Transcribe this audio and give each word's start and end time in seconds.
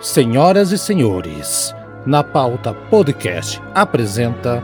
Senhoras 0.00 0.70
e 0.70 0.78
senhores, 0.78 1.74
na 2.06 2.22
pauta 2.22 2.72
podcast 2.72 3.60
apresenta 3.74 4.62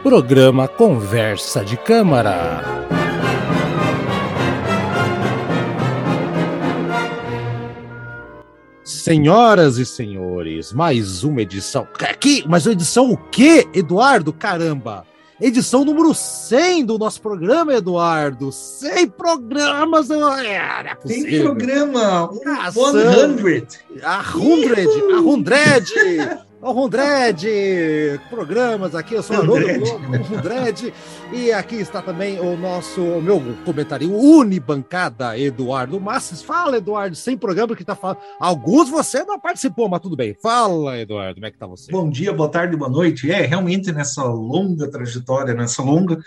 programa 0.00 0.68
Conversa 0.68 1.64
de 1.64 1.76
Câmara. 1.76 2.62
Senhoras 8.84 9.76
e 9.78 9.84
senhores, 9.84 10.72
mais 10.72 11.24
uma 11.24 11.42
edição. 11.42 11.88
Aqui, 12.08 12.44
mas 12.46 12.64
uma 12.64 12.72
edição 12.72 13.10
o 13.10 13.16
quê, 13.16 13.66
Eduardo? 13.74 14.32
Caramba! 14.32 15.04
Edição 15.38 15.84
número 15.84 16.14
100 16.14 16.86
do 16.86 16.98
nosso 16.98 17.20
programa, 17.20 17.74
Eduardo. 17.74 18.50
100 18.50 19.08
programas. 19.08 20.08
Não 20.08 20.34
é 20.34 20.94
possível. 20.94 21.30
100 21.30 21.42
programa. 21.42 22.30
100. 22.32 22.52
A 22.52 22.72
100. 22.72 23.66
A 24.02 24.22
100. 24.22 24.30
o 26.66 26.72
Rundred, 26.72 28.20
programas 28.28 28.94
aqui, 28.94 29.14
eu 29.14 29.22
sou 29.22 29.36
Haroldo 29.36 29.66
Rundred, 30.28 30.92
e 31.32 31.52
aqui 31.52 31.76
está 31.76 32.02
também 32.02 32.40
o 32.40 32.56
nosso, 32.56 33.00
o 33.00 33.22
meu 33.22 33.40
comentário, 33.64 34.12
Unibancada, 34.12 35.38
Eduardo 35.38 36.00
Masses. 36.00 36.42
Fala, 36.42 36.78
Eduardo, 36.78 37.14
sem 37.14 37.38
programa 37.38 37.76
que 37.76 37.82
está 37.82 37.94
falando. 37.94 38.18
Alguns 38.40 38.90
você 38.90 39.22
não 39.22 39.38
participou, 39.38 39.88
mas 39.88 40.00
tudo 40.00 40.16
bem. 40.16 40.34
Fala, 40.42 40.98
Eduardo, 40.98 41.34
como 41.34 41.46
é 41.46 41.50
que 41.50 41.56
está 41.56 41.66
você? 41.66 41.92
Bom 41.92 42.10
dia, 42.10 42.32
boa 42.32 42.48
tarde, 42.48 42.76
boa 42.76 42.90
noite. 42.90 43.30
É, 43.30 43.42
realmente 43.42 43.92
nessa 43.92 44.24
longa 44.24 44.90
trajetória, 44.90 45.54
nessa 45.54 45.82
longa 45.82 46.18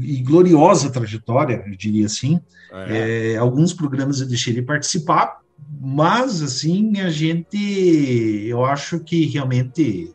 e 0.00 0.16
gloriosa 0.22 0.90
trajetória, 0.90 1.62
eu 1.66 1.76
diria 1.76 2.06
assim, 2.06 2.40
é. 2.72 3.32
É, 3.32 3.36
alguns 3.36 3.74
programas 3.74 4.20
eu 4.20 4.26
deixei 4.26 4.54
de 4.54 4.62
participar, 4.62 5.40
mas, 5.80 6.42
assim, 6.42 7.00
a 7.00 7.08
gente, 7.08 8.46
eu 8.46 8.64
acho 8.64 8.98
que 9.00 9.26
realmente, 9.26 10.12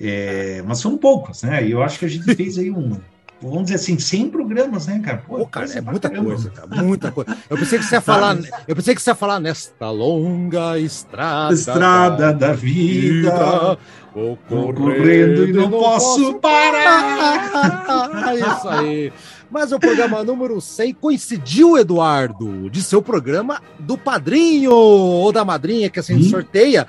é, 0.00 0.62
mas 0.66 0.78
são 0.78 0.98
poucos, 0.98 1.42
né? 1.42 1.66
Eu 1.66 1.82
acho 1.82 1.98
que 1.98 2.04
a 2.04 2.08
gente 2.08 2.34
fez 2.34 2.58
aí 2.58 2.70
um, 2.70 2.98
vamos 3.40 3.64
dizer 3.64 3.76
assim, 3.76 3.98
100 3.98 4.30
programas, 4.30 4.86
né, 4.86 5.00
cara? 5.04 5.18
Pô, 5.18 5.38
Pô 5.38 5.46
cara, 5.46 5.66
é 5.72 5.80
muita 5.80 6.10
coisa, 6.10 6.50
cara, 6.50 6.82
muita 6.82 7.12
coisa. 7.12 7.36
Eu 7.48 7.56
pensei 7.56 7.78
que 7.78 7.84
você 7.84 7.94
ia 7.96 8.00
falar, 8.00 8.36
eu 8.66 8.74
pensei 8.74 8.94
que 8.94 9.02
você 9.02 9.10
ia 9.10 9.14
falar 9.14 9.38
nesta 9.38 9.90
longa 9.90 10.78
estrada, 10.78 11.54
estrada 11.54 12.32
da, 12.32 12.32
da 12.32 12.52
vida, 12.52 13.30
vida 13.30 13.78
vou 14.14 14.36
correndo, 14.72 15.48
e 15.48 15.52
não, 15.52 15.62
não 15.62 15.70
posso, 15.70 16.16
posso 16.16 16.40
parar. 16.40 18.34
Isso 18.34 18.68
aí. 18.68 19.12
Mas 19.54 19.70
o 19.70 19.78
programa 19.78 20.24
número 20.24 20.60
100 20.60 20.94
coincidiu, 20.94 21.78
Eduardo, 21.78 22.68
de 22.68 22.82
seu 22.82 23.00
programa 23.00 23.62
do 23.78 23.96
padrinho 23.96 24.72
ou 24.72 25.30
da 25.30 25.44
madrinha 25.44 25.88
que 25.88 26.00
assim 26.00 26.16
hum. 26.16 26.24
sorteia. 26.24 26.88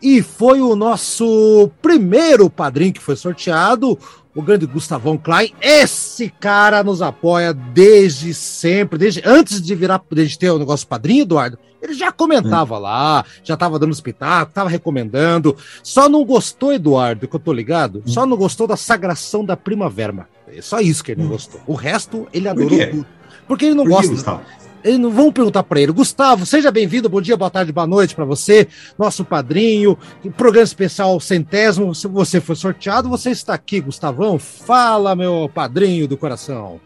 E 0.00 0.22
foi 0.22 0.60
o 0.60 0.76
nosso 0.76 1.68
primeiro 1.82 2.48
padrinho 2.48 2.92
que 2.92 3.00
foi 3.00 3.16
sorteado, 3.16 3.98
o 4.32 4.40
grande 4.40 4.64
Gustavão 4.64 5.18
Klein. 5.18 5.52
Esse 5.60 6.30
cara 6.30 6.84
nos 6.84 7.02
apoia 7.02 7.52
desde 7.52 8.32
sempre, 8.32 8.96
desde 8.96 9.20
antes 9.24 9.60
de 9.60 9.74
virar, 9.74 10.00
desde 10.08 10.38
ter 10.38 10.50
o 10.50 10.58
negócio 10.60 10.86
padrinho, 10.86 11.22
Eduardo. 11.22 11.58
Ele 11.82 11.94
já 11.94 12.12
comentava 12.12 12.78
hum. 12.78 12.82
lá, 12.82 13.24
já 13.42 13.54
estava 13.54 13.76
dando 13.76 13.92
espetáculo, 13.92 14.50
estava 14.50 14.70
recomendando. 14.70 15.56
Só 15.82 16.08
não 16.08 16.24
gostou, 16.24 16.72
Eduardo, 16.72 17.26
que 17.26 17.34
eu 17.34 17.40
tô 17.40 17.52
ligado, 17.52 18.04
hum. 18.06 18.08
só 18.08 18.24
não 18.24 18.36
gostou 18.36 18.68
da 18.68 18.76
sagração 18.76 19.44
da 19.44 19.56
primavera. 19.56 20.28
É 20.48 20.60
só 20.60 20.80
isso 20.80 21.02
que 21.02 21.12
ele 21.12 21.20
não 21.20 21.28
hum. 21.28 21.32
gostou. 21.32 21.60
O 21.66 21.74
resto, 21.74 22.28
ele 22.32 22.48
adorou 22.48 22.78
Por 22.78 22.90
tudo. 22.90 23.06
Porque 23.46 23.64
ele 23.66 23.74
não 23.74 23.84
Por 23.84 23.90
gosta. 23.90 24.08
Que, 24.08 24.14
Gustavo? 24.14 24.42
Ele 24.84 24.98
não 24.98 25.10
vão 25.10 25.32
perguntar 25.32 25.62
para 25.62 25.80
ele. 25.80 25.92
Gustavo, 25.92 26.44
seja 26.44 26.70
bem-vindo. 26.70 27.08
Bom 27.08 27.20
dia, 27.20 27.38
boa 27.38 27.50
tarde, 27.50 27.72
boa 27.72 27.86
noite 27.86 28.14
para 28.14 28.26
você, 28.26 28.68
nosso 28.98 29.24
padrinho. 29.24 29.98
Programa 30.36 30.64
especial 30.64 31.18
centésimo. 31.18 31.94
Se 31.94 32.06
você 32.06 32.38
foi 32.38 32.54
sorteado, 32.54 33.08
você 33.08 33.30
está 33.30 33.54
aqui, 33.54 33.80
Gustavão. 33.80 34.38
Fala, 34.38 35.16
meu 35.16 35.50
padrinho 35.52 36.06
do 36.06 36.18
coração. 36.18 36.78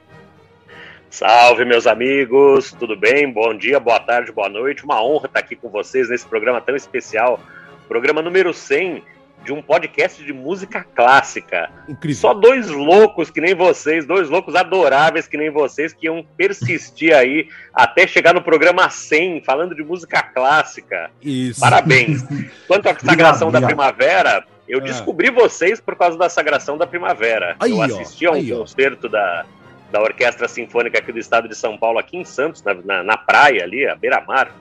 Salve, 1.10 1.64
meus 1.64 1.88
amigos, 1.88 2.70
tudo 2.78 2.94
bem? 2.94 3.32
Bom 3.32 3.56
dia, 3.56 3.80
boa 3.80 3.98
tarde, 3.98 4.30
boa 4.30 4.48
noite. 4.48 4.84
Uma 4.84 5.02
honra 5.02 5.26
estar 5.26 5.40
aqui 5.40 5.56
com 5.56 5.68
vocês 5.68 6.08
nesse 6.08 6.26
programa 6.26 6.60
tão 6.60 6.76
especial, 6.76 7.40
programa 7.88 8.22
número 8.22 8.54
100 8.54 9.02
de 9.44 9.52
um 9.52 9.62
podcast 9.62 10.22
de 10.22 10.32
música 10.32 10.84
clássica. 10.94 11.70
Incrível. 11.88 12.20
Só 12.20 12.34
dois 12.34 12.68
loucos 12.68 13.30
que 13.30 13.40
nem 13.40 13.54
vocês, 13.54 14.06
dois 14.06 14.28
loucos 14.28 14.54
adoráveis 14.54 15.26
que 15.26 15.36
nem 15.36 15.50
vocês, 15.50 15.92
que 15.92 16.06
iam 16.06 16.24
persistir 16.36 17.14
aí 17.14 17.48
até 17.72 18.06
chegar 18.06 18.34
no 18.34 18.42
programa 18.42 18.90
100, 18.90 19.42
falando 19.42 19.74
de 19.74 19.82
música 19.82 20.22
clássica. 20.22 21.10
Isso. 21.22 21.60
Parabéns. 21.60 22.24
Quanto 22.66 22.88
à 22.88 22.98
Sagração 22.98 23.50
da 23.50 23.60
Primavera, 23.60 24.44
eu 24.68 24.80
ah. 24.80 24.82
descobri 24.82 25.30
vocês 25.30 25.80
por 25.80 25.96
causa 25.96 26.18
da 26.18 26.28
Sagração 26.28 26.76
da 26.76 26.86
Primavera. 26.86 27.56
Aí, 27.58 27.70
eu 27.70 27.80
assisti 27.80 28.26
a 28.26 28.32
um 28.32 28.34
aí, 28.34 28.50
concerto 28.50 29.08
da, 29.08 29.46
da 29.90 30.02
Orquestra 30.02 30.46
Sinfônica 30.46 30.98
aqui 30.98 31.10
do 31.10 31.18
estado 31.18 31.48
de 31.48 31.54
São 31.54 31.78
Paulo, 31.78 31.98
aqui 31.98 32.16
em 32.16 32.24
Santos, 32.24 32.62
na, 32.62 32.74
na, 32.74 33.02
na 33.02 33.16
praia 33.16 33.64
ali, 33.64 33.86
a 33.86 33.94
beira-mar 33.94 34.52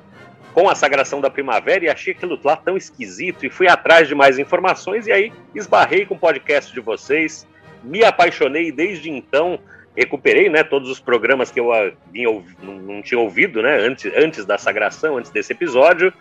com 0.57 0.67
a 0.67 0.73
sagração 0.73 1.21
da 1.21 1.29
primavera 1.29 1.85
e 1.85 1.87
achei 1.87 2.13
aquilo 2.13 2.39
lá 2.43 2.55
tão 2.55 2.75
esquisito 2.75 3.45
e 3.45 3.49
fui 3.49 3.67
atrás 3.67 4.07
de 4.07 4.15
mais 4.15 4.39
informações 4.39 5.05
e 5.05 5.11
aí 5.11 5.31
esbarrei 5.53 6.03
com 6.03 6.15
o 6.15 6.17
podcast 6.17 6.73
de 6.73 6.79
vocês, 6.79 7.45
me 7.83 8.03
apaixonei 8.03 8.71
desde 8.71 9.07
então 9.07 9.59
recuperei, 9.95 10.49
né, 10.49 10.63
todos 10.63 10.89
os 10.89 10.99
programas 10.99 11.51
que 11.51 11.59
eu 11.59 11.69
vinha, 12.11 12.27
não, 12.63 12.73
não 12.73 13.01
tinha 13.03 13.19
ouvido, 13.19 13.61
né, 13.61 13.77
antes, 13.81 14.11
antes 14.15 14.45
da 14.45 14.57
sagração, 14.57 15.17
antes 15.17 15.29
desse 15.29 15.53
episódio 15.53 16.11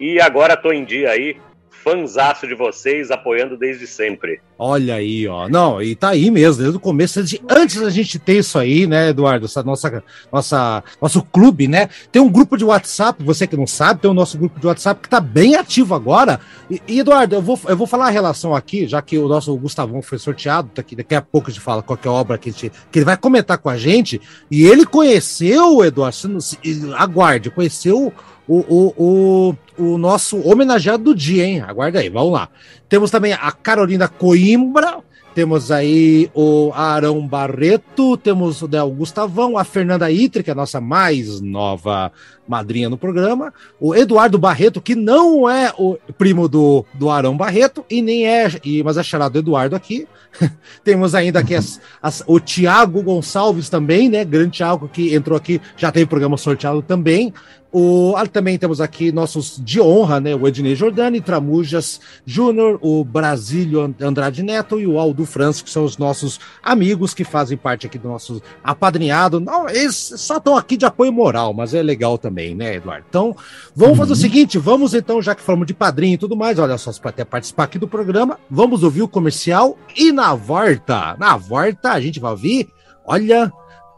e 0.00 0.18
agora 0.18 0.54
estou 0.54 0.72
em 0.72 0.82
dia 0.82 1.10
aí 1.10 1.36
fanzaço 1.68 2.46
de 2.46 2.54
vocês, 2.54 3.10
apoiando 3.10 3.54
desde 3.54 3.86
sempre. 3.86 4.40
Olha 4.56 4.94
aí, 4.94 5.26
ó. 5.26 5.48
Não, 5.48 5.82
e 5.82 5.96
tá 5.96 6.10
aí 6.10 6.30
mesmo, 6.30 6.62
desde 6.62 6.76
o 6.76 6.80
começo. 6.80 7.20
Antes 7.50 7.80
da 7.80 7.90
gente 7.90 8.18
ter 8.20 8.38
isso 8.38 8.56
aí, 8.56 8.86
né, 8.86 9.08
Eduardo? 9.08 9.46
Essa 9.46 9.64
nossa, 9.64 10.02
nossa, 10.32 10.84
nosso 11.02 11.22
clube, 11.22 11.66
né? 11.66 11.88
Tem 12.12 12.22
um 12.22 12.30
grupo 12.30 12.56
de 12.56 12.64
WhatsApp, 12.64 13.22
você 13.22 13.48
que 13.48 13.56
não 13.56 13.66
sabe, 13.66 14.02
tem 14.02 14.10
o 14.10 14.14
nosso 14.14 14.38
grupo 14.38 14.60
de 14.60 14.66
WhatsApp 14.66 15.00
que 15.02 15.08
tá 15.08 15.20
bem 15.20 15.56
ativo 15.56 15.94
agora. 15.94 16.38
E, 16.70 16.80
e 16.86 17.00
Eduardo, 17.00 17.34
eu 17.34 17.42
vou, 17.42 17.58
eu 17.66 17.76
vou 17.76 17.86
falar 17.86 18.06
a 18.06 18.10
relação 18.10 18.54
aqui, 18.54 18.86
já 18.86 19.02
que 19.02 19.18
o 19.18 19.26
nosso 19.26 19.56
Gustavão 19.56 20.00
foi 20.00 20.18
sorteado, 20.18 20.70
daqui, 20.72 20.94
daqui 20.94 21.16
a 21.16 21.22
pouco 21.22 21.50
a 21.50 21.52
gente 21.52 21.62
fala 21.62 21.82
qualquer 21.82 22.10
obra 22.10 22.38
que, 22.38 22.50
gente, 22.52 22.70
que 22.92 22.98
ele 23.00 23.06
vai 23.06 23.16
comentar 23.16 23.58
com 23.58 23.68
a 23.68 23.76
gente. 23.76 24.20
E 24.48 24.64
ele 24.64 24.86
conheceu, 24.86 25.84
Eduardo, 25.84 26.38
aguarde, 26.96 27.50
conheceu 27.50 28.12
o, 28.46 28.58
o, 28.58 28.94
o 28.96 29.54
o 29.76 29.98
nosso 29.98 30.38
homenageado 30.40 31.02
do 31.02 31.14
dia, 31.14 31.44
hein? 31.44 31.60
Aguarda 31.60 31.98
aí, 31.98 32.08
vamos 32.08 32.32
lá. 32.32 32.48
Temos 32.94 33.10
também 33.10 33.32
a 33.32 33.50
Carolina 33.50 34.06
Coimbra, 34.06 34.98
temos 35.34 35.72
aí 35.72 36.30
o 36.32 36.70
Arão 36.72 37.26
Barreto, 37.26 38.16
temos 38.16 38.62
o 38.62 38.68
Gustavão, 38.90 39.58
a 39.58 39.64
Fernanda 39.64 40.08
Itre, 40.12 40.44
que 40.44 40.50
é 40.50 40.52
a 40.52 40.54
nossa 40.54 40.80
mais 40.80 41.40
nova 41.40 42.12
madrinha 42.46 42.88
no 42.88 42.96
programa, 42.96 43.52
o 43.80 43.96
Eduardo 43.96 44.38
Barreto, 44.38 44.80
que 44.80 44.94
não 44.94 45.50
é 45.50 45.72
o 45.76 45.96
primo 46.16 46.46
do, 46.46 46.84
do 46.94 47.10
Arão 47.10 47.36
Barreto, 47.36 47.84
e 47.90 48.00
nem 48.00 48.28
é, 48.28 48.48
e, 48.62 48.80
mas 48.84 48.96
é 48.96 49.02
chamado 49.02 49.40
Eduardo 49.40 49.74
aqui. 49.74 50.06
temos 50.84 51.16
ainda 51.16 51.40
aqui 51.40 51.56
as, 51.56 51.80
as, 52.00 52.22
o 52.28 52.38
Tiago 52.38 53.02
Gonçalves 53.02 53.68
também, 53.68 54.08
né? 54.08 54.24
Grande 54.24 54.52
Tiago 54.52 54.88
que 54.88 55.12
entrou 55.12 55.36
aqui, 55.36 55.60
já 55.76 55.90
tem 55.90 56.06
programa 56.06 56.36
sorteado 56.36 56.80
também. 56.80 57.32
O, 57.76 58.14
ah, 58.16 58.24
também 58.24 58.56
temos 58.56 58.80
aqui 58.80 59.10
nossos 59.10 59.60
de 59.60 59.80
honra, 59.80 60.20
né? 60.20 60.32
O 60.32 60.46
Ednei 60.46 60.76
Jordani, 60.76 61.20
Tramujas 61.20 62.00
Júnior, 62.24 62.78
o 62.80 63.04
Brasílio 63.04 63.92
Andrade 64.00 64.44
Neto 64.44 64.78
e 64.78 64.86
o 64.86 64.96
Aldo 64.96 65.26
Francisco, 65.26 65.66
que 65.66 65.72
são 65.72 65.84
os 65.84 65.98
nossos 65.98 66.38
amigos 66.62 67.12
que 67.12 67.24
fazem 67.24 67.58
parte 67.58 67.84
aqui 67.84 67.98
do 67.98 68.08
nosso 68.08 68.40
apadrinhado. 68.62 69.40
Não, 69.40 69.68
eles 69.68 69.96
só 69.96 70.36
estão 70.36 70.56
aqui 70.56 70.76
de 70.76 70.86
apoio 70.86 71.12
moral, 71.12 71.52
mas 71.52 71.74
é 71.74 71.82
legal 71.82 72.16
também, 72.16 72.54
né, 72.54 72.76
Eduardo? 72.76 73.06
Então, 73.08 73.36
vamos 73.74 73.94
uhum. 73.94 73.98
fazer 73.98 74.12
o 74.12 74.14
uhum. 74.14 74.20
seguinte: 74.20 74.56
vamos 74.56 74.94
então, 74.94 75.20
já 75.20 75.34
que 75.34 75.42
falamos 75.42 75.66
de 75.66 75.74
padrinho 75.74 76.14
e 76.14 76.18
tudo 76.18 76.36
mais, 76.36 76.60
olha 76.60 76.78
só, 76.78 76.92
para 76.92 77.10
até 77.10 77.24
participar 77.24 77.64
aqui 77.64 77.76
do 77.76 77.88
programa, 77.88 78.38
vamos 78.48 78.84
ouvir 78.84 79.02
o 79.02 79.08
comercial 79.08 79.76
e 79.96 80.12
na 80.12 80.32
volta, 80.32 81.16
na 81.18 81.36
volta, 81.36 81.90
a 81.90 82.00
gente 82.00 82.20
vai 82.20 82.30
ouvir, 82.30 82.68
olha, 83.04 83.52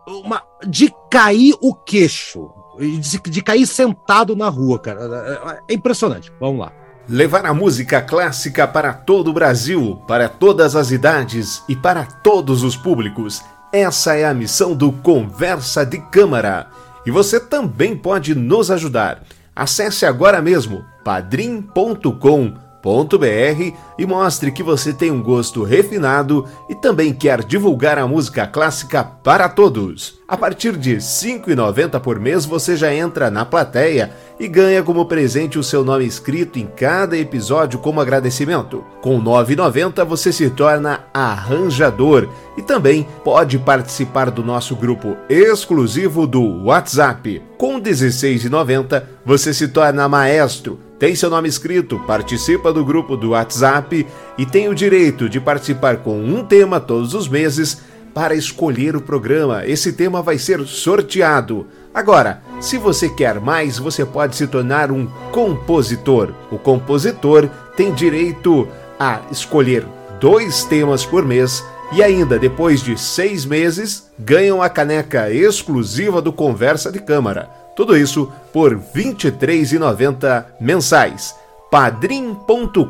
uma, 0.08 0.42
de 0.66 0.90
cair 1.10 1.54
o 1.60 1.74
queixo 1.74 2.55
de, 2.78 3.18
de 3.20 3.42
cair 3.42 3.66
sentado 3.66 4.36
na 4.36 4.48
rua, 4.48 4.78
cara. 4.78 5.60
É 5.68 5.74
impressionante. 5.74 6.32
Vamos 6.40 6.60
lá. 6.60 6.72
Levar 7.08 7.46
a 7.46 7.54
música 7.54 8.02
clássica 8.02 8.66
para 8.66 8.92
todo 8.92 9.28
o 9.28 9.32
Brasil, 9.32 10.02
para 10.08 10.28
todas 10.28 10.74
as 10.74 10.90
idades 10.90 11.62
e 11.68 11.76
para 11.76 12.04
todos 12.04 12.62
os 12.62 12.76
públicos. 12.76 13.42
Essa 13.72 14.14
é 14.14 14.24
a 14.24 14.34
missão 14.34 14.74
do 14.74 14.90
Conversa 14.90 15.84
de 15.86 15.98
Câmara. 16.10 16.68
E 17.04 17.10
você 17.10 17.38
também 17.38 17.96
pode 17.96 18.34
nos 18.34 18.70
ajudar. 18.70 19.22
Acesse 19.54 20.04
agora 20.04 20.42
mesmo 20.42 20.84
padrim.com.br 21.04 22.65
e 23.98 24.06
mostre 24.06 24.52
que 24.52 24.62
você 24.62 24.92
tem 24.92 25.10
um 25.10 25.22
gosto 25.22 25.62
refinado 25.62 26.44
e 26.68 26.74
também 26.74 27.12
quer 27.12 27.42
divulgar 27.42 27.98
a 27.98 28.06
música 28.06 28.46
clássica 28.46 29.02
para 29.02 29.48
todos. 29.48 30.20
A 30.28 30.36
partir 30.36 30.76
de 30.76 30.94
R$ 30.94 30.98
5,90 30.98 32.00
por 32.00 32.18
mês 32.18 32.44
você 32.44 32.76
já 32.76 32.92
entra 32.92 33.30
na 33.30 33.44
plateia 33.44 34.12
e 34.38 34.48
ganha 34.48 34.82
como 34.82 35.06
presente 35.06 35.58
o 35.58 35.62
seu 35.62 35.84
nome 35.84 36.04
escrito 36.04 36.58
em 36.58 36.66
cada 36.66 37.16
episódio 37.16 37.78
como 37.78 38.00
agradecimento. 38.00 38.84
Com 39.00 39.18
R$ 39.18 39.24
9,90 39.24 40.04
você 40.04 40.32
se 40.32 40.50
torna 40.50 41.04
arranjador 41.14 42.28
e 42.56 42.62
também 42.62 43.06
pode 43.24 43.58
participar 43.58 44.30
do 44.30 44.42
nosso 44.42 44.76
grupo 44.76 45.16
exclusivo 45.28 46.26
do 46.26 46.64
WhatsApp. 46.64 47.42
Com 47.56 47.76
R$ 47.76 47.82
16,90 47.82 49.02
você 49.24 49.54
se 49.54 49.68
torna 49.68 50.08
maestro 50.08 50.85
tem 50.98 51.14
seu 51.14 51.28
nome 51.28 51.48
escrito, 51.48 51.98
participa 52.06 52.72
do 52.72 52.84
grupo 52.84 53.16
do 53.16 53.30
WhatsApp 53.30 54.06
e 54.38 54.46
tem 54.46 54.68
o 54.68 54.74
direito 54.74 55.28
de 55.28 55.38
participar 55.38 55.98
com 55.98 56.18
um 56.18 56.42
tema 56.42 56.80
todos 56.80 57.12
os 57.12 57.28
meses 57.28 57.82
para 58.14 58.34
escolher 58.34 58.96
o 58.96 59.02
programa. 59.02 59.66
Esse 59.66 59.92
tema 59.92 60.22
vai 60.22 60.38
ser 60.38 60.66
sorteado. 60.66 61.66
Agora, 61.92 62.40
se 62.60 62.78
você 62.78 63.10
quer 63.10 63.38
mais, 63.38 63.78
você 63.78 64.06
pode 64.06 64.36
se 64.36 64.46
tornar 64.46 64.90
um 64.90 65.06
compositor. 65.32 66.32
O 66.50 66.58
compositor 66.58 67.46
tem 67.76 67.92
direito 67.92 68.66
a 68.98 69.20
escolher 69.30 69.86
dois 70.18 70.64
temas 70.64 71.04
por 71.04 71.26
mês 71.26 71.62
e 71.92 72.02
ainda, 72.02 72.38
depois 72.38 72.82
de 72.82 72.98
seis 72.98 73.44
meses, 73.44 74.10
ganham 74.18 74.62
a 74.62 74.68
caneca 74.70 75.30
exclusiva 75.30 76.22
do 76.22 76.32
Conversa 76.32 76.90
de 76.90 77.00
Câmara. 77.00 77.65
Tudo 77.76 77.96
isso 77.96 78.32
por 78.52 78.72
R$ 78.72 78.80
23,90 78.94 80.46
mensais. 80.58 81.36
padrim.com.br. 81.70 82.80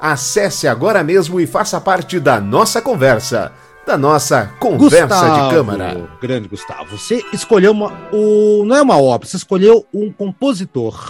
Acesse 0.00 0.66
agora 0.68 1.02
mesmo 1.04 1.40
e 1.40 1.46
faça 1.46 1.80
parte 1.80 2.18
da 2.18 2.40
nossa 2.40 2.82
conversa, 2.82 3.52
da 3.86 3.96
nossa 3.96 4.52
conversa 4.58 5.06
Gustavo, 5.06 5.48
de 5.48 5.54
câmara. 5.54 6.10
Grande 6.20 6.48
Gustavo, 6.48 6.98
você 6.98 7.24
escolheu 7.32 7.70
uma, 7.70 7.92
o, 8.12 8.64
não 8.66 8.76
é 8.76 8.82
uma 8.82 9.00
obra, 9.00 9.26
você 9.26 9.36
escolheu 9.36 9.86
um 9.94 10.12
compositor, 10.12 11.00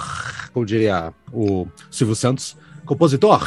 como 0.53 0.65
diria 0.65 1.13
o 1.33 1.67
Silvio 1.91 2.15
Santos, 2.15 2.57
compositor. 2.87 3.47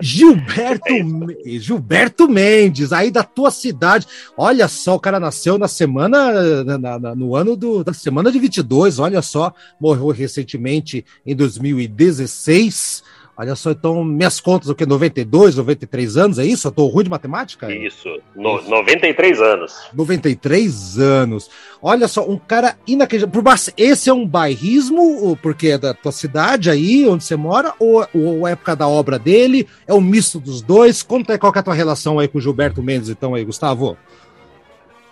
Gilberto, 0.00 0.94
Gilberto 1.44 2.28
Mendes, 2.28 2.92
aí 2.92 3.10
da 3.10 3.22
tua 3.22 3.50
cidade. 3.50 4.06
Olha 4.36 4.66
só, 4.68 4.96
o 4.96 5.00
cara 5.00 5.20
nasceu 5.20 5.58
na 5.58 5.68
semana, 5.68 6.64
na, 6.64 6.98
na, 6.98 7.14
no 7.14 7.36
ano 7.36 7.56
do, 7.56 7.84
da 7.84 7.92
semana 7.92 8.32
de 8.32 8.38
22, 8.38 8.98
olha 8.98 9.22
só, 9.22 9.52
morreu 9.80 10.08
recentemente 10.08 11.04
em 11.24 11.34
2016. 11.34 13.02
Olha 13.40 13.56
só, 13.56 13.70
então, 13.70 14.04
minhas 14.04 14.38
contas, 14.38 14.68
o 14.68 14.74
que? 14.74 14.84
92, 14.84 15.56
93 15.56 16.18
anos, 16.18 16.38
é 16.38 16.44
isso? 16.44 16.68
Eu 16.68 16.72
tô 16.72 16.86
ruim 16.88 17.04
de 17.04 17.08
matemática? 17.08 17.74
Isso, 17.74 18.06
no, 18.36 18.58
isso. 18.58 18.68
93 18.68 19.40
anos. 19.40 19.72
93 19.94 20.98
anos. 20.98 21.50
Olha 21.80 22.06
só, 22.06 22.28
um 22.28 22.36
cara 22.36 22.76
inacreditável. 22.86 23.42
Esse 23.78 24.10
é 24.10 24.12
um 24.12 24.26
bairrismo, 24.26 25.38
porque 25.40 25.68
é 25.68 25.78
da 25.78 25.94
tua 25.94 26.12
cidade 26.12 26.68
aí, 26.68 27.08
onde 27.08 27.24
você 27.24 27.34
mora, 27.34 27.72
ou, 27.78 28.06
ou 28.12 28.44
a 28.44 28.50
época 28.50 28.76
da 28.76 28.86
obra 28.86 29.18
dele? 29.18 29.66
É 29.86 29.94
um 29.94 30.02
misto 30.02 30.38
dos 30.38 30.60
dois? 30.60 31.02
Conta 31.02 31.32
aí 31.32 31.38
qual 31.38 31.50
é 31.56 31.58
a 31.60 31.62
tua 31.62 31.72
relação 31.72 32.18
aí 32.18 32.28
com 32.28 32.36
o 32.36 32.40
Gilberto 32.42 32.82
Mendes, 32.82 33.08
então, 33.08 33.34
aí, 33.34 33.42
Gustavo. 33.42 33.96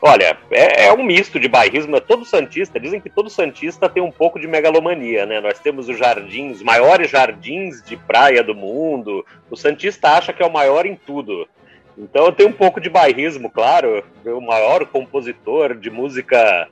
Olha, 0.00 0.38
é, 0.50 0.86
é, 0.86 0.92
um 0.92 1.02
misto 1.02 1.40
de 1.40 1.48
bairrismo, 1.48 1.96
é 1.96 2.00
todo 2.00 2.24
santista. 2.24 2.78
Dizem 2.78 3.00
que 3.00 3.10
todo 3.10 3.28
santista 3.28 3.88
tem 3.88 4.02
um 4.02 4.12
pouco 4.12 4.38
de 4.38 4.46
megalomania, 4.46 5.26
né? 5.26 5.40
Nós 5.40 5.58
temos 5.58 5.88
os 5.88 5.98
jardins, 5.98 6.58
os 6.58 6.62
maiores 6.62 7.10
jardins 7.10 7.82
de 7.82 7.96
praia 7.96 8.44
do 8.44 8.54
mundo. 8.54 9.26
O 9.50 9.56
santista 9.56 10.10
acha 10.10 10.32
que 10.32 10.42
é 10.42 10.46
o 10.46 10.52
maior 10.52 10.86
em 10.86 10.94
tudo. 10.94 11.48
Então 11.96 12.26
eu 12.26 12.32
tenho 12.32 12.50
um 12.50 12.52
pouco 12.52 12.80
de 12.80 12.88
bairrismo, 12.88 13.50
claro. 13.50 14.04
O 14.24 14.40
maior 14.40 14.86
compositor 14.86 15.74
de 15.74 15.90
música 15.90 16.68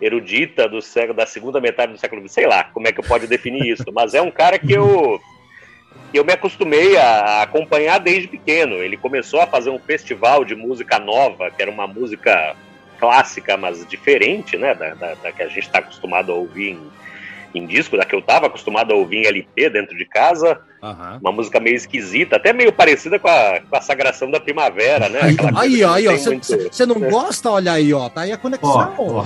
erudita 0.00 0.66
do 0.66 0.80
século, 0.80 1.14
da 1.14 1.26
segunda 1.26 1.60
metade 1.60 1.92
do 1.92 1.98
século 1.98 2.22
XX, 2.22 2.32
sei 2.32 2.46
lá 2.46 2.64
como 2.64 2.88
é 2.88 2.92
que 2.92 3.00
eu 3.00 3.04
posso 3.04 3.26
definir 3.26 3.70
isso, 3.70 3.84
mas 3.92 4.14
é 4.14 4.22
um 4.22 4.30
cara 4.30 4.58
que 4.58 4.72
eu 4.72 5.20
eu 6.14 6.24
me 6.24 6.32
acostumei 6.32 6.96
a 6.96 7.42
acompanhar 7.42 7.98
desde 7.98 8.26
pequeno. 8.26 8.76
Ele 8.76 8.96
começou 8.96 9.40
a 9.40 9.46
fazer 9.46 9.70
um 9.70 9.78
festival 9.78 10.44
de 10.44 10.56
música 10.56 10.98
nova, 10.98 11.50
que 11.50 11.60
era 11.60 11.70
uma 11.70 11.86
música 11.86 12.56
clássica, 13.00 13.56
mas 13.56 13.84
diferente, 13.86 14.58
né, 14.58 14.74
da, 14.74 14.94
da, 14.94 15.14
da 15.14 15.32
que 15.32 15.42
a 15.42 15.48
gente 15.48 15.60
está 15.60 15.78
acostumado 15.78 16.30
a 16.30 16.34
ouvir 16.34 16.72
em, 16.72 16.80
em 17.54 17.66
disco, 17.66 17.96
da 17.96 18.04
que 18.04 18.14
eu 18.14 18.20
estava 18.20 18.46
acostumado 18.46 18.92
a 18.92 18.96
ouvir 18.96 19.24
em 19.24 19.26
LP 19.26 19.70
dentro 19.70 19.96
de 19.96 20.04
casa. 20.04 20.60
Uhum. 20.82 21.18
Uma 21.20 21.32
música 21.32 21.60
meio 21.60 21.76
esquisita, 21.76 22.36
até 22.36 22.54
meio 22.54 22.72
parecida 22.72 23.18
com 23.18 23.28
a, 23.28 23.60
com 23.68 23.76
a 23.76 23.80
Sagração 23.82 24.30
da 24.30 24.40
Primavera, 24.40 25.10
né? 25.10 25.20
aí, 25.56 25.84
ó, 25.84 25.92
aí, 25.92 26.08
ó, 26.08 26.12
você 26.16 26.86
não 26.86 26.98
gosta? 26.98 27.50
Olha 27.50 27.72
aí, 27.72 27.92
ó, 27.92 28.08
tá 28.08 28.22
aí 28.22 28.32
a 28.32 28.38
conexão. 28.38 28.94
Oh, 28.96 29.24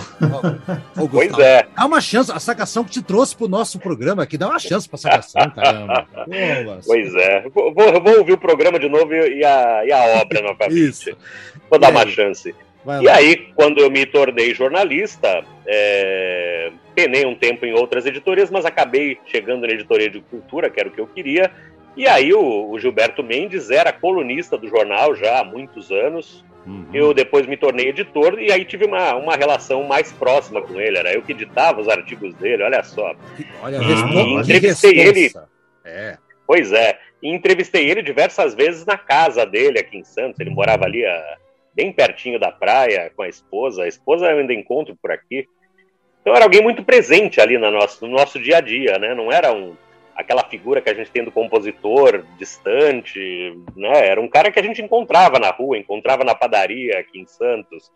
oh. 1.01 1.09
pois 1.09 1.39
é. 1.39 1.67
Dá 1.77 1.87
uma 1.87 2.01
chance, 2.01 2.33
a 2.33 2.41
Sagração 2.41 2.83
que 2.83 2.91
te 2.91 3.03
trouxe 3.03 3.37
pro 3.37 3.47
nosso 3.47 3.79
programa 3.79 4.25
aqui, 4.25 4.37
dá 4.37 4.49
uma 4.49 4.59
chance 4.59 4.89
pra 4.89 4.99
Sagração, 4.99 5.49
caramba. 5.51 6.07
pois 6.85 7.15
é. 7.15 7.49
Vou, 7.55 7.73
vou, 7.73 8.19
ouvir 8.19 8.33
o 8.33 8.39
programa 8.39 8.79
de 8.79 8.89
novo 8.89 9.15
e 9.15 9.45
a, 9.45 9.85
e 9.85 9.93
a 9.93 10.21
obra 10.21 10.43
novamente. 10.43 10.89
Isso. 10.89 11.17
Vou 11.71 11.79
dar 11.79 11.91
uma 11.91 12.07
chance 12.07 12.53
e 13.03 13.09
aí, 13.09 13.49
quando 13.55 13.79
eu 13.79 13.91
me 13.91 14.05
tornei 14.05 14.55
jornalista, 14.55 15.45
é, 15.67 16.71
penei 16.95 17.25
um 17.25 17.35
tempo 17.35 17.65
em 17.65 17.73
outras 17.73 18.05
editorias, 18.05 18.51
mas 18.51 18.65
acabei 18.65 19.19
chegando 19.27 19.67
na 19.67 19.73
editoria 19.73 20.11
de 20.11 20.21
cultura, 20.21 20.69
que 20.69 20.79
era 20.79 20.89
o 20.89 20.93
que 20.93 21.01
eu 21.01 21.07
queria. 21.07 21.51
E 21.97 22.07
aí 22.07 22.33
o, 22.35 22.71
o 22.71 22.79
Gilberto 22.79 23.23
Mendes 23.23 23.71
era 23.71 23.93
colunista 23.93 24.59
do 24.59 24.69
jornal 24.69 25.15
já 25.15 25.41
há 25.41 25.45
muitos 25.45 25.91
anos. 25.91 26.45
Uhum. 26.67 26.87
Eu 26.93 27.13
depois 27.13 27.47
me 27.47 27.57
tornei 27.57 27.89
editor 27.89 28.41
e 28.41 28.51
aí 28.51 28.65
tive 28.65 28.87
uma, 28.87 29.15
uma 29.15 29.37
relação 29.37 29.85
mais 29.85 30.13
próxima 30.13 30.61
com 30.63 30.81
ele. 30.81 30.99
Era 30.99 31.13
eu 31.13 31.23
que 31.23 31.33
editava 31.33 31.81
os 31.81 31.89
artigos 31.89 32.35
dele, 32.35 32.63
olha 32.63 32.83
só. 32.83 33.15
Olha, 33.63 33.81
uhum. 33.81 34.41
entrevistei 34.41 34.99
ele. 34.99 35.31
É. 35.85 36.17
Pois 36.47 36.73
é. 36.73 36.99
E 37.23 37.31
entrevistei 37.31 37.89
ele 37.91 38.03
diversas 38.03 38.55
vezes 38.55 38.85
na 38.85 38.99
casa 38.99 39.47
dele 39.47 39.79
aqui 39.79 39.99
em 39.99 40.05
Santos. 40.05 40.41
Ele 40.41 40.51
morava 40.51 40.85
ali 40.85 41.05
a 41.05 41.37
bem 41.75 41.93
pertinho 41.93 42.39
da 42.39 42.51
praia 42.51 43.11
com 43.15 43.23
a 43.23 43.29
esposa. 43.29 43.83
A 43.85 43.89
esposa 43.89 44.27
eu 44.27 44.39
ainda 44.39 44.55
encontro 44.55 44.97
por 45.01 45.11
aqui. 45.11 45.47
Então 46.21 46.35
era 46.35 46.45
alguém 46.45 46.63
muito 46.63 46.83
presente 46.85 47.41
ali 47.41 47.59
no 47.59 47.71
nosso, 47.71 48.07
no 48.07 48.13
nosso 48.13 48.39
dia 48.39 48.59
a 48.59 48.61
dia, 48.61 48.99
né? 48.99 49.15
Não 49.15 49.31
era 49.31 49.53
um, 49.53 49.77
aquela 50.15 50.45
figura 50.45 50.81
que 50.81 50.89
a 50.89 50.95
gente 50.95 51.11
tem 51.11 51.25
do 51.25 51.33
compositor 51.33 52.25
distante, 52.39 53.55
né? 53.77 54.07
Era 54.07 54.21
um 54.21 54.29
cara 54.29 54.51
que 54.51 54.59
a 54.59 54.63
gente 54.63 54.81
encontrava 54.81 55.39
na 55.39 55.51
rua, 55.51 55.77
encontrava 55.77 56.25
na 56.25 56.35
padaria 56.35 56.99
aqui 56.99 57.19
em 57.19 57.27
Santos. 57.27 57.91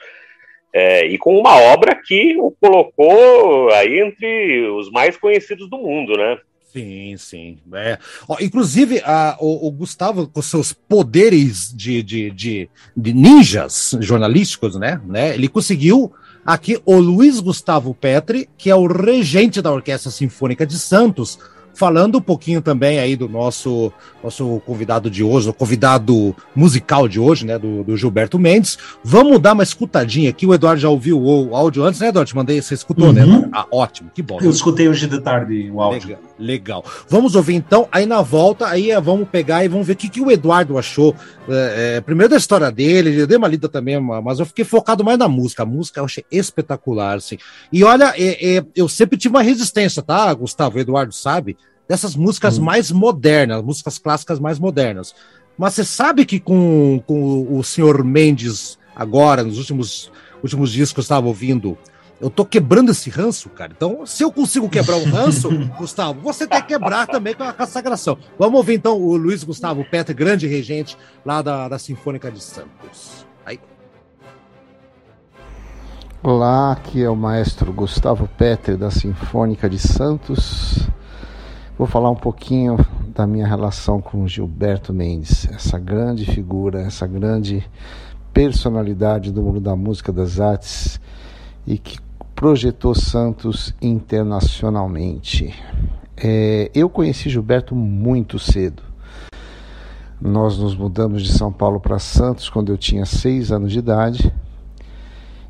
É, 0.72 1.06
e 1.06 1.16
com 1.16 1.38
uma 1.38 1.56
obra 1.56 1.94
que 1.94 2.36
o 2.36 2.50
colocou 2.60 3.72
aí 3.72 4.00
entre 4.00 4.68
os 4.68 4.90
mais 4.90 5.16
conhecidos 5.16 5.70
do 5.70 5.78
mundo, 5.78 6.16
né? 6.16 6.38
Sim, 6.72 7.16
sim. 7.16 7.58
É. 7.72 7.98
Ó, 8.28 8.36
inclusive, 8.40 9.00
a, 9.04 9.36
o, 9.40 9.68
o, 9.68 9.70
Gustavo, 9.70 10.28
com 10.28 10.42
seus 10.42 10.72
poderes 10.72 11.72
de, 11.74 12.02
de, 12.02 12.30
de, 12.30 12.70
de, 12.94 13.12
ninjas 13.14 13.96
jornalísticos, 14.00 14.76
né, 14.76 15.00
né? 15.06 15.34
Ele 15.34 15.48
conseguiu 15.48 16.12
aqui 16.44 16.80
o 16.84 16.96
Luiz 16.96 17.40
Gustavo 17.40 17.94
Petri, 17.94 18.48
que 18.58 18.68
é 18.70 18.76
o 18.76 18.86
regente 18.86 19.62
da 19.62 19.72
Orquestra 19.72 20.10
Sinfônica 20.10 20.66
de 20.66 20.78
Santos, 20.78 21.38
falando 21.72 22.18
um 22.18 22.20
pouquinho 22.20 22.60
também 22.60 22.98
aí 22.98 23.16
do 23.16 23.28
nosso 23.28 23.90
nosso 24.22 24.60
convidado 24.66 25.08
de 25.08 25.22
hoje, 25.22 25.48
o 25.48 25.54
convidado 25.54 26.36
musical 26.54 27.08
de 27.08 27.18
hoje, 27.18 27.46
né, 27.46 27.58
do, 27.58 27.82
do, 27.82 27.96
Gilberto 27.96 28.38
Mendes. 28.38 28.76
Vamos 29.02 29.38
dar 29.38 29.54
uma 29.54 29.62
escutadinha 29.62 30.28
aqui. 30.28 30.44
O 30.44 30.52
Eduardo 30.52 30.80
já 30.80 30.88
ouviu 30.88 31.18
o 31.18 31.56
áudio 31.56 31.84
antes, 31.84 32.00
né, 32.00 32.08
Eduardo? 32.08 32.28
Te 32.28 32.36
mandei, 32.36 32.60
você 32.60 32.74
escutou, 32.74 33.12
né, 33.12 33.24
uhum. 33.24 33.42
né? 33.42 33.48
Ah, 33.52 33.66
ótimo, 33.72 34.10
que 34.12 34.20
bom. 34.20 34.38
Eu 34.42 34.50
escutei 34.50 34.88
hoje 34.88 35.06
de 35.06 35.20
tarde 35.20 35.70
o 35.70 35.80
áudio. 35.80 36.08
Legal, 36.08 36.27
legal. 36.38 36.84
Vamos 37.08 37.34
ouvir 37.34 37.54
então. 37.54 37.88
Aí 37.90 38.06
na 38.06 38.22
volta, 38.22 38.68
aí 38.68 38.90
é, 38.90 39.00
vamos 39.00 39.28
pegar 39.28 39.64
e 39.64 39.68
vamos 39.68 39.86
ver 39.86 39.94
o 39.94 39.96
que, 39.96 40.08
que 40.08 40.20
o 40.20 40.30
Eduardo 40.30 40.78
achou. 40.78 41.14
É, 41.48 41.96
é, 41.96 42.00
primeiro 42.00 42.30
da 42.30 42.36
história 42.36 42.70
dele, 42.70 43.20
eu 43.20 43.26
dei 43.26 43.36
uma 43.36 43.48
lida 43.48 43.68
também, 43.68 43.98
mas 44.00 44.38
eu 44.38 44.46
fiquei 44.46 44.64
focado 44.64 45.04
mais 45.04 45.18
na 45.18 45.28
música. 45.28 45.62
A 45.62 45.66
música 45.66 46.00
eu 46.00 46.04
achei 46.04 46.24
espetacular, 46.30 47.16
assim. 47.16 47.38
E 47.72 47.82
olha, 47.82 48.14
é, 48.16 48.64
eu 48.74 48.88
sempre 48.88 49.18
tive 49.18 49.34
uma 49.34 49.42
resistência, 49.42 50.02
tá, 50.02 50.32
Gustavo? 50.34 50.76
O 50.76 50.80
Eduardo 50.80 51.12
sabe 51.12 51.56
dessas 51.88 52.14
músicas 52.14 52.58
hum. 52.58 52.62
mais 52.62 52.90
modernas, 52.90 53.62
músicas 53.62 53.98
clássicas 53.98 54.38
mais 54.38 54.58
modernas. 54.58 55.14
Mas 55.56 55.74
você 55.74 55.84
sabe 55.84 56.24
que 56.24 56.38
com, 56.38 57.02
com 57.04 57.58
o 57.58 57.64
senhor 57.64 58.04
Mendes, 58.04 58.78
agora, 58.94 59.42
nos 59.42 59.58
últimos, 59.58 60.12
últimos 60.42 60.70
dias 60.70 60.92
que 60.92 61.00
eu 61.00 61.02
estava 61.02 61.26
ouvindo, 61.26 61.76
eu 62.20 62.28
tô 62.28 62.44
quebrando 62.44 62.90
esse 62.90 63.10
ranço, 63.10 63.48
cara. 63.48 63.72
Então, 63.74 64.04
se 64.04 64.22
eu 64.24 64.32
consigo 64.32 64.68
quebrar 64.68 64.96
um 64.96 65.04
ranço, 65.10 65.48
Gustavo, 65.78 66.20
você 66.20 66.46
tem 66.46 66.60
que 66.60 66.68
quebrar 66.68 67.06
também 67.06 67.34
com 67.34 67.44
a, 67.44 67.52
com 67.52 67.62
a 67.62 67.66
sagração. 67.66 68.18
Vamos 68.38 68.56
ouvir 68.56 68.74
então 68.74 69.00
o 69.00 69.16
Luiz 69.16 69.44
Gustavo 69.44 69.84
Petra, 69.84 70.12
grande 70.12 70.46
regente 70.46 70.96
lá 71.24 71.42
da, 71.42 71.68
da 71.68 71.78
Sinfônica 71.78 72.30
de 72.30 72.42
Santos. 72.42 73.24
Aí. 73.46 73.60
Olá, 76.22 76.72
aqui 76.72 77.02
é 77.02 77.08
o 77.08 77.16
maestro 77.16 77.72
Gustavo 77.72 78.28
Petter 78.36 78.76
da 78.76 78.90
Sinfônica 78.90 79.70
de 79.70 79.78
Santos. 79.78 80.88
Vou 81.78 81.86
falar 81.86 82.10
um 82.10 82.16
pouquinho 82.16 82.76
da 83.14 83.24
minha 83.24 83.46
relação 83.46 84.00
com 84.00 84.26
Gilberto 84.26 84.92
Mendes, 84.92 85.48
essa 85.52 85.78
grande 85.78 86.26
figura, 86.26 86.80
essa 86.80 87.06
grande 87.06 87.64
personalidade 88.32 89.30
do 89.30 89.40
mundo 89.40 89.60
da 89.60 89.76
música, 89.76 90.12
das 90.12 90.40
artes 90.40 91.00
e 91.64 91.78
que 91.78 92.07
projetou 92.38 92.94
Santos 92.94 93.74
internacionalmente. 93.82 95.52
É, 96.16 96.70
eu 96.72 96.88
conheci 96.88 97.28
Gilberto 97.28 97.74
muito 97.74 98.38
cedo. 98.38 98.80
Nós 100.20 100.56
nos 100.56 100.76
mudamos 100.76 101.24
de 101.24 101.32
São 101.32 101.52
Paulo 101.52 101.80
para 101.80 101.98
Santos 101.98 102.48
quando 102.48 102.70
eu 102.70 102.78
tinha 102.78 103.04
seis 103.04 103.50
anos 103.50 103.72
de 103.72 103.80
idade. 103.80 104.32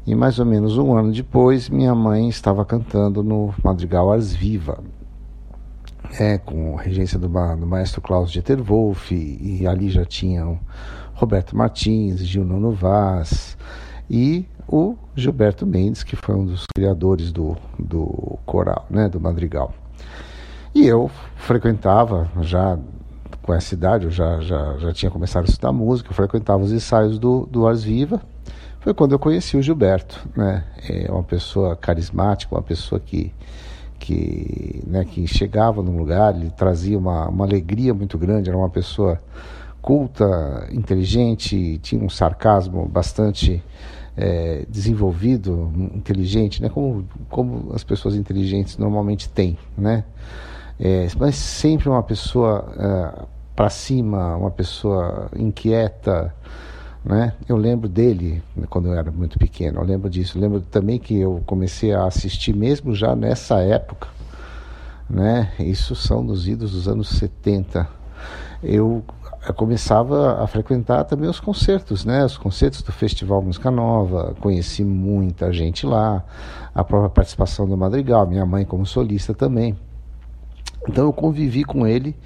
E 0.07 0.15
mais 0.15 0.39
ou 0.39 0.47
menos 0.47 0.79
um 0.79 0.97
ano 0.97 1.13
depois, 1.13 1.69
minha 1.69 1.95
mãe 1.95 2.27
estava 2.27 2.65
cantando 2.65 3.23
no 3.23 3.53
Madrigal 3.63 4.11
Ars 4.11 4.33
Viva, 4.33 4.83
é, 6.19 6.39
com 6.39 6.75
regência 6.75 7.19
do, 7.19 7.29
do 7.29 7.67
maestro 7.67 8.01
Klaus 8.01 8.33
Dieter 8.33 8.63
Wolff, 8.63 9.15
e, 9.15 9.61
e 9.61 9.67
ali 9.67 9.91
já 9.91 10.07
tinham 10.07 10.59
Roberto 11.13 11.55
Martins, 11.55 12.21
Gil 12.21 12.47
Nono 12.47 12.73
Vaz 12.73 13.59
e 14.09 14.47
o 14.69 14.97
Gilberto 15.17 15.67
Mendes, 15.67 16.03
que 16.03 16.15
foi 16.15 16.35
um 16.35 16.45
dos 16.45 16.67
criadores 16.75 17.33
do, 17.33 17.57
do 17.79 18.39
coral, 18.45 18.87
né, 18.91 19.09
do 19.09 19.19
madrigal. 19.19 19.73
E 20.75 20.87
eu 20.87 21.11
frequentava 21.37 22.31
já 22.43 22.79
com 23.43 23.55
essa 23.55 23.75
idade, 23.75 24.05
eu 24.05 24.11
já, 24.11 24.41
já, 24.41 24.77
já 24.77 24.93
tinha 24.93 25.11
começado 25.11 25.45
a 25.45 25.49
estudar 25.49 25.73
música, 25.73 26.11
eu 26.11 26.15
frequentava 26.15 26.63
os 26.63 26.71
ensaios 26.71 27.19
do, 27.19 27.47
do 27.47 27.67
Ars 27.67 27.83
Viva. 27.83 28.21
Foi 28.81 28.93
quando 28.93 29.13
eu 29.13 29.19
conheci 29.19 29.57
o 29.57 29.63
Gilberto, 29.63 30.29
né? 30.37 30.65
É 30.89 31.11
uma 31.11 31.25
pessoa 31.25 31.75
carismática, 31.75 32.55
uma 32.55 32.63
pessoa 32.63 33.01
que 33.01 33.33
que, 33.99 34.83
né, 34.87 35.05
que 35.05 35.27
chegava 35.27 35.83
num 35.83 35.99
lugar, 35.99 36.35
ele 36.35 36.51
trazia 36.51 36.97
uma, 36.97 37.29
uma 37.29 37.45
alegria 37.45 37.93
muito 37.93 38.17
grande, 38.17 38.49
era 38.49 38.57
uma 38.57 38.71
pessoa 38.71 39.21
culta, 39.83 40.69
inteligente, 40.71 41.79
tinha 41.79 42.03
um 42.03 42.09
sarcasmo 42.09 42.87
bastante 42.87 43.63
é, 44.19 44.67
desenvolvido, 44.69 45.73
inteligente, 45.95 46.61
né? 46.61 46.69
Como, 46.69 47.07
como 47.31 47.73
as 47.73 47.85
pessoas 47.85 48.17
inteligentes 48.17 48.77
normalmente 48.77 49.29
têm, 49.29 49.57
né? 49.77 50.05
É, 50.81 51.07
mas 51.17 51.37
sempre 51.37 51.89
uma 51.89 52.03
pessoa 52.03 52.73
é, 52.77 53.27
para 53.55 53.71
cima, 53.71 54.37
uma 54.37 54.51
pessoa 54.51 55.31
inquieta, 55.37 56.35
né? 57.05 57.33
Eu 57.49 57.57
lembro 57.57 57.89
dele 57.89 58.43
quando 58.69 58.89
eu 58.89 58.95
era 58.95 59.11
muito 59.13 59.39
pequeno, 59.39 59.81
eu 59.81 59.85
lembro 59.85 60.11
disso. 60.11 60.37
Eu 60.37 60.43
lembro 60.43 60.61
também 60.63 60.99
que 60.99 61.17
eu 61.17 61.41
comecei 61.47 61.95
a 61.95 62.05
assistir 62.05 62.55
mesmo 62.55 62.95
já 62.97 63.15
nessa 63.15 63.61
época, 63.61 64.09
né? 65.09 65.53
Isso 65.61 65.95
são 65.95 66.25
nos 66.25 66.49
idos 66.49 66.73
dos 66.73 66.89
anos 66.89 67.09
70. 67.11 67.89
Eu 68.61 69.05
eu 69.05 69.05
começava 69.53 70.43
a 70.43 70.47
frequentar 70.47 71.05
também 71.05 71.29
os 71.29 71.41
concertos, 71.41 72.05
né? 72.05 72.25
Os 72.25 72.37
concertos 72.37 72.83
do 72.83 72.93
Festival 72.93 73.43
Música 73.43 73.71
Nova, 73.71 74.35
conheci 74.41 74.85
muita 74.85 75.53
gente 75.53 75.87
lá, 75.87 76.25
a 76.75 76.85
própria 76.85 77.11
participação 77.11 77.69
do 77.69 77.77
Madrigal, 77.77 78.27
minha 78.27 78.47
mãe 78.47 78.65
como 78.65 78.87
solista 78.87 79.35
também. 79.35 79.77
Então 80.89 81.05
eu 81.05 81.13
convivi 81.13 81.65
com 81.65 81.87
ele 81.87 82.17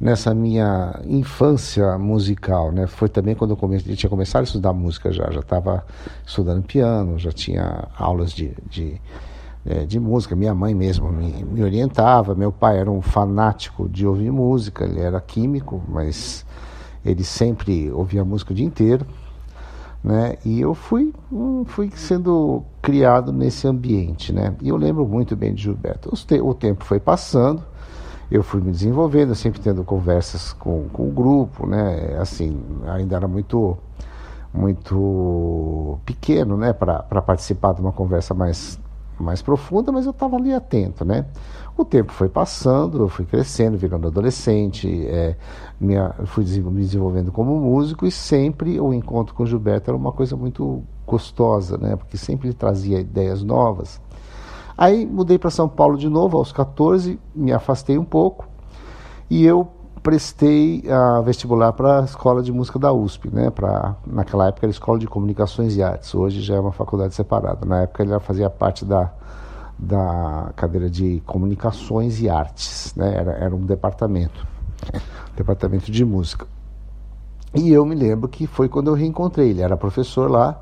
nessa 0.00 0.34
minha 0.34 0.98
infância 1.04 1.98
musical, 1.98 2.72
né? 2.72 2.86
Foi 2.86 3.08
também 3.08 3.34
quando 3.34 3.50
eu, 3.50 3.56
comecei, 3.56 3.94
tinha 3.94 4.08
começado 4.08 4.40
a 4.40 4.44
estudar 4.44 4.72
música 4.72 5.12
já, 5.12 5.30
já 5.30 5.40
estava 5.40 5.84
estudando 6.26 6.62
piano, 6.62 7.18
já 7.18 7.30
tinha 7.30 7.88
aulas 7.98 8.32
de, 8.32 8.56
de, 8.68 8.98
é, 9.66 9.84
de 9.84 10.00
música. 10.00 10.34
Minha 10.34 10.54
mãe 10.54 10.74
mesmo 10.74 11.12
me, 11.12 11.44
me 11.44 11.62
orientava. 11.62 12.34
Meu 12.34 12.50
pai 12.50 12.78
era 12.78 12.90
um 12.90 13.02
fanático 13.02 13.88
de 13.88 14.06
ouvir 14.06 14.32
música, 14.32 14.84
ele 14.84 15.00
era 15.00 15.20
químico, 15.20 15.82
mas 15.86 16.46
ele 17.04 17.24
sempre 17.24 17.90
ouvia 17.90 18.24
música 18.24 18.52
o 18.52 18.54
dia 18.54 18.66
inteiro, 18.66 19.06
né? 20.02 20.36
E 20.44 20.60
eu 20.60 20.74
fui, 20.74 21.12
hum, 21.30 21.64
fui 21.66 21.90
sendo 21.94 22.62
criado 22.80 23.32
nesse 23.32 23.66
ambiente, 23.66 24.32
né? 24.32 24.54
E 24.60 24.68
eu 24.68 24.76
lembro 24.76 25.06
muito 25.06 25.36
bem 25.36 25.54
de 25.54 25.62
Gilberto. 25.62 26.10
O 26.42 26.54
tempo 26.54 26.84
foi 26.84 26.98
passando, 26.98 27.62
eu 28.30 28.42
fui 28.42 28.60
me 28.60 28.70
desenvolvendo, 28.70 29.34
sempre 29.34 29.60
tendo 29.60 29.84
conversas 29.84 30.52
com, 30.52 30.88
com 30.92 31.08
o 31.08 31.10
grupo, 31.10 31.66
né? 31.66 32.16
Assim, 32.18 32.60
ainda 32.86 33.16
era 33.16 33.28
muito 33.28 33.76
muito 34.52 36.00
pequeno, 36.04 36.56
né, 36.56 36.72
para 36.72 37.22
participar 37.22 37.72
de 37.72 37.80
uma 37.80 37.92
conversa 37.92 38.34
mais 38.34 38.80
mais 39.16 39.42
profunda, 39.42 39.92
mas 39.92 40.06
eu 40.06 40.10
estava 40.12 40.36
ali 40.36 40.52
atento, 40.52 41.04
né? 41.04 41.26
O 41.80 41.84
tempo 41.86 42.12
foi 42.12 42.28
passando, 42.28 42.98
eu 42.98 43.08
fui 43.08 43.24
crescendo, 43.24 43.78
virando 43.78 44.06
adolescente, 44.06 44.86
é, 45.06 45.34
minha, 45.80 46.14
fui 46.26 46.44
me 46.44 46.82
desenvolvendo 46.82 47.32
como 47.32 47.58
músico 47.58 48.06
e 48.06 48.10
sempre 48.10 48.78
o 48.78 48.92
encontro 48.92 49.34
com 49.34 49.44
o 49.44 49.46
Gilberto 49.46 49.88
era 49.88 49.96
uma 49.96 50.12
coisa 50.12 50.36
muito 50.36 50.84
gostosa, 51.06 51.78
né? 51.78 51.96
Porque 51.96 52.18
sempre 52.18 52.48
ele 52.48 52.54
trazia 52.54 53.00
ideias 53.00 53.42
novas. 53.42 53.98
Aí 54.76 55.06
mudei 55.06 55.38
para 55.38 55.48
São 55.48 55.70
Paulo 55.70 55.96
de 55.96 56.06
novo 56.06 56.36
aos 56.36 56.52
14, 56.52 57.18
me 57.34 57.50
afastei 57.50 57.96
um 57.96 58.04
pouco 58.04 58.46
e 59.30 59.46
eu 59.46 59.66
prestei 60.02 60.84
a 60.86 61.22
vestibular 61.22 61.72
para 61.72 62.00
a 62.00 62.04
escola 62.04 62.42
de 62.42 62.52
música 62.52 62.78
da 62.78 62.92
USP, 62.92 63.34
né? 63.34 63.48
Para 63.48 63.96
naquela 64.06 64.48
época 64.48 64.66
era 64.66 64.70
a 64.70 64.76
escola 64.76 64.98
de 64.98 65.06
comunicações 65.06 65.74
e 65.74 65.82
artes. 65.82 66.14
Hoje 66.14 66.42
já 66.42 66.56
é 66.56 66.60
uma 66.60 66.72
faculdade 66.72 67.14
separada. 67.14 67.64
Na 67.64 67.84
época 67.84 68.02
ele 68.02 68.20
fazia 68.20 68.50
parte 68.50 68.84
da 68.84 69.10
da 69.80 70.52
cadeira 70.56 70.90
de 70.90 71.22
comunicações 71.24 72.20
e 72.20 72.28
artes, 72.28 72.94
né? 72.94 73.14
Era 73.16 73.32
era 73.32 73.54
um 73.54 73.64
departamento, 73.64 74.46
departamento 75.34 75.90
de 75.90 76.04
música. 76.04 76.46
E 77.54 77.70
eu 77.70 77.84
me 77.84 77.94
lembro 77.94 78.28
que 78.28 78.46
foi 78.46 78.68
quando 78.68 78.88
eu 78.88 78.94
reencontrei. 78.94 79.50
Ele 79.50 79.62
era 79.62 79.76
professor 79.76 80.30
lá. 80.30 80.60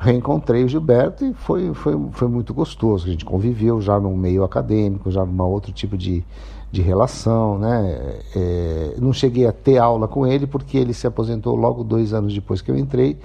Reencontrei 0.00 0.64
o 0.64 0.68
Gilberto 0.68 1.24
e 1.24 1.34
foi, 1.34 1.74
foi, 1.74 1.98
foi 2.12 2.28
muito 2.28 2.54
gostoso. 2.54 3.06
A 3.06 3.10
gente 3.10 3.24
conviveu 3.24 3.80
já 3.80 3.98
num 3.98 4.16
meio 4.16 4.44
acadêmico, 4.44 5.10
já 5.10 5.24
num 5.24 5.42
outro 5.42 5.72
tipo 5.72 5.96
de, 5.96 6.24
de 6.70 6.80
relação, 6.80 7.58
né? 7.58 8.20
É, 8.34 8.94
não 8.98 9.12
cheguei 9.12 9.46
a 9.46 9.52
ter 9.52 9.78
aula 9.78 10.06
com 10.06 10.26
ele 10.26 10.46
porque 10.46 10.78
ele 10.78 10.94
se 10.94 11.06
aposentou 11.06 11.56
logo 11.56 11.82
dois 11.82 12.12
anos 12.12 12.32
depois 12.32 12.60
que 12.62 12.70
eu 12.70 12.76
entrei 12.76 13.18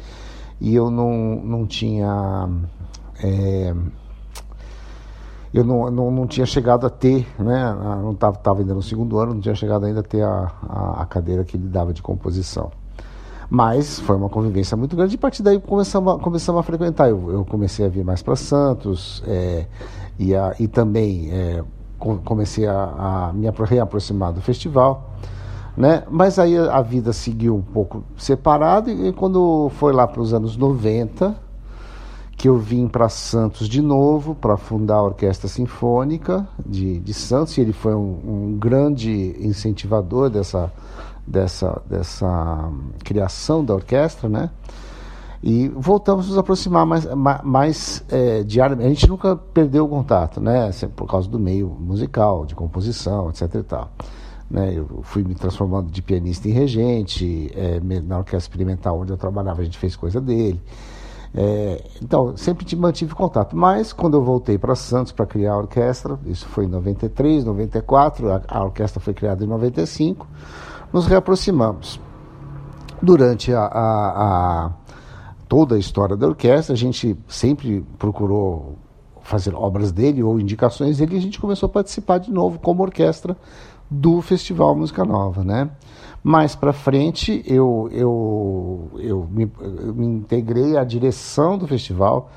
e 0.60 0.74
eu 0.74 0.90
não, 0.90 1.42
não 1.44 1.68
tinha 1.68 2.50
é, 3.24 3.74
eu 5.54 5.64
não, 5.64 5.92
não, 5.92 6.10
não 6.10 6.26
tinha 6.26 6.46
chegado 6.46 6.88
a 6.88 6.90
ter, 6.90 7.28
né? 7.38 7.76
Não 8.02 8.12
estava 8.12 8.36
tava 8.38 8.60
ainda 8.62 8.74
no 8.74 8.82
segundo 8.82 9.20
ano, 9.20 9.36
não 9.36 9.42
tinha 9.42 9.54
chegado 9.54 9.86
ainda 9.86 10.00
a 10.00 10.04
ter 10.04 10.24
a, 10.24 10.52
a, 10.68 11.02
a 11.04 11.06
cadeira 11.06 11.44
que 11.44 11.56
ele 11.56 11.68
dava 11.68 11.94
de 11.94 12.02
composição. 12.02 12.72
Mas 13.50 14.00
foi 14.00 14.16
uma 14.16 14.30
convivência 14.30 14.76
muito 14.76 14.96
grande 14.96 15.14
e 15.14 15.18
a 15.18 15.20
partir 15.20 15.44
daí 15.44 15.60
começamos 15.60 16.16
a, 16.16 16.18
começamos 16.18 16.60
a 16.60 16.64
frequentar. 16.64 17.08
Eu, 17.08 17.32
eu 17.32 17.46
comecei 17.46 17.86
a 17.86 17.90
vir 17.90 18.04
mais 18.04 18.24
para 18.24 18.36
Santos 18.36 19.24
é, 19.28 19.68
e, 20.18 20.36
a, 20.36 20.56
e 20.60 20.68
também 20.68 21.30
é, 21.32 21.64
comecei 22.00 22.66
a, 22.66 23.30
a 23.30 23.34
me 23.34 23.48
reaproximar 23.48 24.34
do 24.34 24.42
festival. 24.42 25.12
Né? 25.78 26.04
Mas 26.10 26.40
aí 26.40 26.58
a 26.58 26.82
vida 26.82 27.14
seguiu 27.14 27.56
um 27.56 27.62
pouco 27.62 28.04
separada 28.18 28.92
e, 28.92 29.10
e 29.10 29.14
quando 29.14 29.70
foi 29.76 29.94
lá 29.94 30.08
para 30.08 30.22
os 30.22 30.34
anos 30.34 30.58
90 30.58 31.43
que 32.44 32.50
eu 32.50 32.58
vim 32.58 32.90
para 32.90 33.08
Santos 33.08 33.70
de 33.70 33.82
novo 33.82 34.36
para 34.36 34.58
fundar 34.58 34.96
a 34.96 35.04
Orquestra 35.04 35.48
Sinfônica 35.48 36.46
de, 36.66 37.00
de 37.00 37.14
Santos 37.14 37.58
e 37.58 37.62
ele 37.62 37.72
foi 37.72 37.96
um, 37.96 38.20
um 38.26 38.58
grande 38.60 39.34
incentivador 39.40 40.30
dessa, 40.30 40.70
dessa, 41.26 41.82
dessa 41.90 42.70
criação 43.02 43.64
da 43.64 43.74
orquestra, 43.74 44.28
né? 44.28 44.50
E 45.42 45.70
voltamos 45.70 46.26
a 46.26 46.30
nos 46.32 46.38
aproximar 46.38 46.86
mais, 46.86 47.08
mais 47.46 48.04
é, 48.10 48.44
diariamente. 48.44 48.88
A 48.88 48.94
gente 48.94 49.08
nunca 49.08 49.38
perdeu 49.38 49.86
o 49.86 49.88
contato, 49.88 50.42
né? 50.42 50.70
Por 50.98 51.08
causa 51.08 51.30
do 51.30 51.40
meio 51.40 51.70
musical, 51.70 52.46
de 52.46 52.56
composição, 52.56 53.30
etc. 53.30 53.56
E 53.56 53.64
tal. 53.64 53.90
Né? 54.52 54.74
Eu 54.76 55.00
fui 55.04 55.24
me 55.24 55.34
transformando 55.34 55.90
de 55.90 56.02
pianista 56.02 56.50
em 56.50 56.52
regente, 56.52 57.50
é, 57.56 57.80
na 58.02 58.18
orquestra 58.18 58.40
experimental 58.40 59.00
onde 59.00 59.14
eu 59.14 59.18
trabalhava, 59.18 59.62
a 59.62 59.64
gente 59.64 59.78
fez 59.78 59.96
coisa 59.96 60.20
dele. 60.20 60.62
É, 61.36 61.84
então, 62.02 62.38
sempre 62.38 62.76
mantive 62.76 63.16
contato. 63.16 63.56
Mas, 63.56 63.92
quando 63.92 64.16
eu 64.16 64.24
voltei 64.24 64.58
para 64.58 64.76
Santos 64.76 65.12
para 65.12 65.26
criar 65.26 65.54
a 65.54 65.58
orquestra, 65.58 66.20
isso 66.26 66.48
foi 66.48 66.66
em 66.66 66.68
93, 66.68 67.44
94, 67.44 68.32
a, 68.32 68.42
a 68.48 68.64
orquestra 68.64 69.00
foi 69.00 69.14
criada 69.14 69.44
em 69.44 69.48
95, 69.48 70.28
nos 70.92 71.08
reaproximamos. 71.08 72.00
Durante 73.02 73.52
a, 73.52 73.64
a, 73.66 74.66
a 74.66 74.72
toda 75.50 75.76
a 75.76 75.80
história 75.80 76.16
da 76.16 76.28
orquestra, 76.28 76.74
a 76.74 76.78
gente 76.78 77.18
sempre 77.28 77.86
procurou 77.98 78.78
fazer 79.24 79.56
obras 79.56 79.92
dele 79.92 80.22
ou 80.22 80.40
indicações 80.40 80.98
dele 80.98 81.16
e 81.16 81.18
a 81.18 81.22
gente 81.22 81.40
começou 81.40 81.68
a 81.68 81.70
participar 81.70 82.20
de 82.20 82.32
novo 82.32 82.60
como 82.60 82.84
orquestra 82.84 83.36
do 83.90 84.22
Festival 84.22 84.76
Música 84.76 85.04
Nova, 85.06 85.44
né? 85.44 85.70
Mais 86.24 86.56
para 86.56 86.72
frente, 86.72 87.44
eu, 87.46 87.90
eu, 87.92 88.92
eu, 88.98 89.28
me, 89.30 89.52
eu 89.60 89.94
me 89.94 90.06
integrei 90.06 90.78
à 90.78 90.84
direção 90.86 91.58
do 91.58 91.68
festival, 91.68 92.32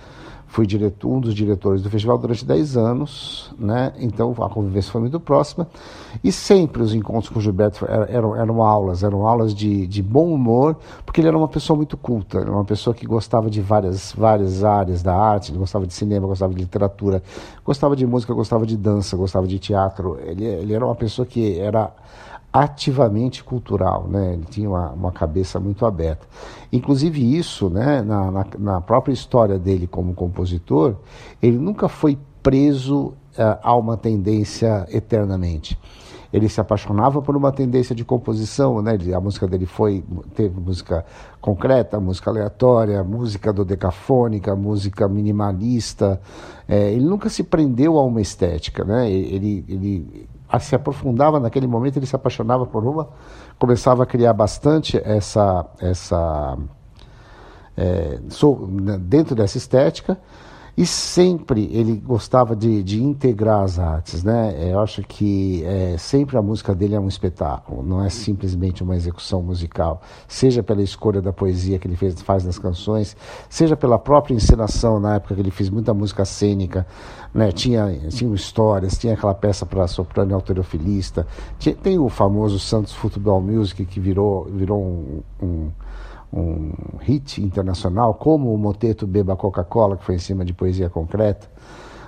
fui 0.48 0.66
diretor, 0.66 1.08
um 1.08 1.20
dos 1.20 1.32
diretores 1.32 1.82
do 1.82 1.88
festival 1.88 2.18
durante 2.18 2.44
10 2.44 2.76
anos, 2.76 3.54
né? 3.56 3.92
então 4.00 4.34
a 4.40 4.50
convivência 4.50 4.90
foi 4.90 5.00
muito 5.00 5.20
próxima. 5.20 5.68
E 6.24 6.32
sempre 6.32 6.82
os 6.82 6.94
encontros 6.94 7.28
com 7.28 7.38
o 7.38 7.42
Gilberto 7.42 7.86
eram, 8.08 8.34
eram 8.34 8.60
aulas, 8.60 9.04
eram 9.04 9.24
aulas 9.24 9.54
de, 9.54 9.86
de 9.86 10.02
bom 10.02 10.32
humor, 10.32 10.76
porque 11.04 11.20
ele 11.20 11.28
era 11.28 11.38
uma 11.38 11.46
pessoa 11.46 11.76
muito 11.76 11.96
culta, 11.96 12.40
uma 12.40 12.64
pessoa 12.64 12.92
que 12.92 13.06
gostava 13.06 13.48
de 13.48 13.60
várias, 13.60 14.12
várias 14.12 14.64
áreas 14.64 15.00
da 15.00 15.14
arte, 15.14 15.52
ele 15.52 15.58
gostava 15.58 15.86
de 15.86 15.94
cinema, 15.94 16.26
gostava 16.26 16.52
de 16.52 16.60
literatura, 16.60 17.22
gostava 17.64 17.94
de 17.94 18.04
música, 18.04 18.34
gostava 18.34 18.66
de 18.66 18.76
dança, 18.76 19.16
gostava 19.16 19.46
de 19.46 19.60
teatro. 19.60 20.18
Ele, 20.24 20.44
ele 20.44 20.74
era 20.74 20.84
uma 20.84 20.96
pessoa 20.96 21.24
que 21.24 21.56
era 21.60 21.92
ativamente 22.56 23.44
cultural, 23.44 24.08
né? 24.08 24.32
Ele 24.32 24.46
tinha 24.48 24.70
uma, 24.70 24.90
uma 24.92 25.12
cabeça 25.12 25.60
muito 25.60 25.84
aberta. 25.84 26.26
Inclusive 26.72 27.36
isso, 27.36 27.68
né? 27.68 28.00
Na, 28.00 28.30
na, 28.30 28.46
na, 28.58 28.80
própria 28.80 29.12
história 29.12 29.58
dele 29.58 29.86
como 29.86 30.14
compositor, 30.14 30.96
ele 31.42 31.58
nunca 31.58 31.86
foi 31.86 32.18
preso 32.42 33.08
uh, 33.08 33.58
a 33.62 33.76
uma 33.76 33.98
tendência 33.98 34.86
eternamente. 34.90 35.78
Ele 36.32 36.48
se 36.48 36.58
apaixonava 36.58 37.20
por 37.20 37.36
uma 37.36 37.52
tendência 37.52 37.94
de 37.94 38.06
composição, 38.06 38.80
né? 38.80 38.96
A 39.14 39.20
música 39.20 39.46
dele 39.46 39.66
foi 39.66 40.02
teve 40.34 40.58
música 40.58 41.04
concreta, 41.42 42.00
música 42.00 42.30
aleatória, 42.30 43.04
música 43.04 43.52
dodecafônica, 43.52 44.56
música 44.56 45.06
minimalista. 45.08 46.18
É, 46.66 46.90
ele 46.90 47.04
nunca 47.04 47.28
se 47.28 47.42
prendeu 47.42 47.98
a 47.98 48.04
uma 48.04 48.22
estética, 48.22 48.82
né? 48.82 49.10
Ele, 49.10 49.62
ele 49.68 50.26
se 50.60 50.74
aprofundava 50.74 51.40
naquele 51.40 51.66
momento, 51.66 51.98
ele 51.98 52.06
se 52.06 52.16
apaixonava 52.16 52.66
por 52.66 52.84
uma, 52.84 53.08
começava 53.58 54.02
a 54.02 54.06
criar 54.06 54.32
bastante 54.32 55.00
essa, 55.04 55.66
essa 55.80 56.56
é, 57.76 58.18
dentro 59.00 59.34
dessa 59.34 59.58
estética 59.58 60.18
e 60.76 60.84
sempre 60.84 61.70
ele 61.72 61.96
gostava 61.96 62.54
de, 62.54 62.82
de 62.82 63.02
integrar 63.02 63.62
as 63.62 63.78
artes, 63.78 64.22
né? 64.22 64.54
Eu 64.70 64.80
acho 64.80 65.02
que 65.02 65.64
é, 65.64 65.96
sempre 65.96 66.36
a 66.36 66.42
música 66.42 66.74
dele 66.74 66.94
é 66.94 67.00
um 67.00 67.08
espetáculo, 67.08 67.82
não 67.82 68.04
é 68.04 68.10
simplesmente 68.10 68.82
uma 68.82 68.94
execução 68.94 69.42
musical, 69.42 70.02
seja 70.28 70.62
pela 70.62 70.82
escolha 70.82 71.22
da 71.22 71.32
poesia 71.32 71.78
que 71.78 71.88
ele 71.88 71.96
fez, 71.96 72.20
faz 72.20 72.44
nas 72.44 72.58
canções, 72.58 73.16
seja 73.48 73.74
pela 73.74 73.98
própria 73.98 74.34
encenação, 74.34 75.00
na 75.00 75.14
época 75.14 75.34
que 75.34 75.40
ele 75.40 75.50
fez 75.50 75.70
muita 75.70 75.94
música 75.94 76.26
cênica, 76.26 76.86
né? 77.32 77.50
Tinha, 77.52 77.98
tinha 78.10 78.34
histórias, 78.34 78.98
tinha 78.98 79.14
aquela 79.14 79.34
peça 79.34 79.64
para 79.64 79.86
soprano 79.86 80.34
alterofilista, 80.34 81.26
tinha, 81.58 81.74
tem 81.74 81.98
o 81.98 82.10
famoso 82.10 82.58
Santos 82.58 82.92
Football 82.92 83.40
Music 83.40 83.82
que 83.86 83.98
virou, 83.98 84.44
virou 84.44 84.82
um, 84.82 85.22
um 85.42 85.70
um 86.32 86.72
hit 87.00 87.42
internacional, 87.42 88.14
como 88.14 88.52
o 88.52 88.58
moteto 88.58 89.06
Beba 89.06 89.36
Coca-Cola, 89.36 89.96
que 89.96 90.04
foi 90.04 90.16
em 90.16 90.18
cima 90.18 90.44
de 90.44 90.52
poesia 90.52 90.90
concreta, 90.90 91.48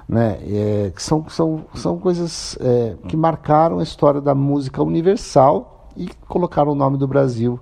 né? 0.09 0.39
É, 0.43 0.93
são, 0.97 1.29
são, 1.29 1.65
são 1.75 1.99
coisas 1.99 2.57
é, 2.61 2.97
que 3.07 3.17
marcaram 3.17 3.79
a 3.79 3.83
história 3.83 4.21
da 4.21 4.35
música 4.35 4.83
universal 4.83 5.89
e 5.97 6.09
colocaram 6.27 6.73
o 6.73 6.75
nome 6.75 6.97
do 6.97 7.07
Brasil 7.07 7.61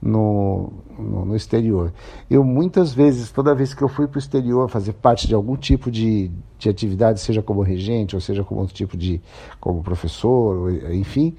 no, 0.00 0.72
no, 0.98 1.24
no, 1.26 1.36
exterior. 1.36 1.92
Eu 2.28 2.42
muitas 2.42 2.92
vezes, 2.92 3.30
toda 3.30 3.54
vez 3.54 3.72
que 3.72 3.82
eu 3.82 3.88
fui 3.88 4.06
para 4.06 4.16
o 4.16 4.18
exterior 4.18 4.68
fazer 4.68 4.92
parte 4.94 5.28
de 5.28 5.34
algum 5.34 5.56
tipo 5.56 5.90
de, 5.90 6.30
de 6.58 6.68
atividade, 6.68 7.20
seja 7.20 7.42
como 7.42 7.62
regente 7.62 8.14
ou 8.16 8.20
seja 8.20 8.42
como 8.42 8.60
outro 8.60 8.74
tipo 8.74 8.96
de, 8.96 9.20
como 9.60 9.82
professor, 9.82 10.72
enfim, 10.92 11.36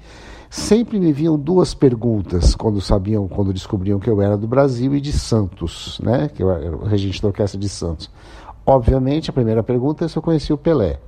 Sempre 0.56 1.00
me 1.00 1.12
vinham 1.12 1.36
duas 1.36 1.74
perguntas 1.74 2.54
quando 2.54 2.80
sabiam, 2.80 3.26
quando 3.26 3.52
descobriam 3.52 3.98
que 3.98 4.08
eu 4.08 4.22
era 4.22 4.36
do 4.36 4.46
Brasil 4.46 4.94
e 4.94 5.00
de 5.00 5.10
Santos, 5.10 5.98
né? 6.00 6.30
Que 6.32 6.44
eu 6.44 6.48
era 6.48 6.76
o 6.76 6.84
regente 6.84 7.20
da 7.20 7.26
orquestra 7.26 7.58
de 7.58 7.68
Santos. 7.68 8.08
Obviamente, 8.64 9.28
a 9.28 9.32
primeira 9.32 9.64
pergunta 9.64 10.04
é 10.04 10.08
se 10.08 10.16
eu 10.16 10.22
conhecia 10.22 10.54
o 10.54 10.58
Pelé. 10.58 11.00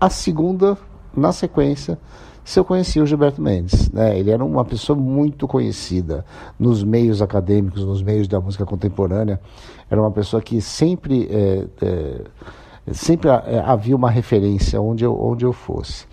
A 0.00 0.10
segunda, 0.10 0.76
na 1.16 1.30
sequência, 1.30 1.96
se 2.44 2.58
eu 2.58 2.64
conhecia 2.64 3.00
o 3.00 3.06
Gilberto 3.06 3.40
Mendes. 3.40 3.88
Né? 3.92 4.18
Ele 4.18 4.32
era 4.32 4.44
uma 4.44 4.64
pessoa 4.64 4.98
muito 4.98 5.46
conhecida 5.46 6.26
nos 6.58 6.82
meios 6.82 7.22
acadêmicos, 7.22 7.84
nos 7.84 8.02
meios 8.02 8.26
da 8.26 8.40
música 8.40 8.66
contemporânea. 8.66 9.40
Era 9.88 10.00
uma 10.00 10.10
pessoa 10.10 10.42
que 10.42 10.60
sempre, 10.60 11.28
é, 11.30 11.66
é, 11.80 12.92
sempre 12.92 13.28
é, 13.28 13.62
havia 13.64 13.94
uma 13.94 14.10
referência 14.10 14.80
onde 14.80 15.04
eu, 15.04 15.16
onde 15.16 15.44
eu 15.44 15.52
fosse. 15.52 16.04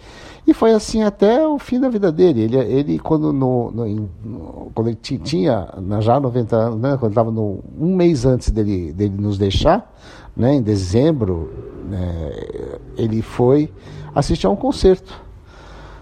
E 0.45 0.53
foi 0.53 0.73
assim 0.73 1.03
até 1.03 1.47
o 1.47 1.57
fim 1.57 1.79
da 1.79 1.87
vida 1.87 2.11
dele. 2.11 2.41
Ele, 2.41 2.57
ele 2.57 2.99
quando, 2.99 3.31
no, 3.31 3.71
no, 3.71 4.71
quando 4.75 4.87
ele 4.87 4.97
tinha, 4.97 5.69
já 6.01 6.19
90 6.19 6.55
anos, 6.55 6.79
né, 6.79 6.97
quando 6.99 7.11
estava 7.11 7.29
um 7.29 7.95
mês 7.95 8.25
antes 8.25 8.51
dele, 8.51 8.91
dele 8.91 9.15
nos 9.17 9.37
deixar, 9.37 9.93
né, 10.35 10.55
em 10.55 10.61
dezembro, 10.61 11.49
né, 11.89 12.31
ele 12.97 13.21
foi 13.21 13.71
assistir 14.13 14.45
a 14.45 14.49
um 14.49 14.55
concerto 14.55 15.21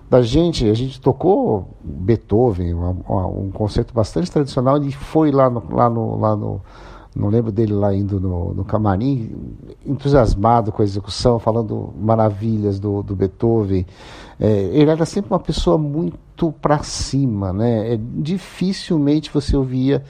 da 0.10 0.22
gente. 0.22 0.68
A 0.68 0.74
gente 0.74 1.00
tocou 1.00 1.70
Beethoven, 1.84 2.74
uma, 2.74 2.98
uma, 3.08 3.28
um 3.28 3.52
concerto 3.52 3.94
bastante 3.94 4.32
tradicional. 4.32 4.78
Ele 4.78 4.92
foi 4.92 5.32
lá 5.32 5.50
no, 5.50 5.64
lá 5.72 5.90
no, 5.90 6.20
lá 6.20 6.36
no 6.36 6.62
não 7.16 7.28
lembro 7.28 7.52
dele 7.52 7.74
lá 7.74 7.94
indo 7.94 8.20
no, 8.20 8.54
no 8.54 8.64
camarim, 8.64 9.36
entusiasmado 9.86 10.72
com 10.72 10.82
a 10.82 10.86
execução, 10.86 11.40
falando 11.40 11.94
maravilhas 12.00 12.80
do, 12.80 13.04
do 13.04 13.16
Beethoven. 13.16 13.86
É, 14.40 14.70
ele 14.72 14.90
era 14.90 15.06
sempre 15.06 15.32
uma 15.32 15.40
pessoa 15.40 15.78
muito 15.78 16.52
para 16.62 16.82
cima, 16.84 17.52
né? 17.52 17.94
É, 17.94 18.00
dificilmente 18.00 19.30
você 19.32 19.56
ouvia 19.56 20.04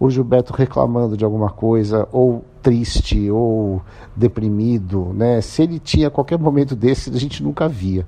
o 0.00 0.10
Gilberto 0.10 0.52
reclamando 0.52 1.16
de 1.16 1.24
alguma 1.24 1.48
coisa, 1.48 2.08
ou 2.12 2.44
triste, 2.60 3.30
ou 3.30 3.80
deprimido, 4.14 5.12
né? 5.14 5.40
Se 5.40 5.62
ele 5.62 5.78
tinha 5.78 6.10
qualquer 6.10 6.38
momento 6.38 6.74
desse, 6.74 7.08
a 7.08 7.18
gente 7.18 7.42
nunca 7.42 7.68
via. 7.68 8.04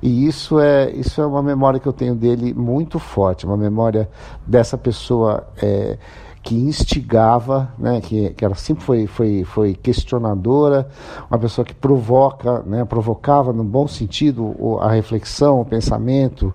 E 0.00 0.24
isso 0.26 0.60
é, 0.60 0.90
isso 0.92 1.20
é 1.20 1.26
uma 1.26 1.42
memória 1.42 1.80
que 1.80 1.86
eu 1.86 1.92
tenho 1.92 2.14
dele 2.14 2.54
muito 2.54 2.98
forte, 3.00 3.44
uma 3.44 3.56
memória 3.56 4.08
dessa 4.46 4.78
pessoa. 4.78 5.46
É, 5.60 5.98
que 6.48 6.54
instigava, 6.54 7.70
né, 7.78 8.00
que, 8.00 8.30
que 8.30 8.42
ela 8.42 8.54
sempre 8.54 8.82
foi, 8.82 9.06
foi, 9.06 9.44
foi 9.44 9.74
questionadora, 9.74 10.88
uma 11.30 11.38
pessoa 11.38 11.62
que 11.62 11.74
provoca, 11.74 12.62
né, 12.62 12.86
provocava 12.86 13.52
no 13.52 13.62
bom 13.62 13.86
sentido 13.86 14.56
a 14.80 14.90
reflexão, 14.90 15.60
o 15.60 15.64
pensamento, 15.66 16.54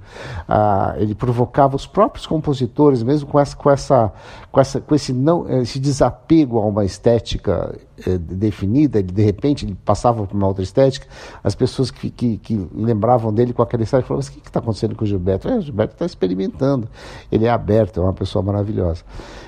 a, 0.49 0.95
ele 0.97 1.13
provocava 1.13 1.75
os 1.75 1.86
próprios 1.86 2.25
compositores, 2.25 3.03
mesmo 3.03 3.29
com 3.29 3.39
essa, 3.39 3.56
com 3.56 3.69
essa, 3.69 4.12
com 4.54 4.62
essa, 4.62 4.80
com 4.80 4.94
esse 4.94 5.12
não, 5.12 5.50
esse 5.62 5.80
desapego 5.80 6.60
a 6.60 6.66
uma 6.68 6.86
estética 6.86 7.76
é, 8.06 8.20
definida, 8.20 9.02
de 9.02 9.24
repente 9.24 9.66
ele 9.66 9.76
passava 9.84 10.28
por 10.28 10.38
uma 10.38 10.46
outra 10.46 10.62
estética, 10.62 11.08
as 11.44 11.56
pessoas 11.56 11.89
que, 11.89 12.12
que, 12.12 12.38
que 12.38 12.68
lembravam 12.72 13.34
dele 13.34 13.52
com 13.52 13.63
aquela 13.63 13.82
estética 13.82 14.10
falavam, 14.10 14.20
mas 14.20 14.28
o 14.28 14.39
que 14.39 14.48
está 14.48 14.60
acontecendo 14.60 14.96
com 14.96 15.06
o 15.06 15.08
Gilberto? 15.08 15.50
É, 15.50 15.58
o 15.58 15.62
Gilberto 15.62 15.96
está 15.96 16.06
experimentando, 16.06 16.88
ele 17.32 17.46
é 17.46 17.50
aberto, 17.50 18.00
é 18.00 18.04
uma 18.04 18.13
pessoa 18.13 18.44
maravilhosa. 18.44 19.04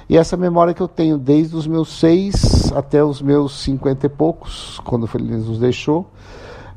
E 0.10 0.18
essa 0.18 0.36
memória 0.36 0.74
que 0.74 0.82
eu 0.82 0.88
tenho 0.88 1.20
desde 1.20 1.56
os 1.56 1.68
meus 1.68 2.00
seis 2.00 2.72
até 2.74 3.04
os 3.04 3.22
meus 3.22 3.62
cinquenta 3.62 4.08
e 4.08 4.10
poucos, 4.10 4.82
quando 4.84 5.08
ele 5.13 5.38
nos 5.38 5.60
deixou, 5.60 6.08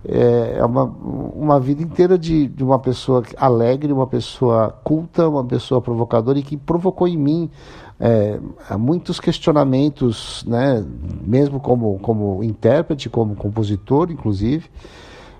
é, 0.05 0.59
é 0.59 0.64
uma, 0.67 0.85
uma 0.85 1.59
vida 1.59 1.83
inteira 1.83 2.19
de, 2.19 2.47
de 2.47 2.62
uma 2.62 2.79
pessoa 2.79 3.23
alegre, 3.38 3.91
uma 3.91 4.07
pessoa 4.07 4.79
culta, 4.85 5.27
uma 5.27 5.45
pessoa 5.45 5.81
provocadora 5.81 6.38
e 6.38 6.43
que 6.43 6.59
provocou 6.59 7.09
em 7.09 7.17
mim 7.17 7.51
é, 8.00 8.38
muitos 8.78 9.18
questionamentos, 9.18 10.44
né, 10.46 10.84
mesmo 11.22 11.58
como, 11.61 11.98
como 11.98 12.42
intérprete, 12.44 13.08
como 13.08 13.34
compositor, 13.34 14.11
inclusive, 14.11 14.66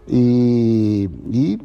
e, 0.07 1.09
e 1.31 1.59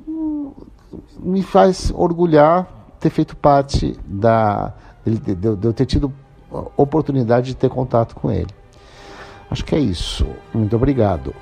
me 1.19 1.41
faz 1.41 1.91
orgulhar 1.95 2.95
ter 2.99 3.09
feito 3.09 3.35
parte 3.35 3.97
da 4.05 4.73
de, 5.05 5.17
de, 5.17 5.55
de 5.55 5.67
eu 5.67 5.73
ter 5.73 5.85
tido 5.85 6.13
oportunidade 6.77 7.47
de 7.47 7.55
ter 7.55 7.69
contato 7.69 8.15
com 8.15 8.31
ele. 8.31 8.49
Acho 9.49 9.65
que 9.65 9.75
é 9.75 9.79
isso. 9.79 10.25
Muito 10.53 10.75
obrigado. 10.75 11.33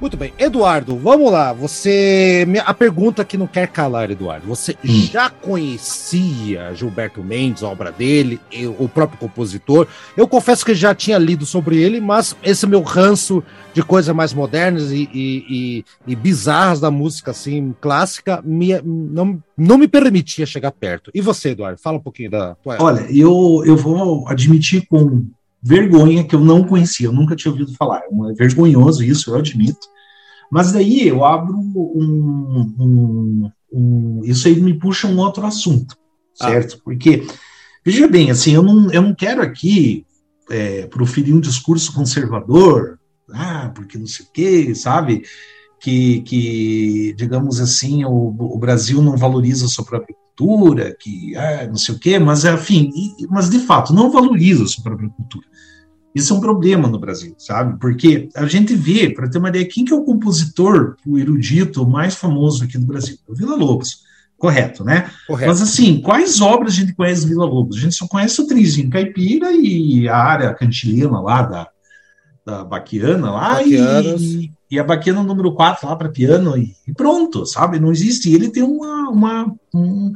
Muito 0.00 0.16
bem. 0.16 0.32
Eduardo, 0.38 0.96
vamos 0.96 1.30
lá. 1.30 1.52
Você. 1.52 2.46
A 2.64 2.72
pergunta 2.72 3.24
que 3.24 3.36
não 3.36 3.46
quer 3.46 3.68
calar, 3.68 4.10
Eduardo. 4.10 4.46
Você 4.46 4.74
hum. 4.82 4.88
já 4.88 5.28
conhecia 5.28 6.74
Gilberto 6.74 7.22
Mendes, 7.22 7.62
a 7.62 7.68
obra 7.68 7.92
dele, 7.92 8.40
o 8.78 8.88
próprio 8.88 9.18
compositor? 9.18 9.86
Eu 10.16 10.26
confesso 10.26 10.64
que 10.64 10.74
já 10.74 10.94
tinha 10.94 11.18
lido 11.18 11.44
sobre 11.44 11.76
ele, 11.76 12.00
mas 12.00 12.34
esse 12.42 12.66
meu 12.66 12.80
ranço 12.80 13.42
de 13.74 13.82
coisas 13.82 14.14
mais 14.14 14.32
modernas 14.32 14.90
e, 14.90 15.08
e, 15.12 15.44
e, 15.48 15.84
e 16.06 16.16
bizarras 16.16 16.80
da 16.80 16.90
música 16.90 17.30
assim, 17.32 17.74
clássica 17.80 18.40
me, 18.42 18.80
não, 18.82 19.42
não 19.56 19.76
me 19.76 19.86
permitia 19.86 20.46
chegar 20.46 20.72
perto. 20.72 21.10
E 21.14 21.20
você, 21.20 21.50
Eduardo? 21.50 21.78
Fala 21.78 21.98
um 21.98 22.02
pouquinho 22.02 22.30
da. 22.30 22.56
Olha, 22.64 23.06
eu, 23.10 23.62
eu 23.66 23.76
vou 23.76 24.26
admitir 24.28 24.86
com 24.86 25.26
vergonha 25.62 26.24
que 26.24 26.34
eu 26.34 26.40
não 26.40 26.64
conhecia, 26.64 27.06
eu 27.06 27.12
nunca 27.12 27.36
tinha 27.36 27.52
ouvido 27.52 27.74
falar. 27.74 28.00
É 28.00 28.32
vergonhoso 28.34 29.04
isso, 29.04 29.30
eu 29.30 29.36
admito. 29.36 29.86
Mas 30.50 30.72
daí 30.72 31.06
eu 31.06 31.24
abro 31.24 31.54
um, 31.56 32.74
um, 32.78 33.50
um 33.72 34.20
isso 34.24 34.48
aí 34.48 34.60
me 34.60 34.74
puxa 34.74 35.06
um 35.06 35.18
outro 35.18 35.46
assunto, 35.46 35.96
ah. 36.40 36.48
certo? 36.48 36.76
Ah. 36.78 36.80
Porque 36.84 37.26
veja 37.84 38.08
bem, 38.08 38.30
assim, 38.30 38.54
eu 38.54 38.62
não, 38.62 38.90
eu 38.90 39.02
não 39.02 39.14
quero 39.14 39.42
aqui 39.42 40.04
é, 40.50 40.86
proferir 40.86 41.34
um 41.34 41.40
discurso 41.40 41.92
conservador, 41.92 42.98
ah, 43.32 43.70
porque 43.74 43.96
não 43.96 44.06
sei 44.06 44.26
o 44.26 44.28
quê, 44.32 44.74
sabe? 44.74 45.22
Que, 45.80 46.20
que 46.22 47.14
digamos 47.16 47.60
assim, 47.60 48.04
o, 48.04 48.10
o 48.38 48.58
Brasil 48.58 49.00
não 49.00 49.16
valoriza 49.16 49.66
a 49.66 49.68
sua 49.68 49.84
própria 49.84 50.14
cultura, 50.36 50.96
que 50.98 51.36
ah, 51.36 51.66
não 51.66 51.76
sei 51.76 51.94
o 51.94 51.98
quê, 51.98 52.18
mas, 52.18 52.44
enfim, 52.44 52.90
mas 53.28 53.50
de 53.50 53.58
fato, 53.60 53.92
não 53.92 54.10
valoriza 54.10 54.64
a 54.64 54.66
sua 54.66 54.82
própria 54.82 55.08
cultura. 55.08 55.46
Isso 56.14 56.32
é 56.32 56.36
um 56.36 56.40
problema 56.40 56.88
no 56.88 56.98
Brasil, 56.98 57.34
sabe? 57.38 57.78
Porque 57.78 58.28
a 58.34 58.46
gente 58.46 58.74
vê, 58.74 59.10
para 59.10 59.28
ter 59.28 59.38
uma 59.38 59.48
ideia, 59.48 59.68
quem 59.68 59.84
que 59.84 59.92
é 59.92 59.96
o 59.96 60.04
compositor, 60.04 60.96
o 61.06 61.16
erudito 61.16 61.88
mais 61.88 62.16
famoso 62.16 62.64
aqui 62.64 62.76
no 62.78 62.86
Brasil? 62.86 63.16
O 63.28 63.34
Vila 63.34 63.54
Lobos. 63.54 64.08
Correto, 64.36 64.82
né? 64.82 65.08
Correto. 65.26 65.48
Mas 65.48 65.60
assim, 65.60 66.00
quais 66.00 66.40
obras 66.40 66.72
a 66.72 66.76
gente 66.76 66.94
conhece 66.94 67.28
Vila 67.28 67.44
Lobos? 67.44 67.76
A 67.76 67.80
gente 67.80 67.94
só 67.94 68.08
conhece 68.08 68.40
o 68.40 68.46
Trizinho 68.46 68.90
Caipira 68.90 69.52
e 69.52 70.08
a 70.08 70.16
área 70.16 70.54
cantilena 70.54 71.20
lá 71.20 71.42
da, 71.42 71.68
da 72.44 72.64
Baquiana 72.64 73.30
lá 73.30 73.62
e, 73.62 74.50
e, 74.70 74.78
a 74.78 74.84
Baquiana 74.84 75.22
número 75.22 75.52
4 75.52 75.88
lá 75.88 75.96
para 75.96 76.08
piano 76.08 76.56
e, 76.56 76.74
e, 76.86 76.92
pronto, 76.92 77.44
sabe? 77.44 77.80
Não 77.80 77.90
existe. 77.90 78.32
Ele 78.32 78.48
tem 78.48 78.62
uma, 78.62 79.08
uma 79.10 79.54
um, 79.74 80.12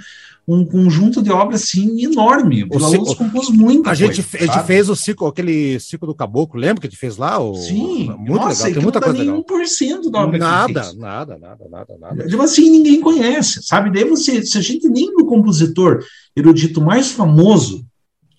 um 0.46 0.64
conjunto 0.64 1.22
de 1.22 1.32
obras 1.32 1.62
assim 1.62 2.02
enorme. 2.02 2.64
O 2.64 2.78
Vila 2.78 3.16
compôs 3.16 3.48
muito. 3.50 3.88
A 3.88 3.94
gente, 3.94 4.24
a 4.34 4.46
gente 4.46 4.66
fez 4.66 4.88
o 4.88 4.94
ciclo, 4.96 5.26
aquele 5.26 5.80
ciclo 5.80 6.06
do 6.06 6.14
Caboclo, 6.14 6.60
lembra 6.60 6.80
que 6.80 6.86
a 6.86 6.90
gente 6.90 6.98
fez 6.98 7.16
lá? 7.16 7.38
O... 7.38 7.54
Sim, 7.54 8.14
muito 8.18 8.32
nossa, 8.32 8.68
legal, 8.68 8.74
tem 8.74 8.82
muita 8.82 9.00
coisa 9.00 9.18
legal. 9.18 9.44
1% 9.44 10.10
da 10.10 10.20
obra 10.20 10.38
nada, 10.38 10.92
nada, 10.94 11.38
nada, 11.38 11.64
nada, 11.68 11.96
nada. 11.98 12.28
Tipo 12.28 12.42
assim, 12.42 12.70
ninguém 12.70 13.00
conhece, 13.00 13.62
sabe? 13.62 13.90
Daí 13.90 14.04
você, 14.04 14.44
se 14.44 14.56
a 14.58 14.60
gente 14.60 14.88
nem 14.88 15.14
do 15.14 15.26
compositor 15.26 16.04
erudito 16.36 16.80
mais 16.80 17.10
famoso 17.10 17.84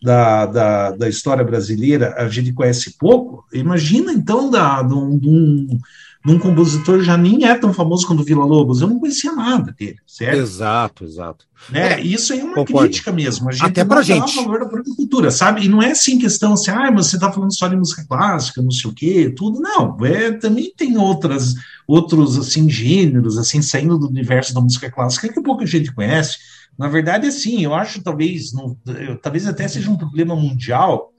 da, 0.05 0.45
da, 0.45 0.91
da 0.91 1.09
história 1.09 1.43
brasileira 1.43 2.13
a 2.15 2.29
gente 2.29 2.53
conhece 2.53 2.95
pouco, 2.97 3.43
imagina 3.51 4.13
então 4.13 4.51
da, 4.51 4.83
de 4.83 4.93
um 4.93 5.79
num 6.25 6.39
compositor 6.39 7.01
já 7.03 7.15
nem 7.15 7.45
é 7.45 7.53
tão 7.55 7.71
famoso 7.71 8.07
quanto 8.07 8.23
Vila 8.23 8.43
Lobos. 8.43 8.81
Eu 8.81 8.87
não 8.87 8.99
conhecia 8.99 9.31
nada 9.31 9.71
dele, 9.71 9.97
certo? 10.07 10.39
Exato, 10.39 11.03
exato. 11.03 11.45
Né? 11.69 12.01
Isso 12.01 12.33
aí 12.33 12.39
é 12.39 12.43
uma 12.43 12.55
Concordo. 12.55 12.87
crítica 12.87 13.11
mesmo. 13.11 13.47
A 13.47 13.51
gente 13.51 13.63
Até 13.65 13.85
pra 13.85 14.01
gente. 14.01 14.37
o 14.39 14.43
valor 14.43 14.59
da 14.59 14.65
própria 14.65 14.95
cultura, 14.95 15.29
sabe? 15.29 15.63
E 15.63 15.69
não 15.69 15.81
é 15.81 15.91
assim 15.91 16.17
questão 16.17 16.53
assim, 16.53 16.71
ah, 16.71 16.91
mas 16.91 17.07
você 17.07 17.15
está 17.15 17.31
falando 17.31 17.55
só 17.55 17.67
de 17.67 17.75
música 17.75 18.03
clássica, 18.07 18.61
não 18.61 18.71
sei 18.71 18.89
o 18.89 18.93
quê, 18.93 19.33
tudo. 19.35 19.59
Não, 19.59 19.97
é, 20.03 20.31
também 20.31 20.73
tem 20.75 20.97
outras, 20.97 21.53
outros, 21.87 22.37
assim, 22.37 22.67
gêneros, 22.69 23.37
assim, 23.37 23.61
saindo 23.61 23.97
do 23.97 24.07
universo 24.07 24.53
da 24.53 24.61
música 24.61 24.91
clássica 24.91 25.31
que 25.31 25.41
pouca 25.41 25.65
gente 25.65 25.93
conhece. 25.93 26.37
Na 26.77 26.87
verdade, 26.87 27.27
assim, 27.27 27.63
eu 27.63 27.73
acho 27.73 28.01
talvez, 28.01 28.51
não, 28.51 28.75
talvez 29.21 29.47
até 29.47 29.67
seja 29.67 29.89
um 29.89 29.97
problema 29.97 30.35
mundial, 30.35 31.13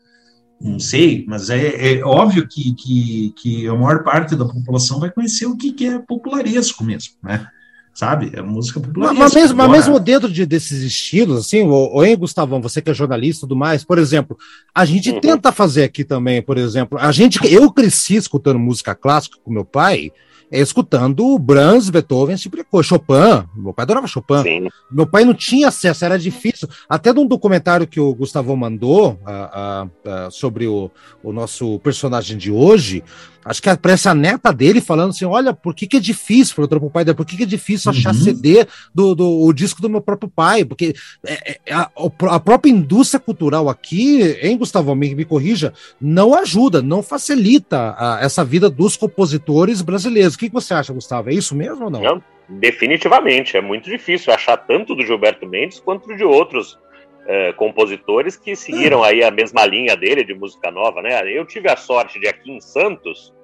não 0.61 0.81
sei, 0.81 1.25
mas 1.29 1.51
é, 1.51 1.99
é 1.99 2.05
óbvio 2.05 2.49
que, 2.49 2.75
que, 2.75 3.33
que, 3.37 3.69
a 3.69 3.75
maior 3.75 4.03
parte 4.03 4.35
da 4.35 4.47
população 4.47 4.99
vai 4.99 5.11
conhecer 5.11 5.47
o 5.47 5.57
que, 5.57 5.73
que 5.73 5.87
é 5.87 5.99
popularesco 5.99 6.83
mesmo, 6.83 7.15
né? 7.23 7.47
Sabe? 7.95 8.31
É 8.35 8.43
música 8.43 8.79
popular. 8.79 9.15
Mas, 9.15 9.35
mesmo, 9.35 9.57
mas 9.57 9.71
mesmo 9.71 9.99
dentro 9.99 10.31
de, 10.31 10.45
desses 10.45 10.83
estilos, 10.83 11.41
assim, 11.41 11.63
o, 11.63 11.99
o 11.99 12.17
Gustavão, 12.17 12.61
você 12.61 12.83
que 12.83 12.91
é 12.91 12.95
jornalista 12.95 13.41
e 13.41 13.49
tudo 13.49 13.57
mais, 13.57 13.85
por 13.85 13.99
exemplo, 13.99 14.37
a 14.75 14.85
gente 14.85 15.11
uhum. 15.11 15.21
tenta 15.21 15.51
fazer 15.51 15.85
aqui 15.85 16.05
também, 16.05 16.43
por 16.43 16.59
exemplo, 16.59 16.99
a 16.99 17.11
gente, 17.11 17.39
eu 17.51 17.71
cresci 17.71 18.17
escutando 18.17 18.59
música 18.59 18.95
clássica 18.95 19.39
com 19.43 19.51
meu 19.51 19.65
pai, 19.65 20.13
escutando 20.51 21.39
Brahms, 21.39 21.91
Beethoven, 21.91 22.37
tipo 22.37 22.83
Chopin. 22.83 23.47
Meu 23.55 23.73
pai 23.73 23.83
adorava 23.83 24.07
Chopin. 24.07 24.43
Sim. 24.43 24.69
Meu 24.91 25.07
pai 25.07 25.25
não 25.25 25.35
tinha 25.35 25.69
acesso, 25.69 26.05
era 26.05 26.19
difícil. 26.19 26.69
Até 26.89 27.13
de 27.13 27.19
um 27.19 27.27
documentário 27.27 27.87
que 27.87 28.01
o 28.01 28.15
Gustavo 28.15 28.57
mandou 28.57 29.13
uh, 29.13 29.85
uh, 29.85 29.87
uh, 29.87 30.31
sobre 30.31 30.67
o, 30.67 30.91
o 31.23 31.33
nosso 31.33 31.79
personagem 31.81 32.37
de 32.37 32.51
hoje, 32.51 33.03
acho 33.47 33.63
que 33.63 33.71
aparece 33.71 34.09
a 34.09 34.15
neta 34.15 34.53
dele 34.53 34.81
falando 34.81 35.11
assim: 35.11 35.25
olha, 35.25 35.55
por 35.55 35.75
que, 35.75 35.87
que 35.87 35.97
é 35.97 36.01
difícil, 36.01 36.55
falou 36.55 36.69
pro 36.69 36.91
pai 36.91 37.05
dele, 37.05 37.17
por 37.17 37.25
que, 37.25 37.37
que 37.37 37.45
é 37.45 37.47
difícil 37.47 37.91
achar 37.91 38.13
uhum. 38.13 38.21
CD 38.21 38.67
do, 38.95 39.15
do 39.15 39.45
o 39.45 39.53
disco 39.53 39.81
do 39.81 39.89
meu 39.89 40.01
próprio 40.01 40.29
pai? 40.29 40.65
Porque 40.65 40.95
é, 41.25 41.59
é, 41.65 41.73
a, 41.73 41.91
a, 42.31 42.41
própria 42.41 42.71
indústria 42.71 43.21
cultural 43.21 43.69
aqui, 43.69 44.37
hein, 44.43 44.59
Gustavo, 44.59 44.95
me, 44.95 45.15
me 45.15 45.25
corrija, 45.25 45.73
não 46.01 46.35
ajuda, 46.35 46.83
não 46.83 47.03
facilita 47.03 47.95
a, 47.97 48.19
essa 48.21 48.45
vida 48.45 48.69
dos 48.69 48.97
compositores 48.97 49.81
brasileiros. 49.81 50.35
O 50.35 50.39
que, 50.39 50.49
que 50.49 50.55
você 50.55 50.75
acha, 50.75 50.93
Gustavo? 50.93 51.31
É 51.31 51.35
isso 51.35 51.55
mesmo 51.55 51.85
ou 51.85 51.91
não? 51.91 52.01
não? 52.01 52.23
Definitivamente, 52.49 53.57
é 53.57 53.61
muito 53.61 53.89
difícil 53.89 54.33
achar 54.33 54.57
tanto 54.57 54.95
do 54.95 55.05
Gilberto 55.05 55.47
Mendes 55.47 55.81
quanto 55.81 56.17
de 56.17 56.25
outros 56.25 56.79
é, 57.27 57.53
compositores 57.53 58.37
que 58.37 58.55
seguiram 58.55 59.03
aí 59.03 59.23
a 59.23 59.31
mesma 59.31 59.67
linha 59.67 59.97
dele 59.97 60.25
de 60.25 60.33
música 60.33 60.71
nova, 60.71 61.03
né? 61.03 61.21
Eu 61.33 61.45
tive 61.45 61.69
a 61.69 61.77
sorte 61.77 62.21
de 62.21 62.29
aqui 62.29 62.53
em 62.53 62.61
Santos 62.61 63.35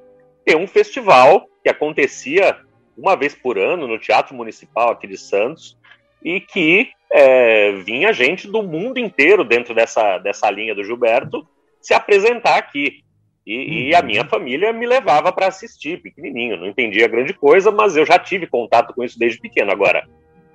ter 0.45 0.57
um 0.57 0.67
festival 0.67 1.47
que 1.63 1.71
acontecia 1.71 2.57
uma 2.97 3.17
vez 3.17 3.35
por 3.35 3.59
ano 3.59 3.87
no 3.87 3.99
Teatro 3.99 4.35
Municipal 4.35 4.91
aqui 4.91 5.07
de 5.07 5.17
Santos 5.17 5.79
e 6.23 6.41
que 6.41 6.91
é, 7.11 7.73
vinha 7.85 8.13
gente 8.13 8.49
do 8.49 8.63
mundo 8.63 8.99
inteiro 8.99 9.45
dentro 9.45 9.75
dessa, 9.75 10.19
dessa 10.19 10.51
linha 10.51 10.75
do 10.75 10.85
Gilberto 10.85 11.47
se 11.81 11.93
apresentar 11.93 12.57
aqui. 12.57 13.03
E, 13.45 13.89
e 13.89 13.95
a 13.95 14.01
uhum. 14.01 14.07
minha 14.07 14.25
família 14.25 14.73
me 14.73 14.87
levava 14.87 15.33
para 15.33 15.49
assistir, 15.49 16.01
pequenininho, 16.01 16.57
não 16.57 16.67
entendia 16.67 17.09
grande 17.09 17.35
coisa, 17.35 17.73
mas 17.73 17.97
eu 17.97 18.07
já 18.07 18.19
tive 18.19 18.47
contato 18.47 18.95
com 18.95 19.03
isso 19.03 19.19
desde 19.19 19.41
pequeno. 19.41 19.73
Agora, 19.73 20.07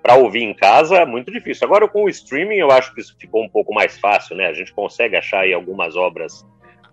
para 0.02 0.16
ouvir 0.16 0.44
em 0.44 0.54
casa 0.54 0.98
é 0.98 1.06
muito 1.06 1.30
difícil. 1.30 1.66
Agora 1.66 1.88
com 1.88 2.06
o 2.06 2.10
streaming 2.10 2.56
eu 2.56 2.72
acho 2.72 2.94
que 2.94 3.02
isso 3.02 3.16
ficou 3.20 3.44
um 3.44 3.50
pouco 3.50 3.74
mais 3.74 4.00
fácil, 4.00 4.38
né? 4.38 4.48
A 4.48 4.54
gente 4.54 4.74
consegue 4.74 5.18
achar 5.18 5.42
aí 5.42 5.54
algumas 5.54 5.98
obras 5.98 6.46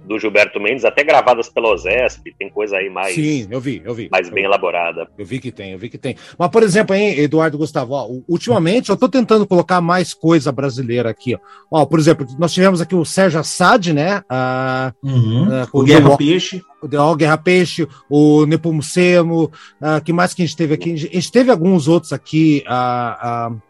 do 0.04 0.18
Gilberto 0.18 0.60
Mendes, 0.60 0.84
até 0.84 1.02
gravadas 1.02 1.48
pela 1.48 1.72
OSESP, 1.72 2.34
tem 2.38 2.50
coisa 2.50 2.76
aí 2.76 2.90
mais. 2.90 3.14
Sim, 3.14 3.48
eu 3.50 3.60
vi, 3.60 3.82
eu 3.84 3.94
vi. 3.94 4.08
Mais 4.10 4.28
eu 4.28 4.34
bem 4.34 4.44
vi. 4.44 4.48
elaborada. 4.48 5.08
Eu 5.16 5.24
vi 5.24 5.38
que 5.40 5.50
tem, 5.50 5.72
eu 5.72 5.78
vi 5.78 5.88
que 5.88 5.98
tem. 5.98 6.16
Mas, 6.38 6.50
por 6.50 6.62
exemplo, 6.62 6.94
hein, 6.94 7.18
Eduardo 7.18 7.58
Gustavo, 7.58 7.94
ó, 7.94 8.08
ultimamente 8.28 8.90
eu 8.90 8.94
estou 8.94 9.08
tentando 9.08 9.46
colocar 9.46 9.80
mais 9.80 10.12
coisa 10.12 10.52
brasileira 10.52 11.08
aqui. 11.08 11.34
Ó. 11.34 11.82
ó. 11.82 11.86
por 11.86 11.98
exemplo, 11.98 12.26
nós 12.38 12.52
tivemos 12.52 12.80
aqui 12.80 12.94
o 12.94 13.04
Sérgio 13.04 13.40
Assad, 13.40 13.92
né? 13.92 14.22
Ah, 14.28 14.92
uhum. 15.02 15.48
Ah, 15.50 15.68
o 15.72 15.82
Guerra 15.82 16.16
Peixe. 16.16 16.62
O 16.82 17.16
Guerra 17.16 17.38
Peixe, 17.38 17.88
o 18.10 18.44
Nepomucemo, 18.44 19.44
uh, 19.80 20.04
que 20.04 20.12
mais 20.12 20.34
que 20.34 20.42
a 20.42 20.46
gente 20.46 20.56
teve 20.56 20.74
aqui? 20.74 20.92
A 20.92 20.96
gente 20.96 21.32
teve 21.32 21.50
alguns 21.50 21.88
outros 21.88 22.12
aqui. 22.12 22.62
Uh, 22.66 23.54
uh, 23.54 23.62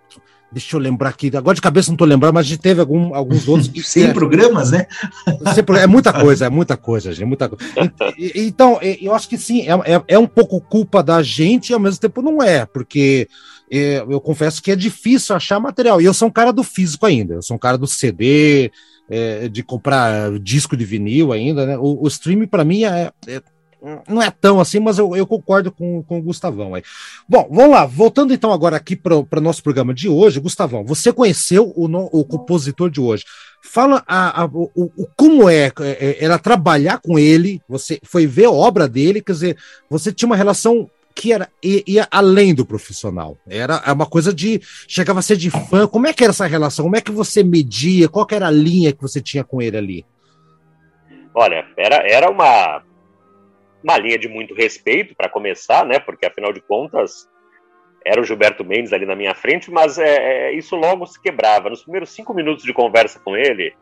Deixa 0.54 0.76
eu 0.76 0.80
lembrar 0.80 1.08
aqui, 1.08 1.36
agora 1.36 1.56
de 1.56 1.60
cabeça 1.60 1.88
não 1.90 1.96
estou 1.96 2.06
lembrando, 2.06 2.34
mas 2.34 2.46
a 2.46 2.48
gente 2.48 2.60
teve 2.60 2.80
algum, 2.80 3.12
alguns 3.12 3.48
outros. 3.48 3.66
Que, 3.66 3.82
Sem 3.82 4.04
é, 4.04 4.12
programas, 4.12 4.70
né? 4.70 4.86
É 5.82 5.86
muita 5.88 6.12
coisa, 6.14 6.46
é 6.46 6.48
muita 6.48 6.76
coisa, 6.76 7.10
gente, 7.10 7.24
é 7.24 7.26
muita 7.26 7.48
coisa. 7.48 7.64
Então, 8.36 8.78
eu 8.80 9.12
acho 9.12 9.28
que 9.28 9.36
sim, 9.36 9.62
é, 9.62 9.72
é, 9.94 10.02
é, 10.06 10.18
um 10.18 10.28
pouco 10.28 10.60
culpa 10.60 11.02
da 11.02 11.20
gente 11.24 11.70
e 11.70 11.74
ao 11.74 11.80
mesmo 11.80 12.00
tempo 12.00 12.22
não 12.22 12.40
é, 12.40 12.64
porque 12.64 13.28
é, 13.68 14.04
eu 14.08 14.20
confesso 14.20 14.62
que 14.62 14.70
é 14.70 14.76
difícil 14.76 15.34
achar 15.34 15.58
material. 15.58 16.00
E 16.00 16.04
eu 16.04 16.14
sou 16.14 16.28
um 16.28 16.32
cara 16.32 16.52
do 16.52 16.62
físico 16.62 17.04
ainda, 17.04 17.34
eu 17.34 17.42
sou 17.42 17.56
um 17.56 17.60
cara 17.60 17.76
do 17.76 17.88
CD, 17.88 18.70
é, 19.10 19.48
de 19.48 19.64
comprar 19.64 20.38
disco 20.38 20.76
de 20.76 20.84
vinil 20.84 21.32
ainda, 21.32 21.66
né? 21.66 21.76
O, 21.76 22.04
o 22.04 22.06
streaming, 22.06 22.46
para 22.46 22.64
mim, 22.64 22.84
é, 22.84 23.10
é 23.26 23.42
não 24.08 24.22
é 24.22 24.30
tão 24.30 24.60
assim, 24.60 24.80
mas 24.80 24.98
eu, 24.98 25.14
eu 25.14 25.26
concordo 25.26 25.70
com, 25.70 26.02
com 26.02 26.18
o 26.18 26.22
Gustavão 26.22 26.74
aí. 26.74 26.82
Bom, 27.28 27.48
vamos 27.50 27.72
lá, 27.72 27.84
voltando 27.84 28.32
então 28.32 28.52
agora 28.52 28.76
aqui 28.76 28.96
para 28.96 29.16
o 29.16 29.40
nosso 29.40 29.62
programa 29.62 29.92
de 29.92 30.08
hoje, 30.08 30.40
Gustavão, 30.40 30.84
você 30.84 31.12
conheceu 31.12 31.72
o, 31.76 31.86
o 31.86 32.24
compositor 32.24 32.90
de 32.90 33.00
hoje. 33.00 33.24
Fala 33.62 34.02
a, 34.06 34.42
a, 34.42 34.44
o, 34.46 34.70
o, 34.74 35.06
como 35.16 35.48
é, 35.48 35.66
é, 35.66 35.72
é, 35.80 36.24
era 36.24 36.38
trabalhar 36.38 36.98
com 36.98 37.18
ele, 37.18 37.60
você 37.68 37.98
foi 38.02 38.26
ver 38.26 38.46
a 38.46 38.50
obra 38.50 38.88
dele, 38.88 39.20
quer 39.20 39.32
dizer, 39.32 39.56
você 39.88 40.12
tinha 40.12 40.26
uma 40.26 40.36
relação 40.36 40.88
que 41.14 41.32
era 41.32 41.48
ia 41.62 42.08
além 42.10 42.52
do 42.52 42.66
profissional. 42.66 43.38
Era 43.48 43.80
uma 43.92 44.04
coisa 44.04 44.34
de 44.34 44.60
chegava 44.88 45.20
a 45.20 45.22
ser 45.22 45.36
de 45.36 45.48
fã. 45.48 45.86
Como 45.86 46.08
é 46.08 46.12
que 46.12 46.24
era 46.24 46.32
essa 46.32 46.44
relação? 46.44 46.84
Como 46.84 46.96
é 46.96 47.00
que 47.00 47.12
você 47.12 47.44
media? 47.44 48.08
Qual 48.08 48.26
era 48.32 48.48
a 48.48 48.50
linha 48.50 48.92
que 48.92 49.00
você 49.00 49.20
tinha 49.20 49.44
com 49.44 49.62
ele 49.62 49.76
ali? 49.76 50.06
Olha, 51.32 51.64
era, 51.76 51.96
era 52.04 52.28
uma 52.28 52.82
uma 53.84 53.98
linha 53.98 54.18
de 54.18 54.28
muito 54.28 54.54
respeito 54.54 55.14
para 55.14 55.28
começar, 55.28 55.84
né? 55.84 55.98
Porque 55.98 56.24
afinal 56.24 56.54
de 56.54 56.62
contas 56.62 57.28
era 58.02 58.20
o 58.20 58.24
Gilberto 58.24 58.64
Mendes 58.64 58.94
ali 58.94 59.04
na 59.04 59.14
minha 59.14 59.34
frente, 59.34 59.70
mas 59.70 59.98
é, 59.98 60.48
é, 60.48 60.52
isso 60.54 60.74
logo 60.74 61.06
se 61.06 61.20
quebrava. 61.20 61.68
Nos 61.68 61.82
primeiros 61.82 62.10
cinco 62.10 62.32
minutos 62.32 62.64
de 62.64 62.72
conversa 62.72 63.20
com 63.20 63.36
ele, 63.36 63.74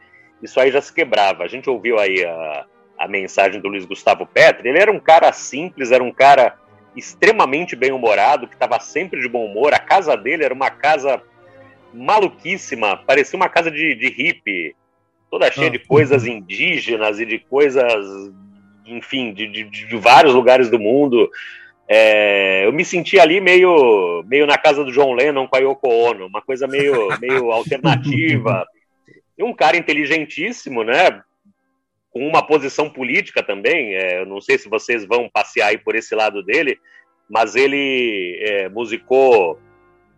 isso 0.43 0.59
aí 0.61 0.73
já 0.73 0.81
se 0.81 0.93
quebrava. 0.93 1.45
A 1.45 1.49
gente 1.49 1.71
ouviu 1.71 2.01
aí 2.01 2.25
a, 2.25 2.67
a 2.99 3.09
mensagem 3.09 3.61
do 3.61 3.69
Luiz 3.69 3.85
Gustavo 3.85 4.27
Petri. 4.27 4.69
Ele 4.69 4.79
era 4.79 4.91
um 4.91 5.01
cara 5.01 5.33
simples, 5.33 5.93
era 5.93 6.03
um 6.03 6.13
cara 6.13 6.59
extremamente 6.97 7.77
bem-humorado, 7.77 8.49
que 8.49 8.55
estava 8.55 8.79
sempre 8.81 9.21
de 9.21 9.29
bom 9.29 9.47
humor. 9.47 9.73
A 9.73 9.79
casa 9.79 10.17
dele 10.17 10.45
era 10.45 10.53
uma 10.53 10.71
casa 10.71 11.23
maluquíssima, 11.95 12.97
parecia 12.97 13.37
uma 13.37 13.49
casa 13.49 13.71
de, 13.71 13.95
de 13.95 14.09
hippie, 14.09 14.75
toda 15.31 15.51
cheia 15.51 15.69
ah, 15.69 15.71
de 15.71 15.79
coisas 15.79 16.27
indígenas 16.27 17.21
e 17.21 17.27
de 17.27 17.39
coisas 17.39 18.33
enfim, 18.87 19.33
de, 19.33 19.47
de, 19.47 19.65
de 19.65 19.97
vários 19.97 20.35
lugares 20.35 20.71
do 20.71 20.79
mundo. 20.79 21.31
É, 21.89 22.67
eu 22.67 22.73
me 22.73 22.85
senti 22.85 23.19
ali 23.19 23.41
meio, 23.41 24.23
meio 24.27 24.47
na 24.47 24.57
casa 24.57 24.85
do 24.85 24.93
John 24.93 25.13
Lennon 25.15 25.47
com 25.47 25.57
a 25.57 25.59
Yoko 25.59 25.89
Ono, 25.89 26.27
uma 26.27 26.41
coisa 26.41 26.67
meio, 26.67 27.09
meio 27.21 27.51
alternativa. 27.51 28.67
E 29.37 29.43
um 29.43 29.53
cara 29.53 29.77
inteligentíssimo, 29.77 30.85
né? 30.85 31.23
com 32.13 32.27
uma 32.29 32.47
posição 32.47 32.91
política 32.91 33.43
também. 33.43 33.95
É, 33.95 34.21
eu 34.21 34.27
não 34.27 34.41
sei 34.41 34.59
se 34.59 34.69
vocês 34.69 35.05
vão 35.05 35.29
passear 35.33 35.69
aí 35.69 35.79
por 35.79 35.97
esse 35.97 36.15
lado 36.15 36.43
dele, 36.43 36.79
mas 37.29 37.57
ele 37.57 38.39
é, 38.43 38.69
musicou 38.69 39.59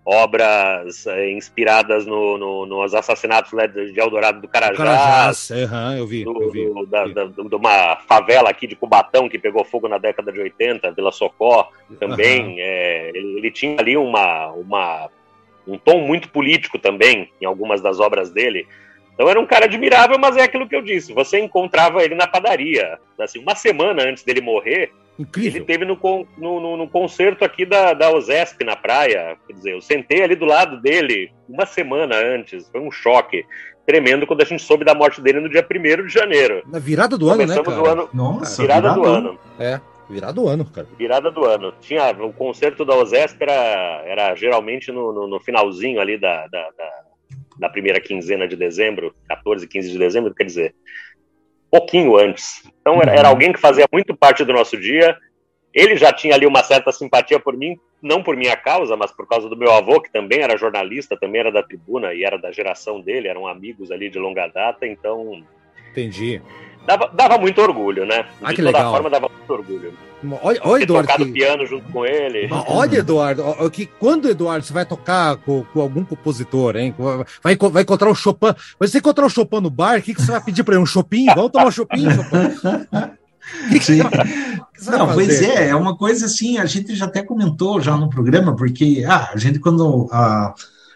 obras 0.04 1.06
é, 1.06 1.30
inspiradas 1.30 2.04
no, 2.04 2.36
no, 2.36 2.66
nos 2.66 2.94
assassinatos 2.94 3.52
né, 3.54 3.66
de 3.66 3.98
Eldorado 3.98 4.40
do 4.40 4.48
Carajás. 4.48 4.76
Carajás, 4.76 5.50
uhum, 5.50 5.96
eu 5.96 6.06
vi. 6.06 6.24
Do, 6.24 6.42
eu 6.42 6.50
vi, 6.50 6.66
do, 6.66 6.86
da, 6.86 7.06
da, 7.06 7.24
de 7.24 7.54
uma 7.54 7.96
favela 8.06 8.50
aqui 8.50 8.66
de 8.66 8.76
Cubatão 8.76 9.28
que 9.28 9.38
pegou 9.38 9.64
fogo 9.64 9.88
na 9.88 9.96
década 9.96 10.30
de 10.30 10.38
80, 10.38 10.92
Vila 10.92 11.10
Socó 11.10 11.70
também. 11.98 12.44
Uhum. 12.44 12.56
É, 12.58 13.10
ele, 13.14 13.38
ele, 13.38 13.50
tinha 13.50 13.78
ali 13.80 13.96
uma, 13.96 14.48
uma, 14.48 15.08
um 15.66 15.78
tom 15.78 16.00
muito 16.00 16.28
político 16.28 16.78
também 16.78 17.30
em 17.40 17.46
algumas 17.46 17.80
das 17.80 17.98
obras 17.98 18.30
dele. 18.30 18.66
Então 19.14 19.28
era 19.28 19.40
um 19.40 19.46
cara 19.46 19.64
admirável, 19.64 20.18
mas 20.18 20.36
é 20.36 20.42
aquilo 20.42 20.68
que 20.68 20.76
eu 20.76 20.82
disse. 20.82 21.14
Você 21.14 21.38
encontrava 21.38 22.02
ele 22.04 22.14
na 22.14 22.26
padaria. 22.26 22.98
Assim, 23.18 23.38
uma 23.38 23.54
semana 23.54 24.02
antes 24.02 24.22
dele 24.22 24.42
morrer, 24.42 24.92
Incrível. 25.18 25.58
ele 25.58 25.64
teve 25.64 25.84
no, 25.84 25.98
no, 26.36 26.76
no, 26.76 26.88
concerto 26.88 27.44
aqui 27.44 27.64
da, 27.64 27.92
da 27.92 28.10
OSESP 28.10 28.64
na 28.64 28.74
praia. 28.74 29.36
Quer 29.46 29.52
dizer, 29.52 29.72
eu 29.72 29.80
sentei 29.80 30.22
ali 30.22 30.34
do 30.34 30.44
lado 30.44 30.80
dele 30.80 31.30
uma 31.48 31.66
semana 31.66 32.16
antes. 32.16 32.68
Foi 32.68 32.80
um 32.80 32.90
choque 32.90 33.44
tremendo 33.86 34.26
quando 34.26 34.42
a 34.42 34.44
gente 34.44 34.62
soube 34.62 34.84
da 34.84 34.94
morte 34.94 35.20
dele 35.20 35.40
no 35.40 35.48
dia 35.48 35.64
1 35.64 36.06
de 36.06 36.12
janeiro. 36.12 36.62
Na 36.66 36.78
virada 36.78 37.16
do 37.16 37.28
ano, 37.28 37.46
né, 37.46 37.54
cara? 37.54 37.76
Do 37.76 37.86
ano, 37.86 38.08
Nossa, 38.12 38.62
virada, 38.62 38.94
virada 38.94 39.00
do 39.00 39.06
ano. 39.06 39.38
É. 39.58 39.80
Virada 40.08 40.32
do 40.34 40.48
ano, 40.48 40.64
cara. 40.66 40.86
Virada 40.98 41.30
do 41.30 41.44
ano. 41.44 41.72
Tinha 41.80 42.10
o 42.10 42.32
concerto 42.32 42.84
da 42.84 42.94
OSESP 42.94 43.42
era, 43.42 44.02
era 44.04 44.34
geralmente 44.34 44.92
no, 44.92 45.12
no, 45.12 45.26
no 45.26 45.40
finalzinho 45.40 46.00
ali 46.00 46.18
da, 46.18 46.46
da, 46.48 46.70
da, 46.76 46.90
da 47.58 47.68
primeira 47.68 48.00
quinzena 48.00 48.46
de 48.46 48.56
dezembro, 48.56 49.14
14, 49.28 49.66
15 49.66 49.90
de 49.90 49.98
dezembro, 49.98 50.34
quer 50.34 50.44
dizer, 50.44 50.74
pouquinho 51.74 52.16
antes. 52.16 52.62
Então 52.80 53.00
era, 53.02 53.12
era 53.12 53.22
uhum. 53.24 53.30
alguém 53.30 53.52
que 53.52 53.58
fazia 53.58 53.86
muito 53.92 54.14
parte 54.14 54.44
do 54.44 54.52
nosso 54.52 54.76
dia. 54.76 55.16
Ele 55.72 55.96
já 55.96 56.12
tinha 56.12 56.34
ali 56.34 56.46
uma 56.46 56.62
certa 56.62 56.92
simpatia 56.92 57.40
por 57.40 57.56
mim, 57.56 57.76
não 58.00 58.22
por 58.22 58.36
minha 58.36 58.56
causa, 58.56 58.96
mas 58.96 59.10
por 59.10 59.26
causa 59.26 59.48
do 59.48 59.56
meu 59.56 59.72
avô, 59.72 60.00
que 60.00 60.12
também 60.12 60.40
era 60.42 60.56
jornalista, 60.56 61.16
também 61.16 61.40
era 61.40 61.50
da 61.50 61.64
tribuna 61.64 62.14
e 62.14 62.22
era 62.22 62.38
da 62.38 62.52
geração 62.52 63.00
dele, 63.00 63.26
eram 63.26 63.48
amigos 63.48 63.90
ali 63.90 64.08
de 64.08 64.20
longa 64.20 64.46
data, 64.46 64.86
então. 64.86 65.42
Entendi. 65.90 66.40
Dava, 66.86 67.08
dava 67.12 67.38
muito 67.38 67.60
orgulho, 67.60 68.06
né? 68.06 68.22
De 68.22 68.44
ah, 68.44 68.50
que 68.50 68.56
toda 68.56 68.78
legal. 68.78 68.92
forma, 68.92 69.10
dava 69.10 69.28
muito 69.28 69.52
orgulho. 69.52 69.92
Olha, 70.42 70.60
olha 70.62 70.82
Eduardo. 70.82 71.06
tocado 71.08 71.26
que... 71.26 71.32
piano 71.32 71.66
junto 71.66 71.90
com 71.92 72.04
ele. 72.04 72.48
Olha, 72.68 72.98
Eduardo, 72.98 73.42
que 73.70 73.86
quando, 73.86 74.28
Eduardo, 74.28 74.64
você 74.64 74.72
vai 74.72 74.84
tocar 74.84 75.36
com, 75.36 75.64
com, 75.64 75.80
algum 75.80 76.04
compositor, 76.04 76.76
hein? 76.76 76.94
Vai, 77.42 77.56
vai 77.56 77.82
encontrar 77.82 78.10
o 78.10 78.14
Chopin. 78.14 78.54
Você 78.78 78.98
encontrar 78.98 79.26
o 79.26 79.30
Chopin 79.30 79.60
no 79.60 79.70
bar, 79.70 79.98
o 79.98 80.02
que, 80.02 80.14
que 80.14 80.22
você 80.22 80.32
vai 80.32 80.40
pedir 80.40 80.64
para 80.64 80.74
ele? 80.74 80.82
Um 80.82 80.86
Chopin? 80.86 81.26
Vamos 81.34 81.52
tomar 81.52 81.66
um 81.66 81.70
Chopin, 81.70 82.10
Chopin? 82.10 83.18
Sim. 83.80 84.00
Não, 84.90 85.12
pois 85.12 85.42
é, 85.42 85.68
é 85.68 85.76
uma 85.76 85.96
coisa 85.96 86.26
assim, 86.26 86.58
a 86.58 86.66
gente 86.66 86.94
já 86.94 87.04
até 87.04 87.22
comentou 87.22 87.80
já 87.80 87.96
no 87.96 88.08
programa, 88.08 88.56
porque 88.56 89.04
ah, 89.06 89.30
a 89.32 89.38
gente 89.38 89.58
quando 89.58 90.08
a, 90.10 90.54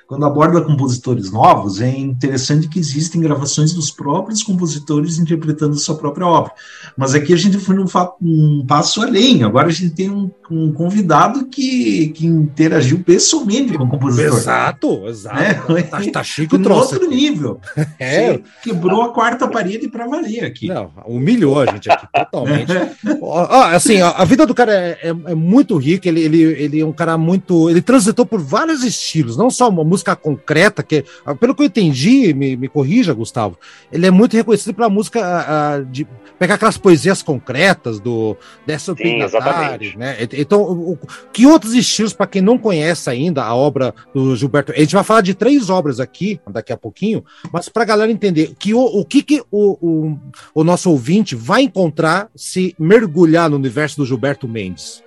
quando 0.09 0.25
aborda 0.25 0.63
compositores 0.63 1.31
novos, 1.31 1.83
é 1.83 1.91
interessante 1.91 2.67
que 2.67 2.79
existem 2.79 3.21
gravações 3.21 3.75
dos 3.75 3.91
próprios 3.91 4.43
compositores 4.43 5.19
interpretando 5.19 5.77
sua 5.77 5.99
própria 5.99 6.27
obra. 6.27 6.51
Mas 6.97 7.15
aqui 7.15 7.35
a 7.35 7.37
gente 7.37 7.59
foi 7.59 7.77
num, 7.77 7.85
um 8.23 8.65
passo 8.67 9.03
além. 9.03 9.43
Agora 9.43 9.69
a 9.69 9.71
gente 9.71 9.91
tem 9.91 10.09
um, 10.09 10.31
um, 10.51 10.73
convidado 10.73 11.45
que, 11.49 12.09
que 12.09 12.25
interagiu 12.25 13.01
pessoalmente 13.01 13.77
com 13.77 13.85
o 13.85 13.89
compositor. 13.89 14.39
Exato, 14.39 15.07
exato. 15.07 15.77
É, 15.77 15.83
tá, 15.83 16.01
tá 16.11 16.25
chique 16.25 16.57
o 16.57 16.63
troço. 16.63 16.95
outro 16.95 17.09
aqui. 17.09 17.15
nível. 17.15 17.61
É. 18.01 18.41
quebrou 18.63 19.03
a 19.03 19.13
quarta 19.13 19.49
parede 19.49 19.89
para 19.89 20.07
valer 20.07 20.45
aqui. 20.45 20.69
Não, 20.69 20.91
humilhou 21.05 21.61
a 21.61 21.67
gente 21.67 21.91
aqui 21.91 22.07
totalmente. 22.13 22.73
assim, 23.75 24.01
a, 24.01 24.11
a, 24.11 24.25
vida 24.25 24.47
do 24.47 24.55
cara 24.55 24.73
é, 24.73 24.99
é, 25.03 25.09
é, 25.09 25.35
muito 25.35 25.77
rica. 25.77 26.09
Ele, 26.09 26.21
ele, 26.21 26.43
ele 26.43 26.81
é 26.81 26.87
um 26.87 26.93
cara 26.93 27.19
muito. 27.19 27.69
Ele 27.69 27.83
transitou 27.83 28.25
por 28.25 28.41
vários 28.41 28.85
estilos, 28.85 29.37
não 29.37 29.51
só 29.51 29.69
uma 29.69 29.83
música 29.85 29.98
música 29.99 30.17
concreta, 30.17 30.83
que, 30.83 31.05
pelo 31.41 31.55
que 31.55 31.63
eu 31.63 31.67
entendi, 31.67 32.33
me, 32.33 32.57
me 32.57 32.69
corrija, 32.69 33.13
Gustavo, 33.13 33.59
ele 33.93 34.07
é 34.07 34.11
muito 34.11 34.37
reconhecido 34.37 34.75
pela 34.75 34.89
música 34.89 35.21
uh, 35.21 35.85
de 35.87 36.07
pegar 36.39 36.55
aquelas 36.55 36.79
poesias 36.79 37.23
concretas 37.23 37.99
do 37.99 38.37
dessa 38.65 38.95
Pignatari, 38.95 39.97
né? 39.97 40.17
Então, 40.33 40.63
o, 40.63 40.99
que 41.33 41.47
outros 41.47 41.75
estilos, 41.75 42.13
para 42.13 42.27
quem 42.27 42.41
não 42.41 42.57
conhece 42.57 43.11
ainda 43.11 43.43
a 43.43 43.55
obra 43.55 43.95
do 44.15 44.37
Gilberto, 44.37 44.73
a 44.73 44.79
gente 44.79 44.95
vai 44.95 45.05
falar 45.05 45.21
de 45.21 45.35
três 45.35 45.69
obras 45.69 45.99
aqui, 45.99 46.41
daqui 46.49 46.73
a 46.73 46.77
pouquinho, 46.77 47.25
mas 47.53 47.69
para 47.69 47.83
a 47.83 47.87
galera 47.87 48.13
entender 48.13 48.55
que 48.59 48.73
o, 48.73 48.81
o 48.81 49.05
que, 49.05 49.23
que 49.23 49.43
o, 49.51 49.73
o, 49.81 50.19
o 50.55 50.65
nosso 50.65 50.91
ouvinte 50.91 51.35
vai 51.35 51.63
encontrar 51.63 52.29
se 52.37 52.75
mergulhar 52.79 53.51
no 53.51 53.57
universo 53.57 53.97
do 53.97 54.07
Gilberto 54.07 54.47
Mendes. 54.47 55.03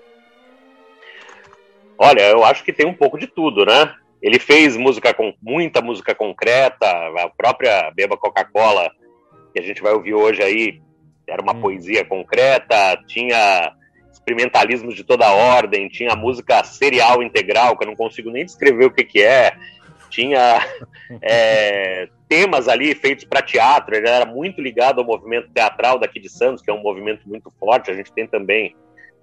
Olha, 1.98 2.22
eu 2.30 2.44
acho 2.44 2.64
que 2.64 2.74
tem 2.74 2.88
um 2.88 2.96
pouco 2.96 3.18
de 3.18 3.28
tudo, 3.28 3.64
né? 3.64 3.94
Ele 4.22 4.40
fez 4.40 4.78
música 4.78 5.14
com 5.14 5.34
muita 5.42 5.82
música 5.82 6.14
concreta, 6.14 6.86
a 6.88 7.30
própria 7.30 7.90
Beba 7.92 8.16
Coca-Cola, 8.18 8.92
que 9.54 9.60
a 9.60 9.64
gente 9.64 9.82
vai 9.82 9.94
ouvir 9.94 10.14
hoje 10.14 10.44
aí, 10.44 10.82
era 11.28 11.42
uma 11.42 11.54
hum. 11.54 11.62
poesia 11.62 12.06
concreta, 12.06 13.02
tinha 13.08 13.74
experimentalismos 14.12 14.96
de 14.96 15.04
toda 15.04 15.32
ordem, 15.32 15.88
tinha 15.88 16.16
música 16.16 16.64
serial 16.64 17.24
integral, 17.24 17.76
que 17.76 17.84
eu 17.84 17.88
não 17.88 17.96
consigo 17.96 18.30
nem 18.30 18.46
descrever 18.46 18.86
o 18.86 18.92
que, 18.92 19.04
que 19.04 19.22
é, 19.22 19.54
tinha 20.10 20.60
é, 21.22 22.08
temas 22.30 22.68
ali 22.68 22.94
feitos 22.94 23.26
para 23.26 23.42
teatro, 23.42 23.96
ele 23.96 24.08
era 24.08 24.26
muito 24.26 24.62
ligado 24.62 25.00
ao 25.00 25.06
movimento 25.06 25.50
teatral 25.50 25.98
daqui 25.98 26.20
de 26.20 26.30
Santos, 26.30 26.62
que 26.62 26.70
é 26.70 26.74
um 26.74 26.84
movimento 26.84 27.28
muito 27.28 27.52
forte, 27.60 27.90
a 27.90 27.94
gente 27.96 28.12
tem 28.14 28.28
também 28.28 28.76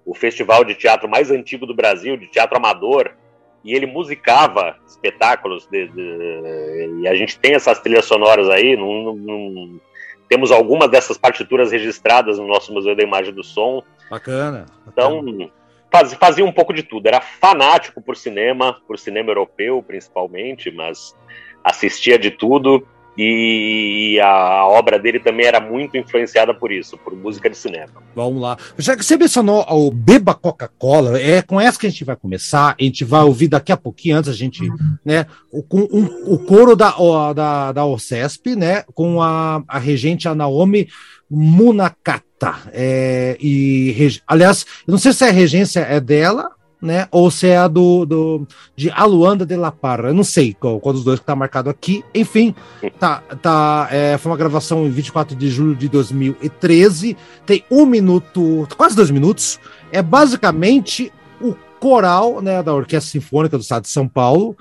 o 0.05 0.13
festival 0.13 0.63
de 0.65 0.75
teatro 0.75 1.07
mais 1.07 1.31
antigo 1.31 1.65
do 1.65 1.75
Brasil, 1.75 2.17
de 2.17 2.27
teatro 2.27 2.57
amador, 2.57 3.13
e 3.63 3.73
ele 3.73 3.85
musicava 3.85 4.77
espetáculos 4.87 5.67
de, 5.67 5.87
de, 5.89 7.01
e 7.01 7.07
a 7.07 7.15
gente 7.15 7.39
tem 7.39 7.55
essas 7.55 7.79
trilhas 7.79 8.05
sonoras 8.05 8.49
aí 8.49 8.75
num, 8.75 9.13
num, 9.13 9.79
temos 10.27 10.51
algumas 10.51 10.89
dessas 10.89 11.17
partituras 11.17 11.71
registradas 11.71 12.37
no 12.37 12.47
nosso 12.47 12.73
museu 12.73 12.95
da 12.95 13.03
imagem 13.03 13.33
do 13.33 13.43
som. 13.43 13.83
Bacana, 14.09 14.65
então 14.87 15.51
faz, 15.91 16.13
fazia 16.13 16.45
um 16.45 16.51
pouco 16.51 16.73
de 16.73 16.83
tudo. 16.83 17.07
Era 17.07 17.21
fanático 17.21 18.01
por 18.01 18.15
cinema 18.15 18.79
por 18.87 18.97
cinema 18.97 19.31
europeu 19.31 19.83
principalmente 19.85 20.71
mas 20.71 21.15
assistia 21.63 22.17
de 22.17 22.31
tudo 22.31 22.87
e 23.21 24.17
a 24.21 24.65
obra 24.65 24.97
dele 24.97 25.19
também 25.19 25.45
era 25.45 25.59
muito 25.59 25.97
influenciada 25.97 26.53
por 26.53 26.71
isso, 26.71 26.97
por 26.97 27.13
música 27.13 27.49
de 27.49 27.57
cinema. 27.57 28.01
Vamos 28.15 28.41
lá. 28.41 28.57
Já 28.77 28.95
que 28.95 29.03
você 29.03 29.17
mencionou 29.17 29.65
o 29.67 29.91
Beba 29.91 30.33
Coca-Cola, 30.33 31.19
é 31.19 31.41
com 31.41 31.59
essa 31.59 31.77
que 31.77 31.85
a 31.85 31.89
gente 31.89 32.05
vai 32.05 32.15
começar. 32.15 32.77
A 32.79 32.81
gente 32.81 33.03
vai 33.03 33.21
ouvir 33.23 33.49
daqui 33.49 33.73
a 33.73 33.77
pouquinho, 33.77 34.15
antes 34.15 34.29
a 34.29 34.33
gente, 34.33 34.65
né, 35.03 35.25
o, 35.51 35.61
um, 35.69 36.33
o 36.33 36.39
coro 36.45 36.77
da, 36.77 36.95
da, 37.35 37.71
da 37.73 37.85
OCESP, 37.85 38.55
né, 38.55 38.83
com 38.93 39.21
a, 39.21 39.61
a 39.67 39.77
regente 39.77 40.29
a 40.29 40.33
Naomi 40.33 40.87
Munakata. 41.29 42.55
É, 42.71 43.35
e, 43.37 44.21
aliás, 44.25 44.65
eu 44.87 44.93
não 44.93 44.97
sei 44.97 45.11
se 45.11 45.25
a 45.25 45.31
regência 45.31 45.81
é 45.81 45.99
dela 45.99 46.51
né? 46.81 47.07
Ou 47.11 47.29
se 47.29 47.47
é 47.47 47.57
a 47.57 47.67
do, 47.67 48.05
do 48.05 48.47
de 48.75 48.89
Aluanda 48.91 49.45
de 49.45 49.55
La 49.55 49.71
Parra. 49.71 50.09
Eu 50.09 50.13
não 50.13 50.23
sei 50.23 50.53
qual, 50.53 50.79
qual 50.79 50.93
dos 50.93 51.03
dois 51.03 51.19
que 51.19 51.25
tá 51.25 51.35
marcado 51.35 51.69
aqui. 51.69 52.03
Enfim, 52.13 52.55
tá, 52.99 53.21
tá, 53.41 53.87
é, 53.91 54.17
foi 54.17 54.31
uma 54.31 54.37
gravação 54.37 54.85
em 54.85 54.89
24 54.89 55.35
de 55.35 55.49
julho 55.49 55.75
de 55.75 55.89
2013. 55.89 57.17
Tem 57.45 57.63
um 57.69 57.85
minuto, 57.85 58.67
quase 58.77 58.95
dois 58.95 59.11
minutos. 59.11 59.59
É 59.91 60.01
basicamente 60.01 61.11
o 61.41 61.55
coral 61.79 62.41
né, 62.41 62.61
da 62.63 62.73
Orquestra 62.73 63.11
Sinfônica 63.11 63.57
do 63.57 63.61
Estado 63.61 63.83
de 63.83 63.89
São 63.89 64.07
Paulo 64.07 64.55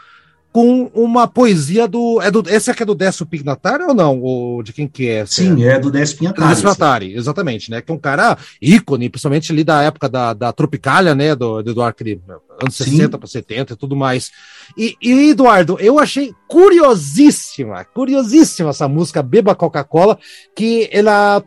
com 0.53 0.91
uma 0.95 1.29
poesia 1.29 1.87
do. 1.87 2.21
É 2.23 2.31
do 2.31 2.43
esse 2.49 2.71
aqui 2.71 2.83
é 2.83 2.87
do 2.87 2.95
Décio 2.95 3.27
Pignatari 3.27 3.85
ou 3.85 3.95
não? 3.95 4.21
Ou 4.21 4.63
de 4.63 4.73
quem 4.73 4.89
que 4.89 5.09
é? 5.09 5.27
Sim, 5.27 5.65
é, 5.65 5.75
é 5.75 5.79
do 5.79 5.91
Décio 5.91 6.17
Pignatari. 6.17 6.49
Décio 6.49 6.63
Pignatari, 6.63 7.15
exatamente, 7.15 7.71
né? 7.71 7.81
Que 7.81 7.93
é 7.93 7.95
um 7.95 7.99
cara 7.99 8.37
ícone, 8.61 9.11
principalmente 9.11 9.53
ali 9.53 9.63
da 9.63 9.83
época 9.83 10.09
da, 10.09 10.33
da 10.33 10.53
Tropicália, 10.53 11.15
né? 11.15 11.35
Do, 11.35 11.63
do 11.63 11.71
Eduardo, 11.71 11.97
anos 12.63 12.77
Sim. 12.77 12.85
60 12.85 13.19
para 13.19 13.29
70 13.29 13.73
e 13.73 13.77
tudo 13.77 13.95
mais. 13.95 14.31
E, 14.77 14.97
e, 15.03 15.31
Eduardo, 15.31 15.79
eu 15.81 15.99
achei 15.99 16.35
curiosíssima, 16.47 17.85
curiosíssima 17.85 18.71
essa 18.71 18.89
música 18.89 19.23
Beba 19.23 19.55
Coca-Cola, 19.55 20.19
que 20.57 20.89
ela 20.91 21.43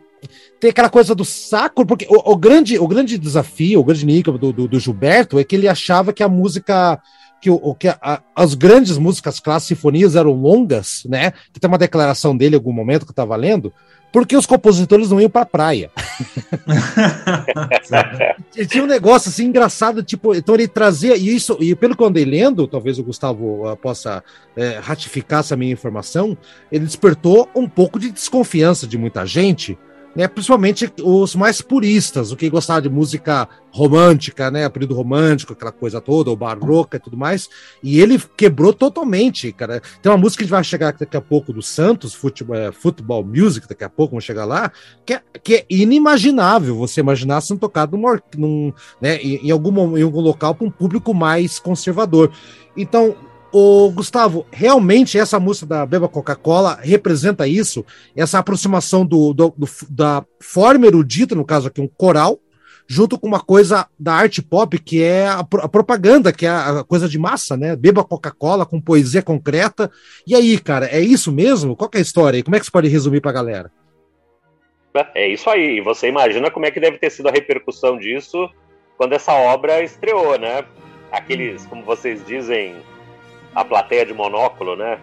tem 0.60 0.70
aquela 0.70 0.90
coisa 0.90 1.16
do 1.16 1.26
saco, 1.26 1.86
porque 1.86 2.06
o, 2.08 2.34
o, 2.34 2.38
grande, 2.38 2.78
o 2.78 2.88
grande 2.88 3.18
desafio, 3.18 3.80
o 3.80 3.84
grande 3.84 4.04
enigma 4.04 4.38
do, 4.38 4.54
do, 4.54 4.68
do 4.68 4.80
Gilberto 4.80 5.40
é 5.40 5.44
que 5.44 5.56
ele 5.56 5.68
achava 5.68 6.14
que 6.14 6.22
a 6.22 6.30
música 6.30 7.02
que, 7.42 7.50
o, 7.50 7.76
que 7.76 7.88
a, 7.88 8.22
as 8.36 8.54
grandes 8.54 8.98
músicas 8.98 9.40
clássicas 9.40 9.78
sinfonias 9.78 10.16
eram 10.16 10.32
longas, 10.32 11.04
né? 11.06 11.32
Que 11.52 11.60
tem 11.60 11.68
uma 11.68 11.78
declaração 11.78 12.38
dele 12.38 12.56
em 12.56 12.60
algum 12.60 12.72
momento 12.72 13.06
que 13.06 13.10
eu 13.10 13.14
estava 13.14 13.36
lendo, 13.36 13.74
porque 14.12 14.36
os 14.36 14.46
compositores 14.46 15.10
não 15.10 15.20
iam 15.20 15.30
para 15.30 15.42
a 15.42 15.46
praia. 15.46 15.90
e 18.56 18.66
tinha 18.66 18.84
um 18.84 18.88
negócio 18.88 19.30
assim 19.30 19.46
engraçado, 19.46 20.04
tipo, 20.04 20.36
então 20.36 20.54
ele 20.54 20.68
trazia 20.68 21.16
isso, 21.16 21.58
e 21.60 21.74
pelo 21.74 21.96
que 21.96 22.04
eu 22.04 22.08
andei 22.08 22.26
lendo, 22.26 22.68
talvez 22.68 23.00
o 23.00 23.04
Gustavo 23.04 23.72
uh, 23.72 23.78
possa 23.78 24.24
é, 24.56 24.80
ratificar 24.80 25.40
essa 25.40 25.56
minha 25.56 25.74
informação, 25.74 26.38
ele 26.72 26.86
despertou 26.86 27.50
um 27.56 27.68
pouco 27.68 27.98
de 27.98 28.12
desconfiança 28.12 28.86
de 28.86 28.98
muita 28.98 29.26
gente, 29.26 29.78
né, 30.16 30.28
principalmente 30.28 30.92
os 31.02 31.36
mais 31.36 31.62
puristas, 31.62 32.32
o 32.32 32.36
que 32.36 32.50
gostava 32.50 32.82
de 32.82 32.90
música 32.90 33.48
romântica, 33.72 34.52
né, 34.52 34.68
período 34.68 34.94
romântico, 34.94 35.54
aquela 35.54 35.72
coisa 35.72 36.02
toda, 36.02 36.30
ou 36.30 36.36
barroca 36.36 36.98
e 36.98 37.00
tudo 37.00 37.16
mais, 37.16 37.50
e 37.82 38.00
ele 38.00 38.22
quebrou 38.36 38.74
totalmente, 38.74 39.52
cara. 39.52 39.82
Tem 40.02 40.12
uma 40.12 40.18
música 40.18 40.40
que 40.40 40.44
a 40.44 40.48
gente 40.48 40.52
vai 40.52 40.64
chegar 40.64 40.94
daqui 40.94 41.16
a 41.16 41.22
pouco 41.22 41.54
do 41.54 41.62
Santos, 41.62 42.14
Futebol, 42.14 42.56
é, 42.56 43.24
Music, 43.24 43.68
daqui 43.68 43.84
a 43.84 43.90
pouco 43.90 44.12
vamos 44.12 44.26
chegar 44.26 44.46
lá, 44.46 44.72
que 45.06 45.14
é, 45.14 45.22
que 45.42 45.56
é 45.56 45.66
inimaginável 45.70 46.76
você 46.76 47.00
imaginar 47.00 47.40
sendo 47.42 47.60
tocado 47.60 47.98
num, 47.98 48.18
num, 48.38 48.74
né, 49.00 49.18
em, 49.18 49.52
algum, 49.52 49.98
em 49.98 50.04
algum 50.04 50.20
local 50.20 50.54
para 50.54 50.68
um 50.68 50.72
público 50.72 51.14
mais 51.14 51.60
conservador. 51.60 52.32
Então, 52.76 53.16
o 53.52 53.90
Gustavo, 53.92 54.46
realmente 54.52 55.18
essa 55.18 55.40
música 55.40 55.66
da 55.66 55.86
Beba 55.86 56.08
Coca-Cola 56.08 56.80
representa 56.82 57.48
isso, 57.48 57.86
essa 58.16 58.40
aproximação 58.40 59.06
do, 59.06 59.34
do, 59.34 59.54
do, 59.58 59.68
da 59.90 60.26
forma 60.40 60.88
erudita, 60.88 61.36
no 61.36 61.46
caso 61.46 61.68
aqui 61.68 61.82
um 61.82 61.88
coral, 61.88 62.40
junto 62.88 63.18
com 63.18 63.28
uma 63.28 63.40
coisa 63.40 63.88
da 64.00 64.14
arte 64.14 64.42
pop, 64.42 64.78
que 64.78 65.02
é 65.04 65.28
a, 65.28 65.40
a 65.40 65.70
propaganda, 65.70 66.34
que 66.34 66.46
é 66.46 66.50
a, 66.50 66.84
coisa 66.84 67.08
de 67.08 67.18
massa, 67.18 67.56
né? 67.56 67.76
Beba 67.76 68.04
Coca-Cola 68.04 68.66
com 68.66 68.82
poesia 68.82 69.22
concreta. 69.22 69.90
E 70.28 70.36
aí, 70.36 70.60
cara, 70.60 70.88
é 70.88 71.00
isso 71.00 71.32
mesmo? 71.32 71.76
Qual 71.76 71.90
é 71.94 71.98
a 71.98 72.02
história 72.02 72.38
aí? 72.38 72.44
Como 72.44 72.56
é 72.56 72.60
que 72.60 72.66
você 72.66 72.72
pode 72.72 72.90
resumir 72.90 73.22
pra 73.22 73.32
galera? 73.32 73.72
É 75.16 75.28
isso 75.28 75.50
aí. 75.50 75.78
E 75.78 75.82
você 75.82 76.08
imagina 76.08 76.52
como 76.52 76.66
é 76.66 76.72
que 76.72 76.80
deve 76.80 76.98
ter 76.98 77.10
sido 77.10 77.30
a 77.30 77.32
repercussão 77.32 77.98
disso 77.98 78.50
quando 78.98 79.14
essa 79.14 79.34
obra 79.34 79.82
estreou, 79.82 80.38
né? 80.38 80.66
Aqueles, 81.12 81.66
como 81.66 81.84
vocês 81.84 82.26
dizem, 82.26 82.76
a 83.54 83.66
plateia 83.66 84.06
de 84.06 84.14
monóculo, 84.14 84.76
né? 84.76 85.00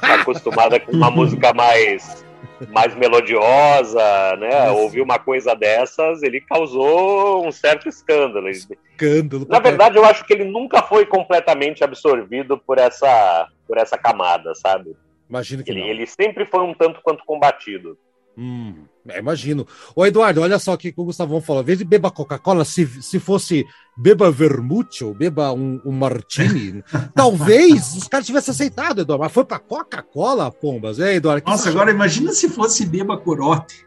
Tá 0.00 0.14
acostumada 0.20 0.80
com 0.80 0.92
uma 0.92 1.10
música 1.10 1.52
mais 1.52 2.24
mais 2.68 2.94
melodiosa, 2.94 4.36
né? 4.36 4.70
Ouvir 4.70 5.00
uma 5.00 5.18
coisa 5.18 5.54
dessas, 5.54 6.22
ele 6.22 6.40
causou 6.40 7.46
um 7.46 7.50
certo 7.50 7.88
escândalo. 7.88 8.48
Escândalo. 8.48 9.46
Na 9.48 9.58
verdade, 9.58 9.96
eu 9.96 10.04
acho 10.04 10.24
que 10.26 10.32
ele 10.32 10.44
nunca 10.44 10.82
foi 10.82 11.06
completamente 11.06 11.82
absorvido 11.82 12.58
por 12.58 12.78
essa 12.78 13.48
por 13.66 13.78
essa 13.78 13.96
camada, 13.96 14.54
sabe? 14.54 14.96
Imagino 15.28 15.62
que 15.62 15.70
ele, 15.70 15.80
não. 15.80 15.86
ele 15.86 16.06
sempre 16.06 16.44
foi 16.44 16.60
um 16.60 16.74
tanto 16.74 17.00
quanto 17.02 17.24
combatido. 17.24 17.96
Hum, 18.36 18.84
é, 19.08 19.18
imagino. 19.18 19.66
Ô, 19.94 20.04
Eduardo, 20.04 20.42
olha 20.42 20.58
só 20.58 20.74
o 20.74 20.78
que 20.78 20.92
o 20.96 21.04
Gustavão 21.04 21.40
falou. 21.40 21.62
Invés 21.62 21.78
de 21.78 21.84
beba 21.84 22.10
Coca-Cola, 22.10 22.64
se, 22.64 22.86
se 23.02 23.18
fosse 23.18 23.66
beba 23.96 24.30
vermute 24.30 25.04
ou 25.04 25.14
beba 25.14 25.52
um, 25.52 25.80
um 25.84 25.92
martini, 25.92 26.82
talvez 27.14 27.96
os 27.96 28.08
caras 28.08 28.26
tivessem 28.26 28.52
aceitado, 28.52 29.00
Eduardo. 29.00 29.24
Mas 29.24 29.32
foi 29.32 29.44
pra 29.44 29.58
Coca-Cola, 29.58 30.50
pombas. 30.50 30.98
É, 30.98 31.14
Eduardo? 31.14 31.48
Nossa, 31.48 31.70
agora 31.70 31.90
imagina 31.90 32.32
se 32.32 32.48
fosse 32.48 32.84
beba 32.84 33.16
corote. 33.16 33.86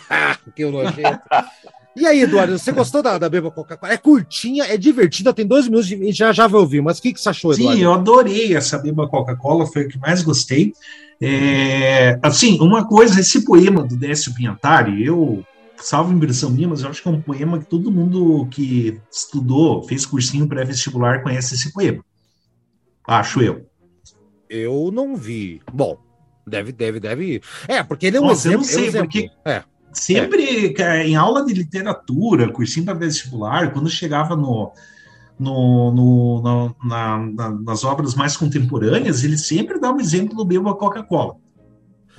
que 0.54 0.64
nojento. 0.64 1.20
E 1.96 2.04
aí, 2.04 2.20
Eduardo, 2.20 2.58
você 2.58 2.72
gostou 2.72 3.02
da, 3.02 3.16
da 3.16 3.28
Beba 3.28 3.50
Coca-Cola? 3.50 3.90
É 3.90 3.96
curtinha, 3.96 4.64
é 4.64 4.76
divertida, 4.76 5.32
tem 5.32 5.46
dois 5.46 5.66
minutos 5.66 5.90
e 5.90 6.12
já, 6.12 6.30
já 6.30 6.46
vai 6.46 6.60
ouvir. 6.60 6.82
Mas 6.82 6.98
o 6.98 7.02
que, 7.02 7.12
que 7.12 7.20
você 7.20 7.30
achou, 7.30 7.54
Eduardo? 7.54 7.78
Sim, 7.78 7.82
eu 7.82 7.92
adorei 7.94 8.54
essa 8.54 8.76
Beba 8.76 9.08
Coca-Cola, 9.08 9.66
foi 9.66 9.84
o 9.84 9.88
que 9.88 9.98
mais 9.98 10.22
gostei. 10.22 10.74
É, 11.20 12.18
assim, 12.22 12.58
uma 12.60 12.86
coisa, 12.86 13.18
esse 13.18 13.46
poema 13.46 13.82
do 13.82 13.96
Décio 13.96 14.34
Pinhatari, 14.34 15.02
eu, 15.02 15.42
salvo 15.78 16.12
impressão 16.12 16.50
minha, 16.50 16.68
mas 16.68 16.82
eu 16.82 16.90
acho 16.90 17.02
que 17.02 17.08
é 17.08 17.10
um 17.10 17.22
poema 17.22 17.58
que 17.58 17.64
todo 17.64 17.90
mundo 17.90 18.46
que 18.50 19.00
estudou, 19.10 19.82
fez 19.82 20.04
cursinho 20.04 20.46
pré-vestibular, 20.46 21.22
conhece 21.22 21.54
esse 21.54 21.72
poema. 21.72 22.04
Acho 23.06 23.40
eu. 23.40 23.66
Eu 24.50 24.90
não 24.92 25.16
vi. 25.16 25.62
Bom, 25.72 25.98
deve, 26.46 26.72
deve, 26.72 27.00
deve. 27.00 27.40
É, 27.66 27.82
porque 27.82 28.06
ele 28.06 28.18
é 28.18 28.20
um 28.20 28.26
Nossa, 28.26 28.48
exemplo. 28.48 28.54
Eu 28.54 28.58
não 28.58 28.64
sei, 28.64 28.86
é 28.86 29.02
um 29.02 29.04
porque 29.04 29.30
é. 29.44 29.64
Sempre 30.00 30.74
é. 30.78 31.06
em 31.06 31.16
aula 31.16 31.44
de 31.44 31.52
literatura, 31.52 32.52
cursinho 32.52 32.84
pré-vestibular, 32.84 33.72
quando 33.72 33.88
chegava 33.88 34.36
no 34.36 34.72
no, 35.38 35.92
no, 35.92 36.76
na, 36.82 37.18
na, 37.18 37.50
nas 37.50 37.84
obras 37.84 38.14
mais 38.14 38.36
contemporâneas, 38.36 39.22
ele 39.22 39.36
sempre 39.36 39.78
dá 39.78 39.92
um 39.92 40.00
exemplo 40.00 40.34
do 40.34 40.44
Beba 40.44 40.74
Coca-Cola. 40.74 41.36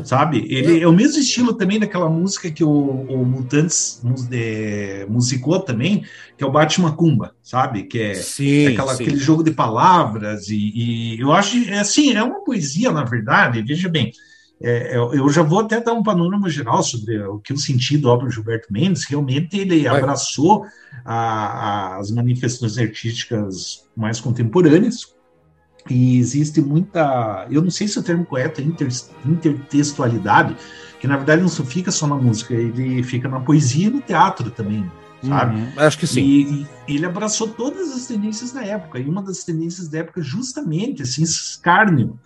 Sabe? 0.03 0.45
Ele 0.47 0.79
é 0.79 0.87
o 0.87 0.93
mesmo 0.93 1.19
estilo 1.19 1.55
também 1.55 1.79
daquela 1.79 2.07
música 2.07 2.51
que 2.51 2.63
o, 2.63 2.69
o 2.69 3.25
Mutantes 3.25 3.99
é, 4.31 5.07
musicou 5.09 5.59
também, 5.59 6.05
que 6.37 6.43
é 6.43 6.47
o 6.47 6.51
Batman 6.51 6.91
Cumba, 6.91 7.33
sabe? 7.41 7.81
Que 7.85 7.99
é, 7.99 8.13
sim, 8.13 8.65
é 8.65 8.67
aquela, 8.73 8.93
sim. 8.93 9.03
aquele 9.03 9.17
jogo 9.17 9.43
de 9.43 9.49
palavras, 9.49 10.49
e, 10.49 11.15
e 11.15 11.19
eu 11.19 11.33
acho 11.33 11.57
é 11.67 11.79
assim, 11.79 12.13
é 12.13 12.21
uma 12.21 12.43
poesia, 12.43 12.91
na 12.91 13.03
verdade, 13.03 13.63
veja 13.63 13.89
bem. 13.89 14.11
É, 14.59 14.97
eu 14.97 15.29
já 15.29 15.43
vou 15.43 15.59
até 15.59 15.79
dar 15.79 15.93
um 15.93 16.01
panorama 16.01 16.49
geral 16.49 16.81
sobre 16.81 17.21
o 17.21 17.37
que 17.39 17.53
eu 17.53 17.57
senti 17.57 17.97
da 17.97 18.09
obra 18.09 18.25
do 18.25 18.31
Gilberto 18.31 18.71
Mendes. 18.71 19.05
Realmente 19.05 19.57
ele 19.57 19.83
Vai. 19.83 19.99
abraçou 19.99 20.65
a, 21.05 21.15
a, 21.15 21.97
as 21.97 22.09
manifestações 22.09 22.77
artísticas 22.77 23.87
mais 23.95 24.19
contemporâneas. 24.19 25.15
E 25.89 26.17
existe 26.17 26.59
muita. 26.59 27.47
Eu 27.49 27.61
não 27.61 27.69
sei 27.69 27.87
se 27.87 27.97
o 27.97 28.03
termo 28.03 28.25
correto 28.25 28.59
é 28.59 28.63
inter, 28.63 28.89
intertextualidade, 29.25 30.57
que 30.99 31.07
na 31.07 31.15
verdade 31.15 31.41
não 31.41 31.49
fica 31.49 31.91
só 31.91 32.07
na 32.07 32.15
música, 32.15 32.53
ele 32.53 33.01
fica 33.03 33.29
na 33.29 33.39
poesia 33.39 33.87
e 33.87 33.91
no 33.91 34.01
teatro 34.01 34.51
também. 34.51 34.89
Sabe? 35.23 35.55
Uhum, 35.55 35.71
acho 35.77 35.97
que 35.97 36.05
sim. 36.05 36.21
E, 36.21 36.67
e, 36.87 36.95
ele 36.95 37.05
abraçou 37.05 37.47
todas 37.47 37.91
as 37.95 38.05
tendências 38.05 38.51
da 38.51 38.63
época, 38.63 38.99
e 38.99 39.07
uma 39.07 39.21
das 39.21 39.43
tendências 39.43 39.87
da 39.87 39.99
época, 39.99 40.21
justamente, 40.21 41.01
assim, 41.01 41.23
escárnio 41.23 42.19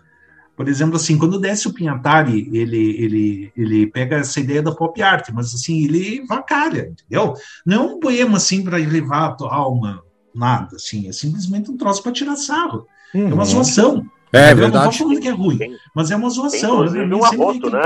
por 0.61 0.69
exemplo, 0.69 0.95
assim, 0.95 1.17
quando 1.17 1.39
desce 1.39 1.67
o 1.67 1.73
Pinhatari, 1.73 2.47
ele, 2.53 2.95
ele, 3.03 3.51
ele 3.57 3.87
pega 3.87 4.17
essa 4.17 4.39
ideia 4.39 4.61
da 4.61 4.71
pop 4.71 5.01
art, 5.01 5.29
mas 5.33 5.55
assim, 5.55 5.83
ele 5.83 6.23
vacalha, 6.27 6.91
entendeu? 6.91 7.33
Não 7.65 7.75
é 7.75 7.79
um 7.79 7.99
poema 7.99 8.37
assim 8.37 8.63
para 8.63 8.79
elevar 8.79 9.23
a 9.23 9.31
tua 9.31 9.51
alma, 9.51 10.03
nada, 10.35 10.75
assim, 10.75 11.09
é 11.09 11.11
simplesmente 11.11 11.71
um 11.71 11.77
troço 11.77 12.03
para 12.03 12.11
tirar 12.11 12.35
sarro. 12.35 12.85
Uhum. 13.15 13.31
É 13.31 13.33
uma 13.33 13.43
zoação. 13.43 14.05
É, 14.31 14.53
verdade. 14.53 14.75
Eu 14.75 14.81
não 14.83 14.91
tô 14.91 14.97
falando 14.97 15.19
que 15.19 15.27
é 15.27 15.31
ruim, 15.31 15.59
mas 15.95 16.11
é 16.11 16.15
uma 16.15 16.29
zoação. 16.29 16.87
Tem, 16.91 17.11
um 17.11 17.25
arroto, 17.25 17.71
né? 17.71 17.81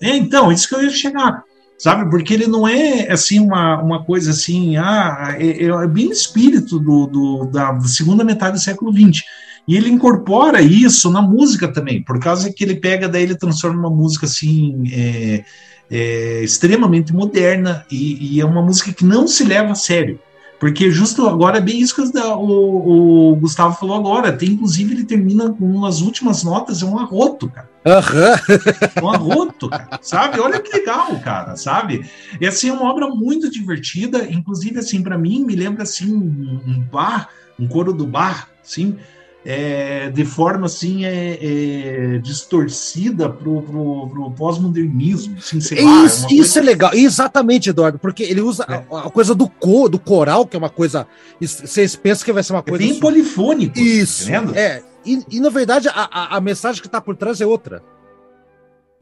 É, 0.00 0.16
então, 0.16 0.52
isso 0.52 0.68
que 0.68 0.76
eu 0.76 0.84
ia 0.84 0.90
chegar 0.90 1.42
sabe? 1.76 2.10
Porque 2.10 2.34
ele 2.34 2.46
não 2.46 2.68
é 2.68 3.10
assim 3.10 3.40
uma, 3.40 3.80
uma 3.80 4.04
coisa 4.04 4.32
assim, 4.32 4.76
ah, 4.76 5.34
é, 5.38 5.64
é 5.64 5.86
bem 5.86 6.08
o 6.08 6.12
espírito 6.12 6.78
do, 6.78 7.06
do, 7.06 7.46
da 7.46 7.80
segunda 7.80 8.22
metade 8.22 8.58
do 8.58 8.62
século 8.62 8.92
XX. 8.92 9.22
E 9.66 9.76
ele 9.76 9.88
incorpora 9.88 10.60
isso 10.60 11.10
na 11.10 11.22
música 11.22 11.68
também, 11.68 12.02
por 12.02 12.18
causa 12.18 12.52
que 12.52 12.64
ele 12.64 12.76
pega, 12.76 13.08
daí 13.08 13.22
ele 13.22 13.36
transforma 13.36 13.88
uma 13.88 13.96
música 13.96 14.26
assim. 14.26 14.84
É, 14.92 15.44
é, 15.90 16.42
extremamente 16.44 17.12
moderna 17.12 17.84
e, 17.90 18.36
e, 18.36 18.40
é 18.40 18.44
uma 18.44 18.62
música 18.62 18.92
que 18.92 19.04
não 19.04 19.26
se 19.26 19.42
leva 19.42 19.72
a 19.72 19.74
sério. 19.74 20.20
Porque 20.60 20.90
justo 20.90 21.26
agora 21.26 21.56
é 21.56 21.60
bem 21.60 21.80
isso 21.80 21.94
que 21.94 22.18
o, 22.18 23.30
o, 23.32 23.36
Gustavo 23.36 23.74
falou 23.74 23.96
agora. 23.96 24.30
Tem, 24.30 24.50
inclusive, 24.50 24.92
ele 24.92 25.04
termina 25.04 25.48
com 25.50 25.64
umas 25.64 26.02
últimas 26.02 26.44
notas, 26.44 26.82
é 26.82 26.84
um 26.84 26.98
arroto, 26.98 27.48
cara. 27.48 27.68
Uhum. 27.86 29.02
Um 29.02 29.10
arroto, 29.10 29.70
cara, 29.70 29.98
sabe? 30.02 30.38
Olha 30.38 30.60
que 30.60 30.70
legal, 30.70 31.18
cara, 31.20 31.56
sabe? 31.56 32.04
E 32.38 32.46
assim, 32.46 32.68
é 32.68 32.74
uma 32.74 32.90
obra 32.90 33.08
muito 33.08 33.50
divertida, 33.50 34.30
inclusive, 34.30 34.78
assim, 34.78 35.02
para 35.02 35.16
mim, 35.16 35.46
me 35.46 35.56
lembra, 35.56 35.84
assim, 35.84 36.14
um 36.14 36.84
bar, 36.92 37.30
um 37.58 37.66
coro 37.66 37.94
do 37.94 38.06
bar, 38.06 38.50
assim, 38.62 38.98
é, 39.44 40.10
de 40.10 40.24
forma 40.24 40.66
assim 40.66 41.04
é, 41.04 41.38
é 41.40 42.18
distorcida 42.18 43.30
pro, 43.30 43.62
pro, 43.62 44.08
pro 44.08 44.30
pós-modernismo. 44.32 45.36
Assim, 45.38 45.58
lá, 45.82 46.04
isso, 46.04 46.26
é, 46.26 46.32
isso 46.34 46.58
é 46.58 46.62
legal, 46.62 46.90
exatamente, 46.92 47.70
Eduardo, 47.70 47.98
porque 47.98 48.22
ele 48.22 48.40
usa 48.40 48.64
a, 48.64 49.06
a, 49.06 49.10
coisa 49.10 49.34
do 49.34 49.48
cor, 49.48 49.88
do 49.88 49.98
coral, 49.98 50.46
que 50.46 50.56
é 50.56 50.58
uma 50.58 50.68
coisa. 50.68 51.06
Vocês 51.40 51.96
pensam 51.96 52.24
que 52.24 52.32
vai 52.32 52.42
ser 52.42 52.52
uma 52.52 52.62
coisa. 52.62 52.84
É 52.84 52.86
bem 52.86 53.00
polifônico. 53.00 53.78
Isso. 53.78 54.30
Tá 54.30 54.58
é. 54.58 54.82
E, 55.04 55.18
e, 55.30 55.40
na 55.40 55.48
verdade 55.48 55.88
a, 55.88 55.92
a, 55.92 56.36
a 56.36 56.40
mensagem 56.40 56.82
que 56.82 56.88
está 56.88 57.00
por 57.00 57.16
trás 57.16 57.40
é 57.40 57.46
outra. 57.46 57.82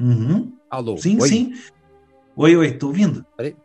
Uhum. 0.01 0.53
Alô? 0.71 0.97
Sim, 0.97 1.21
oi? 1.21 1.29
sim. 1.29 1.55
Oi, 2.37 2.57
oi, 2.57 2.71
tô 2.73 2.87
ouvindo. 2.87 3.27
Peraí. 3.37 3.57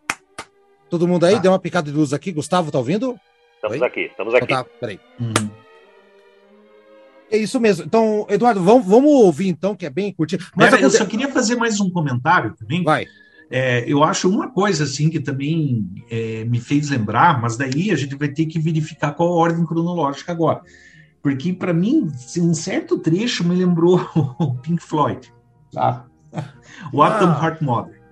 Todo 0.89 1.07
mundo 1.07 1.25
aí? 1.25 1.35
Tá. 1.35 1.41
Deu 1.41 1.51
uma 1.51 1.59
picada 1.59 1.91
de 1.91 1.95
luz 1.95 2.11
aqui. 2.11 2.31
Gustavo, 2.31 2.71
tá 2.71 2.79
ouvindo? 2.79 3.15
Estamos 3.55 3.79
oi? 3.79 3.87
aqui, 3.87 4.01
estamos 4.01 4.33
aqui. 4.33 4.45
Então, 4.45 4.63
tá, 4.63 4.69
peraí. 4.79 4.99
Uhum. 5.19 5.62
É 7.33 7.37
isso 7.37 7.59
mesmo. 7.59 7.83
Então, 7.83 8.27
Eduardo, 8.29 8.61
vamos, 8.61 8.85
vamos 8.85 9.09
ouvir 9.09 9.47
então, 9.47 9.75
que 9.75 9.87
é 9.87 9.89
bem 9.89 10.13
curtinho. 10.13 10.39
Mas 10.55 10.69
Pera, 10.69 10.83
eu 10.83 10.89
só 10.91 11.03
queria 11.03 11.27
fazer 11.29 11.55
mais 11.55 11.79
um 11.79 11.89
comentário 11.89 12.53
também. 12.55 12.83
Vai. 12.83 13.07
É, 13.49 13.83
eu 13.91 14.03
acho 14.03 14.29
uma 14.29 14.51
coisa 14.51 14.83
assim 14.83 15.09
que 15.09 15.19
também 15.19 15.83
é, 16.11 16.45
me 16.45 16.59
fez 16.59 16.91
lembrar, 16.91 17.41
mas 17.41 17.57
daí 17.57 17.89
a 17.89 17.95
gente 17.95 18.15
vai 18.15 18.27
ter 18.27 18.45
que 18.45 18.59
verificar 18.59 19.13
qual 19.13 19.29
a 19.29 19.35
ordem 19.35 19.65
cronológica 19.65 20.31
agora. 20.31 20.61
Porque, 21.23 21.51
para 21.53 21.73
mim, 21.73 22.07
um 22.37 22.53
certo 22.53 22.99
trecho 22.99 23.43
me 23.43 23.55
lembrou 23.55 23.99
o 24.37 24.53
Pink 24.53 24.83
Floyd, 24.83 25.33
tá? 25.71 26.05
o 26.93 27.01
Atom 27.01 27.29
ah. 27.29 27.39
Heart 27.43 27.61
Mother. 27.63 28.02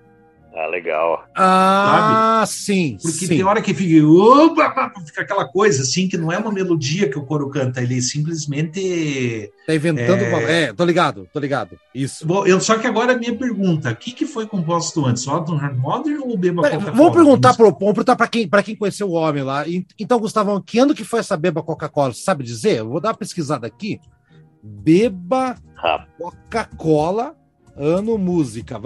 Ah, 0.54 0.66
legal. 0.66 1.24
Ah, 1.34 2.44
sabe? 2.46 2.52
sim. 2.52 2.98
Porque 3.00 3.26
sim. 3.26 3.28
tem 3.28 3.42
hora 3.42 3.62
que 3.62 3.72
fica, 3.72 4.06
opa, 4.06 4.92
fica 5.06 5.22
aquela 5.22 5.46
coisa 5.46 5.82
assim, 5.82 6.06
que 6.06 6.18
não 6.18 6.30
é 6.30 6.36
uma 6.36 6.52
melodia 6.52 7.08
que 7.08 7.18
o 7.18 7.24
coro 7.24 7.48
canta, 7.48 7.80
ele 7.80 8.02
simplesmente. 8.02 9.50
Tá 9.66 9.74
inventando 9.74 10.22
É. 10.22 10.28
uma. 10.28 10.42
É, 10.42 10.72
tô 10.72 10.84
ligado, 10.84 11.26
tô 11.32 11.40
ligado. 11.40 11.78
Isso. 11.94 12.26
Bom, 12.26 12.44
eu, 12.46 12.60
só 12.60 12.76
que 12.76 12.86
agora 12.86 13.14
a 13.14 13.16
minha 13.16 13.34
pergunta: 13.34 13.90
o 13.90 13.96
que, 13.96 14.12
que 14.12 14.26
foi 14.26 14.46
composto 14.46 15.06
antes? 15.06 15.26
O 15.26 15.30
Autumn 15.30 15.56
Hard 15.56 15.78
Modern 15.78 16.20
ou 16.20 16.34
o 16.34 16.36
Beba 16.38 16.62
Coca-Cola? 16.62 16.92
Vamos 16.92 17.12
perguntar 17.12 17.54
pro 17.54 17.70
vamos 17.70 17.94
perguntar 17.94 18.16
para 18.16 18.28
quem, 18.28 18.46
pra 18.48 18.62
quem 18.62 18.76
conheceu 18.76 19.08
o 19.08 19.12
homem 19.12 19.42
lá. 19.42 19.64
Então, 19.98 20.18
Gustavão, 20.20 20.60
que 20.60 20.78
ano 20.78 20.94
que 20.94 21.04
foi 21.04 21.20
essa 21.20 21.36
beba 21.36 21.62
Coca-Cola? 21.62 22.12
Sabe 22.12 22.44
dizer? 22.44 22.80
Eu 22.80 22.90
vou 22.90 23.00
dar 23.00 23.10
uma 23.10 23.16
pesquisada 23.16 23.66
aqui. 23.66 23.98
Beba. 24.62 25.56
Coca-Cola, 26.18 27.34
ano 27.76 28.18
música. 28.18 28.80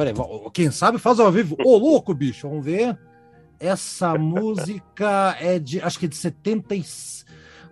Quem 0.52 0.70
sabe 0.70 0.98
faz 0.98 1.18
ao 1.20 1.30
vivo. 1.30 1.56
Ô, 1.64 1.76
louco, 1.76 2.14
bicho, 2.14 2.48
vamos 2.48 2.64
ver. 2.64 2.96
Essa 3.58 4.16
música 4.18 5.36
é 5.40 5.58
de, 5.58 5.80
acho 5.80 5.98
que 5.98 6.06
é 6.06 6.08
de 6.08 6.16
70 6.16 6.74
e... 6.74 6.84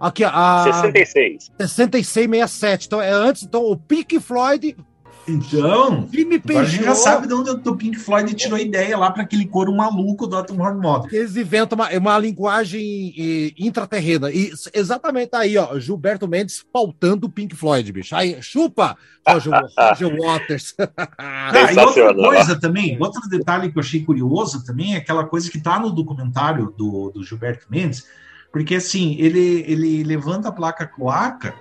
Aqui, 0.00 0.24
a 0.24 0.64
66. 0.64 1.52
66, 1.58 2.28
67. 2.28 2.86
Então, 2.86 3.00
é 3.00 3.10
antes, 3.10 3.42
então, 3.42 3.64
o 3.64 3.76
Pink 3.76 4.18
Floyd, 4.18 4.76
Então, 5.27 6.07
Jimmy 6.12 6.37
agora 6.37 6.61
a 6.61 6.64
gente 6.64 6.85
já 6.85 6.95
sabe 6.95 7.27
de 7.27 7.35
onde 7.35 7.51
o 7.51 7.77
Pink 7.77 7.99
Floyd 7.99 8.35
tirou 8.35 8.57
a 8.57 8.61
ideia 8.61 8.97
lá 8.97 9.11
para 9.11 9.22
aquele 9.22 9.47
coro 9.47 9.75
maluco 9.75 10.27
do 10.27 10.37
Hard 10.37 10.79
Modern. 10.81 11.09
que 11.09 11.16
eles 11.16 11.37
inventam 11.37 11.77
uma, 11.77 11.91
uma 11.91 12.18
linguagem 12.18 13.14
eh, 13.16 13.53
intraterrena. 13.59 14.31
E 14.31 14.53
exatamente 14.72 15.35
aí, 15.35 15.57
ó, 15.57 15.79
Gilberto 15.79 16.29
Mendes 16.29 16.64
pautando 16.70 17.27
o 17.27 17.31
Pink 17.31 17.55
Floyd, 17.55 17.91
bicho. 17.91 18.14
Aí, 18.14 18.41
chupa, 18.43 18.97
Roger, 19.27 19.53
Roger 19.79 20.20
Waters. 20.20 20.75
Ah, 21.18 21.53
e 21.72 21.79
outra 21.79 22.14
coisa 22.14 22.61
também, 22.61 22.97
outro 23.01 23.29
detalhe 23.29 23.72
que 23.72 23.79
eu 23.79 23.83
achei 23.83 24.05
curioso 24.05 24.64
também 24.64 24.95
é 24.95 24.99
aquela 24.99 25.25
coisa 25.25 25.51
que 25.51 25.61
tá 25.61 25.79
no 25.79 25.91
documentário 25.91 26.75
do, 26.77 27.11
do 27.11 27.25
Gilberto 27.25 27.66
Mendes, 27.70 28.07
porque 28.53 28.77
assim, 28.77 29.16
ele, 29.18 29.64
ele 29.66 30.05
levanta 30.05 30.49
a 30.49 30.53
placa 30.53 30.87
cloaca, 30.87 31.55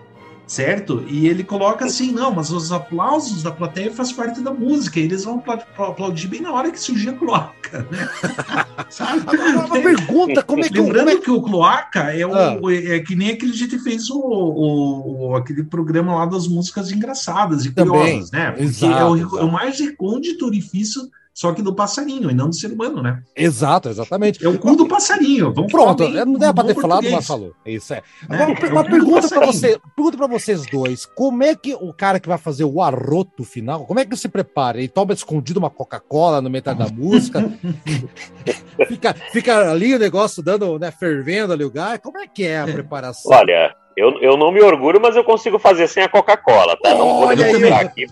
certo? 0.45 1.03
E 1.07 1.27
ele 1.27 1.43
coloca 1.43 1.85
assim, 1.85 2.11
não, 2.11 2.33
mas 2.33 2.51
os 2.51 2.71
aplausos 2.71 3.41
da 3.43 3.51
plateia 3.51 3.91
faz 3.91 4.11
parte 4.11 4.41
da 4.41 4.51
música, 4.51 4.99
e 4.99 5.03
eles 5.03 5.23
vão 5.23 5.37
apla- 5.39 5.65
aplaudir 5.77 6.27
bem 6.27 6.41
na 6.41 6.51
hora 6.51 6.71
que 6.71 6.79
surgir 6.79 7.09
a 7.09 7.13
cloaca, 7.13 7.87
né? 7.89 8.09
Sabe? 8.89 9.21
Uma 9.55 9.69
pergunta, 9.69 10.43
como 10.43 10.63
é 10.63 10.69
que, 10.69 10.75
como 10.77 10.89
é 10.89 10.93
Lembrando 11.03 11.21
que 11.21 11.31
o 11.31 11.41
Cloaca 11.41 12.13
é, 12.13 12.25
o, 12.27 12.35
Ah. 12.35 12.57
é 12.71 12.99
que 12.99 13.15
nem 13.15 13.31
aquele 13.31 13.53
que 13.53 13.79
fez 13.79 14.09
o, 14.09 14.19
o- 14.19 15.35
aquele 15.35 15.63
programa 15.63 16.15
lá 16.15 16.25
das 16.25 16.47
músicas 16.47 16.91
engraçadas 16.91 17.65
e 17.65 17.71
Também, 17.71 17.91
curiosas, 17.99 18.31
né? 18.31 18.51
Porque 18.51 18.63
exato, 18.63 18.93
é, 18.95 19.05
o, 19.05 19.39
é 19.39 19.43
o 19.43 19.51
mais 19.51 19.79
recôndito 19.79 20.45
orifício, 20.45 21.09
só 21.33 21.51
que 21.51 21.63
do 21.63 21.73
passarinho, 21.73 22.29
e 22.29 22.33
não 22.33 22.49
do 22.49 22.55
ser 22.55 22.71
humano, 22.71 23.01
né? 23.01 23.23
Exato, 23.35 23.89
exatamente. 23.89 24.45
É 24.45 24.47
o 24.47 24.59
cu 24.59 24.75
do 24.75 24.87
passarinho. 24.87 25.51
Vamos 25.51 25.71
Pronto, 25.71 26.03
falar 26.03 26.25
bem 26.25 26.25
não 26.25 26.39
dá 26.39 26.53
para 26.53 26.67
ter 26.67 26.79
falado, 26.79 27.09
mas 27.09 27.25
falou. 27.25 27.53
Isso 27.65 27.93
é. 27.93 28.03
né? 28.29 28.43
Agora, 28.43 28.51
É 28.51 28.65
o 28.65 28.71
uma 28.71 28.83
do 28.83 28.89
pergunta 28.89 29.27
para 29.27 29.45
você, 29.45 29.79
pergunta 29.95 30.17
para 30.17 30.27
vocês 30.27 30.65
dois, 30.67 31.05
como 31.07 31.43
é 31.43 31.55
que 31.55 31.73
o 31.73 31.91
cara 31.91 32.19
que 32.19 32.27
vai 32.27 32.37
fazer 32.37 32.65
o 32.65 32.81
arroto 32.81 33.43
final, 33.43 33.85
como 33.85 33.99
é 33.99 34.05
que 34.05 34.15
se 34.15 34.29
prepara? 34.29 34.77
Ele 34.77 34.87
toma 34.87 35.13
escondido 35.13 35.59
uma 35.59 35.71
Coca-Cola 35.71 36.39
no 36.39 36.49
metade 36.51 36.77
da 36.79 36.87
música, 36.87 37.41
fica, 38.87 39.13
fica 39.31 39.71
ali 39.71 39.95
o 39.95 39.99
negócio 39.99 40.43
dando, 40.43 40.77
né, 40.77 40.91
fervendo 40.91 41.51
ali 41.51 41.63
o 41.63 41.71
gás. 41.71 41.99
Como 42.01 42.19
é 42.19 42.27
que 42.27 42.43
é 42.43 42.59
a 42.59 42.65
preparação? 42.65 43.31
Olha, 43.31 43.75
eu, 43.95 44.19
eu 44.21 44.37
não 44.37 44.51
me 44.51 44.61
orgulho, 44.61 44.99
mas 45.01 45.15
eu 45.15 45.23
consigo 45.23 45.57
fazer 45.59 45.87
sem 45.87 46.03
a 46.03 46.09
Coca-Cola, 46.09 46.77
tá? 46.81 46.89
Não 46.95 47.19
vou 47.19 47.35
demonstrar 47.35 47.81
aqui. 47.81 48.05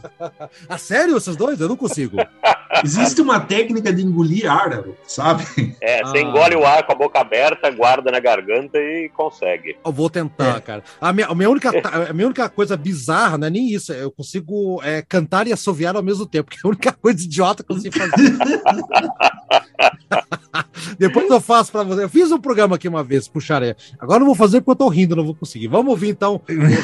Ah, 0.69 0.77
sério, 0.77 1.13
vocês 1.13 1.35
dois? 1.35 1.59
Eu 1.59 1.69
não 1.69 1.75
consigo. 1.75 2.17
Existe 2.83 3.21
uma 3.21 3.39
técnica 3.39 3.91
de 3.93 4.01
engolir 4.03 4.49
ar, 4.51 4.83
sabe? 5.05 5.43
É, 5.81 6.03
você 6.03 6.17
Ah. 6.19 6.21
engole 6.21 6.55
o 6.55 6.65
ar 6.65 6.83
com 6.85 6.91
a 6.93 6.95
boca 6.95 7.19
aberta, 7.19 7.69
guarda 7.69 8.09
na 8.11 8.19
garganta 8.19 8.77
e 8.77 9.09
consegue. 9.09 9.75
Eu 9.85 9.91
vou 9.91 10.09
tentar, 10.09 10.57
É. 10.57 10.61
cara. 10.61 10.83
A 10.99 11.11
minha, 11.11 11.27
a, 11.27 11.35
minha 11.35 11.49
única, 11.49 11.69
a 12.09 12.13
minha 12.13 12.27
única 12.27 12.47
coisa 12.49 12.77
bizarra 12.77 13.37
não 13.37 13.47
é 13.47 13.49
nem 13.49 13.67
isso. 13.69 13.91
Eu 13.91 14.11
consigo 14.11 14.81
é, 14.83 15.01
cantar 15.01 15.47
e 15.47 15.53
assoviar 15.53 15.95
ao 15.95 16.03
mesmo 16.03 16.25
tempo, 16.25 16.49
que 16.49 16.57
é 16.57 16.61
a 16.63 16.67
única 16.69 16.91
coisa 16.93 17.23
idiota 17.23 17.63
que 17.63 17.71
eu 17.73 17.79
sei 17.79 17.91
fazer. 17.91 18.11
Depois 20.97 21.29
eu 21.29 21.41
faço 21.41 21.71
pra 21.71 21.83
você. 21.83 22.03
Eu 22.03 22.09
fiz 22.09 22.31
um 22.31 22.39
programa 22.39 22.75
aqui 22.75 22.87
uma 22.87 23.03
vez, 23.03 23.27
puxaré. 23.27 23.75
Agora 23.99 24.19
não 24.19 24.27
vou 24.27 24.35
fazer 24.35 24.61
porque 24.61 24.71
eu 24.71 24.75
tô 24.75 24.87
rindo, 24.87 25.15
não 25.15 25.25
vou 25.25 25.35
conseguir. 25.35 25.67
Vamos 25.67 25.91
ouvir 25.91 26.09
então 26.09 26.41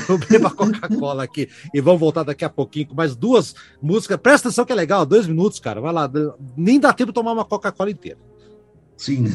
o 0.09 0.17
Beba 0.29 0.49
Coca-Cola 0.49 1.23
aqui 1.23 1.49
e 1.73 1.81
vamos 1.81 1.99
voltar 1.99 2.23
daqui 2.23 2.45
a 2.45 2.49
pouquinho 2.49 2.87
com 2.87 2.95
mais 2.95 3.15
duas 3.15 3.55
músicas. 3.81 4.17
Presta 4.17 4.47
atenção 4.47 4.65
que 4.65 4.71
é 4.71 4.75
legal, 4.75 5.05
dois 5.05 5.27
minutos, 5.27 5.59
cara. 5.59 5.81
Vai 5.81 5.93
lá, 5.93 6.09
nem 6.55 6.79
dá 6.79 6.93
tempo 6.93 7.11
de 7.11 7.15
tomar 7.15 7.33
uma 7.33 7.45
Coca-Cola 7.45 7.91
inteira. 7.91 8.19
Sim. 8.95 9.25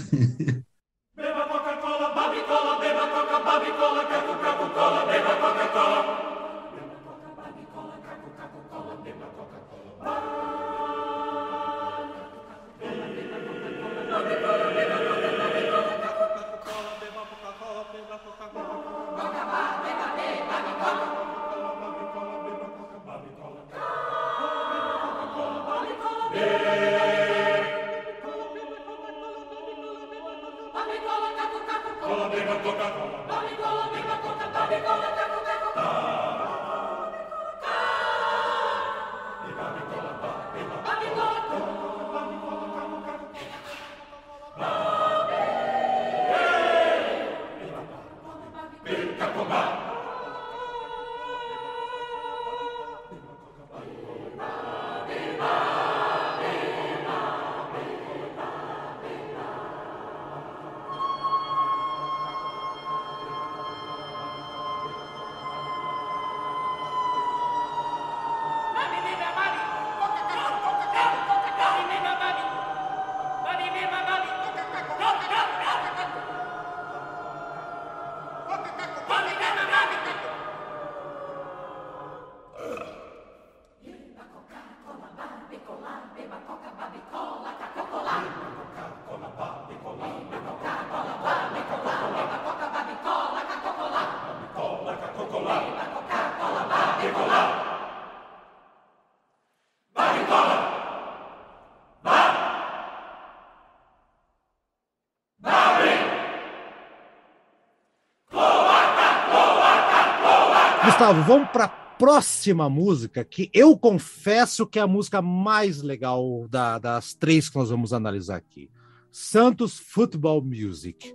Gustavo, 111.03 111.23
vamos 111.25 111.49
para 111.51 111.65
a 111.65 111.69
próxima 111.69 112.71
música, 112.71 113.25
que 113.25 113.51
eu 113.53 113.77
confesso 113.77 114.65
que 114.65 114.79
é 114.79 114.83
a 114.83 114.87
música 114.87 115.21
mais 115.21 115.83
legal 115.83 116.47
da- 116.49 116.79
das 116.79 117.13
três 117.13 117.49
que 117.49 117.57
nós 117.57 117.71
vamos 117.71 117.93
analisar 117.93 118.37
aqui. 118.37 118.71
Santos 119.11 119.79
Football 119.81 120.43
Music. 120.43 121.13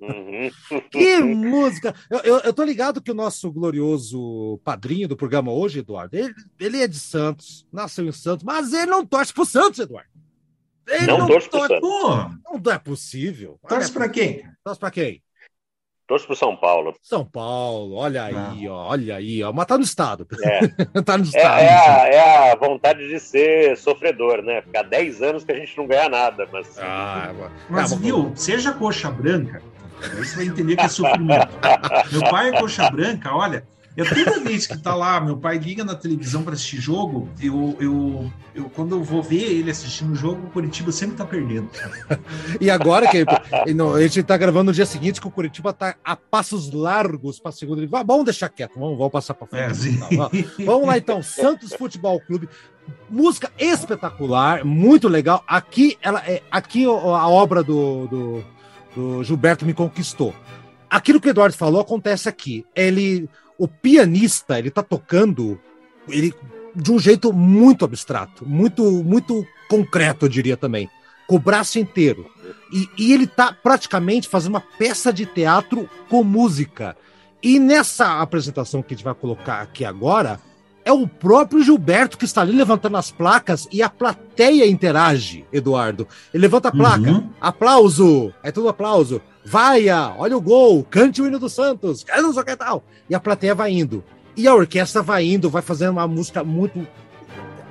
Uhum. 0.00 0.50
Que 0.90 1.20
música! 1.20 1.94
Eu, 2.08 2.18
eu, 2.20 2.38
eu 2.38 2.52
tô 2.52 2.62
ligado 2.62 3.02
que 3.02 3.10
o 3.10 3.14
nosso 3.14 3.50
glorioso 3.50 4.60
padrinho 4.64 5.08
do 5.08 5.16
programa 5.16 5.50
hoje, 5.50 5.80
Eduardo, 5.80 6.16
ele, 6.16 6.32
ele 6.60 6.80
é 6.80 6.86
de 6.86 6.98
Santos, 6.98 7.66
nasceu 7.72 8.06
em 8.06 8.12
Santos, 8.12 8.44
mas 8.44 8.72
ele 8.72 8.86
não 8.86 9.04
torce 9.04 9.34
pro 9.34 9.44
Santos, 9.44 9.80
Eduardo. 9.80 10.08
Ele 10.88 11.06
Não 11.06 11.26
torce 11.26 11.48
pro 11.50 11.60
Santos. 11.60 11.80
Pô, 11.80 12.60
Não 12.64 12.72
é 12.72 12.78
possível. 12.78 13.58
torce 13.68 13.92
pra 13.92 14.08
quem? 14.08 14.44
Torce 14.64 14.78
pra 14.80 14.90
quem? 14.92 15.20
Torço 16.10 16.26
pro 16.26 16.34
São 16.34 16.56
Paulo. 16.56 16.92
São 17.00 17.24
Paulo, 17.24 17.94
olha 17.94 18.24
aí, 18.24 18.68
ó, 18.68 18.88
olha 18.88 19.14
aí, 19.14 19.44
ó. 19.44 19.52
Mas 19.52 19.64
tá 19.66 19.78
no 19.78 19.84
estado. 19.84 20.26
É. 20.42 20.66
tá 21.06 21.16
no 21.16 21.22
É, 21.22 21.26
estado. 21.28 21.60
é 21.60 21.68
a, 21.68 22.08
é 22.08 22.50
a 22.50 22.56
vontade 22.56 23.08
de 23.08 23.20
ser 23.20 23.76
sofredor, 23.76 24.42
né? 24.42 24.60
Ficar 24.60 24.82
10 24.82 25.22
anos 25.22 25.44
que 25.44 25.52
a 25.52 25.54
gente 25.54 25.78
não 25.78 25.86
ganha 25.86 26.08
nada, 26.08 26.48
mas. 26.52 26.76
Ah, 26.80 27.32
Mas 27.68 27.92
ah, 27.92 27.96
viu, 27.96 28.32
seja 28.34 28.72
coxa 28.72 29.08
branca, 29.08 29.62
aí 30.02 30.16
você 30.16 30.34
vai 30.34 30.46
entender 30.46 30.74
que 30.74 30.82
é 30.82 30.88
sofrimento. 30.88 31.48
meu 32.10 32.22
pai 32.28 32.48
é 32.48 32.58
coxa 32.58 32.90
branca, 32.90 33.32
olha. 33.32 33.64
Eu 34.00 34.24
toda 34.24 34.40
vez 34.40 34.66
que 34.66 34.78
tá 34.78 34.94
lá, 34.94 35.20
meu 35.20 35.36
pai 35.36 35.58
liga 35.58 35.84
na 35.84 35.94
televisão 35.94 36.42
para 36.42 36.54
assistir 36.54 36.78
jogo, 36.78 37.28
eu, 37.40 37.76
eu, 37.78 38.32
eu 38.54 38.70
quando 38.70 38.96
eu 38.96 39.04
vou 39.04 39.22
ver 39.22 39.42
ele 39.42 39.70
assistindo 39.70 40.12
o 40.12 40.14
jogo, 40.14 40.46
o 40.46 40.50
Curitiba 40.50 40.90
sempre 40.90 41.16
tá 41.16 41.24
perdendo. 41.24 41.68
E 42.60 42.70
agora 42.70 43.06
que 43.08 43.24
não, 43.74 43.94
a 43.94 44.02
gente 44.02 44.22
tá 44.22 44.36
gravando 44.36 44.64
no 44.64 44.72
dia 44.72 44.86
seguinte 44.86 45.20
que 45.20 45.28
o 45.28 45.30
Curitiba 45.30 45.72
tá 45.72 45.94
a 46.02 46.16
passos 46.16 46.72
largos 46.72 47.38
para 47.38 47.52
segunda 47.52 47.80
divisão. 47.80 48.04
Vamos 48.04 48.24
deixar 48.24 48.48
quieto, 48.48 48.78
vamos, 48.78 48.96
vamos 48.96 49.12
passar 49.12 49.34
para 49.34 49.46
frente. 49.46 49.70
É, 49.70 49.74
sim. 49.74 49.98
Vamos, 50.16 50.44
vamos 50.64 50.86
lá 50.86 50.96
então, 50.96 51.22
Santos 51.22 51.74
Futebol 51.74 52.18
Clube. 52.20 52.48
Música 53.08 53.52
espetacular, 53.58 54.64
muito 54.64 55.08
legal. 55.08 55.44
Aqui 55.46 55.98
ela 56.02 56.22
é 56.26 56.42
aqui 56.50 56.84
a 56.86 57.28
obra 57.28 57.62
do, 57.62 58.06
do, 58.06 58.44
do 58.96 59.24
Gilberto 59.24 59.66
me 59.66 59.74
conquistou. 59.74 60.34
Aquilo 60.88 61.20
que 61.20 61.28
o 61.28 61.30
Eduardo 61.30 61.56
falou 61.56 61.80
acontece 61.80 62.28
aqui. 62.28 62.66
Ele 62.74 63.28
o 63.62 63.68
pianista, 63.68 64.58
ele 64.58 64.70
tá 64.70 64.82
tocando 64.82 65.60
ele 66.08 66.32
de 66.74 66.90
um 66.90 66.98
jeito 66.98 67.30
muito 67.32 67.84
abstrato, 67.84 68.46
muito 68.48 68.82
muito 69.04 69.46
concreto, 69.68 70.24
eu 70.24 70.28
diria 70.30 70.56
também, 70.56 70.88
com 71.28 71.36
o 71.36 71.38
braço 71.38 71.78
inteiro. 71.78 72.26
E, 72.72 72.88
e 72.96 73.12
ele 73.12 73.26
tá 73.26 73.52
praticamente 73.52 74.28
fazendo 74.28 74.54
uma 74.54 74.60
peça 74.78 75.12
de 75.12 75.26
teatro 75.26 75.88
com 76.08 76.24
música. 76.24 76.96
E 77.42 77.58
nessa 77.58 78.20
apresentação 78.22 78.82
que 78.82 78.94
a 78.94 78.96
gente 78.96 79.04
vai 79.04 79.14
colocar 79.14 79.60
aqui 79.60 79.84
agora, 79.84 80.40
é 80.84 80.92
o 80.92 81.06
próprio 81.06 81.62
Gilberto 81.62 82.16
que 82.16 82.24
está 82.24 82.40
ali 82.40 82.52
levantando 82.52 82.96
as 82.96 83.10
placas 83.10 83.68
e 83.70 83.82
a 83.82 83.88
plateia 83.90 84.66
interage, 84.66 85.44
Eduardo. 85.52 86.08
Ele 86.32 86.42
levanta 86.42 86.68
a 86.68 86.72
placa, 86.72 87.10
Uhum. 87.10 87.30
aplauso, 87.40 88.32
é 88.42 88.50
tudo 88.50 88.68
aplauso. 88.68 89.20
Vaia, 89.44 90.14
olha 90.18 90.36
o 90.36 90.40
gol, 90.40 90.84
cante 90.84 91.22
o 91.22 91.26
hino 91.26 91.38
do 91.38 91.48
Santos, 91.48 92.04
é 92.08 92.20
não 92.20 92.32
sei 92.32 92.42
o 92.42 92.44
que 92.44 92.56
tal. 92.56 92.84
E 93.08 93.14
a 93.14 93.20
plateia 93.20 93.54
vai 93.54 93.72
indo. 93.72 94.04
E 94.36 94.46
a 94.46 94.54
orquestra 94.54 95.02
vai 95.02 95.24
indo, 95.24 95.50
vai 95.50 95.62
fazendo 95.62 95.92
uma 95.92 96.06
música 96.06 96.44
muito. 96.44 96.86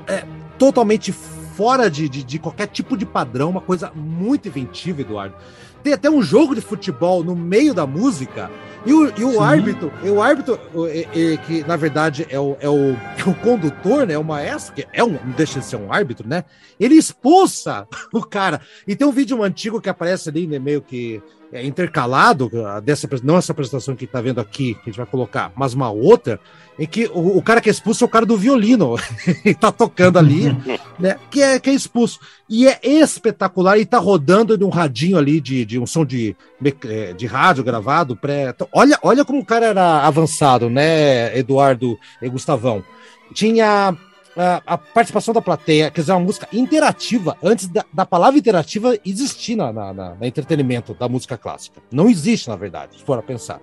é, 0.07 0.25
totalmente 0.57 1.11
fora 1.11 1.89
de, 1.89 2.09
de, 2.09 2.23
de 2.23 2.39
qualquer 2.39 2.67
tipo 2.67 2.97
de 2.97 3.05
padrão, 3.05 3.49
uma 3.49 3.61
coisa 3.61 3.91
muito 3.93 4.47
inventiva, 4.47 5.01
Eduardo. 5.01 5.35
Tem 5.83 5.93
até 5.93 6.09
um 6.09 6.21
jogo 6.21 6.55
de 6.55 6.61
futebol 6.61 7.23
no 7.23 7.35
meio 7.35 7.73
da 7.73 7.85
música. 7.85 8.51
E 8.85 8.93
o, 8.93 9.13
e 9.19 9.23
o 9.23 9.41
árbitro, 9.41 9.91
e 10.03 10.09
o 10.09 10.21
árbitro, 10.21 10.59
e- 10.87 11.07
e- 11.13 11.37
que 11.39 11.63
na 11.67 11.75
verdade 11.75 12.25
é 12.29 12.39
o, 12.39 12.55
é, 12.59 12.69
o, 12.69 12.93
é 13.17 13.29
o 13.29 13.33
condutor, 13.35 14.07
né? 14.07 14.13
É 14.13 14.19
o 14.19 14.23
maestro, 14.23 14.73
que 14.73 14.87
é 14.93 15.03
um, 15.03 15.11
não 15.11 15.31
deixa 15.35 15.59
de 15.59 15.65
ser 15.65 15.75
um 15.75 15.91
árbitro, 15.91 16.27
né? 16.27 16.45
Ele 16.79 16.95
expulsa 16.95 17.87
o 18.13 18.21
cara. 18.21 18.61
E 18.87 18.95
tem 18.95 19.05
um 19.07 19.11
vídeo 19.11 19.43
antigo 19.43 19.81
que 19.81 19.89
aparece 19.89 20.29
ali, 20.29 20.47
né, 20.47 20.59
meio 20.59 20.81
que 20.81 21.21
é, 21.51 21.65
intercalado, 21.65 22.49
ah, 22.65 22.79
dessa, 22.79 23.07
não 23.23 23.37
essa 23.37 23.51
apresentação 23.51 23.95
que 23.95 24.05
tá 24.07 24.21
vendo 24.21 24.39
aqui, 24.39 24.75
que 24.75 24.81
a 24.81 24.85
gente 24.85 24.97
vai 24.97 25.05
colocar, 25.05 25.51
mas 25.55 25.73
uma 25.73 25.89
outra, 25.89 26.39
em 26.77 26.85
que 26.85 27.07
o, 27.07 27.37
o 27.37 27.41
cara 27.41 27.59
que 27.59 27.69
é 27.69 27.71
expulso 27.71 28.03
é 28.03 28.07
o 28.07 28.09
cara 28.09 28.25
do 28.25 28.37
violino. 28.37 28.95
Ele 29.43 29.55
tá 29.59 29.71
tocando 29.71 30.17
ali, 30.17 30.55
né? 30.97 31.17
Que 31.29 31.41
é, 31.41 31.59
que 31.59 31.69
é 31.69 31.73
expulso. 31.73 32.19
E 32.47 32.67
é 32.67 32.79
espetacular, 32.83 33.77
e 33.77 33.85
tá 33.85 33.97
rodando 33.97 34.57
de 34.57 34.63
um 34.63 34.69
radinho 34.69 35.17
ali, 35.17 35.41
de, 35.41 35.65
de 35.65 35.79
um 35.79 35.85
som 35.85 36.05
de, 36.05 36.35
de 37.17 37.25
rádio 37.25 37.63
gravado. 37.63 38.15
Pré... 38.15 38.49
Então, 38.49 38.67
olha, 38.71 38.97
olha 39.01 39.23
como 39.25 39.39
o 39.39 39.45
cara 39.45 39.67
era 39.67 40.01
avançado, 40.05 40.69
né, 40.69 41.37
Eduardo 41.37 41.97
e 42.21 42.29
Gustavão? 42.29 42.83
Tinha 43.33 43.95
a, 44.37 44.61
a 44.65 44.77
participação 44.77 45.33
da 45.33 45.41
plateia, 45.41 45.91
quer 45.91 46.01
dizer, 46.01 46.13
uma 46.13 46.19
música 46.19 46.47
interativa, 46.53 47.37
antes 47.43 47.67
da, 47.67 47.85
da 47.93 48.05
palavra 48.05 48.39
interativa 48.39 48.97
existir 49.05 49.55
na, 49.55 49.71
na, 49.71 49.93
na- 49.93 50.15
na 50.15 50.27
entretenimento 50.27 50.93
da 50.93 51.07
música 51.09 51.37
clássica. 51.37 51.81
Não 51.91 52.09
existe, 52.09 52.49
na 52.49 52.55
verdade, 52.55 52.97
se 52.97 53.03
for 53.03 53.17
a 53.19 53.21
pensar. 53.21 53.59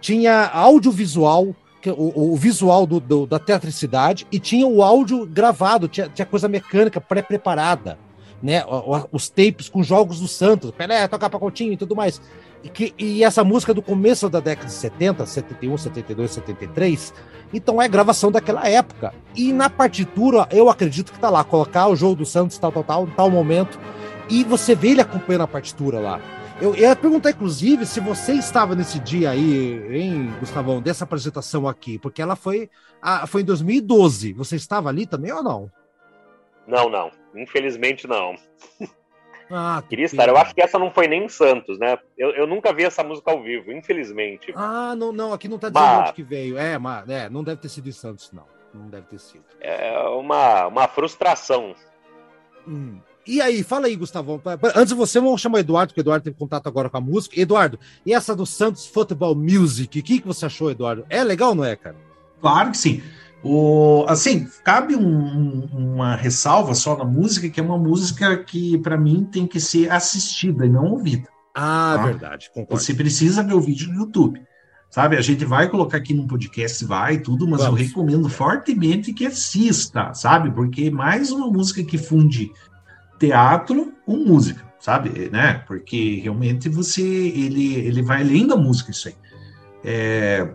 Tinha 0.00 0.46
audiovisual, 0.48 1.54
o, 1.86 2.32
o 2.32 2.36
visual 2.36 2.86
do, 2.86 3.00
do- 3.00 3.26
da 3.26 3.38
teatricidade, 3.38 4.26
e 4.30 4.38
tinha 4.38 4.66
o 4.66 4.82
áudio 4.82 5.24
gravado, 5.26 5.88
tinha, 5.88 6.08
tinha 6.08 6.26
coisa 6.26 6.48
mecânica 6.48 7.00
pré-preparada. 7.00 7.98
Né, 8.40 8.62
os 9.10 9.28
tapes 9.28 9.68
com 9.68 9.82
jogos 9.82 10.20
do 10.20 10.28
Santos, 10.28 10.70
Pelé, 10.70 11.08
tocar 11.08 11.28
pra 11.28 11.40
Coutinho 11.40 11.72
e 11.72 11.76
tudo 11.76 11.96
mais. 11.96 12.20
E, 12.62 12.68
que, 12.68 12.94
e 12.98 13.24
essa 13.24 13.42
música 13.42 13.74
do 13.74 13.82
começo 13.82 14.28
da 14.28 14.38
década 14.40 14.66
de 14.66 14.72
70, 14.72 15.26
71, 15.26 15.76
72, 15.76 16.30
73, 16.30 17.14
então 17.52 17.80
é 17.80 17.88
gravação 17.88 18.30
daquela 18.30 18.68
época. 18.68 19.12
E 19.34 19.52
na 19.52 19.68
partitura, 19.68 20.46
eu 20.50 20.68
acredito 20.68 21.12
que 21.12 21.18
tá 21.18 21.30
lá, 21.30 21.42
colocar 21.42 21.88
o 21.88 21.96
jogo 21.96 22.16
do 22.16 22.26
Santos, 22.26 22.58
tal, 22.58 22.70
tal, 22.70 22.84
tal, 22.84 23.06
tal 23.08 23.30
momento, 23.30 23.78
e 24.28 24.44
você 24.44 24.74
vê 24.74 24.90
ele 24.90 25.00
acompanhando 25.00 25.42
a 25.42 25.48
partitura 25.48 25.98
lá. 25.98 26.20
Eu, 26.60 26.74
ia 26.74 26.94
perguntar, 26.96 27.30
inclusive, 27.30 27.86
se 27.86 28.00
você 28.00 28.32
estava 28.32 28.74
nesse 28.74 28.98
dia 28.98 29.30
aí, 29.30 29.96
hein, 29.96 30.34
Gustavão, 30.40 30.82
dessa 30.82 31.04
apresentação 31.04 31.68
aqui, 31.68 31.98
porque 32.00 32.20
ela 32.20 32.34
foi, 32.34 32.68
ah, 33.00 33.28
foi 33.28 33.42
em 33.42 33.44
2012. 33.44 34.32
Você 34.32 34.56
estava 34.56 34.88
ali 34.88 35.06
também 35.06 35.32
ou 35.32 35.42
não? 35.42 35.70
Não, 36.66 36.90
não. 36.90 37.10
Infelizmente 37.40 38.06
não. 38.06 38.34
Ah, 39.50 39.80
que 39.82 39.90
Queria 39.90 40.04
estar. 40.06 40.24
pena. 40.24 40.36
Eu 40.36 40.40
acho 40.40 40.54
que 40.54 40.60
essa 40.62 40.78
não 40.78 40.90
foi 40.90 41.08
nem 41.08 41.24
em 41.24 41.28
Santos, 41.28 41.78
né? 41.78 41.98
Eu, 42.16 42.30
eu 42.32 42.46
nunca 42.46 42.72
vi 42.72 42.84
essa 42.84 43.02
música 43.02 43.30
ao 43.30 43.42
vivo, 43.42 43.72
infelizmente. 43.72 44.52
Ah, 44.54 44.94
não, 44.94 45.12
não, 45.12 45.32
aqui 45.32 45.48
não 45.48 45.58
tá 45.58 45.68
dizendo 45.70 45.84
Bah. 45.86 46.00
onde 46.00 46.12
que 46.12 46.22
veio. 46.22 46.58
É, 46.58 46.76
mas 46.76 47.08
é, 47.08 47.30
não 47.30 47.42
deve 47.42 47.60
ter 47.60 47.68
sido 47.68 47.88
em 47.88 47.92
Santos, 47.92 48.30
não. 48.32 48.44
Não 48.74 48.88
deve 48.88 49.06
ter 49.06 49.18
sido. 49.18 49.44
É 49.60 49.98
uma, 50.08 50.66
uma 50.66 50.86
frustração. 50.86 51.74
Hum. 52.66 53.00
E 53.26 53.40
aí, 53.40 53.62
fala 53.62 53.86
aí, 53.86 53.96
Gustavão. 53.96 54.40
Antes 54.74 54.88
de 54.88 54.94
você, 54.94 55.20
vamos 55.20 55.40
chamar 55.40 55.56
o 55.56 55.60
Eduardo, 55.60 55.92
porque 55.92 56.00
o 56.00 56.02
Eduardo 56.02 56.24
teve 56.24 56.36
contato 56.36 56.66
agora 56.66 56.88
com 56.88 56.96
a 56.96 57.00
música. 57.00 57.38
Eduardo, 57.38 57.78
e 58.04 58.14
essa 58.14 58.34
do 58.34 58.46
Santos 58.46 58.86
Football 58.86 59.34
Music? 59.34 59.98
O 59.98 60.02
que, 60.02 60.20
que 60.20 60.26
você 60.26 60.46
achou, 60.46 60.70
Eduardo? 60.70 61.04
É 61.10 61.22
legal, 61.24 61.54
não 61.54 61.64
é, 61.64 61.76
cara? 61.76 61.96
Claro 62.40 62.70
que 62.70 62.78
sim. 62.78 63.02
O, 63.42 64.04
assim, 64.08 64.46
cabe 64.64 64.96
um- 64.96 65.00
um- 65.72 65.94
uma 65.94 66.16
ressalva 66.16 66.74
só 66.74 66.96
na 66.96 67.04
música, 67.04 67.48
que 67.48 67.60
é 67.60 67.62
uma 67.62 67.78
música 67.78 68.36
que, 68.42 68.76
para 68.78 68.96
mim, 68.98 69.28
tem 69.30 69.46
que 69.46 69.60
ser 69.60 69.90
assistida 69.92 70.66
e 70.66 70.68
não 70.68 70.86
ouvida. 70.86 71.28
Ah, 71.54 71.94
Ah. 71.94 72.04
verdade, 72.06 72.50
concordo. 72.52 72.82
Você 72.82 72.94
precisa 72.94 73.42
ver 73.42 73.54
o 73.54 73.60
vídeo 73.60 73.88
no 73.92 74.00
YouTube. 74.00 74.40
Sabe, 74.90 75.16
a 75.16 75.20
gente 75.20 75.44
vai 75.44 75.68
colocar 75.68 75.98
aqui 75.98 76.14
no 76.14 76.26
podcast, 76.26 76.82
vai 76.84 77.18
tudo, 77.18 77.46
mas 77.46 77.60
Vamos. 77.62 77.78
eu 77.80 77.86
recomendo 77.86 78.26
fortemente 78.28 79.12
que 79.12 79.26
assista, 79.26 80.14
sabe? 80.14 80.50
Porque 80.50 80.84
é 80.84 80.90
mais 80.90 81.30
uma 81.30 81.46
música 81.46 81.84
que 81.84 81.98
funde 81.98 82.50
teatro 83.18 83.92
com 84.06 84.16
música, 84.16 84.64
sabe? 84.80 85.28
Né? 85.30 85.62
Porque 85.66 86.20
realmente 86.22 86.68
você, 86.70 87.02
ele, 87.02 87.74
ele 87.74 88.00
vai 88.02 88.22
além 88.22 88.46
da 88.46 88.56
música 88.56 88.90
isso 88.90 89.08
aí. 89.08 89.14
É, 89.84 90.48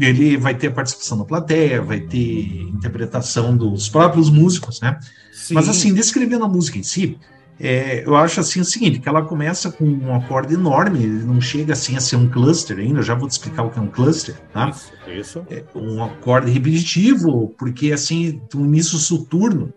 ele 0.00 0.36
vai 0.36 0.54
ter 0.54 0.68
a 0.68 0.70
participação 0.72 1.18
da 1.18 1.24
plateia, 1.24 1.82
vai 1.82 2.00
ter 2.00 2.62
interpretação 2.62 3.56
dos 3.56 3.88
próprios 3.88 4.30
músicos, 4.30 4.80
né? 4.80 4.98
Sim. 5.32 5.54
Mas 5.54 5.68
assim, 5.68 5.94
descrevendo 5.94 6.44
a 6.44 6.48
música 6.48 6.78
em 6.78 6.82
si, 6.82 7.18
é, 7.58 8.04
eu 8.06 8.14
acho 8.14 8.38
assim 8.40 8.60
o 8.60 8.64
seguinte, 8.64 8.98
que 8.98 9.08
ela 9.08 9.22
começa 9.22 9.70
com 9.70 9.84
um 9.84 10.14
acorde 10.14 10.54
enorme, 10.54 11.06
não 11.06 11.40
chega 11.40 11.72
assim 11.72 11.96
a 11.96 12.00
ser 12.00 12.16
um 12.16 12.28
cluster 12.28 12.78
ainda, 12.78 12.98
eu 12.98 13.02
já 13.02 13.14
vou 13.14 13.26
te 13.28 13.32
explicar 13.32 13.62
o 13.62 13.70
que 13.70 13.78
é 13.78 13.82
um 13.82 13.88
cluster, 13.88 14.34
tá? 14.52 14.68
Isso, 14.68 14.92
isso. 15.08 15.46
É 15.50 15.64
um 15.74 16.02
acorde 16.04 16.50
repetitivo, 16.50 17.54
porque 17.56 17.92
assim, 17.92 18.40
um 18.54 18.66
início 18.66 18.98
soturno, 18.98 19.72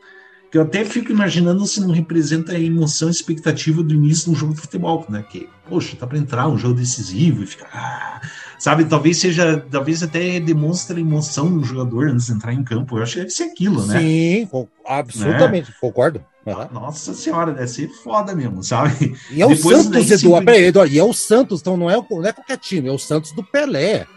que 0.51 0.57
eu 0.57 0.63
até 0.63 0.83
fico 0.83 1.11
imaginando 1.11 1.65
se 1.67 1.79
não 1.79 1.91
representa 1.91 2.53
a 2.53 2.59
emoção 2.59 3.07
e 3.07 3.11
expectativa 3.11 3.83
do 3.83 3.93
início 3.93 4.25
de 4.25 4.31
um 4.31 4.35
jogo 4.35 4.53
de 4.55 4.61
futebol, 4.61 5.05
né? 5.07 5.23
Que, 5.29 5.47
poxa, 5.67 5.95
tá 5.95 6.07
para 6.07 6.17
entrar 6.17 6.47
um 6.47 6.57
jogo 6.57 6.73
decisivo 6.75 7.43
e 7.43 7.45
fica, 7.45 7.67
ah, 7.71 8.19
sabe, 8.57 8.85
talvez 8.85 9.17
seja, 9.17 9.63
talvez 9.69 10.01
até 10.01 10.39
demonstre 10.39 10.97
a 10.97 10.99
emoção 10.99 11.55
do 11.55 11.63
jogador 11.63 12.09
antes 12.09 12.25
de 12.27 12.33
entrar 12.33 12.51
em 12.53 12.63
campo. 12.63 12.97
Eu 12.97 13.03
acho 13.03 13.13
que 13.13 13.19
deve 13.19 13.29
ser 13.31 13.43
aquilo, 13.43 13.85
né? 13.85 13.99
Sim, 14.01 14.49
absolutamente, 14.85 15.71
concordo. 15.79 16.23
Aham. 16.47 16.69
Nossa 16.73 17.13
senhora, 17.13 17.51
deve 17.51 17.67
ser 17.67 17.87
foda 18.03 18.33
mesmo, 18.33 18.63
sabe? 18.63 19.13
E 19.29 19.41
é 19.41 19.45
o 19.45 19.49
Depois 19.49 19.83
Santos, 19.83 20.09
Eduardo. 20.09 20.45
Peraí, 20.47 20.63
Eduardo. 20.63 20.93
E 20.93 20.97
é 20.97 21.03
o 21.03 21.13
Santos, 21.13 21.61
então 21.61 21.77
não 21.77 21.89
é, 21.91 21.95
não 22.09 22.25
é 22.25 22.33
qualquer 22.33 22.57
time, 22.57 22.87
é 22.87 22.91
o 22.91 22.97
Santos 22.97 23.31
do 23.33 23.43
Pelé. 23.43 24.07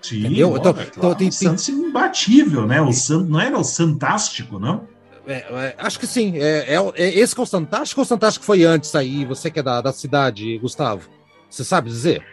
Sim, 0.00 0.20
Entendeu? 0.20 0.52
ó, 0.52 0.56
Então- 0.56 0.70
é 0.70 0.74
claro, 0.74 0.88
então 0.92 1.14
tem- 1.16 1.28
o 1.28 1.32
Santos 1.32 1.68
é 1.68 1.72
imbatível, 1.72 2.64
né? 2.66 2.80
O 2.80 2.92
Santos 2.92 3.28
não 3.28 3.40
era 3.40 3.58
o 3.58 3.64
Santástico, 3.64 4.58
não? 4.60 4.84
É, 5.26 5.34
é, 5.34 5.74
acho 5.78 5.98
que 5.98 6.06
sim. 6.06 6.38
É, 6.38 6.74
é, 6.74 6.92
é 6.96 7.08
esse 7.18 7.34
que 7.34 7.40
é 7.40 7.44
o 7.44 7.46
Fantástico 7.46 8.00
ou 8.00 8.04
o 8.04 8.08
Fantástico 8.08 8.44
foi 8.44 8.64
antes 8.64 8.94
aí? 8.94 9.24
Você 9.24 9.50
que 9.50 9.60
é 9.60 9.62
da, 9.62 9.80
da 9.80 9.92
cidade, 9.92 10.58
Gustavo? 10.58 11.08
Você 11.48 11.64
sabe 11.64 11.88
dizer? 11.88 12.24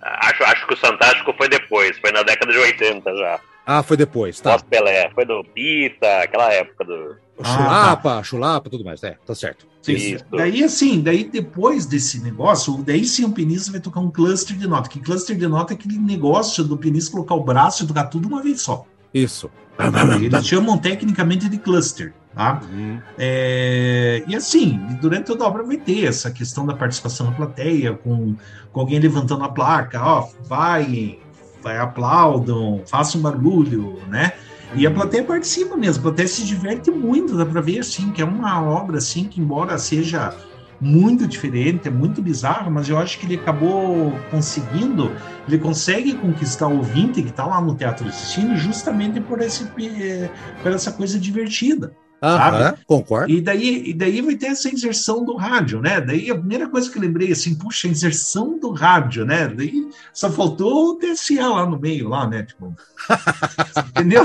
Acho, 0.00 0.44
acho 0.44 0.66
que 0.66 0.74
o 0.74 0.76
Fantástico 0.76 1.32
foi 1.36 1.48
depois, 1.48 1.98
foi 1.98 2.12
na 2.12 2.22
década 2.22 2.52
de 2.52 2.58
80 2.58 3.16
já. 3.16 3.40
Ah, 3.66 3.82
foi 3.82 3.96
depois, 3.96 4.38
tá. 4.40 4.50
Pós-Pelé. 4.52 5.10
Foi 5.14 5.24
do 5.24 5.42
Pita, 5.42 6.22
aquela 6.22 6.52
época 6.52 6.84
do. 6.84 7.16
Chulapa, 7.42 8.12
ah, 8.12 8.16
tá. 8.16 8.22
chulapa, 8.22 8.70
tudo 8.70 8.84
mais, 8.84 9.02
é, 9.02 9.16
tá 9.26 9.34
certo. 9.34 9.66
Isso. 9.88 10.24
Daí, 10.30 10.62
assim, 10.62 11.00
daí 11.00 11.24
depois 11.24 11.84
desse 11.84 12.22
negócio, 12.22 12.82
daí 12.84 13.04
sim 13.04 13.24
o 13.24 13.32
pianista 13.32 13.72
vai 13.72 13.80
tocar 13.80 14.00
um 14.00 14.10
cluster 14.10 14.56
de 14.56 14.66
nota. 14.66 14.88
Que 14.88 15.00
cluster 15.00 15.36
de 15.36 15.46
nota 15.46 15.72
é 15.72 15.76
aquele 15.76 15.98
negócio 15.98 16.62
do 16.62 16.76
pianista 16.76 17.10
colocar 17.10 17.34
o 17.34 17.42
braço 17.42 17.84
e 17.84 17.86
tocar 17.86 18.04
tudo 18.04 18.28
uma 18.28 18.42
vez 18.42 18.60
só. 18.60 18.86
Isso. 19.12 19.50
Eles 20.22 20.46
chamam 20.46 20.78
tecnicamente 20.78 21.48
de 21.48 21.58
cluster. 21.58 22.14
Tá? 22.34 22.60
Uhum. 22.68 22.98
É, 23.16 24.24
e 24.26 24.34
assim, 24.34 24.80
durante 25.00 25.26
toda 25.26 25.44
a 25.44 25.46
obra 25.46 25.62
vai 25.62 25.76
ter 25.76 26.06
essa 26.06 26.32
questão 26.32 26.66
da 26.66 26.74
participação 26.74 27.26
na 27.26 27.32
plateia, 27.32 27.94
com, 27.94 28.34
com 28.72 28.80
alguém 28.80 28.98
levantando 28.98 29.44
a 29.44 29.48
placa, 29.48 30.02
ó, 30.02 30.28
vai, 30.42 31.20
vai, 31.62 31.78
aplaudam, 31.78 32.82
façam 32.86 33.20
um 33.20 33.22
barulho, 33.22 34.00
né? 34.08 34.32
E 34.74 34.84
a 34.84 34.90
plateia 34.90 35.22
participa 35.22 35.76
mesmo, 35.76 36.00
a 36.00 36.02
plateia 36.10 36.26
se 36.26 36.44
diverte 36.44 36.90
muito, 36.90 37.36
dá 37.36 37.46
para 37.46 37.60
ver 37.60 37.78
assim, 37.78 38.10
que 38.10 38.20
é 38.20 38.24
uma 38.24 38.60
obra 38.60 38.98
assim 38.98 39.24
que 39.24 39.40
embora 39.40 39.78
seja 39.78 40.34
muito 40.80 41.28
diferente, 41.28 41.86
é 41.86 41.90
muito 41.90 42.20
bizarro, 42.20 42.70
mas 42.70 42.88
eu 42.88 42.98
acho 42.98 43.18
que 43.20 43.26
ele 43.26 43.36
acabou 43.36 44.12
conseguindo, 44.30 45.12
ele 45.46 45.58
consegue 45.58 46.14
conquistar 46.14 46.66
o 46.66 46.78
ouvinte 46.78 47.22
que 47.22 47.28
está 47.28 47.46
lá 47.46 47.60
no 47.60 47.76
teatro 47.76 48.08
assistindo 48.08 48.56
justamente 48.56 49.20
por, 49.20 49.40
esse, 49.40 49.64
por 50.62 50.72
essa 50.72 50.90
coisa 50.90 51.18
divertida. 51.18 51.96
Aham, 52.24 52.74
concordo. 52.86 53.30
E 53.30 53.40
daí, 53.40 53.90
e 53.90 53.92
daí 53.92 54.22
vai 54.22 54.34
ter 54.34 54.46
essa 54.46 54.68
inserção 54.68 55.24
do 55.24 55.36
rádio, 55.36 55.80
né? 55.80 56.00
Daí 56.00 56.30
a 56.30 56.34
primeira 56.34 56.68
coisa 56.68 56.90
que 56.90 56.96
eu 56.96 57.02
lembrei, 57.02 57.30
assim, 57.30 57.54
puxa, 57.54 57.86
a 57.86 57.90
inserção 57.90 58.58
do 58.58 58.70
rádio, 58.70 59.26
né? 59.26 59.46
Daí 59.48 59.88
só 60.12 60.30
faltou 60.30 60.92
o 60.92 60.98
TSA 60.98 61.46
lá 61.46 61.66
no 61.66 61.78
meio, 61.78 62.08
lá, 62.08 62.26
né? 62.26 62.42
Tipo, 62.42 62.74
entendeu? 63.90 64.24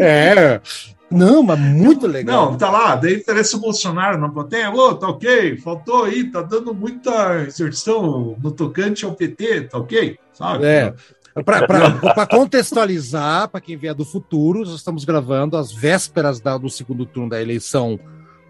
é. 0.00 0.60
Não, 1.08 1.42
mas 1.42 1.58
muito 1.58 2.06
legal. 2.06 2.50
Não, 2.50 2.58
tá 2.58 2.70
lá, 2.70 2.96
daí 2.96 3.18
parece 3.18 3.54
o 3.54 3.60
Bolsonaro 3.60 4.18
na 4.18 4.30
plateia, 4.30 4.70
ô, 4.70 4.88
oh, 4.88 4.94
tá 4.94 5.08
ok, 5.08 5.58
faltou 5.58 6.04
aí, 6.04 6.24
tá 6.30 6.40
dando 6.40 6.74
muita 6.74 7.44
inserção 7.46 8.34
no 8.42 8.50
tocante 8.50 9.04
ao 9.04 9.12
PT, 9.12 9.68
tá 9.68 9.78
ok? 9.78 10.18
Sabe? 10.32 10.64
É. 10.64 10.94
Para 11.44 12.26
contextualizar, 12.26 13.48
para 13.48 13.60
quem 13.60 13.76
vier 13.76 13.94
do 13.94 14.04
futuro, 14.04 14.60
nós 14.60 14.74
estamos 14.74 15.04
gravando 15.04 15.56
às 15.56 15.72
vésperas 15.72 16.40
da, 16.40 16.58
do 16.58 16.68
segundo 16.68 17.06
turno 17.06 17.30
da 17.30 17.40
eleição 17.40 17.98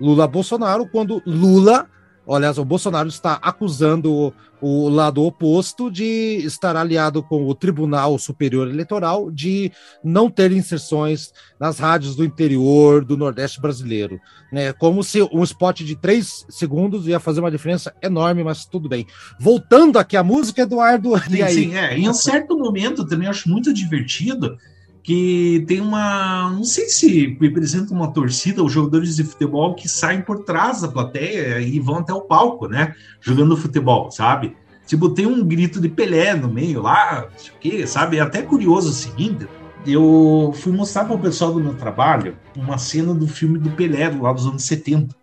Lula-Bolsonaro, 0.01 0.89
quando 0.89 1.23
Lula 1.25 1.89
Aliás, 2.29 2.57
o 2.57 2.65
Bolsonaro 2.65 3.09
está 3.09 3.35
acusando 3.43 4.13
o, 4.13 4.33
o, 4.61 4.89
lado 4.89 5.25
oposto 5.25 5.91
de 5.91 6.41
estar 6.45 6.77
aliado 6.77 7.23
com 7.23 7.47
o 7.49 7.55
Tribunal 7.55 8.17
Superior 8.17 8.69
Eleitoral 8.69 9.31
de 9.31 9.73
não 10.05 10.31
ter 10.31 10.53
inserções 10.53 11.33
nas 11.59 11.79
rádios 11.81 12.15
do 12.15 12.25
interior 12.25 13.05
do 13.05 13.17
Nordeste 13.17 13.61
brasileiro. 13.61 14.21
Né? 14.53 14.73
Como 14.73 15.03
se 15.03 15.21
um 15.33 15.43
spot 15.43 15.81
de 15.81 15.97
três 15.97 16.47
segundos 16.49 17.09
ia 17.09 17.19
fazer 17.19 17.41
uma 17.41 17.51
diferença 17.51 17.93
enorme, 18.01 18.45
mas 18.45 18.65
tudo 18.65 18.89
bem. 18.89 19.05
Voltando 19.41 19.99
aqui 19.99 20.17
à 20.17 20.23
música, 20.23 20.63
Eduardo. 20.63 21.19
Sim, 21.29 21.49
sim, 21.49 21.75
é. 21.75 21.99
Em 21.99 22.09
um 22.09 22.15
certo 22.15 22.57
momento 22.57 23.05
também 23.05 23.29
acho 23.29 23.49
muito 23.49 23.75
divertido 23.75 24.57
que 25.03 25.65
tem 25.67 25.81
uma. 25.81 26.51
Não 26.51 26.65
sei 26.65 26.89
se 26.89 27.37
representa 27.41 27.93
uma 27.93 28.13
torcida, 28.13 28.63
os 28.63 28.73
jogadores 28.73 29.17
de 29.17 29.25
futebol 29.25 29.75
que 29.75 29.89
saem 29.89 30.23
por 30.23 30.45
trás 30.45 30.83
da 30.83 30.89
plateia 30.89 31.61
e 31.61 31.81
vão 31.81 31.99
até 31.99 32.13
o 32.13 32.23
palco, 32.23 32.69
né? 32.69 32.95
Jogando 33.21 33.57
futebol, 33.57 34.11
sabe? 34.11 34.57
Tipo, 34.87 35.11
tem 35.11 35.27
um 35.27 35.45
grito 35.45 35.81
de 35.81 35.89
Pelé 35.89 36.35
no 36.35 36.49
meio 36.49 36.83
lá, 36.83 37.29
não 37.31 37.39
sei 37.39 37.51
o 37.51 37.59
quê, 37.59 37.87
sabe? 37.87 38.19
É 38.19 38.21
até 38.21 38.43
curioso 38.43 38.91
o 38.91 38.93
seguinte: 38.93 39.47
eu 39.87 40.53
fui 40.55 40.73
mostrar 40.73 41.05
para 41.05 41.17
o 41.17 41.19
pessoal 41.19 41.53
do 41.53 41.61
meu 41.61 41.75
trabalho 41.75 42.37
uma 42.57 42.79
cena 42.79 43.13
do 43.13 43.27
filme 43.27 43.59
do 43.59 43.71
Pelé, 43.71 44.09
lá 44.09 44.33
dos 44.33 44.47
anos 44.47 44.63
70. 44.65 45.15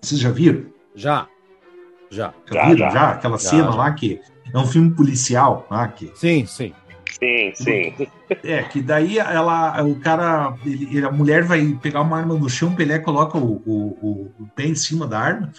Vocês 0.00 0.20
já 0.20 0.30
viram? 0.30 0.66
Já. 0.94 1.26
Já. 2.08 2.32
Já, 2.50 2.64
viram? 2.66 2.78
Já, 2.78 2.90
já? 2.90 3.10
Aquela 3.10 3.38
já, 3.38 3.50
cena 3.50 3.72
já. 3.72 3.74
lá 3.74 3.90
que 3.92 4.20
é 4.52 4.58
um 4.58 4.66
filme 4.66 4.90
policial. 4.90 5.66
Lá, 5.70 5.86
que... 5.88 6.10
Sim, 6.14 6.46
sim. 6.46 6.72
Sim, 7.22 7.52
sim. 7.54 7.94
É, 8.42 8.62
que 8.62 8.80
daí 8.80 9.18
ela, 9.18 9.82
o 9.84 10.00
cara, 10.00 10.56
ele, 10.64 11.04
a 11.04 11.10
mulher 11.10 11.44
vai 11.44 11.78
pegar 11.82 12.00
uma 12.00 12.18
arma 12.18 12.34
no 12.34 12.48
chão, 12.48 12.70
o 12.72 12.76
Pelé 12.76 12.98
coloca 12.98 13.36
o, 13.36 13.62
o, 13.66 14.32
o 14.38 14.48
pé 14.54 14.64
em 14.64 14.74
cima 14.74 15.06
da 15.06 15.18
arma, 15.18 15.52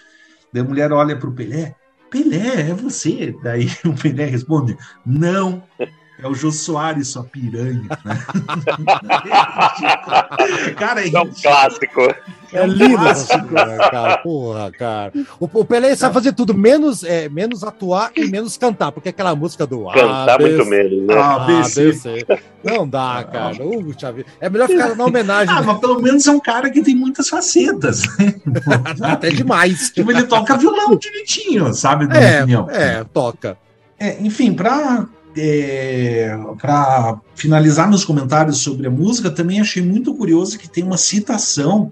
daí 0.52 0.64
a 0.64 0.66
mulher 0.66 0.92
olha 0.92 1.16
pro 1.16 1.32
Pelé, 1.32 1.76
Pelé, 2.10 2.70
é 2.70 2.74
você. 2.74 3.34
Daí 3.44 3.68
o 3.86 3.94
Pelé 3.94 4.26
responde, 4.26 4.76
não, 5.06 5.64
é 6.22 6.28
o 6.28 6.36
Jô 6.36 6.52
Soares, 6.52 7.08
sua 7.08 7.24
piranha. 7.24 7.82
Né? 8.06 8.26
cara, 10.78 11.04
é, 11.04 11.10
é 11.14 11.20
um 11.20 11.32
clássico. 11.32 12.02
É 12.54 12.68
lindo, 12.68 12.98
né, 12.98 13.78
cara. 13.90 14.18
Porra, 14.18 14.72
cara. 14.72 15.14
O, 15.40 15.50
o 15.52 15.66
Pelé 15.66 15.96
sabe 15.96 16.14
fazer 16.14 16.34
tudo, 16.34 16.54
menos, 16.54 17.04
é, 17.04 17.28
menos 17.30 17.64
atuar 17.64 18.12
e 18.16 18.26
menos 18.28 18.58
cantar, 18.58 18.92
porque 18.92 19.10
aquela 19.10 19.34
música 19.34 19.66
do 19.66 19.86
Cantar 19.86 20.36
ABC, 20.36 20.58
muito 20.58 20.70
menos, 20.70 21.08
né? 21.08 21.16
ABC. 21.16 22.26
Não 22.64 22.88
dá, 22.88 23.24
cara. 23.24 23.66
Uh, 23.66 23.96
é 24.40 24.50
melhor 24.50 24.68
ficar 24.68 24.96
na 24.96 25.06
homenagem. 25.06 25.56
Ah, 25.56 25.64
mas 25.64 25.80
pelo 25.80 26.02
menos 26.02 26.28
é 26.28 26.32
um 26.32 26.40
cara 26.40 26.70
que 26.70 26.82
tem 26.82 26.96
muitas 26.96 27.30
facetas. 27.30 28.04
Até 29.02 29.30
demais. 29.30 29.90
Tipo, 29.90 30.12
ele 30.12 30.24
toca 30.24 30.58
violão 30.58 30.96
direitinho, 30.96 31.74
sabe? 31.74 32.06
é, 32.16 32.46
é, 32.78 33.04
toca. 33.06 33.58
É, 33.98 34.18
enfim, 34.20 34.54
para 34.54 35.08
é, 35.36 36.38
para 36.60 37.20
finalizar 37.36 37.88
meus 37.88 38.06
comentários 38.06 38.58
sobre 38.58 38.88
a 38.88 38.92
música, 38.92 39.32
também 39.32 39.60
achei 39.60 39.82
muito 39.82 40.14
curioso 40.14 40.58
que 40.58 40.70
tem 40.70 40.84
uma 40.84 40.98
citação 40.98 41.92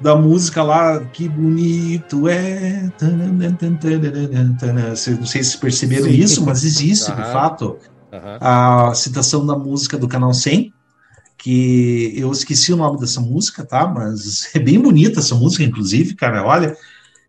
da 0.00 0.14
música 0.14 0.62
lá, 0.62 1.00
que 1.00 1.28
bonito 1.28 2.28
é. 2.28 2.90
Não 5.18 5.26
sei 5.26 5.42
se 5.42 5.58
perceberam 5.58 6.04
Sim. 6.04 6.16
isso, 6.16 6.44
mas 6.44 6.64
existe, 6.64 7.10
uhum. 7.10 7.16
de 7.16 7.22
fato, 7.24 7.76
uhum. 8.12 8.38
a 8.40 8.94
citação 8.94 9.44
da 9.44 9.56
música 9.56 9.98
do 9.98 10.06
Canal 10.06 10.32
100, 10.32 10.72
que 11.36 12.14
eu 12.16 12.30
esqueci 12.30 12.72
o 12.72 12.76
nome 12.76 12.98
dessa 12.98 13.20
música, 13.20 13.64
tá? 13.64 13.86
Mas 13.86 14.50
é 14.54 14.58
bem 14.58 14.80
bonita 14.80 15.20
essa 15.20 15.34
música, 15.34 15.64
inclusive, 15.64 16.14
cara. 16.14 16.44
Olha, 16.44 16.76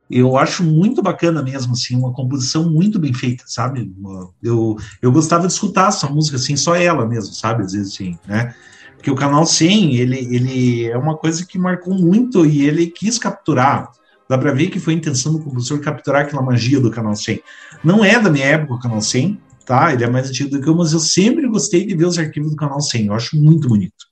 eu 0.09 0.37
acho 0.37 0.63
muito 0.63 1.03
bacana 1.03 1.43
mesmo, 1.43 1.73
assim, 1.73 1.95
uma 1.95 2.11
composição 2.11 2.69
muito 2.69 2.97
bem 2.97 3.13
feita, 3.13 3.43
sabe? 3.45 3.93
Eu, 4.41 4.75
eu 5.01 5.11
gostava 5.11 5.45
de 5.45 5.53
escutar 5.53 5.89
essa 5.89 6.09
música, 6.09 6.37
assim, 6.37 6.55
só 6.55 6.75
ela 6.75 7.05
mesmo, 7.05 7.33
sabe? 7.33 7.63
Às 7.63 7.73
vezes, 7.73 7.93
assim, 7.93 8.17
né? 8.27 8.55
Porque 8.95 9.11
o 9.11 9.15
Canal 9.15 9.45
100, 9.45 9.95
ele, 9.95 10.17
ele 10.35 10.85
é 10.85 10.97
uma 10.97 11.15
coisa 11.15 11.45
que 11.45 11.57
marcou 11.57 11.93
muito 11.93 12.45
e 12.45 12.65
ele 12.65 12.87
quis 12.87 13.17
capturar. 13.17 13.91
Dá 14.27 14.37
para 14.37 14.51
ver 14.51 14.69
que 14.69 14.79
foi 14.79 14.93
a 14.93 14.97
intenção 14.97 15.33
do 15.33 15.39
compositor 15.39 15.79
capturar 15.79 16.23
aquela 16.23 16.41
magia 16.41 16.79
do 16.79 16.91
Canal 16.91 17.15
100. 17.15 17.41
Não 17.83 18.03
é 18.03 18.19
da 18.19 18.29
minha 18.29 18.45
época 18.45 18.73
o 18.73 18.79
Canal 18.79 19.01
100, 19.01 19.39
tá? 19.65 19.93
Ele 19.93 20.03
é 20.03 20.09
mais 20.09 20.29
antigo 20.29 20.49
do 20.49 20.61
que 20.61 20.67
eu, 20.67 20.75
mas 20.75 20.91
eu 20.91 20.99
sempre 20.99 21.47
gostei 21.47 21.85
de 21.85 21.95
ver 21.95 22.05
os 22.05 22.17
arquivos 22.19 22.49
do 22.49 22.57
Canal 22.57 22.81
100. 22.81 23.05
Eu 23.05 23.13
acho 23.13 23.37
muito 23.37 23.69
bonito. 23.69 24.08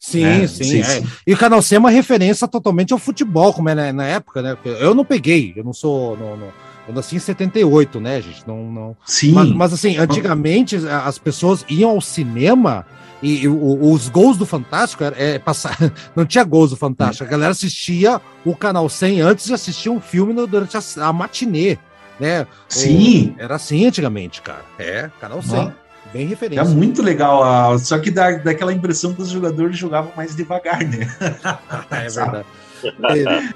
Sim, 0.00 0.24
é, 0.24 0.46
sim. 0.46 0.64
sim, 0.64 0.80
é. 0.80 1.02
E 1.26 1.34
o 1.34 1.36
Canal 1.36 1.60
C 1.60 1.76
é 1.76 1.78
uma 1.78 1.90
referência 1.90 2.48
totalmente 2.48 2.90
ao 2.94 2.98
futebol, 2.98 3.52
como 3.52 3.68
é 3.68 3.74
na, 3.74 3.92
na 3.92 4.06
época, 4.06 4.40
né? 4.40 4.56
Eu 4.64 4.94
não 4.94 5.04
peguei, 5.04 5.52
eu 5.54 5.62
não 5.62 5.74
sou. 5.74 6.16
Não, 6.16 6.38
não, 6.38 6.48
eu 6.88 6.94
nasci 6.94 7.16
em 7.16 7.18
78, 7.18 8.00
né, 8.00 8.22
gente? 8.22 8.42
Não, 8.48 8.64
não... 8.64 8.96
Sim. 9.04 9.32
Mas, 9.32 9.48
mas 9.50 9.72
assim, 9.74 9.98
antigamente 9.98 10.76
as 10.76 11.18
pessoas 11.18 11.66
iam 11.68 11.90
ao 11.90 12.00
cinema 12.00 12.86
e, 13.22 13.42
e 13.42 13.48
os 13.48 14.08
gols 14.08 14.38
do 14.38 14.46
Fantástico 14.46 15.04
é, 15.04 15.38
passar, 15.38 15.76
não 16.16 16.24
tinha 16.24 16.44
gols 16.44 16.70
do 16.70 16.76
Fantástico. 16.76 17.24
A 17.24 17.30
galera 17.30 17.52
assistia 17.52 18.20
o 18.44 18.56
Canal 18.56 18.88
100 18.88 19.20
antes 19.20 19.46
de 19.46 19.54
assistir 19.54 19.90
um 19.90 20.00
filme 20.00 20.32
no, 20.32 20.46
durante 20.46 20.76
a, 20.76 20.80
a 21.06 21.12
matinê, 21.12 21.78
né? 22.18 22.46
Sim. 22.68 23.34
era 23.38 23.56
assim 23.56 23.84
antigamente, 23.84 24.40
cara. 24.40 24.64
É, 24.78 25.10
Canal 25.20 25.42
100. 25.42 25.72
Bem 26.12 26.26
referência. 26.26 26.62
É 26.62 26.64
muito 26.64 27.02
legal, 27.02 27.78
só 27.78 27.98
que 27.98 28.10
dá, 28.10 28.32
dá 28.32 28.50
aquela 28.50 28.72
impressão 28.72 29.14
que 29.14 29.22
os 29.22 29.28
jogadores 29.28 29.76
jogavam 29.76 30.12
mais 30.16 30.34
devagar, 30.34 30.82
né? 30.84 31.06
é 31.90 32.08
verdade. 32.08 33.54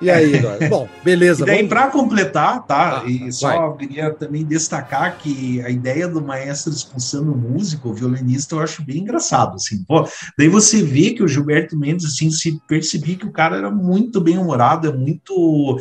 E 0.00 0.10
aí, 0.10 0.34
Eduardo? 0.34 0.68
Bom, 0.68 0.88
beleza. 1.02 1.44
E 1.44 1.46
daí, 1.46 1.68
para 1.68 1.86
completar, 1.88 2.66
tá? 2.66 3.00
Ah, 3.00 3.08
e 3.08 3.32
só 3.32 3.68
vai. 3.70 3.76
queria 3.78 4.10
também 4.12 4.44
destacar 4.44 5.16
que 5.16 5.62
a 5.62 5.70
ideia 5.70 6.08
do 6.08 6.20
maestro 6.20 6.72
expulsando 6.72 7.32
o 7.32 7.36
músico, 7.36 7.88
o 7.88 7.94
violinista, 7.94 8.54
eu 8.54 8.60
acho 8.60 8.84
bem 8.84 8.98
engraçado, 8.98 9.54
assim. 9.54 9.82
Pô, 9.84 10.06
daí 10.36 10.48
você 10.48 10.82
vê 10.82 11.12
que 11.12 11.22
o 11.22 11.28
Gilberto 11.28 11.76
Mendes, 11.76 12.06
assim, 12.06 12.30
se 12.30 12.60
percebia 12.68 13.16
que 13.16 13.26
o 13.26 13.32
cara 13.32 13.56
era 13.56 13.70
muito 13.70 14.20
bem 14.20 14.36
humorado, 14.36 14.88
é 14.88 14.92
muito 14.92 15.78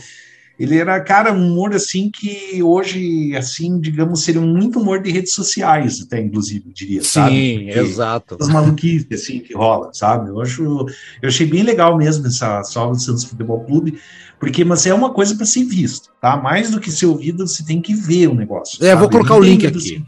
ele 0.63 0.77
era, 0.77 0.97
cara, 1.01 1.33
um 1.33 1.51
humor 1.51 1.73
assim 1.73 2.09
que 2.09 2.63
hoje, 2.63 3.35
assim, 3.35 3.79
digamos, 3.81 4.23
seria 4.23 4.39
muito 4.39 4.79
humor 4.79 5.01
de 5.01 5.11
redes 5.11 5.33
sociais, 5.33 6.01
até, 6.01 6.21
inclusive, 6.21 6.63
eu 6.67 6.73
diria, 6.73 7.01
Sim, 7.01 7.07
sabe? 7.09 7.35
Sim, 7.35 7.69
exato. 7.69 8.37
As 8.39 8.47
maluquices, 8.47 9.07
assim, 9.11 9.39
que 9.41 9.53
rola, 9.53 9.89
sabe? 9.93 10.29
Eu 10.29 10.39
acho, 10.41 10.63
eu 11.21 11.27
achei 11.27 11.45
bem 11.45 11.63
legal 11.63 11.97
mesmo 11.97 12.25
essa, 12.27 12.59
essa 12.59 12.85
do 12.85 12.97
Santos 12.97 13.25
Futebol 13.25 13.59
Clube, 13.65 13.99
porque, 14.39 14.63
mas 14.63 14.85
é 14.85 14.93
uma 14.93 15.13
coisa 15.13 15.35
para 15.35 15.45
ser 15.45 15.65
visto, 15.65 16.09
tá? 16.21 16.37
Mais 16.37 16.71
do 16.71 16.79
que 16.79 16.89
ser 16.89 17.07
ouvido, 17.07 17.45
você 17.45 17.65
tem 17.65 17.81
que 17.81 17.93
ver 17.93 18.27
o 18.27 18.33
negócio. 18.33 18.83
É, 18.83 18.89
sabe? 18.89 19.01
vou 19.01 19.09
colocar 19.09 19.35
o 19.35 19.41
link 19.41 19.67
aqui. 19.67 20.01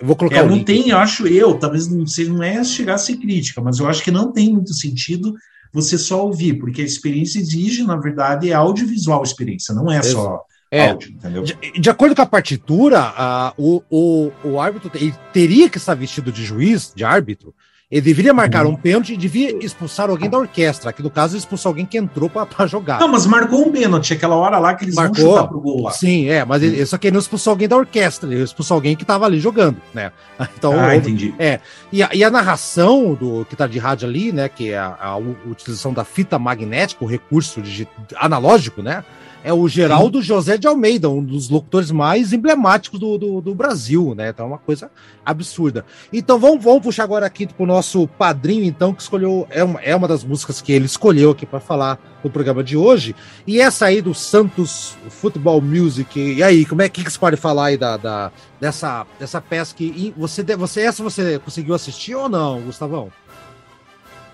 Eu 0.00 0.08
vou 0.08 0.16
colocar 0.16 0.38
é, 0.38 0.42
não 0.46 0.56
link. 0.56 0.64
tem, 0.64 0.88
eu 0.88 0.98
acho 0.98 1.28
eu, 1.28 1.54
talvez 1.54 1.86
não, 1.86 2.04
sei, 2.04 2.26
não 2.26 2.42
é 2.42 2.64
chegar 2.64 2.94
a 2.94 2.98
ser 2.98 3.16
crítica, 3.16 3.60
mas 3.60 3.78
eu 3.78 3.88
acho 3.88 4.02
que 4.02 4.10
não 4.10 4.32
tem 4.32 4.52
muito 4.52 4.74
sentido 4.74 5.34
você 5.74 5.98
só 5.98 6.24
ouvir, 6.24 6.54
porque 6.54 6.80
a 6.80 6.84
experiência 6.84 7.40
exige, 7.40 7.82
na 7.82 7.96
verdade, 7.96 8.48
é 8.48 8.54
audiovisual 8.54 9.24
experiência, 9.24 9.74
não 9.74 9.90
é 9.90 10.00
só 10.00 10.40
é. 10.70 10.88
áudio, 10.88 11.10
entendeu? 11.10 11.42
De, 11.42 11.56
de, 11.80 11.90
acordo 11.90 12.14
com 12.14 12.22
a 12.22 12.26
partitura, 12.26 13.12
o, 13.58 13.82
o, 13.90 14.32
o 14.44 14.60
árbitro 14.60 14.88
ele 14.94 15.12
teria 15.32 15.68
que 15.68 15.78
estar 15.78 15.94
vestido 15.94 16.30
de 16.30 16.44
juiz, 16.44 16.92
de 16.94 17.04
árbitro, 17.04 17.52
ele 17.90 18.00
deveria 18.00 18.32
marcar 18.32 18.66
um 18.66 18.74
pênalti 18.74 19.12
e 19.12 19.16
devia 19.16 19.56
expulsar 19.64 20.08
alguém 20.08 20.28
da 20.28 20.38
orquestra, 20.38 20.92
que 20.92 21.02
no 21.02 21.10
caso 21.10 21.36
expulsou 21.36 21.70
alguém 21.70 21.84
que 21.84 21.98
entrou 21.98 22.30
para 22.30 22.66
jogar. 22.66 22.98
Não, 22.98 23.08
mas 23.08 23.26
marcou 23.26 23.68
um 23.68 23.70
pênalti, 23.70 24.14
aquela 24.14 24.34
hora 24.36 24.58
lá 24.58 24.74
que 24.74 24.84
eles 24.84 24.94
marcou, 24.94 25.22
vão 25.22 25.34
chutar 25.34 25.48
pro 25.48 25.60
gol 25.60 25.82
lá. 25.82 25.90
Sim, 25.90 26.28
é, 26.28 26.44
mas 26.44 26.62
ele, 26.62 26.84
só 26.86 26.96
que 26.96 27.08
ele 27.08 27.14
não 27.14 27.20
expulsou 27.20 27.50
alguém 27.50 27.68
da 27.68 27.76
orquestra, 27.76 28.32
ele 28.32 28.42
expulsou 28.42 28.74
alguém 28.76 28.96
que 28.96 29.02
estava 29.02 29.26
ali 29.26 29.38
jogando, 29.38 29.76
né? 29.92 30.12
Então, 30.56 30.78
ah, 30.78 30.96
entendi. 30.96 31.34
É, 31.38 31.60
e 31.92 32.02
a, 32.02 32.10
e 32.12 32.24
a, 32.24 32.30
narração 32.30 33.14
do 33.14 33.44
que 33.44 33.54
tá 33.54 33.66
de 33.66 33.78
rádio 33.78 34.08
ali, 34.08 34.32
né, 34.32 34.48
que 34.48 34.70
é 34.70 34.78
a, 34.78 34.96
a 34.98 35.16
utilização 35.16 35.92
da 35.92 36.04
fita 36.04 36.38
magnética, 36.38 37.04
o 37.04 37.08
recurso 37.08 37.62
analógico, 38.16 38.82
né? 38.82 39.04
É 39.44 39.52
o 39.52 39.68
Geraldo 39.68 40.22
Sim. 40.22 40.28
José 40.28 40.56
de 40.56 40.66
Almeida, 40.66 41.10
um 41.10 41.22
dos 41.22 41.50
locutores 41.50 41.90
mais 41.90 42.32
emblemáticos 42.32 42.98
do, 42.98 43.18
do, 43.18 43.40
do, 43.42 43.54
Brasil, 43.54 44.14
né? 44.14 44.30
Então 44.30 44.46
é 44.46 44.48
uma 44.48 44.58
coisa 44.58 44.90
absurda. 45.24 45.84
Então 46.10 46.38
vamos, 46.38 46.64
vamos 46.64 46.82
puxar 46.82 47.04
agora 47.04 47.26
aqui 47.26 47.46
o 47.58 47.66
nosso 47.66 48.08
padrinho, 48.08 48.64
então, 48.64 48.94
que 48.94 49.02
escolheu, 49.02 49.46
é 49.50 49.62
uma, 49.62 49.80
é 49.82 49.94
uma 49.94 50.08
das 50.08 50.24
músicas 50.24 50.62
que 50.62 50.72
ele 50.72 50.86
escolheu 50.86 51.32
aqui 51.32 51.44
para 51.44 51.60
falar 51.60 52.00
no 52.24 52.30
programa 52.30 52.64
de 52.64 52.74
hoje. 52.74 53.14
E 53.46 53.60
essa 53.60 53.84
aí 53.84 54.00
do 54.00 54.14
Santos 54.14 54.96
Football 55.10 55.60
Music. 55.60 56.18
E 56.18 56.42
aí, 56.42 56.64
como 56.64 56.80
é 56.80 56.88
que, 56.88 57.04
que 57.04 57.12
você 57.12 57.18
pode 57.18 57.36
falar 57.36 57.66
aí 57.66 57.76
da, 57.76 57.98
da, 57.98 58.32
dessa, 58.58 59.06
dessa 59.18 59.42
peça 59.42 59.74
que 59.74 60.14
você, 60.16 60.42
você 60.56 60.80
essa 60.80 61.02
você 61.02 61.38
conseguiu 61.38 61.74
assistir 61.74 62.14
ou 62.14 62.30
não, 62.30 62.62
Gustavão? 62.62 63.12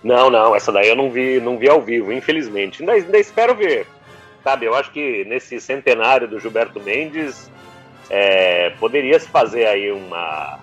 Não, 0.05 0.31
não, 0.31 0.55
essa 0.55 0.73
daí 0.73 0.89
eu 0.89 0.97
não 0.97 1.11
vi, 1.11 1.41
não 1.41 1.59
vi 1.59 1.69
ao 1.69 1.83
vivo, 1.83 2.13
infelizmente. 2.13 2.81
Ainda, 2.81 2.93
ainda 2.93 3.19
espero 3.19 3.57
ver. 3.57 3.87
Sabe, 4.43 4.67
eu 4.67 4.75
acho 4.75 4.91
que 4.91 5.25
nesse 5.25 5.61
centenário 5.61 6.27
do 6.27 6.41
Gilberto 6.41 6.81
Mendes 6.81 7.51
é, 8.09 8.71
poderia 8.71 9.19
se 9.21 9.29
fazer 9.29 9.67
aí 9.67 9.93
uma, 9.93 10.59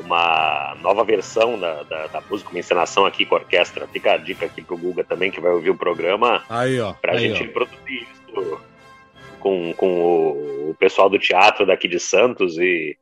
uma 0.00 0.76
nova 0.80 1.04
versão 1.04 1.58
da, 1.58 1.82
da, 1.82 2.06
da, 2.06 2.20
música, 2.22 2.50
uma 2.50 2.58
encenação 2.58 3.04
aqui 3.04 3.26
com 3.26 3.34
a 3.34 3.38
orquestra. 3.38 3.86
Fica 3.88 4.12
a 4.12 4.16
dica 4.16 4.46
aqui 4.46 4.62
pro 4.62 4.76
Guga 4.76 5.04
também, 5.04 5.30
que 5.30 5.40
vai 5.40 5.52
ouvir 5.52 5.70
o 5.70 5.76
programa, 5.76 6.42
aí, 6.48 6.80
ó, 6.80 6.94
pra 6.94 7.12
aí, 7.12 7.20
gente 7.20 7.48
ó. 7.48 7.52
produzir 7.52 8.06
isso 8.10 8.58
com, 9.38 9.72
com 9.74 9.86
o, 9.86 10.70
o, 10.70 10.74
pessoal 10.78 11.08
do 11.08 11.18
teatro 11.18 11.66
daqui 11.66 11.88
de 11.88 12.00
Santos 12.00 12.58
e. 12.58 12.96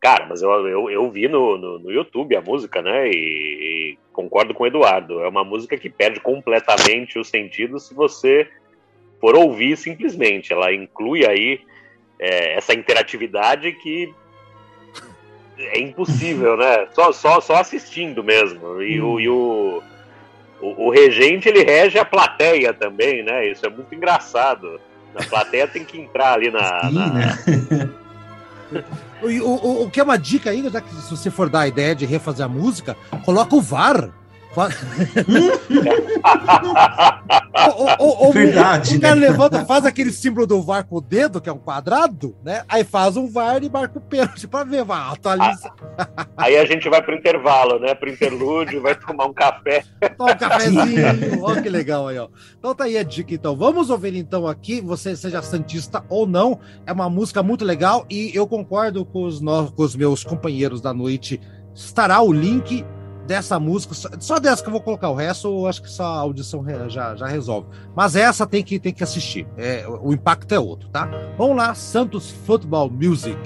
Cara, 0.00 0.26
mas 0.26 0.42
eu, 0.42 0.50
eu, 0.68 0.90
eu 0.90 1.10
vi 1.10 1.28
no, 1.28 1.56
no, 1.56 1.78
no 1.78 1.90
YouTube 1.90 2.36
a 2.36 2.42
música, 2.42 2.82
né? 2.82 3.08
E, 3.08 3.14
e 3.14 3.98
concordo 4.12 4.52
com 4.52 4.64
o 4.64 4.66
Eduardo. 4.66 5.20
É 5.20 5.28
uma 5.28 5.44
música 5.44 5.78
que 5.78 5.88
perde 5.88 6.20
completamente 6.20 7.18
o 7.18 7.24
sentido 7.24 7.78
se 7.80 7.94
você 7.94 8.46
por 9.24 9.34
ouvir 9.36 9.74
simplesmente. 9.78 10.52
Ela 10.52 10.70
inclui 10.74 11.24
aí 11.24 11.58
é, 12.20 12.58
essa 12.58 12.74
interatividade 12.74 13.72
que 13.72 14.12
é 15.58 15.80
impossível, 15.80 16.58
né? 16.58 16.86
Só, 16.92 17.10
só, 17.10 17.40
só 17.40 17.56
assistindo 17.56 18.22
mesmo. 18.22 18.82
E, 18.82 19.00
hum. 19.00 19.12
o, 19.12 19.20
e 19.20 19.28
o, 19.30 19.82
o, 20.60 20.88
o, 20.88 20.90
regente 20.90 21.48
ele 21.48 21.64
rege 21.64 21.98
a 21.98 22.04
plateia 22.04 22.74
também, 22.74 23.22
né? 23.22 23.50
Isso 23.50 23.64
é 23.64 23.70
muito 23.70 23.94
engraçado. 23.94 24.78
A 25.14 25.24
plateia 25.24 25.66
tem 25.66 25.86
que 25.86 25.98
entrar 25.98 26.34
ali 26.34 26.50
na. 26.50 26.80
Sim, 26.82 26.94
na... 26.94 27.06
Né? 27.06 27.90
o, 29.22 29.28
o, 29.28 29.84
o 29.84 29.90
que 29.90 30.00
é 30.00 30.02
uma 30.02 30.18
dica 30.18 30.50
ainda, 30.50 30.68
já 30.68 30.82
que 30.82 30.94
se 30.96 31.10
você 31.10 31.30
for 31.30 31.48
dar 31.48 31.60
a 31.60 31.68
ideia 31.68 31.94
de 31.94 32.04
refazer 32.04 32.44
a 32.44 32.48
música, 32.48 32.94
coloca 33.24 33.56
o 33.56 33.62
VAR 33.62 34.10
o, 37.98 38.28
o, 38.28 38.32
Verdade. 38.32 38.96
O, 38.96 39.00
cara 39.00 39.16
né? 39.16 39.28
levanta, 39.28 39.64
faz 39.64 39.84
aquele 39.84 40.12
símbolo 40.12 40.46
do 40.46 40.62
VAR 40.62 40.86
com 40.86 40.96
o 40.96 41.00
dedo, 41.00 41.40
que 41.40 41.48
é 41.48 41.52
um 41.52 41.58
quadrado, 41.58 42.36
né? 42.44 42.62
Aí 42.68 42.84
faz 42.84 43.16
um 43.16 43.28
VAR 43.28 43.60
e 43.62 43.68
marca 43.68 43.98
o 43.98 44.00
pênalti 44.00 44.46
pra 44.46 44.62
ver, 44.62 44.84
vai, 44.84 45.12
atualiza. 45.12 45.72
Aí 46.36 46.56
a 46.56 46.64
gente 46.64 46.88
vai 46.88 47.02
pro 47.02 47.16
intervalo, 47.16 47.80
né? 47.80 47.94
Pro 47.94 48.08
interlúdio, 48.08 48.80
vai 48.80 48.94
tomar 48.94 49.26
um 49.26 49.32
café. 49.32 49.82
Toma 50.16 50.32
um 50.32 50.36
cafezinho, 50.36 51.04
olha 51.42 51.60
que 51.60 51.68
legal 51.68 52.06
aí, 52.06 52.18
ó. 52.18 52.28
Então 52.58 52.74
tá 52.74 52.84
aí 52.84 52.96
a 52.96 53.02
dica, 53.02 53.34
então. 53.34 53.56
Vamos 53.56 53.90
ouvir 53.90 54.14
então 54.14 54.46
aqui, 54.46 54.80
você 54.80 55.16
seja 55.16 55.42
santista 55.42 56.04
ou 56.08 56.26
não, 56.26 56.60
é 56.86 56.92
uma 56.92 57.10
música 57.10 57.42
muito 57.42 57.64
legal 57.64 58.06
e 58.08 58.30
eu 58.34 58.46
concordo 58.46 59.04
com 59.04 59.24
os, 59.24 59.40
com 59.40 59.82
os 59.82 59.96
meus 59.96 60.22
companheiros 60.22 60.80
da 60.80 60.94
noite. 60.94 61.40
Estará 61.74 62.22
o 62.22 62.32
link 62.32 62.84
dessa 63.26 63.58
música, 63.58 63.94
só 64.20 64.38
dessa 64.38 64.62
que 64.62 64.68
eu 64.68 64.72
vou 64.72 64.80
colocar, 64.80 65.10
o 65.10 65.14
resto 65.14 65.48
eu 65.48 65.66
acho 65.66 65.82
que 65.82 65.90
só 65.90 66.04
a 66.04 66.18
audição 66.18 66.64
já, 66.88 67.14
já 67.14 67.26
resolve. 67.26 67.68
Mas 67.94 68.16
essa 68.16 68.46
tem 68.46 68.62
que, 68.62 68.78
tem 68.78 68.92
que 68.92 69.02
assistir, 69.02 69.46
é, 69.56 69.84
o 69.88 70.12
impacto 70.12 70.52
é 70.52 70.58
outro, 70.58 70.88
tá? 70.88 71.08
Vamos 71.36 71.56
lá, 71.56 71.74
Santos 71.74 72.30
Football 72.30 72.90
Music. 72.90 73.38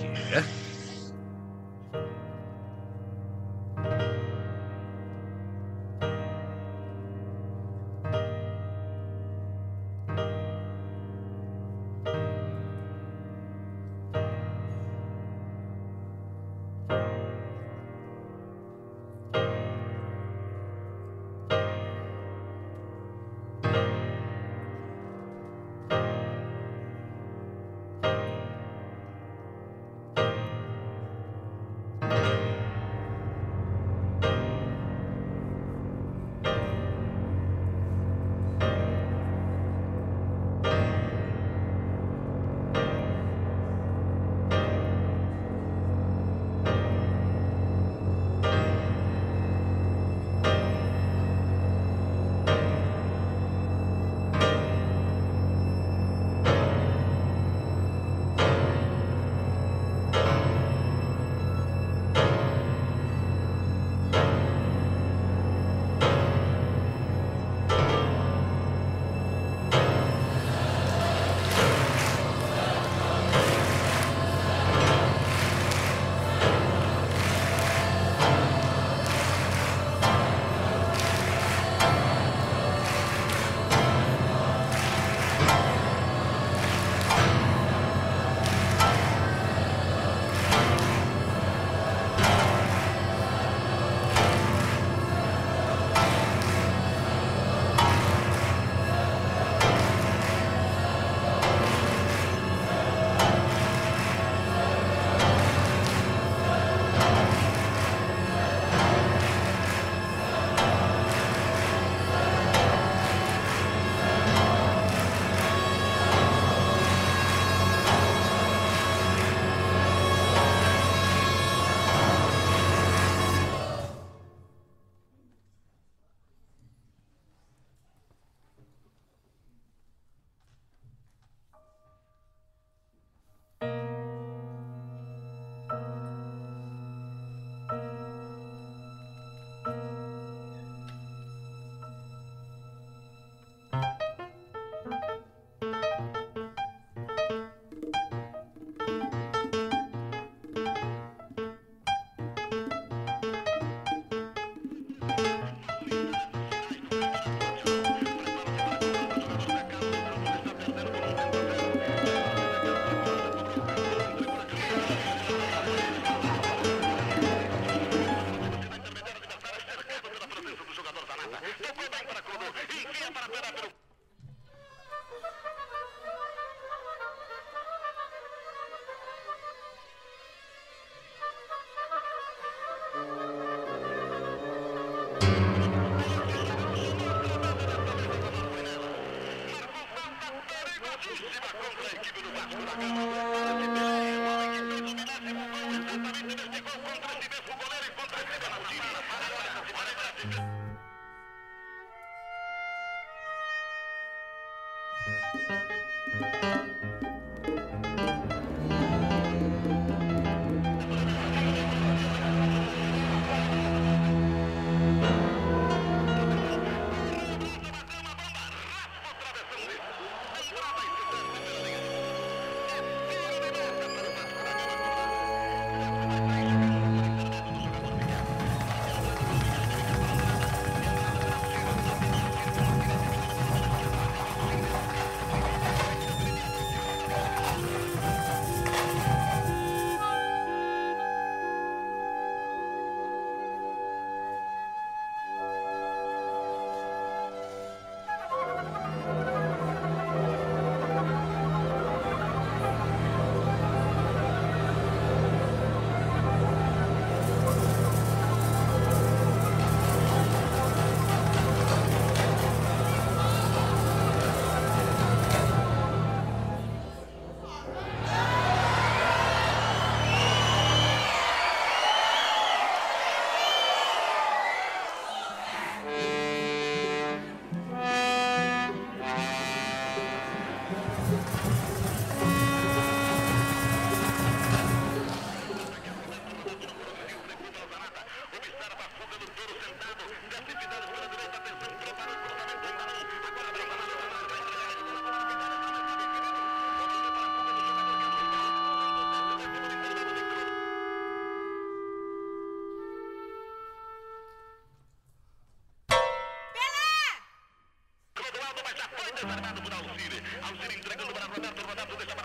já 308.79 308.89
foi 308.97 309.13
desarmado 309.13 309.61
por 309.61 309.73
Alcir. 309.73 310.23
Alcir 310.43 310.79
entregando 310.79 311.13
para 311.13 311.27
Roberto. 311.27 311.67
Roberto 311.67 311.97
deixa 311.97 312.18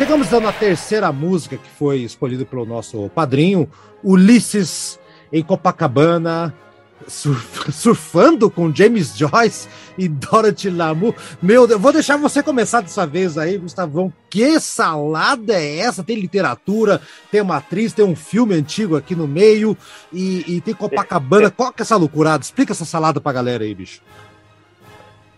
Chegamos 0.00 0.28
então 0.28 0.40
na 0.40 0.50
terceira 0.50 1.12
música 1.12 1.58
que 1.58 1.68
foi 1.78 1.98
escolhida 1.98 2.46
pelo 2.46 2.64
nosso 2.64 3.10
padrinho, 3.10 3.68
Ulisses 4.02 4.98
em 5.30 5.42
Copacabana, 5.42 6.54
surf- 7.06 7.68
surfando 7.70 8.50
com 8.50 8.74
James 8.74 9.14
Joyce 9.14 9.68
e 9.98 10.08
Dorothy 10.08 10.70
Lamour. 10.70 11.14
Meu 11.42 11.66
Deus, 11.66 11.78
vou 11.78 11.92
deixar 11.92 12.16
você 12.16 12.42
começar 12.42 12.80
dessa 12.80 13.06
vez 13.06 13.36
aí, 13.36 13.58
Gustavão. 13.58 14.10
Que 14.30 14.58
salada 14.58 15.52
é 15.52 15.80
essa? 15.80 16.02
Tem 16.02 16.16
literatura, 16.18 17.02
tem 17.30 17.42
uma 17.42 17.58
atriz, 17.58 17.92
tem 17.92 18.04
um 18.04 18.16
filme 18.16 18.54
antigo 18.54 18.96
aqui 18.96 19.14
no 19.14 19.28
meio 19.28 19.76
e, 20.10 20.44
e 20.56 20.60
tem 20.62 20.72
Copacabana. 20.72 21.50
Qual 21.50 21.70
que 21.74 21.82
é 21.82 21.84
essa 21.84 21.96
loucurada? 21.96 22.42
Explica 22.42 22.72
essa 22.72 22.86
salada 22.86 23.20
pra 23.20 23.34
galera 23.34 23.64
aí, 23.64 23.74
bicho. 23.74 24.00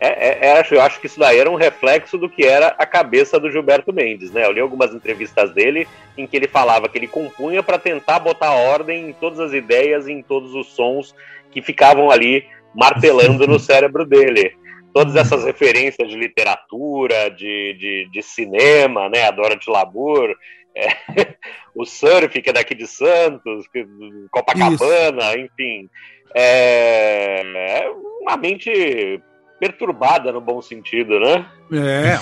É, 0.05 0.09
é, 0.09 0.59
é, 0.59 0.67
eu 0.69 0.81
acho 0.81 0.99
que 0.99 1.07
isso 1.07 1.21
daí 1.21 1.39
era 1.39 1.49
um 1.49 1.55
reflexo 1.55 2.19
do 2.19 2.29
que 2.29 2.45
era 2.45 2.74
a 2.77 2.85
cabeça 2.85 3.39
do 3.39 3.49
Gilberto 3.49 3.93
Mendes, 3.93 4.33
né? 4.33 4.45
Eu 4.45 4.51
li 4.51 4.59
algumas 4.59 4.93
entrevistas 4.93 5.53
dele 5.53 5.87
em 6.19 6.27
que 6.27 6.37
ele 6.37 6.49
falava 6.49 6.89
que 6.89 6.99
ele 6.99 7.07
compunha 7.07 7.62
para 7.62 7.79
tentar 7.79 8.19
botar 8.19 8.51
ordem 8.51 9.11
em 9.11 9.12
todas 9.12 9.39
as 9.39 9.53
ideias 9.53 10.09
e 10.09 10.12
em 10.12 10.20
todos 10.20 10.57
os 10.57 10.74
sons 10.74 11.15
que 11.53 11.62
ficavam 11.62 12.11
ali 12.11 12.45
martelando 12.74 13.47
no 13.47 13.61
cérebro 13.62 14.05
dele. 14.05 14.57
Todas 14.93 15.15
essas 15.15 15.45
referências 15.45 16.09
de 16.09 16.16
literatura, 16.16 17.31
de, 17.31 17.74
de, 17.74 18.09
de 18.11 18.23
cinema, 18.24 19.09
né? 19.09 19.29
A 19.29 19.31
Dorothy 19.31 19.70
Lamour, 19.70 20.35
é, 20.74 20.89
o 21.77 21.85
surf, 21.85 22.43
que 22.43 22.51
é 22.51 22.53
daqui 22.53 22.74
de 22.74 22.89
Santos, 22.89 23.66
Copacabana, 24.33 25.39
enfim. 25.39 25.89
É, 26.35 27.43
é 27.55 27.91
uma 28.20 28.37
mente 28.37 29.23
perturbada 29.66 30.32
no 30.32 30.40
bom 30.40 30.60
sentido, 30.60 31.20
né? 31.20 31.47
É, 31.72 32.18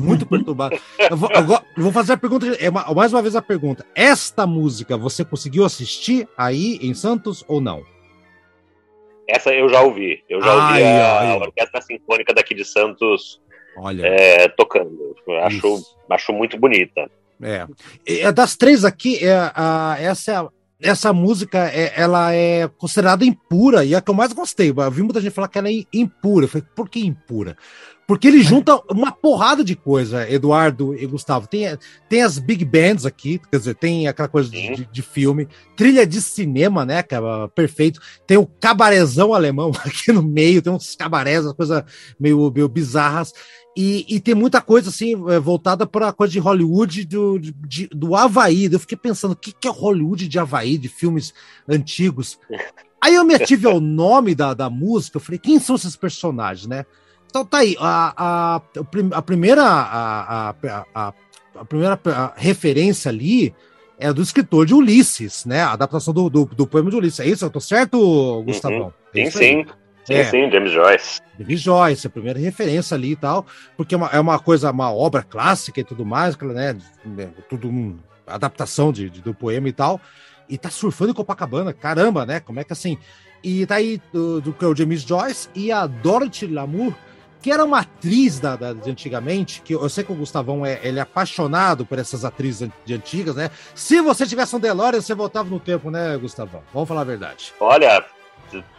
muito 0.00 0.24
perturbado. 0.24 0.78
Eu 1.10 1.16
vou, 1.16 1.28
eu 1.32 1.82
vou 1.82 1.90
fazer 1.90 2.12
a 2.12 2.16
pergunta, 2.16 2.46
é 2.60 2.70
uma- 2.70 2.94
mais 2.94 3.12
uma 3.12 3.20
vez 3.20 3.34
a 3.34 3.42
pergunta. 3.42 3.84
Esta 3.96 4.46
música 4.46 4.96
você 4.96 5.24
conseguiu 5.24 5.64
assistir 5.64 6.28
aí 6.38 6.78
em 6.80 6.94
Santos 6.94 7.44
ou 7.48 7.60
não? 7.60 7.82
Essa 9.28 9.52
eu 9.52 9.68
já 9.68 9.80
ouvi. 9.80 10.22
Eu 10.28 10.40
já 10.40 10.52
ouvi 10.54 10.82
Ai, 10.84 11.00
a, 11.00 11.18
ai. 11.20 11.30
a 11.32 11.36
Orquestra 11.38 11.80
Sinfônica 11.82 12.32
daqui 12.32 12.54
de 12.54 12.64
Santos 12.64 13.40
Olha. 13.76 14.06
é, 14.06 14.46
tocando. 14.50 15.16
Acho, 15.42 15.56
Isso. 15.78 15.96
acho 16.08 16.32
muito 16.32 16.56
bonita. 16.56 17.10
É. 17.42 17.66
É, 18.06 18.30
Das 18.30 18.54
três 18.56 18.84
aqui, 18.84 19.18
é, 19.26 19.50
a, 19.52 19.96
essa, 19.98 20.30
é 20.30 20.36
a- 20.36 20.48
essa 20.84 21.12
música 21.12 21.58
é, 21.68 21.92
ela 21.96 22.32
é 22.32 22.68
considerada 22.68 23.24
impura 23.24 23.84
e 23.84 23.94
é 23.94 23.96
a 23.96 24.00
que 24.00 24.10
eu 24.10 24.14
mais 24.14 24.32
gostei. 24.32 24.70
Eu 24.70 24.90
vi 24.90 25.02
muita 25.02 25.20
gente 25.20 25.32
falar 25.32 25.48
que 25.48 25.58
ela 25.58 25.70
é 25.70 25.82
impura. 25.92 26.44
Eu 26.44 26.48
falei, 26.48 26.66
por 26.76 26.88
que 26.88 27.00
impura? 27.00 27.56
Porque 28.06 28.28
ele 28.28 28.42
junta 28.42 28.78
uma 28.90 29.10
porrada 29.10 29.64
de 29.64 29.74
coisa, 29.74 30.28
Eduardo 30.30 30.94
e 30.94 31.06
Gustavo. 31.06 31.46
Tem, 31.46 31.64
tem 32.06 32.22
as 32.22 32.38
big 32.38 32.62
bands 32.62 33.06
aqui, 33.06 33.40
quer 33.50 33.56
dizer, 33.56 33.74
tem 33.76 34.06
aquela 34.06 34.28
coisa 34.28 34.50
de, 34.50 34.86
de- 34.92 35.02
filme, 35.02 35.48
trilha 35.74 36.06
de 36.06 36.20
cinema, 36.20 36.84
né, 36.84 37.02
cara? 37.02 37.48
Perfeito. 37.48 38.00
Tem 38.26 38.36
o 38.36 38.46
cabarezão 38.46 39.32
alemão 39.32 39.72
aqui 39.84 40.12
no 40.12 40.22
meio, 40.22 40.60
tem 40.60 40.70
uns 40.72 40.94
cabarés, 40.94 41.50
coisas 41.54 41.82
meio, 42.20 42.52
meio 42.54 42.68
bizarras. 42.68 43.32
E, 43.76 44.06
e 44.08 44.20
tem 44.20 44.34
muita 44.34 44.60
coisa 44.60 44.88
assim 44.88 45.14
eh, 45.30 45.38
voltada 45.40 45.84
para 45.86 46.08
a 46.08 46.12
coisa 46.12 46.32
de 46.32 46.38
Hollywood 46.38 47.04
do, 47.06 47.38
de- 47.40 47.88
do 47.88 48.14
Havaí. 48.14 48.68
Eu 48.72 48.78
fiquei 48.78 48.96
pensando, 48.96 49.32
o 49.32 49.36
que, 49.36 49.52
que 49.52 49.66
é 49.66 49.70
Hollywood 49.70 50.28
de 50.28 50.38
Havaí, 50.38 50.78
de 50.78 50.88
filmes 50.88 51.34
antigos? 51.68 52.38
Aí 53.00 53.16
eu 53.16 53.24
me 53.24 53.34
ative 53.34 53.66
ao 53.66 53.80
nome 53.80 54.34
da, 54.34 54.54
da 54.54 54.70
música, 54.70 55.16
eu 55.16 55.20
falei, 55.20 55.38
quem 55.38 55.58
são 55.58 55.74
esses 55.76 55.96
personagens, 55.96 56.66
né? 56.68 56.86
Então 57.26 57.44
tá 57.44 57.58
aí, 57.58 57.76
a, 57.80 58.14
a, 58.16 58.62
a 59.12 59.22
primeira, 59.22 59.64
a, 59.64 60.50
a, 60.50 60.54
a, 60.94 61.14
a 61.56 61.64
primeira 61.64 61.98
referência 62.36 63.08
ali 63.08 63.52
é 63.98 64.12
do 64.12 64.22
escritor 64.22 64.66
de 64.66 64.74
Ulisses, 64.74 65.44
né? 65.44 65.62
A 65.62 65.72
adaptação 65.72 66.14
do, 66.14 66.30
do, 66.30 66.44
do 66.44 66.66
poema 66.66 66.90
de 66.90 66.96
Ulisses. 66.96 67.20
É 67.20 67.26
isso? 67.26 67.44
Eu 67.44 67.50
tô 67.50 67.60
certo, 67.60 68.42
Gustavão? 68.44 68.94
É 69.14 69.24
Sim, 69.24 69.30
sim. 69.38 69.66
Sim, 70.04 70.14
É. 70.14 70.24
sim, 70.24 70.50
James 70.50 70.70
Joyce. 70.72 71.20
David 71.38 71.56
Joyce, 71.60 72.06
a 72.06 72.10
primeira 72.10 72.38
referência 72.38 72.94
ali 72.94 73.12
e 73.12 73.16
tal, 73.16 73.46
porque 73.76 73.94
é 73.94 73.98
uma, 73.98 74.08
é 74.08 74.20
uma 74.20 74.38
coisa, 74.38 74.70
uma 74.70 74.92
obra 74.92 75.22
clássica 75.22 75.80
e 75.80 75.84
tudo 75.84 76.04
mais, 76.04 76.36
né? 76.38 76.76
né, 77.04 77.30
Tudo 77.48 77.68
um, 77.68 77.98
adaptação 78.26 78.92
de, 78.92 79.08
de- 79.10 79.20
do 79.20 79.34
poema 79.34 79.68
e 79.68 79.72
tal. 79.72 80.00
E 80.48 80.58
tá 80.58 80.68
surfando 80.70 81.10
em 81.10 81.14
Copacabana, 81.14 81.72
caramba, 81.72 82.26
né? 82.26 82.38
Como 82.38 82.60
é 82.60 82.64
que 82.64 82.72
assim? 82.72 82.98
E 83.42 83.64
tá 83.66 83.76
aí 83.76 84.00
do, 84.12 84.40
do 84.40 84.52
que 84.52 84.64
é 84.64 84.68
o 84.68 84.76
James 84.76 85.02
Joyce 85.02 85.48
e 85.54 85.72
a 85.72 85.86
Dorothy 85.86 86.46
Lamour, 86.46 86.92
que 87.40 87.50
era 87.50 87.64
uma 87.64 87.80
atriz 87.80 88.38
da, 88.40 88.54
da- 88.56 88.72
de 88.74 88.90
antigamente, 88.90 89.60
que 89.62 89.74
eu, 89.74 89.88
sei 89.88 90.04
que 90.04 90.12
o 90.12 90.14
Gustavão 90.14 90.64
é, 90.64 90.78
ele 90.82 90.98
é 90.98 91.02
apaixonado 91.02 91.84
por 91.86 91.98
essas 91.98 92.24
atrizes 92.24 92.68
de 92.84 92.94
antigas, 92.94 93.36
né? 93.36 93.50
Se 93.74 94.00
você 94.00 94.26
tivesse 94.26 94.54
um 94.54 94.60
DeLorean, 94.60 95.00
você 95.00 95.14
voltava 95.14 95.48
no 95.48 95.58
tempo, 95.60 95.90
né, 95.90 96.16
Gustavão? 96.18 96.62
Vamos 96.72 96.88
falar 96.88 97.00
a 97.02 97.04
verdade. 97.04 97.52
Olha, 97.60 98.04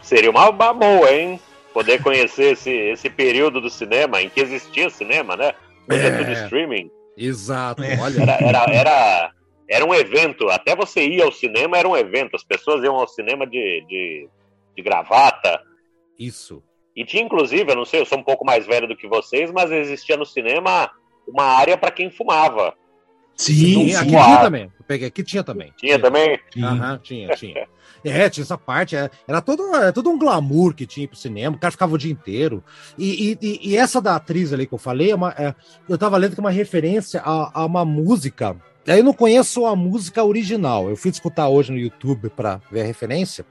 seria 0.02 0.30
uma, 0.30 0.49
uma 0.49 0.73
boa, 0.73 1.11
hein? 1.11 1.40
Poder 1.73 2.02
conhecer 2.02 2.53
esse, 2.53 2.72
esse 2.72 3.10
período 3.10 3.60
do 3.60 3.69
cinema, 3.69 4.22
em 4.22 4.30
que 4.30 4.40
existia 4.40 4.90
cinema, 4.90 5.36
né? 5.36 5.53
Hoje 5.90 6.06
é, 6.06 6.07
É. 6.10 6.18
tudo 6.18 6.32
streaming. 6.32 6.90
Exato, 7.18 7.84
É. 7.84 7.98
olha. 7.99 8.22
Era, 8.22 8.38
era, 8.41 8.65
era, 8.73 9.32
era 9.69 9.86
um 9.86 9.94
evento. 9.94 10.49
Até 10.49 10.76
você 10.76 11.06
ir 11.06 11.22
ao 11.22 11.32
cinema 11.32 11.77
era 11.77 11.88
um 11.88 11.95
evento. 11.98 12.36
As 12.36 12.44
pessoas 12.44 12.84
iam 12.84 12.95
ao 12.95 13.07
cinema 13.07 13.45
de, 13.45 13.84
de, 13.88 14.30
de 14.76 14.84
gravata. 14.84 15.61
Isso. 16.18 16.64
E 16.95 17.03
tinha, 17.03 17.23
inclusive, 17.23 17.69
eu 17.69 17.76
não 17.76 17.84
sei, 17.84 17.99
eu 17.99 18.06
sou 18.06 18.18
um 18.18 18.23
pouco 18.23 18.45
mais 18.45 18.65
velho 18.65 18.88
do 18.88 18.95
que 18.95 19.06
vocês, 19.07 19.52
mas 19.52 19.69
existia 19.69 20.15
no 20.15 20.26
cinema 20.26 20.90
uma 21.27 21.44
área 21.44 21.77
para 21.77 21.91
quem 21.91 22.10
fumava. 22.10 22.73
Sim, 23.36 23.53
Sim, 23.90 23.95
aqui 23.95 24.07
tinha 24.11 24.38
também. 24.40 24.64
Eu 24.64 24.86
peguei 24.88 25.07
aqui, 25.10 25.22
tinha 25.23 25.44
também. 25.44 25.73
Tinha 25.77 25.99
também? 25.99 26.40
sim. 26.53 26.64
Aham, 26.64 26.98
tinha, 27.03 27.36
tinha. 27.36 27.68
É, 28.06 28.30
tinha 28.30 28.44
essa 28.44 28.57
parte. 28.57 28.95
é, 28.95 29.10
Era 29.27 29.41
todo, 29.41 29.64
era 29.76 29.91
todo 29.91 30.10
um 30.11 30.18
glamour 30.19 30.76
que 30.76 30.86
tinha 30.86 31.07
pro 31.07 31.18
cinema, 31.18 31.56
o 31.56 31.60
cara 31.60 31.72
ficava 31.72 31.95
o 31.95 31.98
dia 31.98 32.11
inteiro. 32.11 32.64
E, 32.98 33.36
e- 33.41 33.60
e- 33.72 33.76
essa 33.76 33.99
da 33.99 34.15
atriz 34.15 34.53
ali 34.53 34.68
que 34.68 34.73
eu 34.73 34.77
falei, 34.77 35.10
é 35.11 35.15
uma, 35.15 35.32
é, 35.38 35.56
eu 35.90 35.98
tava 35.98 36.15
lendo 36.18 36.36
que 36.36 36.40
é 36.40 36.44
uma 36.44 36.52
referência 36.52 37.19
a, 37.26 37.61
a 37.61 37.65
uma 37.65 37.84
música. 37.84 38.56
Aí 38.88 38.99
eu 38.99 39.03
não 39.03 39.14
conheço 39.14 39.65
a 39.65 39.76
música 39.76 40.23
original. 40.23 40.88
Eu 40.88 40.95
fui 40.95 41.10
escutar 41.10 41.48
hoje 41.48 41.72
no 41.72 41.80
YouTube 41.80 42.30
para 42.30 42.61
ver 42.72 42.82
a 42.82 42.86
referência. 42.86 43.44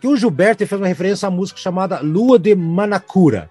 Que 0.00 0.08
o 0.08 0.16
Gilberto 0.16 0.66
fez 0.66 0.80
uma 0.80 0.88
referência 0.88 1.28
à 1.28 1.30
música 1.30 1.60
chamada 1.60 2.00
Lua 2.00 2.38
de 2.38 2.54
Manacura. 2.54 3.50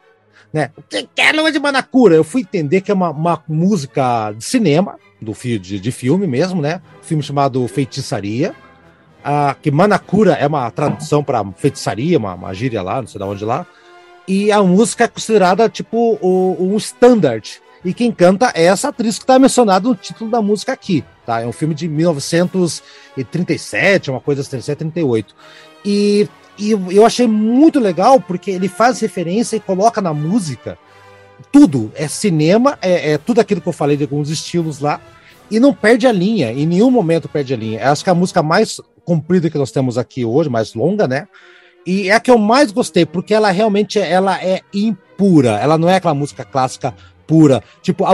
Né? 0.51 0.71
O 0.75 0.81
que 0.81 1.07
é 1.21 1.31
Lua 1.31 1.51
de 1.51 1.59
Manacura? 1.59 2.15
Eu 2.15 2.23
fui 2.23 2.41
entender 2.41 2.81
que 2.81 2.89
é 2.89 2.93
uma, 2.93 3.11
uma 3.11 3.41
música 3.47 4.31
de 4.31 4.43
cinema, 4.43 4.97
do 5.21 5.33
de, 5.33 5.79
de 5.79 5.91
filme 5.91 6.25
mesmo, 6.25 6.59
né? 6.61 6.81
Um 6.99 7.03
filme 7.03 7.21
chamado 7.23 7.65
Feitiçaria. 7.67 8.55
Ah, 9.23 9.55
que 9.61 9.69
Manacura 9.71 10.33
é 10.33 10.47
uma 10.47 10.69
tradução 10.71 11.23
para 11.23 11.43
feitiçaria, 11.57 12.17
uma, 12.17 12.33
uma 12.33 12.53
gíria 12.53 12.81
lá, 12.81 13.01
não 13.01 13.07
sei 13.07 13.19
de 13.19 13.25
onde 13.27 13.45
lá. 13.45 13.65
E 14.27 14.51
a 14.51 14.61
música 14.63 15.03
é 15.03 15.07
considerada 15.07 15.69
tipo 15.69 16.17
o- 16.21 16.55
um 16.59 16.75
standard. 16.77 17.61
E 17.83 17.93
quem 17.93 18.11
canta 18.11 18.51
é 18.53 18.65
essa 18.65 18.89
atriz 18.89 19.17
que 19.17 19.23
está 19.23 19.39
mencionada 19.39 19.87
no 19.87 19.95
título 19.95 20.29
da 20.29 20.41
música 20.41 20.71
aqui. 20.71 21.03
Tá? 21.25 21.41
É 21.41 21.47
um 21.47 21.51
filme 21.51 21.73
de 21.73 21.87
1937, 21.87 24.11
uma 24.11 24.19
coisa 24.21 24.41
assim, 24.41 24.51
37, 24.51 24.77
38. 24.79 25.35
E, 25.83 26.27
e 26.57 26.71
eu 26.71 27.05
achei 27.05 27.27
muito 27.27 27.79
legal 27.79 28.19
porque 28.19 28.51
ele 28.51 28.67
faz 28.67 28.99
referência 28.99 29.55
e 29.55 29.59
coloca 29.59 29.99
na 30.01 30.13
música 30.13 30.77
tudo. 31.51 31.91
É 31.95 32.07
cinema, 32.07 32.77
é, 32.81 33.13
é 33.13 33.17
tudo 33.17 33.41
aquilo 33.41 33.61
que 33.61 33.67
eu 33.67 33.73
falei 33.73 33.97
de 33.97 34.03
alguns 34.03 34.29
estilos 34.29 34.79
lá. 34.79 35.01
E 35.49 35.59
não 35.59 35.73
perde 35.73 36.07
a 36.07 36.11
linha, 36.13 36.53
em 36.53 36.65
nenhum 36.65 36.89
momento 36.89 37.27
perde 37.27 37.53
a 37.53 37.57
linha. 37.57 37.91
Acho 37.91 38.05
que 38.05 38.09
a 38.09 38.15
música 38.15 38.41
mais 38.41 38.79
comprida 39.05 39.49
que 39.49 39.57
nós 39.57 39.71
temos 39.71 39.97
aqui 39.97 40.23
hoje, 40.25 40.49
mais 40.49 40.73
longa, 40.73 41.07
né? 41.07 41.27
E 41.85 42.09
é 42.09 42.13
a 42.13 42.19
que 42.19 42.29
eu 42.29 42.37
mais 42.37 42.71
gostei, 42.71 43.05
porque 43.05 43.33
ela 43.33 43.49
realmente 43.51 43.97
ela 43.99 44.37
é 44.43 44.61
impura. 44.73 45.59
Ela 45.59 45.77
não 45.77 45.89
é 45.89 45.95
aquela 45.95 46.13
música 46.13 46.45
clássica 46.45 46.93
pura. 47.25 47.63
Tipo, 47.81 48.05
a, 48.05 48.11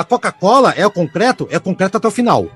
a- 0.00 0.04
Coca-Cola 0.04 0.72
é 0.76 0.86
o 0.86 0.90
concreto, 0.90 1.46
é 1.50 1.58
concreto 1.58 1.96
até 1.96 2.08
o 2.08 2.10
final, 2.10 2.46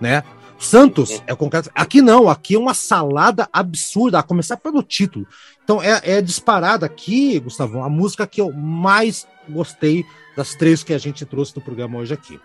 né? 0.00 0.22
Santos 0.58 1.22
é 1.26 1.32
o 1.32 1.36
concreto. 1.36 1.70
Aqui 1.74 2.00
não, 2.00 2.28
aqui 2.28 2.54
é 2.54 2.58
uma 2.58 2.74
salada 2.74 3.48
absurda, 3.52 4.18
a 4.18 4.22
começar 4.22 4.56
pelo 4.58 4.82
título. 4.82 5.26
Então 5.64 5.82
é, 5.82 6.00
é 6.04 6.22
disparada 6.22 6.86
aqui, 6.86 7.38
Gustavo, 7.40 7.82
a 7.82 7.88
música 7.88 8.26
que 8.26 8.40
eu 8.40 8.52
mais 8.52 9.26
gostei 9.48 10.04
das 10.36 10.54
três 10.54 10.84
que 10.84 10.92
a 10.94 10.98
gente 10.98 11.24
trouxe 11.24 11.54
no 11.56 11.62
programa 11.62 11.98
hoje 11.98 12.14
aqui. 12.14 12.38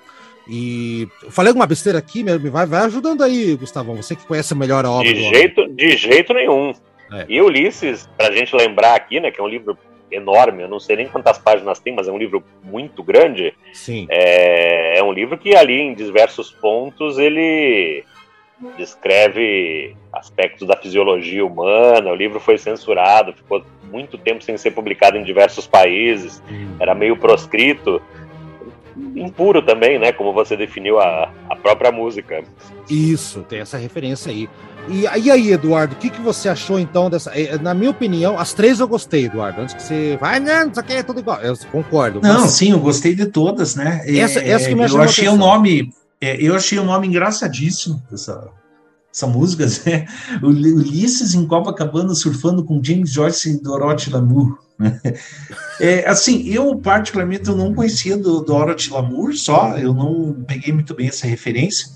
E 0.50 1.08
eu 1.24 1.32
falei 1.32 1.50
alguma 1.50 1.68
besteira 1.68 2.00
aqui, 2.00 2.24
me 2.24 2.38
vai, 2.50 2.66
vai 2.66 2.86
ajudando 2.86 3.24
aí, 3.24 3.56
Gustavão. 3.56 3.96
Você 3.96 4.16
que 4.16 4.26
conhece 4.26 4.56
melhor 4.56 4.86
a 4.86 4.92
obra. 4.92 5.14
De 5.14 5.22
jeito, 5.22 5.68
de 5.68 5.98
jeito 5.98 6.34
nenhum. 6.34 6.74
É. 7.12 7.26
E 7.28 7.42
Ulisses, 7.42 8.08
pra 8.18 8.32
gente 8.32 8.56
lembrar 8.56 8.96
aqui, 8.96 9.20
né, 9.20 9.32
que 9.32 9.40
é 9.40 9.44
um 9.44 9.48
livro 9.48 9.78
enorme, 10.12 10.64
eu 10.64 10.70
não 10.70 10.80
sei 10.80 10.96
nem 10.96 11.08
quantas 11.08 11.38
páginas 11.38 11.80
tem, 11.80 11.94
mas 11.94 12.08
é 12.08 12.12
um 12.12 12.18
livro 12.18 12.44
muito 12.64 13.04
grande. 13.04 13.54
Sim. 13.74 14.08
É, 14.10 15.00
é 15.00 15.04
um 15.04 15.12
livro 15.12 15.38
que 15.38 15.56
ali 15.56 15.80
em 15.80 15.94
diversos 15.94 16.52
pontos 16.52 17.18
ele 17.18 18.04
descreve 18.78 19.96
aspectos 20.12 20.68
da 20.68 20.76
fisiologia 20.76 21.46
humana. 21.46 22.12
O 22.12 22.16
livro 22.16 22.40
foi 22.40 22.58
censurado, 22.58 23.34
ficou 23.34 23.64
muito 23.92 24.18
tempo 24.18 24.44
sem 24.44 24.58
ser 24.58 24.72
publicado 24.72 25.18
em 25.18 25.24
diversos 25.24 25.68
países, 25.68 26.42
era 26.80 26.96
meio 26.96 27.16
proscrito. 27.18 28.02
Impuro 29.16 29.62
também, 29.62 30.00
né? 30.00 30.12
Como 30.12 30.34
você 30.34 30.56
definiu 30.58 31.00
a, 31.00 31.32
a 31.50 31.56
própria 31.56 31.92
música. 31.92 32.44
Isso, 32.90 33.42
tem 33.48 33.60
essa 33.60 33.78
referência 33.78 34.32
aí. 34.32 34.50
E, 34.90 35.02
e 35.02 35.30
aí, 35.32 35.52
Eduardo, 35.52 35.94
o 35.96 35.98
que, 35.98 36.10
que 36.10 36.22
você 36.22 36.48
achou 36.48 36.80
então 36.80 37.10
dessa. 37.10 37.32
eh, 37.38 37.58
Na 37.58 37.74
minha 37.74 37.92
opinião, 37.92 38.40
as 38.40 38.54
três 38.54 38.80
eu 38.80 38.88
gostei, 38.88 39.26
Eduardo. 39.26 39.62
Antes 39.62 39.76
que 39.76 39.84
você. 39.84 40.18
Vai, 40.20 40.40
não, 40.40 40.70
isso 40.70 40.80
aqui 40.80 40.94
é 40.94 41.04
tudo 41.04 41.20
igual. 41.20 41.40
Eu 41.42 41.56
concordo. 41.72 42.22
Não, 42.22 42.42
Mas- 42.42 42.52
sim, 42.52 42.72
eu 42.72 42.80
gostei 42.80 43.14
de 43.14 43.26
todas, 43.26 43.76
né? 43.76 44.02
Essa- 44.06 44.40
É, 44.40 44.50
essa 44.50 44.70
que 44.70 44.76
me 44.76 44.84
eu 44.84 44.88
chamou 44.88 45.02
a 45.02 45.06
achei 45.06 45.28
o 45.28 45.36
nome, 45.36 45.90
é, 46.22 46.42
eu 46.42 46.56
achei 46.56 46.80
o 46.80 46.86
nome 46.86 47.08
engraçadíssimo 47.08 48.02
dessa, 48.10 48.48
essa 49.14 49.28
música, 49.28 49.66
né? 49.86 50.06
Ulisses 50.42 51.34
em 51.34 51.46
Copacabana 51.46 52.16
surfando 52.16 52.64
com 52.64 52.82
James 52.82 53.12
Joyce 53.12 53.52
e 53.52 53.62
Dorothy 53.62 54.10
Lamour. 54.10 54.58
É, 55.80 56.10
assim, 56.10 56.48
eu 56.50 56.76
particularmente 56.80 57.48
eu 57.48 57.56
não 57.56 57.74
conhecia 57.74 58.18
do 58.18 58.42
Dorothy 58.42 58.90
Lamour, 58.92 59.34
só 59.34 59.78
eu 59.78 59.94
não 59.94 60.34
peguei 60.48 60.74
muito 60.74 60.96
bem 60.96 61.08
essa 61.08 61.28
referência, 61.28 61.92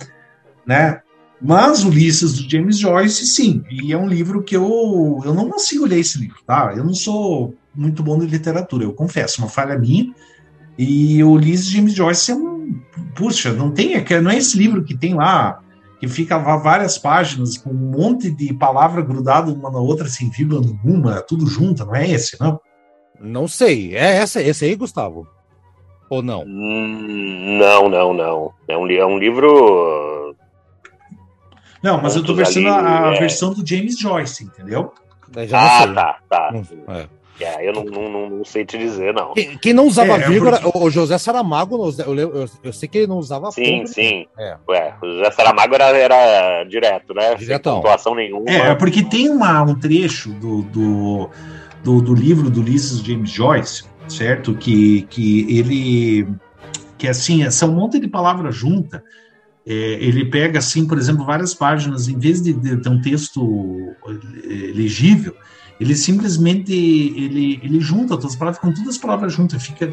né? 0.66 1.02
Mas 1.42 1.84
Ulisses 1.84 2.34
do 2.34 2.48
James 2.48 2.78
Joyce, 2.78 3.26
sim, 3.26 3.64
e 3.72 3.92
é 3.92 3.98
um 3.98 4.08
livro 4.08 4.44
que 4.44 4.56
eu, 4.56 5.20
eu 5.26 5.34
não 5.34 5.50
consigo 5.50 5.88
ler 5.88 6.00
esse 6.00 6.20
livro, 6.20 6.38
tá? 6.46 6.74
Eu 6.76 6.84
não 6.84 6.94
sou 6.94 7.56
muito 7.74 8.04
bom 8.04 8.20
de 8.20 8.28
literatura, 8.28 8.84
eu 8.84 8.94
confesso, 8.94 9.42
uma 9.42 9.50
falha 9.50 9.80
minha. 9.80 10.14
E 10.78 11.24
o 11.24 11.32
Ulisses 11.32 11.72
James 11.72 11.94
Joyce 11.94 12.32
é 12.32 12.36
um 12.36 12.52
puxa, 13.16 13.54
não 13.54 13.72
tem, 13.72 13.96
é 13.96 14.22
não 14.22 14.32
é 14.32 14.38
esse 14.38 14.58
livro 14.58 14.84
que 14.84 14.96
tem 14.96 15.14
lá, 15.14 15.60
que 16.00 16.08
fica 16.08 16.38
várias 16.38 16.98
páginas 16.98 17.58
com 17.58 17.70
um 17.70 17.92
monte 17.92 18.32
de 18.32 18.54
palavra 18.54 19.02
grudada 19.02 19.52
uma 19.52 19.70
na 19.70 19.80
outra, 19.80 20.08
sem 20.08 20.30
vírgula 20.30 20.62
nenhuma, 20.62 21.22
tudo 21.22 21.46
junto, 21.46 21.86
não 21.86 21.96
é 21.96 22.10
esse, 22.10 22.40
não? 22.40 22.60
Não 23.22 23.48
sei. 23.48 23.96
É 23.96 24.18
essa, 24.18 24.42
esse 24.42 24.66
aí, 24.66 24.76
Gustavo? 24.76 25.28
Ou 26.10 26.22
não? 26.22 26.44
Hum, 26.44 27.58
Não, 27.60 27.88
não, 27.88 28.14
não. 28.14 28.54
É 28.68 28.78
um, 28.78 28.90
é 28.90 29.06
um 29.06 29.18
livro. 29.18 30.36
Não, 31.82 32.02
mas 32.02 32.16
eu 32.16 32.24
tô 32.24 32.34
versando 32.34 32.68
ali, 32.68 32.88
a, 32.88 33.10
a 33.10 33.16
é. 33.16 33.20
versão 33.20 33.54
do 33.54 33.66
James 33.66 33.98
Joyce, 33.98 34.44
entendeu? 34.44 34.94
Não 35.36 35.44
Ah, 35.58 35.84
sei. 35.84 35.94
tá, 35.94 36.18
tá. 36.30 36.52
Hum, 36.54 36.64
é. 36.90 37.08
É, 37.44 37.68
eu 37.68 37.74
não, 37.74 37.84
não, 37.86 38.10
não, 38.12 38.30
não 38.30 38.46
sei 38.46 38.64
te 38.64 38.78
dizer, 38.78 39.16
não. 39.16 39.34
Quem, 39.34 39.58
quem 39.58 39.74
não 39.74 39.88
usava 39.88 40.14
É, 40.14 40.28
vírgula, 40.28 40.60
porque- 40.62 40.78
o, 40.78 40.92
José 40.92 41.18
Saramago, 41.18 41.92
eu, 42.06 42.16
eu, 42.16 42.46
eu 42.64 42.72
sei 42.74 42.88
que 42.88 43.00
ele 43.00 43.08
não 43.08 43.18
usava 43.18 43.50
Sim, 43.50 43.80
ponto. 43.80 43.90
sim. 43.90 44.28
É. 44.38 44.58
Ué, 44.70 44.94
o 45.02 45.08
José 45.08 45.32
Saramago 45.32 45.74
era, 45.74 45.86
era 45.98 46.64
direto, 46.66 47.16
né? 47.16 47.34
Diretão. 47.34 47.74
Sem 47.76 47.82
pontuação 47.82 48.14
nenhuma. 48.14 48.48
É, 48.48 48.58
é 48.70 48.76
porque 48.76 49.02
tem 49.04 49.28
uma, 49.28 49.64
um 49.64 49.74
trecho 49.74 50.30
do, 50.34 50.62
do, 50.62 51.30
do, 51.84 52.02
do 52.02 52.14
livro 52.14 52.50
do 52.50 52.62
Ulysses 52.62 53.00
James 53.00 53.30
Joyce, 53.30 53.84
certo? 54.08 54.54
Que, 54.56 55.04
que 55.04 55.58
ele. 55.58 56.28
Que 56.98 57.08
assim, 57.08 57.50
são 57.50 57.70
um 57.70 57.76
monte 57.76 58.00
de 58.00 58.08
palavras 58.08 58.56
juntas. 58.56 59.02
É, 59.66 59.74
ele 59.74 60.26
pega, 60.26 60.60
assim, 60.60 60.88
por 60.88 60.98
exemplo, 60.98 61.26
várias 61.26 61.54
páginas, 61.54 62.08
em 62.08 62.18
vez 62.18 62.42
de, 62.42 62.52
de 62.54 62.78
ter 62.78 62.90
um 62.90 63.00
texto 63.00 63.96
eh, 64.08 64.72
legível, 64.74 65.36
ele 65.82 65.96
simplesmente 65.96 66.72
ele, 66.72 67.60
ele 67.64 67.80
junta 67.80 68.10
todas 68.10 68.34
as 68.34 68.36
palavras, 68.36 68.62
com 68.62 68.72
todas 68.72 68.90
as 68.90 68.98
palavras 69.00 69.34
juntas, 69.34 69.64
fica. 69.64 69.92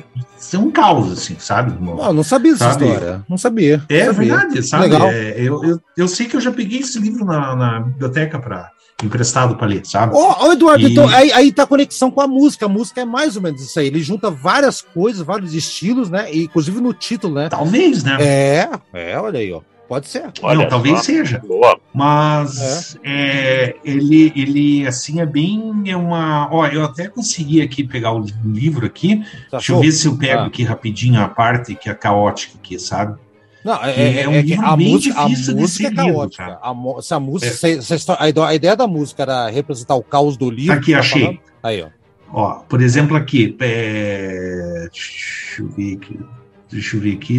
É 0.53 0.59
um 0.59 0.71
caos, 0.71 1.11
assim, 1.13 1.37
sabe? 1.39 1.83
Não, 1.83 1.99
eu 1.99 2.13
não 2.13 2.23
sabia 2.23 2.53
dessa 2.53 2.73
Sabe? 2.73 2.87
história. 2.87 3.25
Não 3.27 3.39
sabia. 3.39 3.83
É 3.89 4.07
não 4.07 4.15
sabia. 4.15 4.37
verdade, 4.37 4.63
sabe? 4.63 4.83
Legal. 4.85 5.09
É, 5.09 5.41
eu, 5.41 5.65
eu, 5.65 5.81
eu 5.97 6.07
sei 6.07 6.27
que 6.27 6.37
eu 6.37 6.43
já 6.43 6.53
peguei 6.53 6.81
esse 6.81 6.99
livro 6.99 7.25
na, 7.25 7.57
na 7.57 7.81
biblioteca 7.81 8.39
para 8.39 8.71
emprestado 9.03 9.57
para 9.57 9.67
ler, 9.67 9.83
sabe? 9.87 10.15
Ô, 10.15 10.47
ô, 10.47 10.53
Eduardo, 10.53 10.89
E- 10.89 10.93
então 10.93 11.09
aí, 11.09 11.31
aí 11.33 11.53
tá 11.53 11.63
a 11.63 11.67
conexão 11.67 12.11
com 12.11 12.21
a 12.21 12.27
música. 12.27 12.67
A 12.67 12.69
música 12.69 13.01
é 13.01 13.05
mais 13.05 13.37
ou 13.37 13.43
menos 13.43 13.63
isso 13.63 13.79
aí. 13.79 13.87
Ele 13.87 14.03
junta 14.03 14.31
várias 14.31 14.81
coisas, 14.81 15.23
vários 15.25 15.55
estilos, 15.55 16.11
né? 16.11 16.33
E, 16.33 16.45
inclusive 16.45 16.81
no 16.81 16.93
título, 16.93 17.35
né? 17.35 17.49
Talvez, 17.49 18.03
né? 18.03 18.17
É, 18.21 18.69
é, 18.93 19.19
olha 19.19 19.39
aí, 19.39 19.53
ó. 19.53 19.61
Pode 19.89 20.07
ser. 20.07 20.25
Olha 20.43 20.59
Não, 20.59 20.69
talvez 20.69 20.99
só. 20.99 21.05
seja. 21.05 21.39
Boa. 21.39 21.79
Mas 21.95 22.99
é, 23.03 23.75
ele, 23.83 24.31
ele, 24.37 24.87
assim, 24.87 25.19
é 25.21 25.25
bem. 25.25 25.83
É 25.87 25.97
uma. 25.97 26.47
Ó, 26.53 26.67
eu 26.67 26.85
até 26.85 27.09
consegui 27.09 27.63
aqui 27.63 27.83
pegar 27.83 28.13
o 28.13 28.23
livro 28.45 28.85
aqui. 28.85 29.19
Tá 29.51 29.57
Deixa 29.57 29.73
eu 29.73 29.77
show? 29.77 29.81
ver 29.81 29.93
se 29.93 30.07
eu 30.07 30.17
pego 30.19 30.43
Ah. 30.43 30.47
aqui 30.47 30.63
rapidinho 30.63 31.19
a 31.23 31.29
parte 31.29 31.75
que 31.75 31.89
é 31.89 31.95
caótica 31.95 32.59
aqui, 32.59 32.79
sabe? 32.79 33.19
Não, 33.69 33.85
é, 33.85 33.91
é, 33.91 34.21
é 34.23 34.29
um 34.29 34.33
é 34.33 34.43
que 34.43 34.55
a 34.55 34.77
música, 34.77 35.21
a 35.21 35.29
música 35.29 35.89
é 35.89 35.95
caótica. 35.95 36.59
A, 36.63 36.73
mo- 36.73 37.03
se 37.03 37.13
a 37.13 37.21
música, 37.21 37.69
É. 37.69 37.81
se- 37.83 37.99
se 37.99 38.07
a 38.19 38.55
ideia 38.55 38.75
da 38.75 38.87
música 38.87 39.23
era 39.25 39.49
representar 39.51 39.95
o 39.95 40.03
caos 40.03 40.37
do 40.39 40.51
livro. 40.51 40.73
Aqui, 40.75 40.93
tá 40.93 41.01
achei. 41.01 41.21
falando. 41.23 41.39
Aí, 41.63 41.83
ó. 41.83 41.89
Ó, 42.33 42.55
por 42.69 42.81
exemplo, 42.81 43.15
aqui. 43.17 43.55
é, 43.61 44.89
Deixa 44.93 45.63
eu 45.63 45.69
ver 45.69 45.97
aqui. 45.97 46.21
Deixa 46.71 46.97
eu 46.97 47.01
ver 47.01 47.15
aqui. 47.15 47.39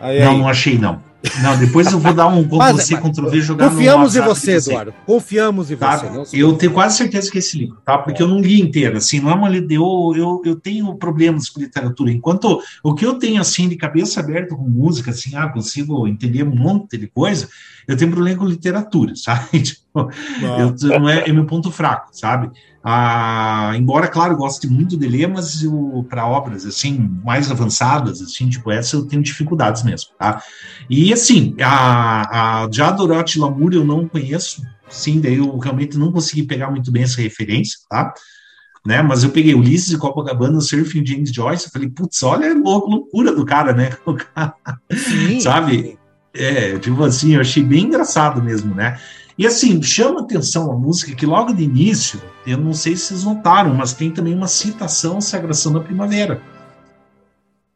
Aí, 0.00 0.20
Não, 0.24 0.30
aí. 0.32 0.38
não 0.38 0.48
achei, 0.48 0.76
não. 0.78 1.02
Não, 1.42 1.58
depois 1.58 1.92
eu 1.92 1.98
vou 1.98 2.14
dar 2.14 2.28
um 2.28 2.46
Mas- 2.56 2.76
Ctrl 2.76 2.80
C, 2.82 2.94
mas- 2.94 3.10
Ctrl 3.10 3.28
V 3.28 3.40
jogar 3.42 3.68
Confiamos 3.70 4.16
em 4.16 4.20
WhatsApp 4.20 4.40
você, 4.40 4.60
você. 4.60 4.70
Eduardo. 4.70 4.94
Confiamos 5.04 5.70
em 5.70 5.76
Tá? 5.76 5.96
você. 5.98 6.10
Não 6.10 6.24
Eu 6.32 6.54
tenho 6.54 6.72
quase 6.72 6.96
certeza 6.96 7.30
que 7.30 7.36
é 7.36 7.40
esse 7.40 7.58
livro, 7.58 7.76
tá? 7.84 7.98
Porque 7.98 8.22
eu 8.22 8.28
não 8.28 8.40
li 8.40 8.60
inteiro, 8.60 8.96
assim, 8.96 9.20
não 9.20 9.30
é 9.30 9.34
uma 9.34 9.50
eu, 9.54 10.12
eu, 10.16 10.42
eu 10.44 10.56
tenho 10.56 10.94
problemas 10.94 11.48
com 11.50 11.60
literatura. 11.60 12.10
Enquanto 12.10 12.60
o 12.82 12.94
que 12.94 13.04
eu 13.04 13.14
tenho, 13.18 13.40
assim, 13.40 13.68
de 13.68 13.76
cabeça 13.76 14.20
aberta 14.20 14.54
com 14.56 14.62
música, 14.62 15.10
assim, 15.10 15.36
ah, 15.36 15.48
consigo 15.48 16.06
entender 16.08 16.42
um 16.42 16.54
monte 16.56 16.96
de 16.96 17.06
coisa, 17.06 17.48
eu 17.90 17.96
tenho 17.96 18.10
problema 18.10 18.38
com 18.38 18.44
literatura, 18.44 19.14
sabe? 19.16 19.62
Tipo, 19.62 20.10
eu, 20.58 21.00
não 21.00 21.08
é, 21.08 21.28
é 21.28 21.32
meu 21.32 21.44
ponto 21.46 21.70
fraco, 21.70 22.08
sabe? 22.12 22.50
Ah, 22.82 23.72
embora, 23.76 24.08
claro, 24.08 24.36
goste 24.36 24.66
muito 24.66 24.96
de 24.96 25.06
ler, 25.06 25.28
mas 25.28 25.62
para 26.08 26.26
obras, 26.26 26.64
assim, 26.64 27.10
mais 27.22 27.50
avançadas, 27.50 28.22
assim, 28.22 28.48
tipo 28.48 28.70
essa, 28.70 28.96
eu 28.96 29.06
tenho 29.06 29.22
dificuldades 29.22 29.82
mesmo, 29.82 30.08
tá? 30.18 30.40
E, 30.88 31.12
assim, 31.12 31.54
a, 31.60 32.62
a, 32.64 32.68
já 32.72 32.90
Dorothy 32.90 33.38
Lamour 33.38 33.74
eu 33.74 33.84
não 33.84 34.08
conheço, 34.08 34.62
sim, 34.88 35.20
daí 35.20 35.36
eu 35.36 35.58
realmente 35.58 35.98
não 35.98 36.10
consegui 36.10 36.44
pegar 36.44 36.70
muito 36.70 36.90
bem 36.90 37.02
essa 37.02 37.20
referência, 37.20 37.78
tá? 37.88 38.14
Né? 38.86 39.02
Mas 39.02 39.22
eu 39.22 39.30
peguei 39.30 39.54
Ulisses 39.54 39.92
e 39.92 39.98
Copacabana, 39.98 40.58
Surfing 40.60 41.04
James 41.04 41.30
Joyce, 41.30 41.66
eu 41.66 41.70
falei, 41.70 41.90
putz, 41.90 42.22
olha 42.22 42.50
a 42.50 42.54
lou- 42.54 42.88
loucura 42.88 43.34
do 43.34 43.44
cara, 43.44 43.74
né? 43.74 43.90
Sim. 44.96 45.38
sabe? 45.40 45.99
É, 46.34 46.78
tipo 46.78 47.02
assim, 47.04 47.34
eu 47.34 47.40
achei 47.40 47.62
bem 47.62 47.84
engraçado 47.84 48.42
mesmo, 48.42 48.74
né? 48.74 48.98
E 49.36 49.46
assim, 49.46 49.82
chama 49.82 50.20
atenção 50.20 50.70
a 50.70 50.76
música 50.76 51.14
que 51.14 51.24
logo 51.26 51.52
de 51.52 51.62
início, 51.64 52.20
eu 52.46 52.58
não 52.58 52.72
sei 52.72 52.94
se 52.94 53.06
vocês 53.06 53.24
notaram, 53.24 53.74
mas 53.74 53.92
tem 53.94 54.10
também 54.10 54.34
uma 54.34 54.46
citação 54.46 55.16
à 55.16 55.20
Sagração 55.20 55.72
da 55.72 55.80
Primavera. 55.80 56.40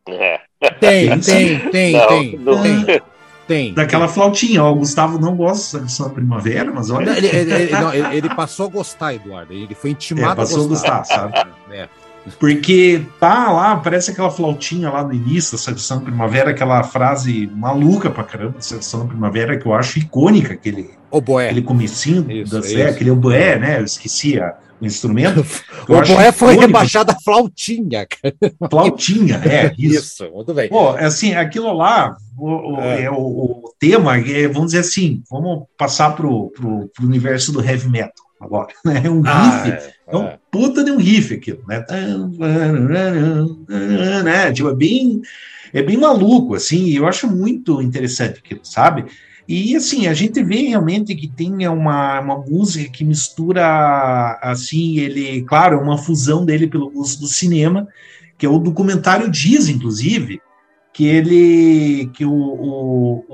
É. 0.09 0.40
Tem, 0.81 1.18
tem, 1.20 1.59
tem, 1.70 1.93
Não, 1.93 2.09
tem, 2.09 2.39
não- 2.39 2.62
tem, 2.62 3.02
tem. 3.47 3.74
Daquela 3.74 4.09
flautinha, 4.09 4.62
ó, 4.62 4.72
o 4.72 4.76
Gustavo 4.76 5.18
não 5.18 5.35
gosta 5.36 5.62
da 5.62 5.68
Sagração 5.89 6.09
da 6.09 6.14
Primavera, 6.14 6.70
mas 6.72 6.90
olha. 6.90 7.10
Ele, 7.16 7.26
ele- 7.26 7.52
ele- 7.55 7.72
não, 7.72 7.94
ele- 7.94 8.35
passou 8.35 8.66
a 8.66 8.70
gostar, 8.70 9.14
Eduardo. 9.14 9.52
Ele 9.52 9.74
foi 9.74 9.90
intimado 9.90 10.32
É, 10.32 10.35
passou 10.36 10.64
a 10.64 10.68
gostar, 10.68 11.05
sabe? 11.05 11.35
É. 11.70 11.89
Porque 12.38 13.02
tá 13.20 13.51
lá, 13.52 13.76
parece 13.76 14.10
aquela 14.10 14.30
flautinha 14.30 14.90
lá 14.90 15.05
no 15.05 15.12
início 15.12 15.52
da 15.52 15.59
Sagração 15.62 15.98
da 15.98 16.05
Primavera, 16.05 16.51
aquela 16.51 16.82
frase 16.82 17.51
maluca 17.55 18.10
pra 18.10 18.24
caramba 18.24 18.52
da 18.55 18.60
Sagração 18.60 19.01
da 19.01 19.06
Primavera, 19.06 19.59
que 19.59 19.66
eu 19.66 19.74
acho 19.74 19.98
icônica, 19.98 20.55
aquele, 20.55 20.90
O 21.10 21.20
boé. 21.20 21.46
aquele 21.46 21.62
comecinho, 21.62 22.30
Isso, 22.30 22.60
da, 22.60 22.66
é, 22.70 22.88
aquele 22.88 23.10
oboé, 23.10 23.59
né? 23.59 23.78
Eu 23.80 23.84
esqueci 23.84 24.40
a- 24.40 24.55
o 24.80 24.86
instrumento. 24.86 25.44
O 25.88 25.96
acho 25.96 26.14
boé 26.14 26.32
foi 26.32 26.55
icônico. 26.55 26.66
rebaixado 26.66 27.12
a 27.12 27.16
flautinha. 27.22 28.06
cara. 28.06 28.34
Flautinha, 28.70 29.36
é, 29.44 29.72
isso. 29.78 30.24
Isso, 30.24 30.30
muito 30.32 30.55
bem. 30.55 30.68
Pô, 30.70 30.90
assim, 30.90 31.34
aquilo 31.34 31.72
lá, 31.74 32.16
o, 32.38 32.74
o- 32.76 32.80
É. 32.80 33.02
é, 33.02 33.10
o, 33.10 33.16
o 33.16 33.62
tema, 33.78 34.16
é, 34.18 34.48
vamos 34.48 34.68
dizer 34.72 34.78
assim, 34.80 35.22
vamos 35.30 35.64
passar 35.76 36.16
pro, 36.16 36.51
pro, 36.56 36.90
pro 36.94 37.06
universo 37.06 37.52
do 37.52 37.62
heavy 37.62 37.88
metal 37.88 38.24
agora, 38.44 38.68
né? 38.84 39.02
É 39.04 39.10
um 39.10 39.22
Ah, 39.26 39.62
riff, 39.62 39.76
é, 39.76 39.94
é 40.08 40.16
um 40.16 40.24
é. 40.24 40.38
puta 40.50 40.84
de 40.84 40.90
um 40.90 40.96
riff 40.96 41.34
aquilo, 41.34 41.62
né? 41.66 41.84
né? 44.22 44.52
Tipo, 44.52 44.70
é 44.70 44.74
bem, 44.74 45.22
é 45.72 45.82
bem 45.82 45.96
maluco, 45.96 46.54
assim, 46.54 46.84
e 46.84 46.96
eu 46.96 47.06
acho 47.06 47.28
muito 47.28 47.82
interessante 47.82 48.40
aquilo, 48.44 48.60
sabe? 48.62 49.06
E 49.46 49.76
assim, 49.76 50.06
a 50.06 50.14
gente 50.14 50.42
vê 50.42 50.62
realmente 50.62 51.14
que 51.14 51.28
tem 51.28 51.68
uma, 51.68 52.20
uma 52.20 52.38
música 52.38 52.90
que 52.90 53.04
mistura, 53.04 54.38
assim, 54.42 54.98
ele, 54.98 55.42
claro, 55.42 55.76
é 55.78 55.82
uma 55.82 55.98
fusão 55.98 56.44
dele 56.44 56.66
pelo 56.66 56.90
gosto 56.90 57.20
do 57.20 57.26
cinema, 57.26 57.86
que 58.38 58.46
é 58.46 58.48
o 58.48 58.58
documentário 58.58 59.30
diz, 59.30 59.68
inclusive, 59.68 60.40
que 60.94 61.04
ele, 61.06 62.08
que 62.14 62.24
o, 62.24 62.32
o, 62.32 63.24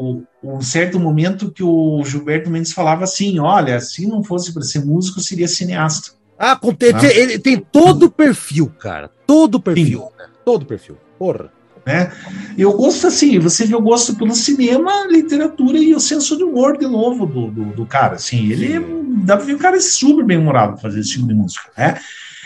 o- 0.42 0.56
um 0.56 0.60
certo 0.62 0.98
momento 0.98 1.52
que 1.52 1.62
o 1.62 2.02
Gilberto 2.04 2.48
Mendes 2.50 2.72
falava 2.72 3.04
assim, 3.04 3.38
olha, 3.38 3.78
se 3.80 4.06
não 4.06 4.24
fosse 4.24 4.52
para 4.52 4.62
ser 4.62 4.82
músico, 4.84 5.20
seria 5.20 5.46
cineasta. 5.46 6.12
Ah, 6.38 6.56
com- 6.56 6.72
tem- 6.74 6.92
Ah. 6.94 7.04
ele 7.14 7.38
tem 7.38 7.58
todo 7.58 8.04
o 8.06 8.10
perfil, 8.10 8.72
cara. 8.78 9.10
Todo 9.26 9.56
o 9.56 9.60
perfil. 9.60 10.08
né? 10.18 10.24
Todo 10.44 10.62
o 10.62 10.66
perfil. 10.66 10.96
Porra. 11.18 11.52
né? 11.86 12.10
Eu 12.56 12.72
gosto 12.76 13.06
assim, 13.06 13.38
você 13.38 13.66
vê 13.66 13.74
o 13.76 13.80
gosto 13.82 14.14
pelo 14.14 14.34
cinema, 14.34 15.06
literatura 15.10 15.78
e 15.78 15.94
o 15.94 16.00
senso 16.00 16.36
de 16.38 16.42
humor 16.44 16.78
de 16.78 16.86
novo 16.86 17.26
do, 17.26 17.50
do, 17.50 17.64
do 17.72 17.86
cara, 17.86 18.14
assim, 18.14 18.50
ele 18.50 18.78
dá 19.24 19.36
pra 19.36 19.44
ver 19.46 19.54
o 19.54 19.58
cara 19.58 19.76
é 19.76 19.80
super 19.80 20.24
bem 20.24 20.38
humorado 20.38 20.72
pra 20.74 20.82
fazer 20.82 21.00
esse 21.00 21.10
tipo 21.10 21.26
de 21.26 21.34
música, 21.34 21.70
né? 21.76 21.98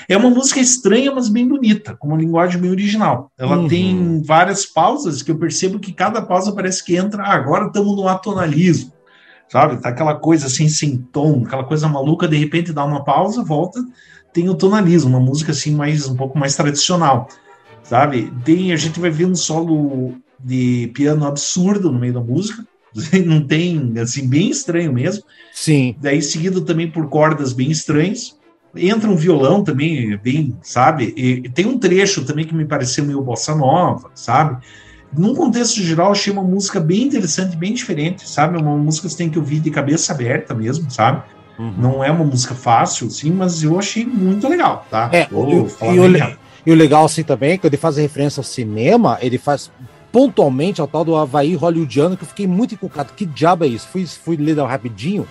É 0.09 0.17
uma 0.17 0.31
música 0.31 0.61
estranha, 0.61 1.13
mas 1.13 1.29
bem 1.29 1.47
bonita, 1.47 1.97
com 1.97 2.09
uma 2.09 2.17
linguagem 2.17 2.61
bem 2.61 2.71
original. 2.71 3.31
Ela 3.39 3.59
Uhum. 3.59 3.69
tem 3.69 4.23
várias 4.23 4.67
pausas 4.67 5.23
que 5.23 5.31
eu 5.31 5.39
percebo 5.39 5.79
que 5.79 5.93
cada 5.93 6.23
pausa 6.23 6.53
parece 6.53 6.85
que 6.85 6.97
entra, 6.97 7.23
ah, 7.23 7.35
agora 7.35 7.67
estamos 7.67 7.97
no 7.97 8.09
atonalismo, 8.09 8.93
sabe? 9.49 9.81
Tá 9.81 9.89
aquela 9.89 10.15
coisa 10.15 10.47
assim, 10.47 10.69
sem 10.69 10.97
tom, 10.97 11.45
aquela 11.47 11.65
coisa 11.65 11.89
maluca, 11.89 12.29
de 12.29 12.37
repente 12.37 12.73
dá 12.73 12.85
uma 12.85 13.05
pausa, 13.05 13.43
volta, 13.43 13.81
tem 14.33 14.49
o 14.49 14.55
tonalismo, 14.55 15.11
uma 15.11 15.21
música 15.21 15.53
assim 15.53 15.75
mais 15.75 16.09
um 16.09 16.17
pouco 16.17 16.39
mais 16.39 16.55
tradicional 16.57 17.29
sabe? 17.85 18.33
Tem, 18.45 18.73
a 18.73 18.77
gente 18.77 18.99
vai 18.99 19.11
ver 19.11 19.27
um 19.27 19.35
solo 19.37 20.15
de 20.43 20.91
piano 20.95 21.27
absurdo 21.27 21.93
no 21.93 21.99
meio 21.99 22.15
da 22.15 22.21
música, 22.21 22.67
não 23.25 23.47
tem, 23.47 23.93
assim, 23.99 24.27
bem 24.29 24.51
estranho 24.51 24.93
mesmo. 24.93 25.23
Sim. 25.53 25.95
Daí 26.01 26.21
seguido 26.23 26.63
também 26.63 26.91
por 26.91 27.09
cordas 27.09 27.53
bem 27.53 27.71
estranhas. 27.71 28.37
Entra 28.77 29.11
um 29.11 29.17
violão 29.17 29.63
também, 29.63 30.17
bem, 30.17 30.57
sabe? 30.63 31.13
E, 31.17 31.43
e 31.45 31.49
tem 31.49 31.67
um 31.67 31.79
trecho 31.79 32.25
também 32.25 32.45
que 32.45 32.55
me 32.55 32.65
pareceu 32.65 33.05
meio 33.05 33.21
bossa 33.23 33.55
nova, 33.55 34.11
sabe? 34.15 34.65
Num 35.17 35.35
contexto 35.35 35.81
geral, 35.81 36.11
achei 36.11 36.33
uma 36.33 36.43
música 36.43 36.81
bem 36.81 37.05
interessante, 37.05 37.57
bem 37.57 37.73
diferente, 37.73 38.29
sabe? 38.29 38.59
Uma 38.61 38.77
música 38.77 39.07
que 39.07 39.13
você 39.13 39.19
tem 39.19 39.31
que 39.31 39.39
ouvir 39.39 39.61
de 39.61 39.71
cabeça 39.71 40.13
aberta 40.13 40.55
mesmo, 40.55 40.91
sabe? 40.91 41.23
Uhum. 41.59 41.75
Não 41.79 42.05
é 42.05 42.11
uma 42.11 42.25
música 42.25 42.55
fácil, 42.55 43.09
sim, 43.11 43.31
mas 43.31 43.63
eu 43.63 43.79
achei 43.79 44.05
muito 44.05 44.49
legal, 44.49 44.85
tá? 44.91 45.09
É, 45.13 45.27
Vou 45.31 45.67
e- 45.67 45.71
falar 45.71 45.95
e 45.95 46.01
o 46.01 46.07
le-. 46.07 46.37
E 46.67 46.73
o 46.73 46.75
legal, 46.75 47.05
assim, 47.05 47.23
também, 47.23 47.59
que 47.59 47.67
ele 47.67 47.77
faz 47.77 47.97
referência 47.97 48.41
ao 48.41 48.45
cinema, 48.45 49.19
ele 49.21 49.39
faz 49.39 49.71
pontualmente 50.11 50.81
ao 50.81 50.87
tal 50.87 51.05
do 51.05 51.15
Havaí 51.15 51.55
hollywoodiano, 51.55 52.17
que 52.17 52.25
eu 52.25 52.29
fiquei 52.29 52.47
muito 52.47 52.75
encucado. 52.75 53.13
Que 53.15 53.27
diabo 53.27 53.65
é 53.65 53.69
isso? 53.69 53.87
Fui, 53.89 54.07
fui 54.07 54.37
ler 54.37 54.57
rapidinho. 54.59 55.27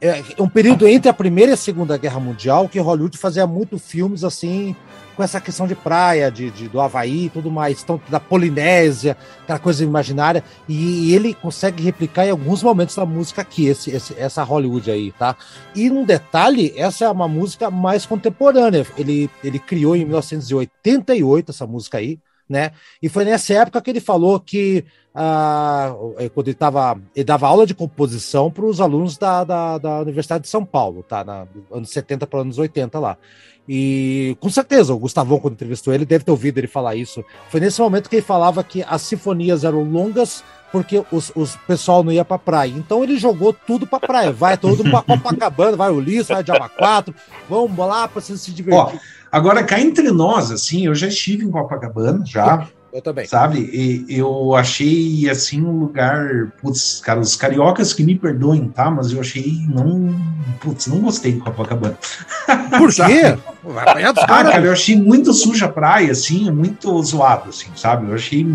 É 0.00 0.22
um 0.38 0.48
período 0.48 0.86
entre 0.86 1.08
a 1.08 1.12
Primeira 1.12 1.50
e 1.52 1.54
a 1.54 1.56
Segunda 1.56 1.96
Guerra 1.96 2.20
Mundial 2.20 2.68
que 2.68 2.78
Hollywood 2.78 3.18
fazia 3.18 3.48
muito 3.48 3.78
filmes 3.78 4.22
assim, 4.22 4.76
com 5.16 5.24
essa 5.24 5.40
questão 5.40 5.66
de 5.66 5.74
praia, 5.74 6.30
de, 6.30 6.48
de 6.52 6.68
do 6.68 6.80
Havaí 6.80 7.24
e 7.24 7.30
tudo 7.30 7.50
mais, 7.50 7.82
então, 7.82 8.00
da 8.08 8.20
Polinésia, 8.20 9.16
aquela 9.42 9.58
coisa 9.58 9.82
imaginária, 9.82 10.44
e, 10.68 11.08
e, 11.08 11.14
ele 11.16 11.34
consegue 11.34 11.82
replicar 11.82 12.24
em 12.24 12.30
alguns 12.30 12.62
momentos 12.62 12.94
da 12.94 13.04
música 13.04 13.42
aqui, 13.42 13.66
esse, 13.66 13.90
esse, 13.90 14.14
essa 14.16 14.44
Hollywood 14.44 14.88
aí, 14.88 15.10
tá? 15.10 15.34
E 15.74 15.90
um 15.90 16.04
detalhe, 16.04 16.72
essa 16.76 17.06
é 17.06 17.10
uma 17.10 17.26
música 17.26 17.68
mais 17.68 18.06
contemporânea, 18.06 18.86
ele, 18.96 19.28
ele 19.42 19.58
criou 19.58 19.96
em 19.96 20.04
1988 20.04 21.50
essa 21.50 21.66
música 21.66 21.98
aí, 21.98 22.20
né? 22.48 22.72
E 23.02 23.08
foi 23.08 23.24
nessa 23.24 23.54
época 23.54 23.80
que 23.82 23.90
ele 23.90 24.00
falou 24.00 24.40
que 24.40 24.84
ah, 25.14 25.94
quando 26.32 26.48
ele, 26.48 26.54
tava, 26.54 27.00
ele 27.14 27.24
dava 27.24 27.48
aula 27.48 27.66
de 27.66 27.74
composição 27.74 28.50
para 28.50 28.64
os 28.64 28.80
alunos 28.80 29.18
da, 29.18 29.42
da, 29.42 29.78
da, 29.78 30.00
Universidade 30.00 30.44
de 30.44 30.48
São 30.48 30.64
Paulo, 30.64 31.02
tá? 31.02 31.24
Na, 31.24 31.46
anos 31.72 31.90
70 31.90 32.26
para 32.26 32.40
anos 32.40 32.58
80 32.58 32.98
lá. 32.98 33.18
E 33.68 34.36
com 34.40 34.48
certeza, 34.48 34.94
o 34.94 34.98
Gustavão, 34.98 35.38
quando 35.38 35.54
entrevistou 35.54 35.92
ele, 35.92 36.06
deve 36.06 36.24
ter 36.24 36.30
ouvido 36.30 36.58
ele 36.58 36.66
falar 36.66 36.94
isso. 36.94 37.22
Foi 37.50 37.60
nesse 37.60 37.80
momento 37.80 38.08
que 38.08 38.16
ele 38.16 38.22
falava 38.22 38.64
que 38.64 38.82
as 38.82 39.02
sinfonias 39.02 39.62
eram 39.64 39.82
longas 39.82 40.42
porque 40.70 41.02
os, 41.10 41.32
os 41.34 41.56
pessoal 41.66 42.02
não 42.02 42.12
ia 42.12 42.24
pra 42.24 42.38
praia. 42.38 42.70
Então 42.70 43.02
ele 43.02 43.18
jogou 43.18 43.52
tudo 43.52 43.86
pra 43.86 44.00
praia. 44.00 44.32
Vai 44.32 44.56
todo 44.56 44.82
pra 44.82 45.02
Copacabana, 45.16 45.76
vai 45.76 45.90
o 45.90 45.96
Ulisses, 45.96 46.28
vai 46.28 46.40
o 46.40 46.44
Diaba 46.44 46.68
4, 46.68 47.14
vamos 47.48 47.76
lá 47.76 48.06
pra 48.08 48.20
se 48.20 48.52
divertir. 48.52 48.96
Ó, 48.96 48.98
agora, 49.30 49.64
cá 49.64 49.80
entre 49.80 50.10
nós, 50.10 50.50
assim, 50.50 50.86
eu 50.86 50.94
já 50.94 51.08
estive 51.08 51.44
em 51.44 51.50
Copacabana, 51.50 52.24
já. 52.24 52.66
Eu 52.92 53.02
também. 53.02 53.26
Sabe? 53.26 53.58
E 53.60 54.06
eu 54.08 54.54
achei, 54.54 55.28
assim, 55.28 55.62
um 55.62 55.78
lugar. 55.78 56.50
Putz, 56.60 57.00
cara, 57.00 57.20
os 57.20 57.36
cariocas 57.36 57.92
que 57.92 58.02
me 58.02 58.16
perdoem, 58.16 58.68
tá? 58.68 58.90
Mas 58.90 59.12
eu 59.12 59.20
achei. 59.20 59.66
Não. 59.68 60.14
Putz, 60.60 60.86
não 60.86 61.00
gostei 61.00 61.32
de 61.32 61.40
Copacabana. 61.40 61.98
Por 62.78 62.88
quê? 62.94 63.36
Vai 63.62 63.88
apanhar 63.88 64.12
dos 64.12 64.22
ah, 64.24 64.26
cara, 64.26 64.64
eu 64.64 64.72
achei 64.72 64.96
muito 64.96 65.32
suja 65.34 65.66
a 65.66 65.68
praia, 65.68 66.12
assim, 66.12 66.50
muito 66.50 67.02
zoado, 67.02 67.50
assim, 67.50 67.68
sabe? 67.76 68.08
Eu 68.08 68.14
achei 68.14 68.46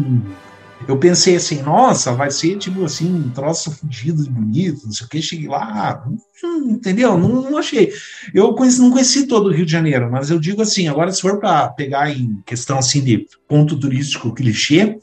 eu 0.88 0.98
pensei 0.98 1.36
assim, 1.36 1.62
nossa, 1.62 2.14
vai 2.14 2.30
ser 2.32 2.58
tipo 2.58 2.84
assim, 2.84 3.06
um 3.14 3.30
troço 3.30 3.72
fugido 3.72 4.24
de 4.24 4.30
bonito, 4.30 4.86
não 4.86 4.92
sei 4.92 5.06
o 5.06 5.10
que. 5.10 5.22
Cheguei 5.22 5.48
lá, 5.48 6.04
hum, 6.44 6.72
entendeu? 6.72 7.18
Não, 7.18 7.50
não, 7.50 7.58
achei. 7.58 7.94
Eu 8.34 8.54
conheci, 8.54 8.82
não 8.82 8.92
conheci 8.92 9.28
todo 9.28 9.48
o 9.48 9.52
Rio 9.52 9.66
de 9.66 9.72
Janeiro, 9.72 10.10
mas 10.12 10.30
eu 10.30 10.40
digo 10.40 10.62
assim, 10.62 10.88
agora 10.88 11.12
se 11.12 11.22
for 11.22 11.40
para 11.40 11.70
pegar 11.70 12.12
em 12.12 12.42
questão 12.46 12.78
assim 12.78 13.02
de 13.04 13.28
ponto 13.48 13.80
turístico 13.80 14.34
clichê, 14.34 15.00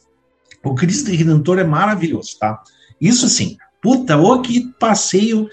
o 0.63 0.75
Cristo 0.75 1.11
Redentor 1.11 1.59
é 1.59 1.65
maravilhoso, 1.65 2.37
tá? 2.39 2.63
Isso 3.01 3.29
sim, 3.29 3.57
puta, 3.83 4.17
o 4.17 4.43
que 4.43 4.69
passeio, 4.79 5.49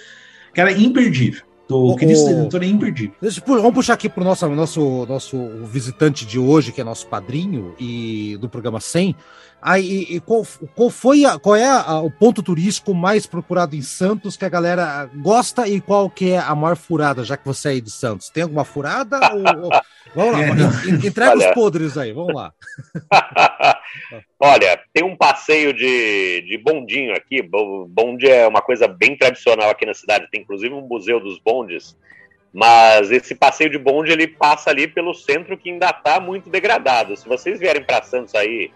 cara, 0.53 0.71
imperdível. 0.71 1.47
O 1.69 1.95
Cristo 1.95 2.27
Redentor 2.27 2.63
é 2.63 2.67
imperdível. 2.67 3.15
Deixa, 3.21 3.41
vamos 3.45 3.73
puxar 3.73 3.93
aqui 3.93 4.07
para 4.07 4.21
o 4.21 4.23
nosso, 4.23 4.47
nosso, 4.49 5.05
nosso 5.05 5.37
visitante 5.65 6.25
de 6.25 6.39
hoje, 6.39 6.71
que 6.71 6.79
é 6.79 6.83
nosso 6.83 7.07
padrinho, 7.07 7.75
e 7.77 8.37
do 8.39 8.47
programa 8.47 8.79
100. 8.79 9.15
Aí, 9.61 10.05
e 10.09 10.19
qual, 10.19 10.45
qual 10.75 10.89
foi 10.89 11.25
a, 11.25 11.39
qual 11.39 11.55
é 11.55 11.65
a, 11.65 11.99
o 11.99 12.11
ponto 12.11 12.43
turístico 12.43 12.93
mais 12.93 13.25
procurado 13.25 13.75
em 13.75 13.81
Santos 13.81 14.37
que 14.37 14.45
a 14.45 14.49
galera 14.49 15.09
gosta 15.15 15.67
e 15.67 15.81
qual 15.81 16.09
que 16.09 16.31
é 16.31 16.37
a 16.37 16.53
maior 16.53 16.75
furada, 16.75 17.23
já 17.23 17.35
que 17.35 17.45
você 17.45 17.69
é 17.69 17.71
aí 17.71 17.81
de 17.81 17.91
Santos? 17.91 18.29
Tem 18.29 18.43
alguma 18.43 18.63
furada? 18.63 19.19
ou, 19.33 19.69
Vamos 20.15 20.33
lá, 20.33 20.41
é. 20.41 21.07
entrega 21.07 21.31
Olha... 21.31 21.49
os 21.49 21.53
podres 21.53 21.97
aí, 21.97 22.11
vamos 22.11 22.33
lá. 22.33 22.53
Olha, 24.39 24.79
tem 24.93 25.03
um 25.03 25.15
passeio 25.15 25.73
de, 25.73 26.41
de 26.41 26.57
bondinho 26.57 27.13
aqui. 27.15 27.41
Bonde 27.41 28.27
é 28.27 28.47
uma 28.47 28.61
coisa 28.61 28.87
bem 28.87 29.17
tradicional 29.17 29.69
aqui 29.69 29.85
na 29.85 29.93
cidade. 29.93 30.27
Tem 30.31 30.41
inclusive 30.41 30.73
um 30.73 30.81
museu 30.81 31.19
dos 31.19 31.39
bondes. 31.39 31.97
Mas 32.53 33.11
esse 33.11 33.35
passeio 33.35 33.69
de 33.69 33.77
bonde 33.77 34.11
ele 34.11 34.27
passa 34.27 34.69
ali 34.69 34.87
pelo 34.87 35.13
centro 35.13 35.57
que 35.57 35.69
ainda 35.69 35.89
está 35.89 36.19
muito 36.19 36.49
degradado. 36.49 37.15
Se 37.15 37.27
vocês 37.27 37.59
vierem 37.59 37.83
para 37.83 38.01
Santos 38.01 38.33
aí 38.33 38.71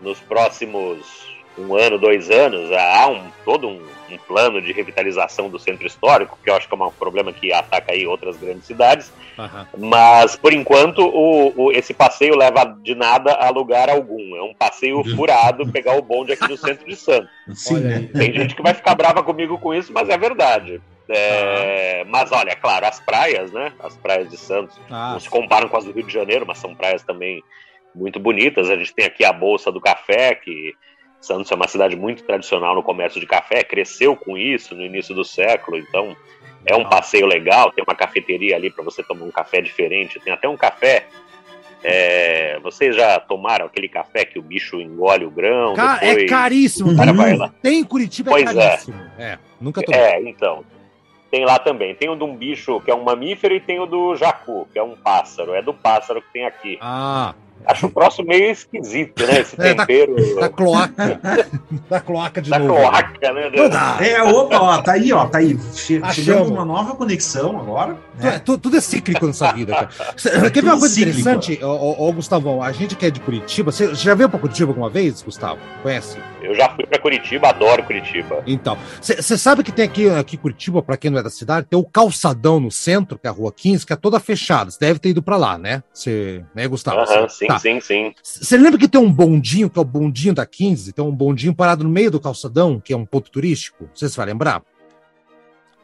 nos 0.00 0.20
próximos 0.20 1.26
um 1.58 1.74
ano, 1.74 1.98
dois 1.98 2.30
anos, 2.30 2.70
há 2.72 3.08
um, 3.08 3.22
todo 3.44 3.66
um, 3.66 3.80
um, 4.10 4.18
plano 4.28 4.60
de 4.60 4.72
revitalização 4.72 5.48
do 5.48 5.58
centro 5.58 5.86
histórico, 5.86 6.38
que 6.42 6.50
eu 6.50 6.54
acho 6.54 6.68
que 6.68 6.74
é 6.74 6.76
um 6.76 6.90
problema 6.90 7.32
que 7.32 7.52
ataca 7.52 7.92
aí 7.92 8.06
outras 8.06 8.36
grandes 8.36 8.66
cidades. 8.66 9.12
Uhum. 9.38 9.88
Mas, 9.88 10.36
por 10.36 10.52
enquanto, 10.52 10.98
o, 10.98 11.52
o, 11.56 11.72
esse 11.72 11.94
passeio 11.94 12.36
leva 12.36 12.64
de 12.82 12.94
nada 12.94 13.32
a 13.32 13.48
lugar 13.48 13.88
algum. 13.88 14.36
É 14.36 14.42
um 14.42 14.54
passeio 14.54 15.02
furado 15.16 15.70
pegar 15.72 15.96
o 15.96 16.02
bonde 16.02 16.32
aqui 16.32 16.46
do 16.46 16.56
centro 16.56 16.86
de 16.86 16.96
Santos. 16.96 17.30
Sim, 17.54 17.80
né? 17.80 18.08
Tem 18.12 18.32
gente 18.32 18.54
que 18.54 18.62
vai 18.62 18.74
ficar 18.74 18.94
brava 18.94 19.22
comigo 19.22 19.58
com 19.58 19.74
isso, 19.74 19.92
mas 19.92 20.08
é 20.08 20.18
verdade. 20.18 20.80
É, 21.08 22.02
uhum. 22.04 22.10
Mas 22.10 22.32
olha, 22.32 22.50
é 22.50 22.56
claro, 22.56 22.86
as 22.86 23.00
praias, 23.00 23.52
né? 23.52 23.72
As 23.80 23.96
praias 23.96 24.28
de 24.28 24.36
Santos 24.36 24.78
ah, 24.90 25.12
não 25.12 25.20
se 25.20 25.30
comparam 25.30 25.68
com 25.68 25.76
as 25.76 25.84
do 25.84 25.92
Rio 25.92 26.04
de 26.04 26.12
Janeiro, 26.12 26.44
mas 26.46 26.58
são 26.58 26.74
praias 26.74 27.02
também 27.02 27.42
muito 27.96 28.20
bonitas. 28.20 28.70
A 28.70 28.76
gente 28.76 28.94
tem 28.94 29.06
aqui 29.06 29.24
a 29.24 29.32
Bolsa 29.32 29.72
do 29.72 29.80
Café, 29.80 30.34
que 30.34 30.74
Santos 31.20 31.50
é 31.50 31.54
uma 31.54 31.66
cidade 31.66 31.96
muito 31.96 32.22
tradicional 32.22 32.74
no 32.74 32.82
comércio 32.82 33.18
de 33.18 33.26
café, 33.26 33.64
cresceu 33.64 34.14
com 34.14 34.36
isso 34.36 34.74
no 34.74 34.82
início 34.82 35.14
do 35.14 35.24
século, 35.24 35.78
então 35.78 36.14
é 36.64 36.76
um 36.76 36.88
passeio 36.88 37.26
legal. 37.26 37.72
Tem 37.72 37.82
uma 37.82 37.96
cafeteria 37.96 38.54
ali 38.54 38.70
para 38.70 38.84
você 38.84 39.02
tomar 39.02 39.24
um 39.24 39.30
café 39.30 39.60
diferente, 39.60 40.20
tem 40.20 40.32
até 40.32 40.48
um 40.48 40.56
café. 40.56 41.06
É, 41.82 42.58
vocês 42.62 42.94
já 42.94 43.18
tomaram 43.18 43.66
aquele 43.66 43.88
café 43.88 44.24
que 44.24 44.38
o 44.38 44.42
bicho 44.42 44.80
engole 44.80 45.24
o 45.24 45.30
grão? 45.30 45.74
Ca 45.74 45.96
depois... 45.98 46.24
É 46.24 46.26
caríssimo, 46.26 46.90
tem, 46.96 47.52
tem 47.62 47.80
em 47.80 47.84
Curitiba, 47.84 48.30
é 48.30 48.32
pois 48.32 48.56
é 48.56 48.68
caríssimo. 48.68 49.00
É. 49.18 49.24
é, 49.24 49.38
nunca 49.60 49.82
tomei. 49.82 50.00
É, 50.00 50.20
então. 50.22 50.64
Tem 51.28 51.44
lá 51.44 51.58
também. 51.58 51.94
Tem 51.94 52.08
o 52.08 52.14
de 52.14 52.22
um 52.22 52.36
bicho 52.36 52.80
que 52.80 52.90
é 52.90 52.94
um 52.94 53.02
mamífero 53.02 53.52
e 53.54 53.60
tem 53.60 53.80
o 53.80 53.86
do 53.86 54.14
jacu, 54.14 54.68
que 54.72 54.78
é 54.78 54.82
um 54.82 54.96
pássaro. 54.96 55.54
É 55.54 55.60
do 55.60 55.74
pássaro 55.74 56.22
que 56.22 56.32
tem 56.32 56.46
aqui. 56.46 56.78
Ah, 56.80 57.34
Acho 57.66 57.86
o 57.86 57.90
próximo 57.90 58.28
meio 58.28 58.50
esquisito, 58.50 59.26
né? 59.26 59.40
Esse 59.40 59.56
tempero. 59.56 60.16
É, 60.26 60.34
da, 60.34 60.40
da, 60.42 60.48
cloaca. 60.48 61.20
da 61.90 62.00
cloaca 62.00 62.42
de 62.42 62.50
da 62.50 62.58
novo. 62.58 62.74
Da 62.74 63.02
cloaca, 63.02 63.32
né? 63.32 63.50
É, 64.00 64.22
opa, 64.22 64.58
ó, 64.58 64.82
tá 64.82 64.92
aí, 64.92 65.12
ó, 65.12 65.26
tá 65.26 65.38
aí. 65.38 65.58
Che 65.74 66.00
chegamos 66.12 66.48
uma 66.48 66.64
nova 66.64 66.94
conexão 66.94 67.58
agora. 67.58 67.96
Né? 68.18 68.38
Tudo, 68.38 68.58
tudo, 68.58 68.76
é 68.76 68.80
cíclico 68.80 69.26
nessa 69.26 69.52
vida, 69.52 69.72
cara. 69.72 69.88
Quer 70.50 70.62
ver 70.62 70.70
uma 70.70 70.78
coisa 70.78 70.94
cíclico. 70.94 71.20
interessante, 71.20 71.64
ô, 71.64 72.08
ô, 72.08 72.12
Gustavão? 72.12 72.62
A 72.62 72.72
gente 72.72 72.94
que 72.96 73.06
é 73.06 73.10
de 73.10 73.20
Curitiba, 73.20 73.72
você 73.72 73.94
já 73.94 74.14
veio 74.14 74.28
pra 74.28 74.38
Curitiba 74.38 74.70
alguma 74.70 74.88
vez, 74.88 75.20
Gustavo? 75.22 75.58
Conhece? 75.82 76.18
Eu 76.42 76.54
já 76.54 76.68
fui 76.70 76.86
pra 76.86 76.98
Curitiba, 76.98 77.48
adoro 77.48 77.82
Curitiba. 77.82 78.42
Então, 78.46 78.78
você 79.00 79.36
sabe 79.36 79.64
que 79.64 79.72
tem 79.72 79.84
aqui, 79.84 80.08
aqui 80.08 80.36
Curitiba, 80.36 80.82
pra 80.82 80.96
quem 80.96 81.10
não 81.10 81.18
é 81.18 81.22
da 81.22 81.30
cidade, 81.30 81.66
tem 81.68 81.78
o 81.78 81.84
calçadão 81.84 82.60
no 82.60 82.70
centro, 82.70 83.18
que 83.18 83.26
é 83.26 83.30
a 83.30 83.32
Rua 83.32 83.52
15, 83.52 83.84
que 83.84 83.92
é 83.92 83.96
toda 83.96 84.20
fechada. 84.20 84.70
Você 84.70 84.78
deve 84.78 84.98
ter 84.98 85.10
ido 85.10 85.22
pra 85.22 85.36
lá, 85.36 85.58
né? 85.58 85.82
Você, 85.92 86.44
né, 86.54 86.66
Gustavo? 86.68 87.00
Aham, 87.00 87.28
sim, 87.28 87.46
tá. 87.46 87.55
Sim, 87.58 87.80
sim. 87.80 88.14
Você 88.22 88.56
lembra 88.56 88.78
que 88.78 88.88
tem 88.88 89.00
um 89.00 89.12
bondinho, 89.12 89.68
que 89.68 89.78
é 89.78 89.82
o 89.82 89.84
bondinho 89.84 90.34
da 90.34 90.46
15? 90.46 90.92
Tem 90.92 91.04
um 91.04 91.14
bondinho 91.14 91.54
parado 91.54 91.84
no 91.84 91.90
meio 91.90 92.10
do 92.10 92.20
calçadão, 92.20 92.80
que 92.80 92.92
é 92.92 92.96
um 92.96 93.06
ponto 93.06 93.30
turístico? 93.30 93.88
Você 93.94 94.08
se 94.08 94.16
vai 94.16 94.26
lembrar? 94.26 94.62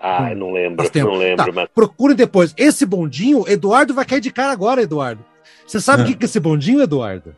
Ah, 0.00 0.30
eu 0.30 0.36
não 0.36 0.52
lembro, 0.52 0.84
não 0.94 1.14
lembro. 1.14 1.46
Tá. 1.46 1.52
Mas... 1.52 1.68
Procure 1.72 2.14
depois. 2.14 2.52
Esse 2.56 2.84
bondinho, 2.84 3.44
Eduardo 3.48 3.94
vai 3.94 4.04
cair 4.04 4.20
de 4.20 4.32
cara 4.32 4.52
agora, 4.52 4.82
Eduardo. 4.82 5.24
Você 5.64 5.80
sabe 5.80 6.02
o 6.02 6.04
ah. 6.04 6.08
que, 6.08 6.24
é 6.24 6.26
esse 6.26 6.40
bondinho, 6.40 6.82
Eduardo? 6.82 7.36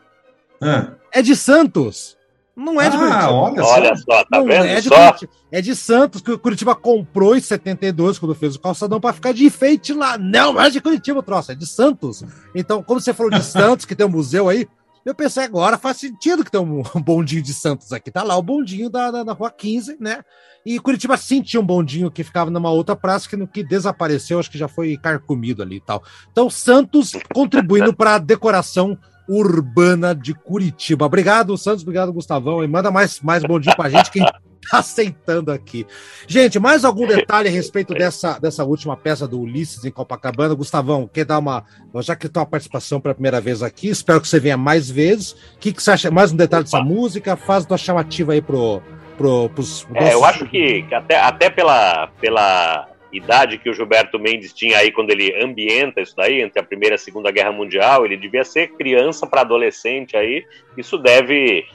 Ah. 0.63 0.93
É 1.13 1.21
de 1.21 1.37
Santos. 1.37 2.17
Não 2.57 2.81
é 2.81 2.89
de 2.89 2.97
ah, 2.97 3.01
Curitiba. 3.01 3.33
Olha 3.33 3.63
só, 3.63 3.75
olha 3.75 3.97
só 3.97 4.25
tá 4.25 4.39
não 4.39 4.47
vendo 4.47 4.67
é 4.67 4.81
de 4.81 4.89
só? 4.89 5.17
É 5.51 5.61
de 5.61 5.75
Santos, 5.75 6.21
que 6.21 6.31
o 6.31 6.39
Curitiba 6.39 6.75
comprou 6.75 7.37
em 7.37 7.41
72, 7.41 8.19
quando 8.19 8.35
fez 8.35 8.55
o 8.55 8.61
calçadão, 8.61 9.01
para 9.01 9.13
ficar 9.13 9.33
de 9.33 9.45
enfeite 9.45 9.93
lá. 9.93 10.17
Não, 10.17 10.53
não 10.53 10.61
é 10.61 10.71
de 10.71 10.81
Curitiba 10.81 11.19
o 11.19 11.23
troço, 11.23 11.53
é 11.53 11.55
de 11.55 11.67
Santos. 11.67 12.23
Então, 12.55 12.83
como 12.83 13.01
você 13.01 13.13
falou 13.13 13.31
de 13.31 13.43
Santos, 13.45 13.85
que 13.85 13.97
tem 13.97 14.07
um 14.07 14.11
museu 14.11 14.49
aí, 14.49 14.69
eu 15.05 15.15
pensei 15.15 15.45
agora, 15.45 15.77
faz 15.77 15.99
sentido 15.99 16.45
que 16.45 16.51
tem 16.51 16.61
um, 16.61 16.83
bondinho 17.03 17.43
de 17.43 17.53
Santos 17.53 17.93
aqui. 17.93 18.11
Tá 18.11 18.23
lá 18.23 18.37
o 18.37 18.43
bondinho 18.43 18.89
da, 18.89 19.11
da, 19.11 19.23
da 19.23 19.33
Rua 19.33 19.51
15, 19.51 19.99
né? 20.01 20.23
E 20.65 20.79
Curitiba 20.79 21.17
sim 21.17 21.43
tinha 21.43 21.61
um 21.61 21.67
bondinho 21.67 22.11
que 22.11 22.25
ficava 22.25 22.51
numa 22.51 22.71
outra 22.71 22.97
praça 22.97 23.29
que, 23.29 23.37
no, 23.37 23.47
que 23.47 23.63
desapareceu, 23.63 24.39
acho 24.39 24.51
que 24.51 24.57
já 24.57 24.69
foi 24.69 24.97
carcomido 24.97 25.63
ali 25.63 25.77
e 25.77 25.81
tal. 25.81 26.03
Então, 26.33 26.49
Santos 26.49 27.13
contribuindo 27.35 27.95
para 27.95 28.15
a 28.15 28.19
decoração 28.19 28.97
urbana 29.29 30.15
de 30.15 30.35
Curitiba. 30.35 31.07
Obrigado, 31.07 31.57
Santos. 31.57 31.83
Obrigado, 31.83 32.13
Gustavão. 32.13 32.63
E 32.63 32.69
manda 32.69 32.91
mais, 32.91 33.21
mais 33.21 33.43
bondinho 33.43 33.77
pra 33.77 33.89
gente. 33.89 34.11
Quem 34.11 34.25
tá 34.71 34.79
aceitando 34.79 35.53
aqui. 35.53 35.87
Gente, 36.27 36.59
mais 36.59 36.85
algum 36.85 37.07
detalhe 37.07 37.49
a 37.49 37.53
respeito 37.53 37.95
dessa, 37.95 38.39
dessa 38.39 38.65
última 38.65 38.97
peça 38.97 39.29
do 39.29 39.41
Ulisses 39.41 39.85
em 39.85 39.91
Copacabana? 39.91 40.55
Gustavão, 40.55 41.09
quer 41.13 41.25
dar 41.25 41.39
uma. 41.39 41.65
Já 42.01 42.17
que 42.17 42.29
tem 42.29 42.41
uma 42.41 42.47
participação 42.47 43.01
pela 43.01 43.15
primeira 43.15 43.41
vez 43.41 43.63
aqui, 43.63 43.89
espero 43.89 44.21
que 44.21 44.29
você 44.29 44.41
venha 44.41 44.57
mais 44.57 44.91
vezes. 44.91 45.33
O 45.33 45.59
que, 45.61 45.73
que 45.73 45.83
você 45.83 45.91
acha? 45.91 46.11
Mais 46.11 46.33
um 46.33 46.37
detalhe 46.37 46.65
dessa 46.65 46.81
música? 46.81 47.37
Faz 47.37 47.67
tua 47.67 47.79
chamativa 47.79 48.33
aí 48.33 48.43
pro. 48.43 48.83
pro 49.17 49.49
pros, 49.51 49.87
é, 49.95 50.15
eu 50.15 50.25
acho 50.25 50.47
que, 50.47 50.83
que 50.83 50.95
até, 50.95 51.21
até 51.21 51.51
pela, 51.51 52.09
pela 52.21 52.89
idade 53.17 53.59
que 53.59 53.71
o 53.71 53.75
Gilberto 53.75 54.19
Mendes 54.19 54.53
tinha 54.53 54.79
aí 54.79 54.91
quando 54.91 55.11
ele 55.11 55.35
ambienta 55.43 56.01
isso 56.01 56.15
daí, 56.17 56.41
entre 56.41 56.61
a 56.61 56.65
Primeira 56.65 56.95
e 56.95 56.97
a 56.97 56.99
Segunda 56.99 57.31
Guerra 57.31 57.53
Mundial, 57.53 58.05
ele 58.05 58.17
devia 58.17 58.45
ser 58.45 58.69
criança 58.73 59.27
para 59.27 59.43
adolescente 59.43 60.17
aí. 60.17 60.45
Isso 60.77 60.99
deve 60.99 61.67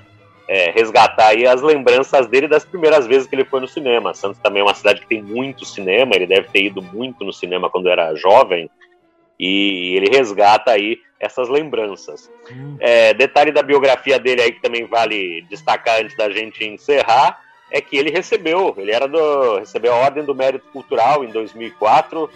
é, 0.47 0.71
resgatar 0.71 1.27
aí 1.27 1.45
as 1.45 1.61
lembranças 1.61 2.27
dele 2.27 2.47
das 2.47 2.65
primeiras 2.65 3.05
vezes 3.05 3.27
que 3.27 3.35
ele 3.35 3.45
foi 3.45 3.59
no 3.59 3.67
cinema. 3.67 4.13
Santos 4.15 4.41
também 4.41 4.61
é 4.61 4.63
uma 4.65 4.73
cidade 4.73 5.01
que 5.01 5.07
tem 5.07 5.21
muito 5.21 5.63
cinema, 5.63 6.15
ele 6.15 6.25
deve 6.25 6.49
ter 6.49 6.63
ido 6.63 6.81
muito 6.81 7.23
no 7.23 7.31
cinema 7.31 7.69
quando 7.69 7.87
era 7.87 8.15
jovem, 8.15 8.69
e 9.39 9.95
ele 9.95 10.09
resgata 10.09 10.71
aí 10.71 10.97
essas 11.19 11.47
lembranças. 11.47 12.31
É, 12.79 13.13
detalhe 13.13 13.51
da 13.51 13.61
biografia 13.61 14.17
dele 14.17 14.41
aí 14.41 14.51
que 14.51 14.61
também 14.61 14.85
vale 14.85 15.45
destacar 15.49 16.01
antes 16.01 16.17
da 16.17 16.29
gente 16.31 16.65
encerrar, 16.65 17.39
é 17.71 17.81
que 17.81 17.97
ele 17.97 18.09
recebeu, 18.11 18.73
ele 18.77 18.91
era 18.91 19.07
do, 19.07 19.59
recebeu 19.59 19.93
a 19.93 19.97
Ordem 19.97 20.23
do 20.23 20.33
Mérito 20.35 20.65
Cultural 20.71 21.23
em 21.23 21.31
2004, 21.31 22.29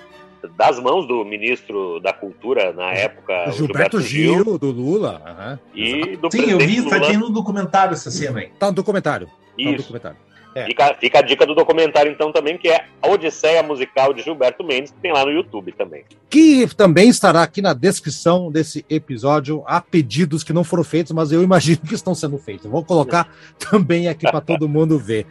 das 0.57 0.77
mãos 0.79 1.07
do 1.07 1.23
ministro 1.23 1.99
da 2.01 2.11
Cultura 2.11 2.73
na 2.73 2.91
época, 2.91 3.47
o 3.47 3.51
Gilberto 3.51 4.01
Gil, 4.01 4.57
do 4.57 4.71
Lula. 4.71 5.21
aham. 5.25 5.59
e 5.73 6.17
do 6.17 6.29
Sim, 6.31 6.51
eu 6.51 6.59
vi, 6.59 6.81
tá 6.83 6.95
Lula. 6.97 7.07
aqui 7.07 7.17
no 7.17 7.29
documentário 7.29 7.93
essa 7.93 8.11
cena 8.11 8.39
aí. 8.41 8.49
Tá 8.59 8.67
no 8.67 8.73
documentário. 8.73 9.27
Tá 9.27 9.33
no 9.57 9.69
Isso. 9.69 9.77
documentário. 9.77 10.17
É. 10.55 10.65
Fica, 10.65 10.95
fica 10.99 11.19
a 11.19 11.21
dica 11.21 11.45
do 11.45 11.55
documentário, 11.55 12.11
então, 12.11 12.31
também, 12.31 12.57
que 12.57 12.69
é 12.69 12.85
a 13.01 13.07
Odisseia 13.07 13.63
Musical 13.63 14.13
de 14.13 14.21
Gilberto 14.21 14.63
Mendes, 14.63 14.91
que 14.91 14.99
tem 14.99 15.11
lá 15.11 15.25
no 15.25 15.31
YouTube 15.31 15.71
também. 15.71 16.03
Que 16.29 16.67
também 16.75 17.09
estará 17.09 17.41
aqui 17.41 17.61
na 17.61 17.73
descrição 17.73 18.51
desse 18.51 18.85
episódio. 18.89 19.63
Há 19.65 19.81
pedidos 19.81 20.43
que 20.43 20.53
não 20.53 20.63
foram 20.63 20.83
feitos, 20.83 21.11
mas 21.11 21.31
eu 21.31 21.41
imagino 21.41 21.81
que 21.87 21.95
estão 21.95 22.13
sendo 22.13 22.37
feitos. 22.37 22.69
Vou 22.69 22.83
colocar 22.83 23.29
também 23.57 24.07
aqui 24.07 24.29
para 24.29 24.41
todo 24.41 24.69
mundo 24.69 24.99
ver. 24.99 25.25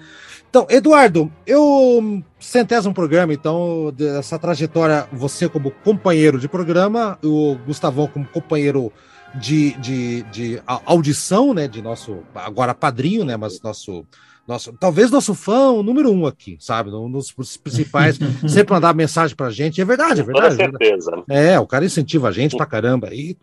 Então, 0.50 0.66
Eduardo, 0.68 1.32
eu 1.46 2.22
centésimo 2.38 2.92
programa, 2.92 3.32
então, 3.32 3.90
dessa 3.96 4.38
trajetória, 4.38 5.08
você 5.10 5.48
como 5.48 5.70
companheiro 5.70 6.38
de 6.38 6.46
programa, 6.46 7.18
o 7.24 7.56
Gustavão 7.64 8.06
como 8.06 8.26
companheiro 8.26 8.92
de, 9.34 9.72
de, 9.78 10.22
de 10.24 10.62
audição, 10.66 11.54
né? 11.54 11.66
De 11.66 11.80
nosso, 11.80 12.18
agora 12.34 12.74
padrinho, 12.74 13.24
né? 13.24 13.36
Mas 13.36 13.60
nosso. 13.62 14.04
Nosso, 14.46 14.72
talvez 14.72 15.10
nosso 15.10 15.34
fã 15.34 15.70
o 15.70 15.82
número 15.82 16.10
um 16.10 16.26
aqui, 16.26 16.56
sabe? 16.58 16.90
Um 16.90 17.10
dos 17.10 17.32
principais, 17.62 18.18
sempre 18.48 18.74
mandar 18.74 18.94
mensagem 18.94 19.36
pra 19.36 19.50
gente. 19.50 19.80
É 19.80 19.84
verdade, 19.84 20.20
é 20.20 20.24
Com 20.24 20.32
verdade. 20.32 20.54
é 20.54 20.58
verdade. 20.58 20.84
certeza. 20.84 21.24
É, 21.28 21.60
o 21.60 21.66
cara 21.66 21.84
incentiva 21.84 22.28
a 22.28 22.32
gente 22.32 22.56
pra 22.56 22.66
caramba. 22.66 23.14
E, 23.14 23.36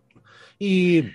e 0.60 1.10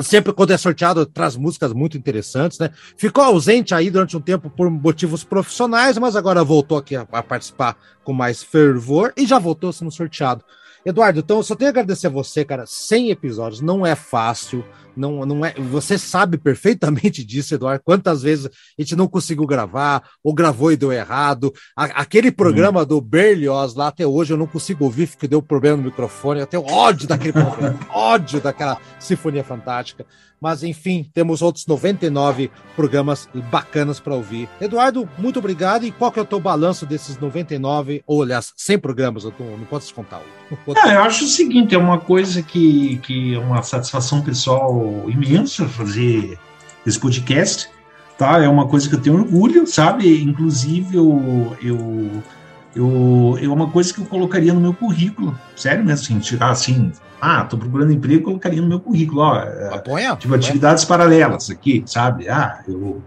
sempre 0.00 0.32
quando 0.32 0.52
é 0.52 0.56
sorteado, 0.56 1.06
traz 1.06 1.36
músicas 1.36 1.72
muito 1.72 1.96
interessantes, 1.96 2.58
né? 2.58 2.70
Ficou 2.96 3.22
ausente 3.22 3.74
aí 3.74 3.90
durante 3.90 4.16
um 4.16 4.20
tempo 4.20 4.50
por 4.50 4.68
motivos 4.70 5.22
profissionais, 5.22 5.96
mas 5.98 6.16
agora 6.16 6.42
voltou 6.42 6.78
aqui 6.78 6.96
a, 6.96 7.06
a 7.12 7.22
participar 7.22 7.76
com 8.02 8.12
mais 8.12 8.42
fervor 8.42 9.12
e 9.16 9.24
já 9.24 9.38
voltou 9.38 9.72
sendo 9.72 9.90
sorteado. 9.90 10.44
Eduardo, 10.84 11.20
então 11.20 11.36
eu 11.36 11.42
só 11.44 11.54
tenho 11.54 11.68
a 11.68 11.70
agradecer 11.70 12.08
a 12.08 12.10
você, 12.10 12.44
cara. 12.44 12.64
100 12.66 13.10
episódios 13.10 13.60
não 13.60 13.86
é 13.86 13.94
fácil, 13.94 14.64
não, 14.96 15.24
não 15.26 15.44
é. 15.44 15.54
Você 15.54 15.96
sabe 15.98 16.36
perfeitamente 16.38 17.24
disso, 17.24 17.54
Eduardo. 17.54 17.82
Quantas 17.84 18.22
vezes 18.22 18.46
a 18.46 18.50
gente 18.82 18.94
não 18.96 19.06
conseguiu 19.08 19.46
gravar, 19.46 20.02
ou 20.22 20.32
gravou 20.34 20.72
e 20.72 20.76
deu 20.76 20.92
errado. 20.92 21.52
A- 21.76 21.84
aquele 22.02 22.30
programa 22.32 22.84
do 22.84 23.00
Berlioz 23.00 23.74
lá 23.74 23.88
até 23.88 24.06
hoje 24.06 24.32
eu 24.32 24.36
não 24.36 24.46
consigo 24.46 24.84
ouvir, 24.84 25.08
porque 25.08 25.28
deu 25.28 25.42
problema 25.42 25.76
no 25.76 25.84
microfone. 25.84 26.40
Eu 26.40 26.46
tenho 26.46 26.64
ódio 26.64 27.06
daquele 27.08 27.32
programa, 27.32 27.78
ódio 27.92 28.40
daquela 28.40 28.78
Sinfonia 28.98 29.44
Fantástica. 29.44 30.04
Mas 30.40 30.64
enfim, 30.64 31.08
temos 31.14 31.40
outros 31.40 31.64
99 31.68 32.50
programas 32.74 33.28
bacanas 33.48 34.00
para 34.00 34.12
ouvir. 34.16 34.48
Eduardo, 34.60 35.08
muito 35.16 35.38
obrigado. 35.38 35.84
E 35.86 35.92
qual 35.92 36.10
que 36.10 36.18
é 36.18 36.22
o 36.22 36.26
teu 36.26 36.40
balanço 36.40 36.84
desses 36.84 37.16
99, 37.16 38.02
ou 38.04 38.22
aliás, 38.24 38.52
100 38.56 38.78
programas? 38.80 39.22
Eu 39.22 39.32
não, 39.38 39.58
não 39.58 39.64
posso 39.66 39.86
descontar. 39.86 40.20
o- 40.50 40.54
o- 40.72 40.74
Ah, 40.76 40.94
eu 40.94 41.02
acho 41.04 41.24
o 41.26 41.28
seguinte, 41.28 41.76
é 41.76 41.78
uma 41.78 42.00
coisa 42.00 42.42
que, 42.42 42.96
que 43.04 43.34
é 43.36 43.38
uma 43.38 43.62
satisfação 43.62 44.20
pessoal 44.20 44.81
imensa 45.08 45.66
fazer 45.68 46.38
esse 46.86 46.98
podcast, 46.98 47.68
tá? 48.18 48.42
É 48.42 48.48
uma 48.48 48.66
coisa 48.68 48.88
que 48.88 48.94
eu 48.94 49.00
tenho 49.00 49.16
orgulho, 49.16 49.66
sabe? 49.66 50.22
Inclusive, 50.22 50.96
eu, 50.96 51.56
eu, 51.62 52.22
eu, 52.74 53.38
é 53.40 53.48
uma 53.48 53.70
coisa 53.70 53.92
que 53.92 54.00
eu 54.00 54.06
colocaria 54.06 54.52
no 54.52 54.60
meu 54.60 54.74
currículo, 54.74 55.38
sério 55.56 55.84
mesmo, 55.84 56.04
assim, 56.04 56.18
tirar 56.18 56.50
assim, 56.50 56.90
ah, 57.20 57.44
tô 57.44 57.56
procurando 57.56 57.92
emprego, 57.92 58.24
colocaria 58.24 58.60
no 58.60 58.68
meu 58.68 58.80
currículo, 58.80 59.20
ó, 59.20 59.34
Apoia? 59.74 60.16
tipo, 60.16 60.34
atividades 60.34 60.84
paralelas 60.84 61.50
aqui, 61.50 61.84
sabe? 61.86 62.28
Ah, 62.28 62.62
eu, 62.66 63.02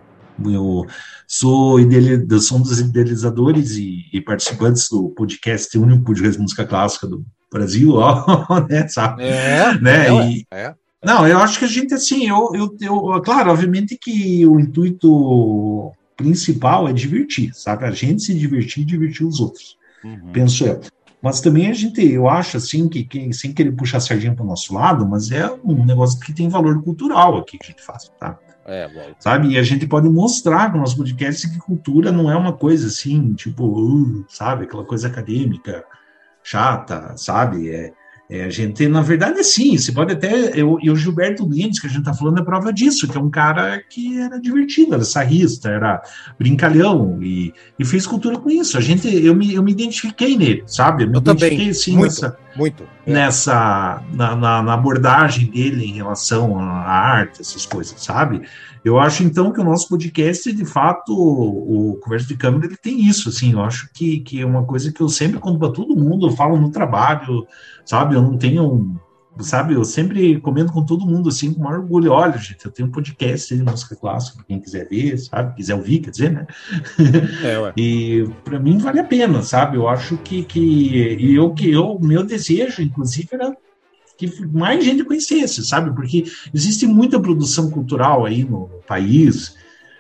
eu 0.46 0.86
sou, 1.28 1.80
ideali- 1.80 2.26
eu 2.30 2.40
sou 2.40 2.60
um 2.60 2.62
dos 2.62 2.80
idealizadores 2.80 3.72
e, 3.78 4.06
e 4.14 4.22
participantes 4.22 4.88
do 4.90 5.10
podcast, 5.10 5.78
o 5.78 5.82
único 5.84 6.04
podcast 6.04 6.34
de 6.38 6.42
música 6.44 6.66
clássica 6.66 7.08
do 7.08 7.26
Brasil, 7.52 7.92
ó, 7.94 8.24
né, 8.70 8.88
sabe? 8.88 9.24
É, 9.24 9.78
Né, 9.82 10.08
é, 10.08 10.14
e- 10.32 10.46
é. 10.52 10.74
Não, 11.06 11.28
eu 11.28 11.38
acho 11.40 11.60
que 11.60 11.66
a 11.66 11.68
gente, 11.68 11.94
assim, 11.94 12.28
eu, 12.28 12.52
eu, 12.54 12.76
eu, 12.82 13.22
claro, 13.22 13.52
obviamente 13.52 13.98
que 13.98 14.46
o 14.46 14.60
intuito 14.60 15.92
principal 16.18 16.88
é 16.88 16.94
divertir, 16.94 17.54
sabe? 17.54 17.86
A 17.86 17.92
gente 17.92 18.24
se 18.24 18.34
divertir 18.34 18.82
e 18.82 18.86
divertir 18.86 19.26
os 19.26 19.40
outros 19.40 19.78
Uhum. 20.06 20.32
penso 20.32 20.66
eu. 20.66 20.82
Mas 21.22 21.42
também 21.42 21.68
a 21.70 21.74
gente, 21.74 22.06
eu 22.06 22.30
acho 22.30 22.58
assim, 22.58 22.88
que, 22.88 23.04
que 23.04 23.34
sem 23.34 23.52
querer 23.52 23.72
puxar 23.72 23.98
a 23.98 24.02
sardinha 24.02 24.36
para 24.36 24.44
o 24.44 24.48
nosso 24.48 24.74
lado, 24.76 25.08
mas 25.08 25.32
é 25.32 25.52
um 25.64 25.84
negócio 25.84 26.20
que 26.20 26.32
tem 26.32 26.48
valor 26.48 26.84
cultural 26.84 27.38
aqui 27.38 27.58
que 27.58 27.66
a 27.66 27.70
gente 27.70 27.84
faz, 27.84 28.12
tá? 28.20 28.38
É. 28.68 28.88
Sabe? 29.20 29.50
E 29.50 29.58
a 29.58 29.64
gente 29.64 29.88
pode 29.88 30.08
mostrar 30.08 30.72
com 30.72 30.78
o 30.78 30.82
nosso 30.82 30.98
podcast 30.98 31.50
que 31.50 31.58
cultura 31.58 32.12
não 32.12 32.32
é 32.32 32.36
uma 32.36 32.54
coisa 32.54 32.88
assim, 32.88 33.34
tipo, 33.34 33.64
uh, 33.64 34.26
sabe? 34.30 34.66
Aquela 34.66 34.86
coisa 34.86 35.08
acadêmica, 35.08 35.84
chata, 36.44 37.16
sabe? 37.18 37.70
É, 37.70 37.92
é, 38.30 38.44
a 38.46 38.50
gente, 38.50 38.88
na 38.88 39.02
verdade, 39.02 39.40
é 39.40 39.44
sim. 39.44 39.78
Você 39.78 39.92
pode 39.92 40.14
até. 40.14 40.60
Eu, 40.60 40.78
e 40.82 40.90
o 40.90 40.96
Gilberto 40.96 41.48
Mendes, 41.48 41.80
que 41.80 41.86
a 41.86 41.90
gente 41.90 42.00
está 42.00 42.14
falando, 42.14 42.40
é 42.40 42.44
prova 42.44 42.74
disso, 42.74 43.08
que 43.08 43.16
é 43.18 43.22
um 43.22 43.30
cara 43.30 43.82
que 43.88 44.20
era 44.20 44.40
divertido, 44.42 44.96
era 44.96 45.04
sarrista, 45.04 45.70
era 45.70 46.02
brincalhão 46.40 47.20
e, 47.22 47.54
e 47.78 47.86
fez 47.86 48.06
cultura 48.08 48.38
com 48.38 48.50
isso. 48.50 48.78
A 48.78 48.82
gente, 48.82 49.08
eu 49.08 49.36
me, 49.36 49.54
eu 49.54 49.64
me 49.64 49.72
identifiquei 49.72 50.38
nele, 50.38 50.64
sabe? 50.68 51.04
Eu 51.04 51.10
me 51.10 51.16
Eu 51.16 51.22
também, 51.22 51.54
identifiquei 51.54 51.74
sim 51.74 51.92
muito. 51.98 52.06
nessa, 52.06 52.38
Muito. 52.56 52.84
É. 53.06 53.14
nessa 53.14 54.02
na, 54.14 54.36
na- 54.36 54.64
na 54.64 54.74
abordagem 54.74 55.50
dele 55.52 55.86
em 55.86 55.94
relação 55.94 56.60
à 56.60 56.64
arte, 56.88 57.42
essas 57.42 57.66
coisas, 57.66 58.02
sabe? 58.04 58.42
Eu 58.86 59.00
acho 59.00 59.24
então 59.24 59.52
que 59.52 59.60
o 59.60 59.64
nosso 59.64 59.90
podcast, 59.90 60.54
de 60.54 60.64
fato, 60.64 61.12
o, 61.12 61.94
o 61.94 61.96
Conversa 61.96 62.28
de 62.28 62.38
Câmara, 62.38 62.68
ele 62.68 62.78
tem 62.78 63.04
isso, 63.04 63.30
assim, 63.30 63.54
eu 63.54 63.62
acho 63.62 63.90
que, 63.92 64.20
que 64.20 64.40
é 64.40 64.46
uma 64.46 64.64
coisa 64.64 64.94
que 64.94 65.02
eu 65.02 65.10
sempre 65.10 65.40
conto 65.40 65.58
para 65.58 65.72
todo 65.72 65.96
mundo, 65.96 66.28
eu 66.28 66.32
falo 66.32 66.56
no 66.56 66.70
trabalho, 66.70 67.48
sabe? 67.84 68.14
Eu 68.14 68.22
não 68.22 68.38
tenho, 68.38 68.96
sabe? 69.40 69.74
Eu 69.74 69.84
sempre 69.84 70.40
comento 70.40 70.72
com 70.72 70.86
todo 70.86 71.04
mundo, 71.04 71.30
assim, 71.30 71.52
com 71.52 71.62
o 71.62 71.64
maior 71.64 71.80
orgulho. 71.80 72.12
Olha, 72.12 72.38
gente, 72.38 72.64
eu 72.64 72.72
tenho 72.72 72.88
um 72.88 72.92
podcast 72.92 73.58
de 73.58 73.64
música 73.64 73.96
clássica, 73.96 74.46
quem 74.48 74.60
quiser 74.60 74.88
ver, 74.88 75.18
sabe? 75.18 75.56
Quiser 75.56 75.74
ouvir, 75.74 76.02
quer 76.02 76.12
dizer, 76.12 76.32
né? 76.32 76.46
É, 77.44 77.58
ué. 77.58 77.74
E 77.76 78.30
para 78.44 78.60
mim 78.60 78.78
vale 78.78 79.00
a 79.00 79.04
pena, 79.04 79.42
sabe? 79.42 79.78
Eu 79.78 79.90
acho 79.90 80.16
que, 80.18 80.44
que 80.44 80.60
e 80.60 81.34
eu 81.34 81.52
que 81.56 81.72
eu 81.72 81.98
meu 82.00 82.24
desejo, 82.24 82.84
inclusive, 82.84 83.30
era 83.32 83.52
que 84.18 84.32
mais 84.48 84.84
gente 84.84 85.04
conhecesse, 85.04 85.66
sabe? 85.66 85.94
Porque 85.94 86.24
existe 86.54 86.86
muita 86.88 87.20
produção 87.20 87.70
cultural 87.70 88.26
aí 88.26 88.44
no 88.44 88.70
país 88.88 89.56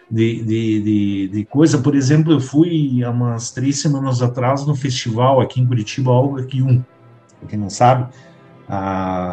de, 0.09 0.43
de, 0.43 0.81
de, 0.81 1.27
de 1.29 1.45
coisa. 1.45 1.77
Por 1.77 1.95
exemplo, 1.95 2.31
eu 2.31 2.39
fui 2.39 3.03
há 3.03 3.09
umas 3.09 3.51
três 3.51 3.79
semanas 3.79 4.21
atrás 4.21 4.65
no 4.65 4.75
festival 4.75 5.41
aqui 5.41 5.59
em 5.59 5.67
Curitiba, 5.67 6.11
Olga 6.11 6.43
Kyun. 6.43 6.81
Pra 7.39 7.49
quem 7.49 7.59
não 7.59 7.69
sabe, 7.69 8.07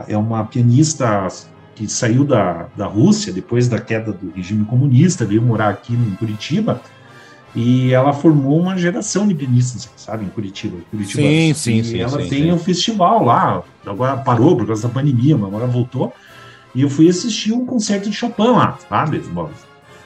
é 0.09 0.17
uma 0.17 0.45
pianista 0.45 1.29
que 1.75 1.89
saiu 1.89 2.25
da, 2.25 2.69
da 2.77 2.87
Rússia 2.87 3.33
depois 3.33 3.69
da 3.69 3.81
queda 3.81 4.13
do 4.13 4.31
regime 4.33 4.65
comunista, 4.65 5.25
veio 5.25 5.41
morar 5.41 5.71
aqui 5.71 5.95
em 5.95 6.15
Curitiba 6.17 6.81
e 7.55 7.93
ela 7.93 8.12
formou 8.12 8.59
uma 8.61 8.77
geração 8.77 9.27
de 9.27 9.35
pianistas, 9.35 9.91
sabe, 9.97 10.24
em 10.24 10.29
Curitiba. 10.29 10.79
Curitiba 10.91 11.23
Sim, 11.23 11.55
sim, 11.55 11.79
e 11.79 11.85
sim, 11.85 11.99
Ela 12.01 12.23
sim, 12.23 12.29
tem 12.29 12.43
sim. 12.45 12.53
um 12.53 12.59
festival 12.59 13.24
lá, 13.24 13.62
agora 13.87 14.16
parou 14.16 14.57
por 14.57 14.66
causa 14.66 14.89
da 14.89 14.95
pandemia, 14.95 15.37
mas 15.37 15.49
agora 15.49 15.66
voltou. 15.66 16.12
E 16.74 16.81
eu 16.81 16.89
fui 16.89 17.09
assistir 17.09 17.53
um 17.53 17.66
concerto 17.66 18.09
de 18.09 18.16
Chopin 18.16 18.49
lá, 18.49 18.79
sabe? 18.89 19.23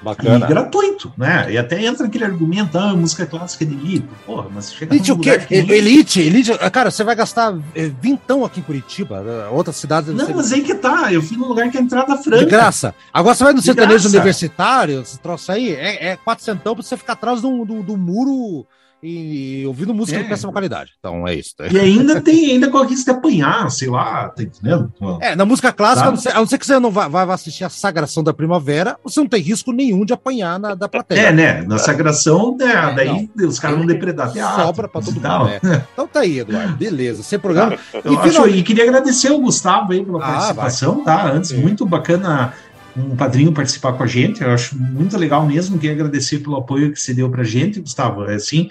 Bacana. 0.06 0.46
E 0.46 0.48
gratuito, 0.48 1.12
né? 1.18 1.50
E 1.50 1.58
até 1.58 1.84
entra 1.84 2.06
aquele 2.06 2.24
argumento, 2.24 2.78
ah, 2.78 2.94
música 2.94 3.26
clássica 3.26 3.64
é 3.64 3.66
de 3.66 3.74
elite. 3.74 4.08
Porra, 4.24 4.46
mas 4.54 4.72
chega 4.72 4.94
Elite 4.94 5.10
o 5.10 5.18
quê? 5.18 5.32
lugar 5.32 5.46
que 5.46 5.54
Elite, 5.54 6.20
elite. 6.20 6.52
Cara, 6.70 6.92
você 6.92 7.02
vai 7.02 7.16
gastar 7.16 7.58
é, 7.74 7.88
vintão 8.00 8.44
aqui 8.44 8.60
em 8.60 8.62
Curitiba, 8.62 9.20
né? 9.20 9.46
outras 9.48 9.74
cidades. 9.76 10.14
Não, 10.14 10.30
mas 10.34 10.52
aí 10.52 10.62
que 10.62 10.76
tá, 10.76 11.12
eu 11.12 11.20
fui 11.20 11.36
num 11.36 11.48
lugar 11.48 11.68
que 11.70 11.76
é 11.76 11.80
entrada 11.80 12.16
De 12.16 12.22
franca. 12.22 12.44
graça. 12.44 12.94
Agora 13.12 13.34
você 13.34 13.42
vai 13.42 13.52
no 13.52 13.58
De 13.58 13.64
sertanejo 13.66 14.04
graça. 14.04 14.08
universitário, 14.16 15.00
esse 15.02 15.18
troço 15.18 15.50
aí, 15.50 15.70
é, 15.72 16.10
é 16.10 16.16
quatrocentão 16.16 16.74
pra 16.74 16.84
você 16.84 16.96
ficar 16.96 17.14
atrás 17.14 17.40
do, 17.42 17.64
do, 17.64 17.82
do 17.82 17.96
muro 17.96 18.64
e, 19.08 19.66
ouvindo 19.66 19.94
música 19.94 20.18
É. 20.18 20.22
de 20.22 20.28
péssima 20.28 20.52
qualidade. 20.52 20.92
Então 20.98 21.26
é 21.28 21.34
isso. 21.34 21.54
E 21.70 21.78
ainda 21.78 22.20
tem, 22.20 22.52
ainda 22.52 22.68
com 22.68 22.78
a 22.78 22.86
risco 22.86 23.04
de 23.04 23.10
apanhar, 23.16 23.70
sei 23.70 23.88
lá, 23.88 24.28
tá 24.30 24.42
entendendo? 24.42 24.92
É, 25.20 25.36
na 25.36 25.44
música 25.44 25.72
clássica, 25.72 26.02
Tá. 26.02 26.08
a 26.08 26.10
não 26.12 26.18
ser, 26.18 26.28
a 26.30 26.34
não 26.40 26.46
ser 26.46 26.58
que 26.58 26.66
você 26.66 26.78
não 26.80 26.90
vá, 26.90 27.08
vá 27.08 27.32
assistir 27.34 27.64
a 27.64 27.68
Sagração 27.68 28.22
da 28.24 28.32
Primavera, 28.34 28.96
você 29.04 29.20
não 29.20 29.26
tem 29.28 29.40
risco 29.40 29.72
nenhum 29.72 30.04
de 30.04 30.12
apanhar 30.12 30.58
na, 30.58 30.74
da 30.74 30.88
plateia. 30.88 31.20
É, 31.28 31.32
né? 31.32 31.62
Na 31.62 31.78
sagração, 31.78 32.56
né, 32.58 32.66
É, 32.72 32.94
daí 32.94 33.30
os 33.46 33.58
caras 33.58 33.78
não 33.78 33.86
depredar 33.86 34.32
teatro. 34.32 34.64
Sobra 34.64 34.88
pra 34.88 35.00
todo 35.00 35.16
e 35.16 35.20
tal. 35.20 35.44
mundo. 35.46 35.58
né? 35.62 35.84
Então 35.92 36.06
tá 36.08 36.20
aí, 36.20 36.38
Eduardo. 36.40 36.76
Beleza. 36.76 37.22
Sem 37.22 37.38
programa. 37.38 37.76
Eu 38.04 38.12
E 38.12 38.16
acho, 38.16 38.28
finalmente- 38.30 38.58
e 38.58 38.62
queria 38.62 38.84
agradecer 38.84 39.28
ao 39.28 39.38
Gustavo 39.40 39.92
aí 39.92 40.04
pela 40.04 40.18
Ah, 40.18 40.32
participação, 40.32 41.04
tá? 41.04 41.30
Antes, 41.30 41.50
Sim. 41.50 41.58
muito 41.62 41.84
bacana 41.86 42.52
um 42.96 43.14
padrinho 43.14 43.52
participar 43.52 43.92
com 43.92 44.02
a 44.02 44.06
gente. 44.06 44.42
Eu 44.42 44.50
acho 44.50 44.76
muito 44.78 45.16
legal 45.18 45.44
mesmo. 45.46 45.78
Queria 45.78 45.94
agradecer 45.94 46.38
pelo 46.38 46.56
apoio 46.56 46.92
que 46.92 46.98
você 47.00 47.12
deu 47.12 47.28
para 47.30 47.42
a 47.42 47.44
gente, 47.44 47.78
Gustavo. 47.80 48.24
É 48.24 48.34
assim. 48.34 48.70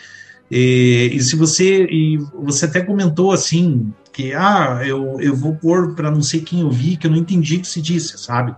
E, 0.49 1.11
e, 1.13 1.21
se 1.21 1.35
você 1.35 1.85
e 1.85 2.17
você 2.33 2.65
até 2.65 2.81
comentou 2.81 3.31
assim 3.31 3.91
que 4.13 4.33
ah 4.33 4.81
eu, 4.85 5.19
eu 5.19 5.35
vou 5.35 5.55
pôr 5.55 5.95
para 5.95 6.11
não 6.11 6.21
sei 6.21 6.41
quem 6.41 6.63
ouvir 6.63 6.97
que 6.97 7.07
eu 7.07 7.11
não 7.11 7.17
entendi 7.17 7.57
o 7.57 7.61
que 7.61 7.67
se 7.67 7.81
disse, 7.81 8.17
sabe? 8.17 8.55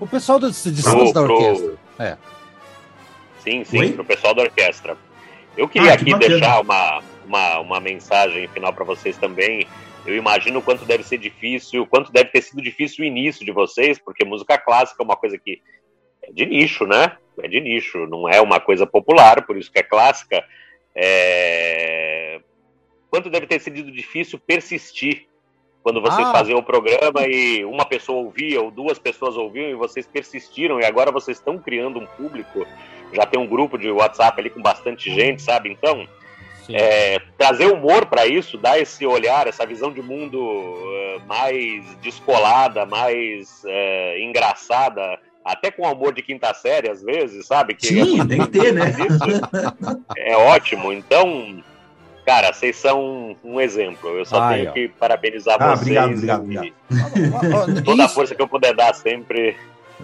O 0.00 0.06
pessoal 0.06 0.38
do, 0.38 0.50
de 0.50 0.82
pro, 0.82 1.12
da 1.12 1.22
orquestra. 1.22 1.68
Pro... 1.68 2.04
É. 2.04 2.16
Sim, 3.40 3.64
sim, 3.64 3.92
para 3.92 4.02
o 4.02 4.04
pessoal 4.04 4.34
da 4.34 4.42
orquestra. 4.42 4.96
Eu 5.56 5.68
queria 5.68 5.94
ah, 5.94 5.96
que 5.96 6.14
aqui 6.14 6.28
deixar 6.28 6.60
uma, 6.60 7.02
uma, 7.26 7.58
uma 7.58 7.80
mensagem 7.80 8.46
final 8.48 8.72
para 8.72 8.84
vocês 8.84 9.16
também. 9.16 9.66
Eu 10.06 10.16
imagino 10.16 10.60
o 10.60 10.62
quanto 10.62 10.84
deve 10.84 11.02
ser 11.02 11.18
difícil, 11.18 11.86
quanto 11.86 12.12
deve 12.12 12.30
ter 12.30 12.42
sido 12.42 12.62
difícil 12.62 13.04
o 13.04 13.06
início 13.06 13.44
de 13.44 13.50
vocês, 13.50 13.98
porque 13.98 14.24
música 14.24 14.56
clássica 14.56 15.02
é 15.02 15.04
uma 15.04 15.16
coisa 15.16 15.36
que 15.36 15.60
é 16.22 16.32
de 16.32 16.46
nicho, 16.46 16.86
né? 16.86 17.16
É 17.42 17.48
de 17.48 17.60
nicho, 17.60 18.06
não 18.06 18.28
é 18.28 18.40
uma 18.40 18.60
coisa 18.60 18.86
popular, 18.86 19.44
por 19.44 19.56
isso 19.56 19.70
que 19.70 19.80
é 19.80 19.82
clássica. 19.82 20.44
É... 20.94 22.40
Quanto 23.10 23.30
deve 23.30 23.46
ter 23.46 23.60
sido 23.60 23.90
difícil 23.90 24.38
persistir 24.38 25.26
quando 25.82 26.02
vocês 26.02 26.26
ah. 26.26 26.32
faziam 26.32 26.58
o 26.58 26.62
programa 26.62 27.26
e 27.26 27.64
uma 27.64 27.86
pessoa 27.86 28.18
ouvia 28.18 28.60
ou 28.60 28.70
duas 28.70 28.98
pessoas 28.98 29.36
ouviam 29.36 29.70
e 29.70 29.74
vocês 29.74 30.06
persistiram 30.06 30.78
e 30.80 30.84
agora 30.84 31.10
vocês 31.10 31.38
estão 31.38 31.58
criando 31.58 31.98
um 31.98 32.06
público, 32.06 32.66
já 33.12 33.24
tem 33.24 33.40
um 33.40 33.46
grupo 33.46 33.78
de 33.78 33.90
WhatsApp 33.90 34.38
ali 34.38 34.50
com 34.50 34.60
bastante 34.60 35.10
gente, 35.10 35.40
sabe? 35.40 35.70
Então, 35.70 36.06
é, 36.70 37.18
trazer 37.38 37.72
humor 37.72 38.04
para 38.06 38.26
isso, 38.26 38.58
dar 38.58 38.78
esse 38.78 39.06
olhar, 39.06 39.46
essa 39.46 39.64
visão 39.64 39.90
de 39.90 40.02
mundo 40.02 40.38
uh, 40.38 41.26
mais 41.26 41.94
descolada, 42.02 42.84
mais 42.84 43.64
uh, 43.64 44.18
engraçada, 44.18 45.18
até 45.48 45.70
com 45.70 45.86
amor 45.86 46.12
de 46.12 46.22
quinta 46.22 46.52
série 46.52 46.90
às 46.90 47.02
vezes, 47.02 47.46
sabe? 47.46 47.74
Que 47.74 47.86
Sim, 47.86 48.24
tem 48.28 48.40
que 48.40 48.48
ter, 48.48 48.72
né? 48.72 48.92
é 50.16 50.36
ótimo. 50.36 50.92
Então, 50.92 51.62
cara, 52.26 52.52
vocês 52.52 52.76
são 52.76 53.34
um 53.42 53.58
exemplo. 53.58 54.10
Eu 54.10 54.26
só 54.26 54.40
Ai, 54.40 54.58
tenho 54.58 54.70
ó. 54.70 54.72
que 54.74 54.88
parabenizar 54.88 55.56
ah, 55.58 55.74
vocês. 55.74 55.96
Obrigado, 55.96 56.12
obrigado, 56.12 56.42
obrigado. 56.42 57.84
Toda 57.84 58.04
a 58.04 58.08
força 58.08 58.34
que 58.34 58.42
eu 58.42 58.48
puder 58.48 58.74
dar 58.74 58.94
sempre 58.94 59.56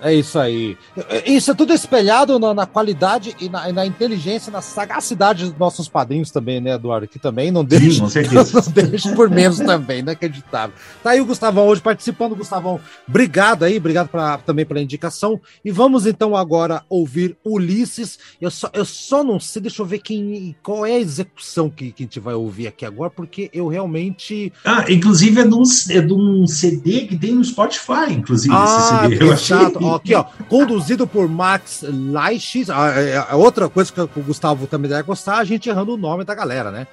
é 0.02 0.12
isso 0.14 0.38
aí. 0.38 0.76
Isso 1.24 1.50
é 1.50 1.54
tudo 1.54 1.72
espelhado 1.72 2.38
na, 2.38 2.52
na 2.52 2.66
qualidade 2.66 3.34
e 3.40 3.48
na, 3.48 3.72
na, 3.72 3.86
inteligência, 3.86 4.50
na 4.50 4.60
sagacidade 4.60 5.44
dos 5.44 5.58
nossos 5.58 5.88
padrinhos 5.88 6.30
também, 6.30 6.60
né, 6.60 6.74
Eduardo? 6.74 7.06
Que 7.06 7.18
também 7.18 7.50
não 7.50 7.64
deixa, 7.64 8.02
não 8.02 8.08
deixa 8.90 9.14
por 9.14 9.30
menos 9.30 9.58
também, 9.58 10.00
inacreditável. 10.00 10.74
Tá 11.02 11.10
aí 11.10 11.20
o 11.20 11.26
Gustavão 11.26 11.68
hoje 11.68 11.80
participando. 11.80 12.34
Gustavão, 12.34 12.80
obrigado 13.08 13.64
aí, 13.64 13.76
obrigado 13.76 14.08
pra, 14.08 14.38
também 14.38 14.66
pela 14.66 14.80
indicação. 14.80 15.40
E 15.64 15.70
vamos 15.70 16.06
então 16.06 16.36
agora 16.36 16.82
ouvir 16.88 17.36
Ulisses. 17.44 18.18
Eu 18.40 18.50
só, 18.50 18.70
eu 18.72 18.84
só 18.84 19.22
não 19.22 19.38
sei, 19.38 19.62
deixa 19.62 19.80
eu 19.80 19.86
ver 19.86 20.00
quem, 20.00 20.56
qual 20.62 20.84
é 20.84 20.92
a 20.92 21.00
execução 21.00 21.70
que, 21.70 21.92
que 21.92 22.02
a 22.02 22.06
gente 22.06 22.20
vai 22.20 22.34
ouvir 22.34 22.66
aqui 22.66 22.84
agora, 22.84 23.10
porque 23.10 23.48
eu 23.52 23.68
realmente. 23.68 24.52
Ah, 24.64 24.84
inclusive 24.88 25.40
é 25.40 25.46
de 25.46 25.54
um, 25.54 25.62
é 25.90 26.00
de 26.00 26.12
um 26.12 26.46
CD 26.46 27.02
que 27.02 27.16
tem 27.16 27.34
no 27.34 27.44
Spotify, 27.44 28.10
inclusive, 28.10 28.54
ah, 28.54 28.64
esse 28.64 29.14
CD. 29.14 29.24
Eu 29.24 29.32
achei 29.32 29.56
aqui, 29.94 30.14
ó, 30.14 30.24
conduzido 30.48 31.06
por 31.06 31.28
Max 31.28 31.82
Leichis. 31.82 32.70
A, 32.70 32.86
ah, 32.86 33.00
é 33.00 33.34
outra 33.34 33.68
coisa 33.68 33.92
que 33.92 34.00
o 34.00 34.22
Gustavo 34.22 34.66
também 34.66 34.90
deve 34.90 35.02
gostar, 35.02 35.38
a 35.38 35.44
gente 35.44 35.68
errando 35.68 35.94
o 35.94 35.96
nome 35.96 36.24
da 36.24 36.34
galera, 36.34 36.70
né? 36.70 36.86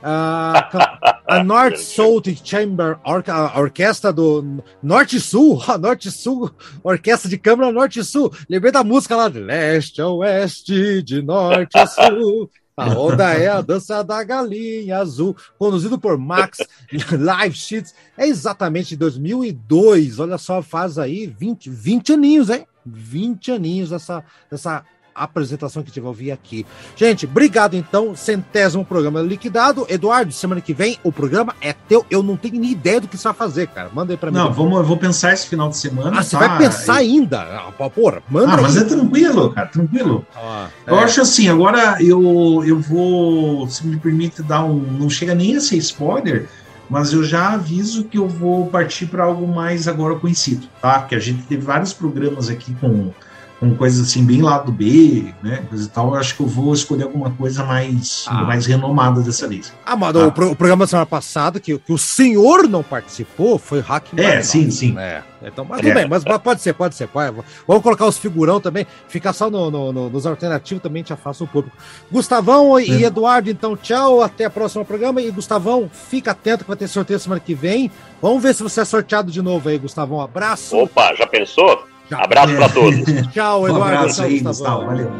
Uh, 0.00 0.62
a 1.26 1.42
North 1.42 1.76
South 1.76 2.22
Chamber 2.44 2.98
a 3.02 3.60
Orquestra 3.60 4.12
do 4.12 4.62
Norte 4.82 5.18
Sul, 5.18 5.62
a 5.66 5.76
Norte 5.76 6.10
Sul, 6.10 6.50
Orquestra 6.82 7.28
de 7.28 7.36
Câmara 7.36 7.72
Norte 7.72 8.02
Sul. 8.04 8.32
Lembrei 8.48 8.70
da 8.70 8.84
música 8.84 9.16
lá 9.16 9.28
de 9.28 9.40
Leste 9.40 10.00
a 10.00 10.08
Oeste, 10.08 11.02
de 11.02 11.20
Norte 11.20 11.76
a 11.76 11.86
Sul. 11.86 12.50
A 12.78 12.96
onda 12.96 13.34
é 13.34 13.48
a 13.48 13.60
dança 13.60 14.04
da 14.04 14.22
galinha 14.22 14.98
azul, 14.98 15.36
conduzido 15.58 15.98
por 15.98 16.16
Max 16.16 16.58
Live 17.10 17.56
Sheets. 17.56 17.92
É 18.16 18.24
exatamente 18.24 18.90
de 18.90 18.96
2002. 18.98 20.20
Olha 20.20 20.38
só, 20.38 20.62
faz 20.62 20.96
aí 20.96 21.26
20, 21.26 21.68
20 21.68 22.12
aninhos, 22.12 22.50
hein? 22.50 22.64
20 22.86 23.50
aninhos 23.50 23.90
dessa, 23.90 24.22
dessa 24.48 24.84
apresentação 25.24 25.82
que 25.82 25.90
tive 25.90 26.06
a 26.06 26.08
ouvir 26.08 26.30
aqui. 26.30 26.66
Gente, 26.96 27.26
obrigado 27.26 27.74
então. 27.74 28.14
Centésimo 28.14 28.84
programa 28.84 29.20
liquidado. 29.20 29.86
Eduardo, 29.88 30.32
semana 30.32 30.60
que 30.60 30.72
vem 30.72 30.98
o 31.02 31.12
programa 31.12 31.54
é 31.60 31.72
teu. 31.72 32.04
Eu 32.10 32.22
não 32.22 32.36
tenho 32.36 32.60
nem 32.60 32.72
ideia 32.72 33.00
do 33.00 33.08
que 33.08 33.16
você 33.16 33.24
vai 33.24 33.34
fazer, 33.34 33.68
cara. 33.68 33.90
Manda 33.92 34.12
aí 34.12 34.16
pra 34.16 34.30
mim. 34.30 34.36
Não, 34.36 34.52
vamos, 34.52 34.78
eu 34.78 34.84
vou 34.84 34.96
pensar 34.96 35.32
esse 35.32 35.46
final 35.46 35.68
de 35.68 35.76
semana. 35.76 36.20
Ah, 36.20 36.22
você 36.22 36.36
vai 36.36 36.58
pensar 36.58 37.02
e... 37.02 37.06
ainda? 37.06 37.40
Ah, 37.40 37.90
porra, 37.90 38.22
manda. 38.28 38.52
Ah, 38.52 38.62
mas 38.62 38.76
é 38.76 38.84
tranquilo, 38.84 39.50
cara, 39.50 39.66
tranquilo. 39.68 40.26
Ah, 40.34 40.68
é. 40.86 40.90
Eu 40.90 40.98
acho 40.98 41.20
assim, 41.20 41.48
agora 41.48 41.96
eu, 42.00 42.62
eu 42.66 42.78
vou, 42.80 43.68
se 43.68 43.86
me 43.86 43.98
permite 43.98 44.42
dar 44.42 44.64
um. 44.64 44.78
Não 44.78 45.10
chega 45.10 45.34
nem 45.34 45.56
a 45.56 45.60
ser 45.60 45.76
spoiler 45.76 46.48
mas 46.88 47.12
eu 47.12 47.22
já 47.22 47.52
aviso 47.52 48.04
que 48.04 48.18
eu 48.18 48.28
vou 48.28 48.66
partir 48.66 49.06
para 49.06 49.24
algo 49.24 49.46
mais 49.46 49.86
agora 49.86 50.14
conhecido, 50.16 50.66
tá? 50.80 51.02
Que 51.02 51.14
a 51.14 51.18
gente 51.18 51.42
teve 51.42 51.62
vários 51.62 51.92
programas 51.92 52.48
aqui 52.48 52.74
com 52.74 53.12
com 53.60 53.74
coisas 53.74 54.08
assim 54.08 54.24
bem 54.24 54.40
lado 54.40 54.70
B, 54.70 55.34
né, 55.42 55.64
coisa 55.68 55.84
e 55.84 55.88
tal, 55.88 56.08
eu 56.08 56.14
acho 56.14 56.36
que 56.36 56.42
eu 56.42 56.46
vou 56.46 56.72
escolher 56.72 57.04
alguma 57.04 57.30
coisa 57.30 57.64
mais, 57.64 58.24
ah. 58.28 58.44
mais 58.44 58.66
renomada 58.66 59.20
dessa 59.20 59.48
vez. 59.48 59.72
Ah, 59.84 59.96
mas 59.96 60.12
tá? 60.12 60.26
o, 60.26 60.32
pro, 60.32 60.50
o, 60.52 60.56
programa 60.56 60.84
da 60.84 60.88
semana 60.88 61.06
passada, 61.06 61.58
que, 61.58 61.76
que 61.76 61.92
o 61.92 61.98
senhor 61.98 62.68
não 62.68 62.82
participou, 62.82 63.58
foi 63.58 63.80
Hack 63.80 64.06
É, 64.16 64.42
sim, 64.42 64.70
sim. 64.70 64.96
É, 64.96 65.22
então, 65.42 65.64
mas 65.64 65.80
tudo 65.80 65.90
é. 65.90 65.94
bem, 65.94 66.08
mas 66.08 66.22
pode 66.42 66.60
ser, 66.62 66.72
pode 66.72 66.94
ser. 66.94 67.08
Pode, 67.08 67.36
vamos 67.66 67.82
colocar 67.82 68.06
os 68.06 68.16
figurão 68.16 68.60
também, 68.60 68.86
ficar 69.08 69.32
só 69.32 69.50
no, 69.50 69.70
no, 69.70 69.92
no, 69.92 70.08
nos 70.08 70.24
alternativos 70.24 70.82
também 70.82 71.02
te 71.02 71.12
afasta 71.12 71.42
um 71.42 71.46
pouco. 71.46 71.70
Gustavão 72.10 72.78
e, 72.78 73.02
é. 73.04 73.06
Eduardo, 73.06 73.50
então, 73.50 73.76
tchau, 73.76 74.22
até 74.22 74.46
o 74.46 74.50
próximo 74.50 74.84
programa. 74.84 75.20
E 75.20 75.30
Gustavão, 75.30 75.90
fica 75.92 76.30
atento 76.30 76.64
que 76.64 76.68
vai 76.68 76.76
ter 76.76 76.86
sorteio 76.86 77.18
semana 77.18 77.40
que 77.40 77.54
vem. 77.54 77.90
Vamos 78.22 78.42
ver 78.42 78.54
se 78.54 78.62
você 78.62 78.80
é 78.80 78.84
sorteado 78.84 79.32
de 79.32 79.42
novo 79.42 79.68
aí, 79.68 79.78
Gustavão. 79.78 80.18
Um 80.18 80.22
abraço. 80.22 80.76
Opa, 80.76 81.14
já 81.14 81.26
pensou? 81.26 81.84
Abraço 82.10 82.56
para 82.56 82.68
todos. 82.68 83.00
Tchau, 83.32 83.68
Eduardo. 83.68 83.78
Um 83.78 83.82
abraço 83.98 84.22
aí, 84.22 84.40
Gustavo. 84.40 84.86
Valeu. 84.86 85.10